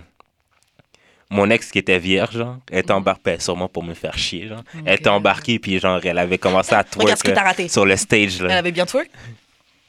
mon 1.31 1.49
ex 1.49 1.71
qui 1.71 1.79
était 1.79 1.97
vierge, 1.99 2.37
genre, 2.37 2.57
elle 2.71 2.79
était 2.79 2.91
embarquée 2.91 3.39
sûrement 3.39 3.67
pour 3.67 3.83
me 3.83 3.93
faire 3.95 4.17
chier, 4.17 4.47
genre. 4.47 4.63
Elle 4.85 4.95
était 4.99 5.09
embarquée 5.09 5.57
puis 5.57 5.79
genre 5.79 5.99
elle 6.03 6.19
avait 6.19 6.37
commencé 6.37 6.75
à 6.75 6.85
Regarde 6.97 7.17
ce 7.17 7.23
que 7.23 7.31
twerk 7.31 7.45
raté. 7.45 7.67
sur 7.67 7.85
le 7.85 7.95
stage 7.95 8.41
Elle 8.41 8.47
là. 8.47 8.57
avait 8.57 8.71
bien 8.71 8.85
twerk? 8.85 9.09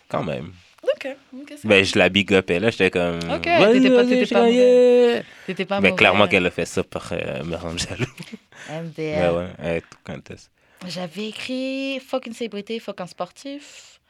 Quand 0.09 0.23
même. 0.23 0.53
Ok, 0.95 1.09
ok, 1.43 1.53
c'est 1.57 1.67
Ben 1.69 1.85
je 1.85 1.99
la 1.99 2.09
big 2.09 2.31
upais 2.31 2.61
là, 2.61 2.71
j'étais 2.71 2.91
comme 2.91 3.17
Ok, 3.17 3.43
t'étais 3.43 3.91
pas- 3.91 4.05
t'étais 4.05 4.27
pas 4.35 4.49
yeah. 4.49 5.23
T'étais 5.47 5.65
pas 5.65 5.81
Mais 5.81 5.89
mauvais. 5.91 5.99
clairement 5.99 6.29
qu'elle 6.29 6.47
a 6.47 6.51
fait 6.51 6.65
ça 6.67 6.83
pour 6.85 7.03
euh, 7.13 7.43
me 7.45 7.57
rendre 7.57 7.79
jaloux. 7.79 8.07
MDR. 8.71 8.95
Mais 8.97 9.29
ouais, 9.31 9.47
elle 9.59 9.83
contest. 10.05 10.51
J'avais 10.87 11.29
écrit 11.29 12.01
fuck 12.01 12.27
une 12.27 12.33
célébrité, 12.35 12.79
fuck 12.81 13.01
un 13.01 13.07
sportif. 13.07 14.01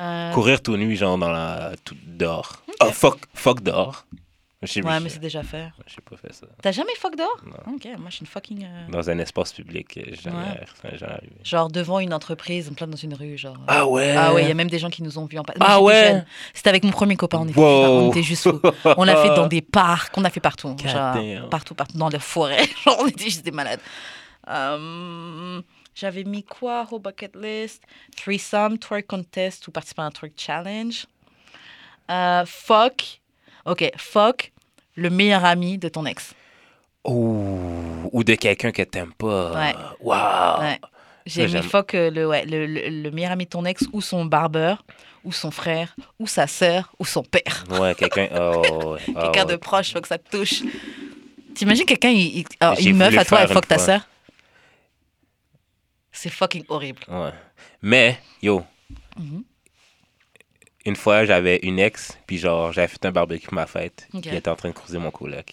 Euh, 0.00 0.32
Courir 0.32 0.60
tout 0.62 0.76
nu 0.76 0.96
genre 0.96 1.18
dans 1.18 1.30
la 1.30 1.72
tout 1.84 1.96
dehors. 2.06 2.64
Oh 2.80 2.90
fuck 2.90 3.18
fuck 3.34 3.62
dehors. 3.62 4.06
Ouais, 4.62 5.00
mais 5.00 5.08
c'est 5.08 5.18
déjà 5.18 5.42
fait. 5.42 5.70
j'ai 5.86 6.00
pas 6.00 6.16
fait 6.16 6.32
ça. 6.32 6.46
T'as 6.62 6.70
jamais 6.72 6.94
fuck 6.96 7.16
dehors? 7.16 7.40
Non. 7.44 7.74
Ok, 7.74 7.84
moi 7.98 8.06
je 8.10 8.14
suis 8.16 8.20
une 8.20 8.26
fucking. 8.28 8.64
euh, 8.64 8.88
Dans 8.90 9.10
un 9.10 9.18
espace 9.18 9.52
public, 9.52 9.96
euh, 9.98 10.14
jamais, 10.22 10.36
Ouais. 10.36 10.60
ça 10.80 10.88
m'est 10.90 10.98
jamais 10.98 11.12
arrivé. 11.14 11.32
Genre 11.42 11.68
devant 11.68 11.98
une 11.98 12.14
entreprise, 12.14 12.68
en 12.70 12.74
plein 12.74 12.86
dans 12.86 12.96
une 12.96 13.14
rue, 13.14 13.36
genre. 13.36 13.56
euh. 13.56 13.64
Ah 13.66 13.86
ouais? 13.88 14.14
Ah 14.16 14.32
ouais, 14.34 14.42
il 14.42 14.48
y 14.48 14.50
a 14.50 14.54
même 14.54 14.70
des 14.70 14.78
gens 14.78 14.90
qui 14.90 15.02
nous 15.02 15.18
ont 15.18 15.26
vus 15.26 15.38
en 15.38 15.42
passant. 15.42 15.58
Ah 15.60 15.80
ouais? 15.82 16.22
C'était 16.54 16.68
avec 16.68 16.84
mon 16.84 16.92
premier 16.92 17.16
copain, 17.16 17.38
on 17.40 17.48
était, 17.48 17.58
on 17.60 18.10
était 18.10 18.22
juste 18.22 18.48
fous. 18.48 18.60
On 18.96 19.04
l'a 19.04 19.16
fait 19.16 19.34
dans 19.34 19.48
des 19.48 19.62
parcs, 19.62 20.16
on 20.16 20.24
a 20.24 20.30
fait 20.30 20.40
partout. 20.40 20.68
God 20.68 20.88
genre, 20.88 21.14
damn. 21.14 21.48
partout, 21.48 21.74
partout, 21.74 21.98
dans 21.98 22.08
les 22.08 22.18
forêts. 22.20 22.66
Genre, 22.84 22.96
on 23.00 23.06
était 23.08 23.24
juste 23.24 23.44
des 23.44 23.50
malades. 23.50 23.80
Euh, 24.48 25.60
J'avais 25.94 26.24
mis 26.24 26.42
quoi 26.44 26.86
au 26.90 26.98
bucket 26.98 27.34
list? 27.36 27.82
Threesome, 28.16 28.78
twerk 28.78 29.06
contest 29.06 29.66
ou 29.68 29.70
participer 29.70 30.02
à 30.02 30.06
un 30.06 30.10
twerk 30.10 30.32
challenge. 30.36 31.06
Euh, 32.10 32.44
fuck. 32.46 33.20
Ok, 33.66 33.90
fuck 33.96 34.52
le 34.96 35.08
meilleur 35.10 35.44
ami 35.44 35.78
de 35.78 35.88
ton 35.88 36.04
ex. 36.06 36.34
Ouh, 37.04 38.08
ou 38.12 38.24
de 38.24 38.34
quelqu'un 38.34 38.70
que 38.72 38.82
t'aimes 38.82 39.12
pas. 39.12 39.52
Ouais. 39.52 39.74
Wow. 40.00 40.60
Ouais. 40.60 40.80
J'ai 41.26 41.46
mis 41.46 41.62
fuck 41.62 41.94
euh, 41.94 42.10
le, 42.10 42.26
ouais, 42.28 42.44
le, 42.44 42.66
le, 42.66 42.88
le 43.02 43.10
meilleur 43.10 43.32
ami 43.32 43.44
de 43.44 43.50
ton 43.50 43.64
ex 43.64 43.84
ou 43.92 44.00
son 44.00 44.24
barbeur 44.24 44.84
ou 45.24 45.30
son 45.32 45.50
frère 45.52 45.94
ou 46.18 46.26
sa 46.26 46.46
sœur 46.48 46.92
ou 46.98 47.04
son 47.04 47.22
père. 47.22 47.64
Ouais, 47.70 47.94
quelqu'un. 47.94 48.28
Oh. 48.34 48.96
Ah 49.16 49.22
quelqu'un 49.22 49.44
de 49.44 49.56
proche, 49.56 49.92
faut 49.92 50.00
que 50.00 50.08
ça 50.08 50.18
te 50.18 50.36
touche. 50.36 50.62
T'imagines 51.54 51.84
quelqu'un, 51.86 52.08
il, 52.10 52.38
il- 52.38 52.44
alors, 52.60 52.74
J'ai 52.76 52.90
une 52.90 52.96
meuf 52.96 53.16
à 53.18 53.24
toi, 53.24 53.40
elle 53.42 53.48
fuck 53.48 53.66
ta 53.68 53.78
sœur? 53.78 54.00
C'est 56.10 56.30
fucking 56.30 56.64
horrible. 56.68 57.02
Ouais. 57.08 57.32
Mais, 57.80 58.18
yo, 58.42 58.62
Mhm. 59.18 59.44
Une 60.84 60.96
fois, 60.96 61.24
j'avais 61.24 61.58
une 61.62 61.78
ex, 61.78 62.16
puis 62.26 62.38
genre, 62.38 62.72
j'avais 62.72 62.88
fait 62.88 63.04
un 63.06 63.12
barbecue 63.12 63.46
pour 63.46 63.54
ma 63.54 63.66
fête, 63.66 64.08
elle 64.14 64.34
était 64.34 64.48
en 64.48 64.56
train 64.56 64.68
de 64.70 64.74
croiser 64.74 64.98
mon 64.98 65.10
coloc. 65.10 65.52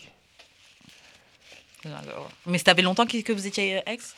Mais 2.46 2.58
ça 2.58 2.76
fait 2.76 2.82
longtemps 2.82 3.06
que 3.06 3.32
vous 3.32 3.48
étiez 3.48 3.82
ex? 3.86 4.16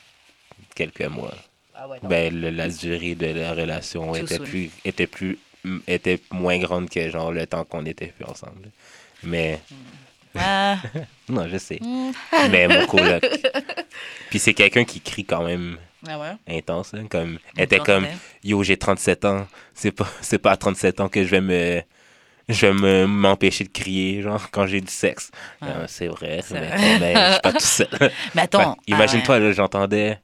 Quelques 0.75 1.01
mois. 1.01 1.33
Ah 1.75 1.87
ouais. 1.87 1.97
Ben, 2.03 2.33
le- 2.39 2.49
la 2.49 2.67
durée 2.69 3.15
de 3.15 3.27
la 3.27 3.53
relation 3.53 4.13
était 4.15 4.37
soon. 4.37 4.43
plus, 4.45 4.69
était 4.83 5.07
plus, 5.07 5.37
était 5.87 6.19
moins 6.31 6.57
grande 6.57 6.89
que 6.89 7.09
genre 7.09 7.31
le 7.31 7.45
temps 7.47 7.63
qu'on 7.65 7.85
était 7.85 8.07
plus 8.07 8.25
ensemble. 8.25 8.69
Mais, 9.23 9.59
Ah, 10.35 10.77
non, 11.29 11.47
je 11.47 11.57
sais. 11.57 11.77
hmm. 11.81 12.11
Mais 12.51 12.67
mon 12.67 12.85
coloc. 12.87 13.23
Puis 14.29 14.39
c'est 14.39 14.53
quelqu'un 14.53 14.83
qui 14.85 15.01
crie 15.01 15.25
quand 15.25 15.43
même 15.43 15.77
Ah 16.07 16.19
ouais? 16.19 16.57
intense, 16.57 16.93
là, 16.93 17.01
comme, 17.09 17.37
elle 17.55 17.63
était 17.65 17.79
comme, 17.79 18.07
yo, 18.43 18.63
j'ai 18.63 18.77
37 18.77 19.25
ans, 19.25 19.47
c'est 19.73 19.91
pas, 19.91 20.07
c'est 20.21 20.39
pas 20.39 20.51
à 20.51 20.57
37 20.57 20.99
ans 20.99 21.09
que 21.09 21.23
je 21.23 21.29
vais 21.29 21.41
me, 21.41 21.81
je 22.49 22.65
vais 22.67 22.73
me, 22.73 23.05
m'empêcher 23.05 23.63
de 23.63 23.69
crier, 23.69 24.21
genre, 24.21 24.49
quand 24.51 24.65
j'ai 24.65 24.81
du 24.81 24.91
sexe. 24.91 25.31
Ouais. 25.61 25.67
Euh, 25.69 25.85
c'est 25.87 26.07
vrai, 26.07 26.41
C'est 26.43 26.59
mais, 26.59 27.13
je 27.13 27.31
suis 27.31 27.41
pas 27.41 27.53
tout 27.53 27.59
seul. 27.59 28.11
Mais 28.35 28.41
attends. 28.41 28.77
Imagine-toi, 28.87 29.35
ah 29.35 29.51
j'entendais, 29.51 30.19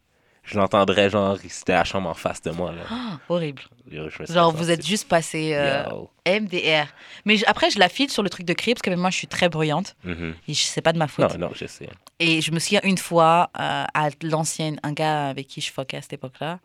je 0.48 0.58
l'entendrais, 0.58 1.10
genre, 1.10 1.38
c'était 1.50 1.74
la 1.74 1.84
chambre 1.84 2.10
en 2.10 2.14
face 2.14 2.42
de 2.42 2.52
moi, 2.52 2.72
là. 2.72 2.82
Ah, 2.90 3.20
horrible. 3.30 3.62
Yo, 3.92 4.10
Genre, 4.28 4.52
vous 4.52 4.72
êtes 4.72 4.86
juste 4.86 5.08
passé 5.08 5.52
euh. 5.54 5.84
MDR. 6.26 6.88
Mais 7.26 7.38
je- 7.38 7.46
après, 7.48 7.70
je 7.70 7.80
la 7.80 7.90
file 7.90 8.10
sur 8.10 8.24
le 8.24 8.30
truc 8.30 8.46
de 8.46 8.54
crier 8.54 8.74
parce 8.74 8.82
que 8.82 8.90
même 8.90 9.00
moi, 9.00 9.10
je 9.10 9.18
suis 9.18 9.28
très 9.28 9.50
bruyante. 9.50 9.96
Mhm. 10.04 10.34
Et 10.48 10.54
je 10.54 10.64
sais 10.64 10.82
pas 10.82 10.94
de 10.94 10.98
ma 10.98 11.08
faute. 11.08 11.38
Non, 11.38 11.48
non, 11.48 11.54
je 11.54 11.66
sais. 11.68 11.88
Et 12.20 12.42
je 12.42 12.52
me 12.52 12.60
souviens 12.60 12.82
une 12.84 12.98
fois, 12.98 13.50
euh, 13.60 13.84
à 13.94 14.10
l'ancienne, 14.24 14.80
un 14.84 14.94
gars 14.94 15.28
avec 15.30 15.48
qui 15.48 15.62
je 15.62 15.72
fuckais 15.72 15.98
à 15.98 16.02
cette 16.02 16.14
époque-là. 16.14 16.60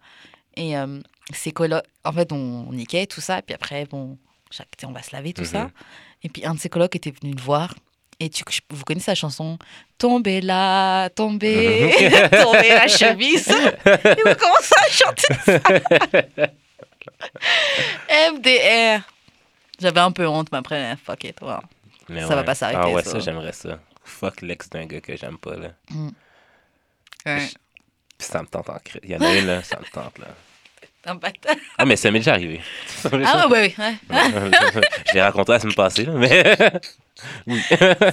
Et 0.56 0.76
euh, 0.76 0.98
ses 1.32 1.52
colocs, 1.52 1.84
en 2.04 2.12
fait, 2.12 2.32
on, 2.32 2.66
on 2.68 2.72
niquait, 2.72 3.06
tout 3.06 3.20
ça. 3.20 3.38
Et 3.38 3.42
puis 3.42 3.54
après, 3.54 3.84
bon, 3.86 4.18
chaque, 4.50 4.68
on 4.84 4.92
va 4.92 5.02
se 5.02 5.14
laver, 5.14 5.32
tout 5.32 5.44
ça. 5.44 5.64
Mhm. 5.64 5.70
Et 6.24 6.28
puis 6.28 6.44
un 6.46 6.54
de 6.54 6.58
ses 6.60 6.68
colocs 6.68 6.94
était 6.96 7.12
venu 7.12 7.34
le 7.34 7.40
voir. 7.42 7.74
Et 8.24 8.30
tu, 8.30 8.44
vous 8.70 8.84
connaissez 8.84 9.10
la 9.10 9.16
chanson 9.16 9.58
Tomber 9.98 10.40
là, 10.40 11.08
tomber, 11.10 11.90
tomber 12.30 12.68
la 12.68 12.86
chemise. 12.86 13.48
Et 13.48 14.22
vous 14.24 14.34
commencez 14.36 14.74
à 14.78 14.88
chanter 14.90 15.34
ça. 15.44 15.58
MDR. 18.32 19.00
J'avais 19.80 20.00
un 20.00 20.12
peu 20.12 20.26
honte, 20.28 20.48
mais 20.52 20.58
après, 20.58 20.96
fuck 21.04 21.24
it. 21.24 21.40
wow. 21.40 21.58
Mais 22.08 22.20
Ça 22.26 22.36
va 22.36 22.44
pas 22.44 22.54
s'arrêter, 22.54 22.78
Ah 22.80 22.88
ouais, 22.90 23.02
ça. 23.02 23.10
ça, 23.12 23.18
j'aimerais 23.18 23.52
ça. 23.52 23.80
Fuck 24.04 24.42
l'ex 24.42 24.68
d'un 24.70 24.86
gars 24.86 25.00
que 25.00 25.16
j'aime 25.16 25.38
pas, 25.38 25.56
là. 25.56 25.70
Ouais. 27.26 27.48
Puis 28.18 28.28
ça 28.28 28.40
me 28.42 28.46
tente 28.46 28.68
en 28.70 28.78
cri. 28.78 29.00
Il 29.02 29.10
y 29.10 29.16
en 29.16 29.20
a 29.20 29.34
une, 29.34 29.46
là, 29.46 29.62
ça 29.64 29.80
me 29.80 29.84
tente, 29.86 30.18
là. 30.18 30.28
Impact. 31.04 31.48
Ah, 31.78 31.84
mais 31.84 31.96
ça 31.96 32.10
m'est 32.10 32.20
déjà 32.20 32.34
arrivé. 32.34 32.60
Ah 33.24 33.48
ouais, 33.48 33.74
ouais, 33.76 33.76
ouais. 33.78 33.94
je 35.08 35.14
l'ai 35.14 35.22
raconté 35.22 35.52
la 35.52 35.58
semaine 35.60 35.74
passée, 35.74 36.04
là, 36.04 36.12
mais... 36.12 36.56
oui. 37.46 37.60
C'est 37.68 37.76
vrai. 37.76 38.12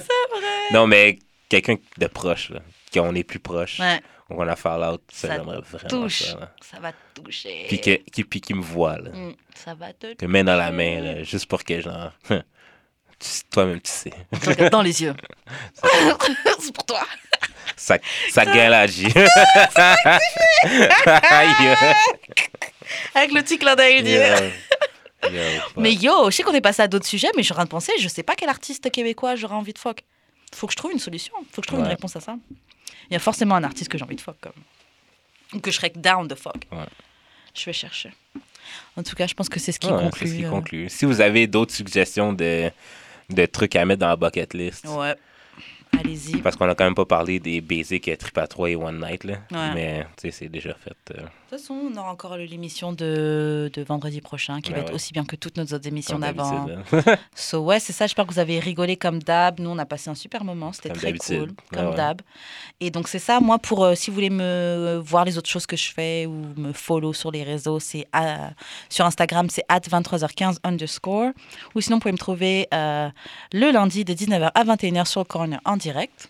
Non, 0.72 0.86
mais 0.88 1.18
quelqu'un 1.48 1.76
de 1.98 2.06
proche, 2.08 2.50
là. 2.50 2.60
Qu'on 2.92 3.14
est 3.14 3.22
plus 3.22 3.38
proche. 3.38 3.78
Ouais, 3.78 4.00
On 4.28 4.46
a 4.48 4.56
fall 4.56 4.82
out, 4.82 5.02
ça, 5.12 5.28
Ça 5.28 5.36
j'aimerais 5.36 5.60
vraiment 5.60 5.88
touche. 5.88 6.22
ça, 6.32 6.40
là. 6.40 6.50
ça 6.60 6.80
va 6.80 6.92
te 6.92 7.20
toucher. 7.22 7.66
Puis 7.68 7.80
que- 7.80 8.10
qui, 8.10 8.24
puis 8.24 8.40
qui 8.40 8.54
me 8.54 8.62
voit, 8.62 8.98
là. 8.98 9.10
Mm, 9.10 9.34
ça 9.54 9.74
va 9.74 9.92
te 9.92 10.14
Que 10.14 10.26
main 10.26 10.42
dans 10.42 10.56
la 10.56 10.72
main, 10.72 11.00
là, 11.00 11.22
juste 11.22 11.46
pour 11.46 11.62
que, 11.62 11.80
genre... 11.80 12.10
Toi-même, 13.50 13.80
tu 13.82 13.90
sais. 13.90 14.12
Regarde 14.32 14.72
dans 14.72 14.82
les 14.82 15.02
yeux. 15.02 15.14
C'est 16.58 16.72
pour 16.74 16.86
toi. 16.86 17.02
Ça, 17.76 17.98
ça 18.30 18.42
à 18.42 18.86
J. 18.86 19.06
Aïe. 21.04 21.76
Avec 23.14 23.32
le 23.32 23.42
petit 23.42 23.58
clin 23.58 23.74
d'œil. 23.76 24.02
Mais 25.76 25.92
yo, 25.94 26.30
je 26.30 26.36
sais 26.36 26.42
qu'on 26.42 26.54
est 26.54 26.60
passé 26.60 26.82
à 26.82 26.88
d'autres 26.88 27.06
sujets, 27.06 27.28
mais 27.36 27.42
je 27.42 27.46
suis 27.46 27.52
en 27.52 27.56
train 27.56 27.64
de 27.64 27.68
penser, 27.70 27.92
je 28.00 28.08
sais 28.08 28.22
pas 28.22 28.34
quel 28.34 28.48
artiste 28.48 28.90
québécois 28.90 29.36
j'aurais 29.36 29.54
envie 29.54 29.74
de 29.74 29.78
fuck. 29.78 30.02
Faut 30.54 30.66
que 30.66 30.72
je 30.72 30.76
trouve 30.78 30.92
une 30.92 30.98
solution. 30.98 31.34
Faut 31.52 31.60
que 31.60 31.66
je 31.66 31.68
trouve 31.68 31.80
une 31.80 31.86
réponse 31.86 32.16
à 32.16 32.20
ça. 32.20 32.36
Il 33.10 33.12
y 33.12 33.16
a 33.16 33.18
forcément 33.18 33.54
un 33.54 33.62
artiste 33.64 33.90
que 33.90 33.98
j'ai 33.98 34.04
envie 34.04 34.16
de 34.16 34.20
fuck, 34.20 34.36
comme. 34.40 34.52
Ou 35.52 35.60
que 35.60 35.70
je 35.70 35.76
serais 35.76 35.92
down 35.94 36.26
de 36.26 36.34
fuck. 36.34 36.56
Ouais. 36.72 36.78
Je 37.54 37.64
vais 37.66 37.72
chercher. 37.72 38.12
En 38.96 39.02
tout 39.02 39.14
cas, 39.14 39.26
je 39.26 39.34
pense 39.34 39.48
que 39.48 39.60
c'est 39.60 39.72
ce 39.72 39.78
qui 39.80 39.88
Ouais, 39.88 40.00
conclut. 40.02 40.26
c'est 40.26 40.32
ce 40.34 40.38
qui 40.38 40.44
euh, 40.46 40.50
conclut. 40.50 40.88
Si 40.88 41.04
vous 41.04 41.20
avez 41.20 41.46
d'autres 41.46 41.74
suggestions 41.74 42.32
de, 42.32 42.70
de 43.28 43.46
trucs 43.46 43.76
à 43.76 43.84
mettre 43.84 44.00
dans 44.00 44.08
la 44.08 44.16
bucket 44.16 44.54
list, 44.54 44.86
Ouais. 44.88 45.14
Allez-y. 45.98 46.36
parce 46.38 46.56
qu'on 46.56 46.68
a 46.68 46.74
quand 46.76 46.84
même 46.84 46.94
pas 46.94 47.04
parlé 47.04 47.40
des 47.40 47.60
basics 47.60 48.06
euh, 48.08 48.16
trip 48.16 48.38
à 48.38 48.46
3 48.46 48.70
et 48.70 48.76
one 48.76 49.00
night, 49.04 49.24
là. 49.24 49.34
Ouais. 49.50 49.74
mais 49.74 50.06
tu 50.16 50.22
sais, 50.22 50.30
c'est 50.30 50.48
déjà 50.48 50.72
fait. 50.74 51.16
euh, 51.18 51.22
toute 51.50 51.58
façon, 51.60 51.74
on 51.74 51.96
aura 51.98 52.12
encore 52.12 52.36
l'émission 52.36 52.92
de, 52.92 53.70
de 53.72 53.82
vendredi 53.82 54.20
prochain 54.20 54.60
qui 54.60 54.70
Ouais, 54.70 54.76
va 54.76 54.82
être 54.82 54.88
ouais. 54.90 54.94
aussi 54.94 55.12
bien 55.12 55.24
que 55.24 55.36
toutes 55.36 55.56
nos 55.56 55.64
autres 55.64 55.86
émissions 55.88 56.18
d'avant. 56.18 56.66
So, 57.34 57.58
ouais, 57.64 57.80
c'est 57.80 57.92
ça. 57.92 58.06
J'espère 58.06 58.26
que 58.26 58.32
vous 58.32 58.38
avez 58.38 58.58
rigolé 58.60 58.96
comme 58.96 59.20
d'hab. 59.22 59.58
Nous, 59.58 59.68
on 59.68 59.78
a 59.78 59.84
passé 59.86 60.10
un 60.10 60.14
super 60.14 60.44
moment. 60.44 60.72
C'était 60.72 60.90
très 60.90 61.12
cool, 61.14 61.52
comme 61.72 61.94
d'hab. 61.94 62.22
Et 62.80 62.90
donc, 62.90 63.08
c'est 63.08 63.18
ça. 63.18 63.40
Moi, 63.40 63.58
pour 63.58 63.84
euh, 63.84 63.94
si 63.94 64.10
vous 64.10 64.14
voulez 64.14 64.30
me 64.30 65.00
voir 65.04 65.24
les 65.24 65.38
autres 65.38 65.48
choses 65.50 65.66
que 65.66 65.76
je 65.76 65.90
fais 65.92 66.26
ou 66.26 66.44
me 66.56 66.72
follow 66.72 67.12
sur 67.12 67.30
les 67.30 67.42
réseaux, 67.42 67.80
c'est 67.80 68.06
à- 68.12 68.50
sur 68.88 69.04
Instagram, 69.04 69.48
c'est 69.50 69.64
at 69.68 69.80
23h15 69.80 70.58
underscore. 70.64 71.30
Ou 71.74 71.80
sinon, 71.80 71.96
vous 71.96 72.00
pouvez 72.02 72.12
me 72.12 72.18
trouver 72.18 72.68
euh, 72.72 73.08
le 73.52 73.70
lundi 73.72 74.04
de 74.04 74.12
19h 74.14 74.50
à 74.54 74.64
21h 74.64 75.06
sur 75.06 75.20
le 75.20 75.24
corner 75.26 75.60
en 75.64 75.76
direct. 75.76 76.28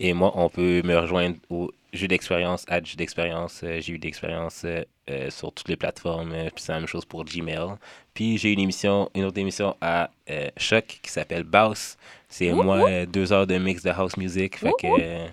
Et 0.00 0.12
moi, 0.12 0.32
on 0.36 0.48
peut 0.48 0.80
me 0.84 0.96
rejoindre 0.96 1.36
au 1.50 1.70
jeu 1.92 2.06
d'expérience, 2.08 2.64
à 2.68 2.82
jeu 2.82 2.96
d'expérience. 2.96 3.60
euh, 3.64 3.80
j'ai 3.80 3.94
eu 3.94 3.98
d'expérience 3.98 4.62
euh, 4.64 4.82
euh, 5.10 5.30
sur 5.30 5.52
toutes 5.52 5.68
les 5.68 5.76
plateformes. 5.76 6.32
euh, 6.32 6.50
puis 6.54 6.62
c'est 6.64 6.72
la 6.72 6.78
même 6.80 6.88
chose 6.88 7.04
pour 7.04 7.24
Gmail. 7.24 7.76
Puis 8.14 8.36
j'ai 8.38 8.52
une 8.52 8.60
émission, 8.60 9.10
une 9.14 9.24
autre 9.24 9.38
émission 9.38 9.76
à 9.80 10.10
Choc 10.56 10.98
qui 11.02 11.10
s'appelle 11.10 11.44
Baus. 11.44 11.96
C'est 12.28 12.52
Ouh, 12.52 12.62
moi, 12.62 12.82
ouh. 12.90 13.06
deux 13.06 13.32
heures 13.32 13.46
de 13.46 13.56
mix 13.58 13.82
de 13.82 13.90
house 13.90 14.16
music. 14.16 14.58
Fait 14.58 14.68
Ouh, 14.68 14.74
que 14.76 15.26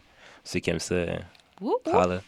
ceux 0.43 0.59
qui 0.59 0.69
aiment 0.69 0.79
ça, 0.79 1.05
holla. 1.61 2.21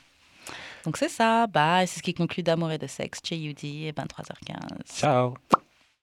Donc, 0.83 0.97
c'est 0.97 1.09
ça. 1.09 1.47
Bye. 1.47 1.87
C'est 1.87 1.97
ce 1.99 2.03
qui 2.03 2.13
conclut 2.13 2.43
d'amour 2.43 2.71
et 2.71 2.77
de 2.77 2.87
sexe. 2.87 3.19
JUD, 3.29 3.57
23h15. 3.59 4.97
Ciao! 4.97 5.33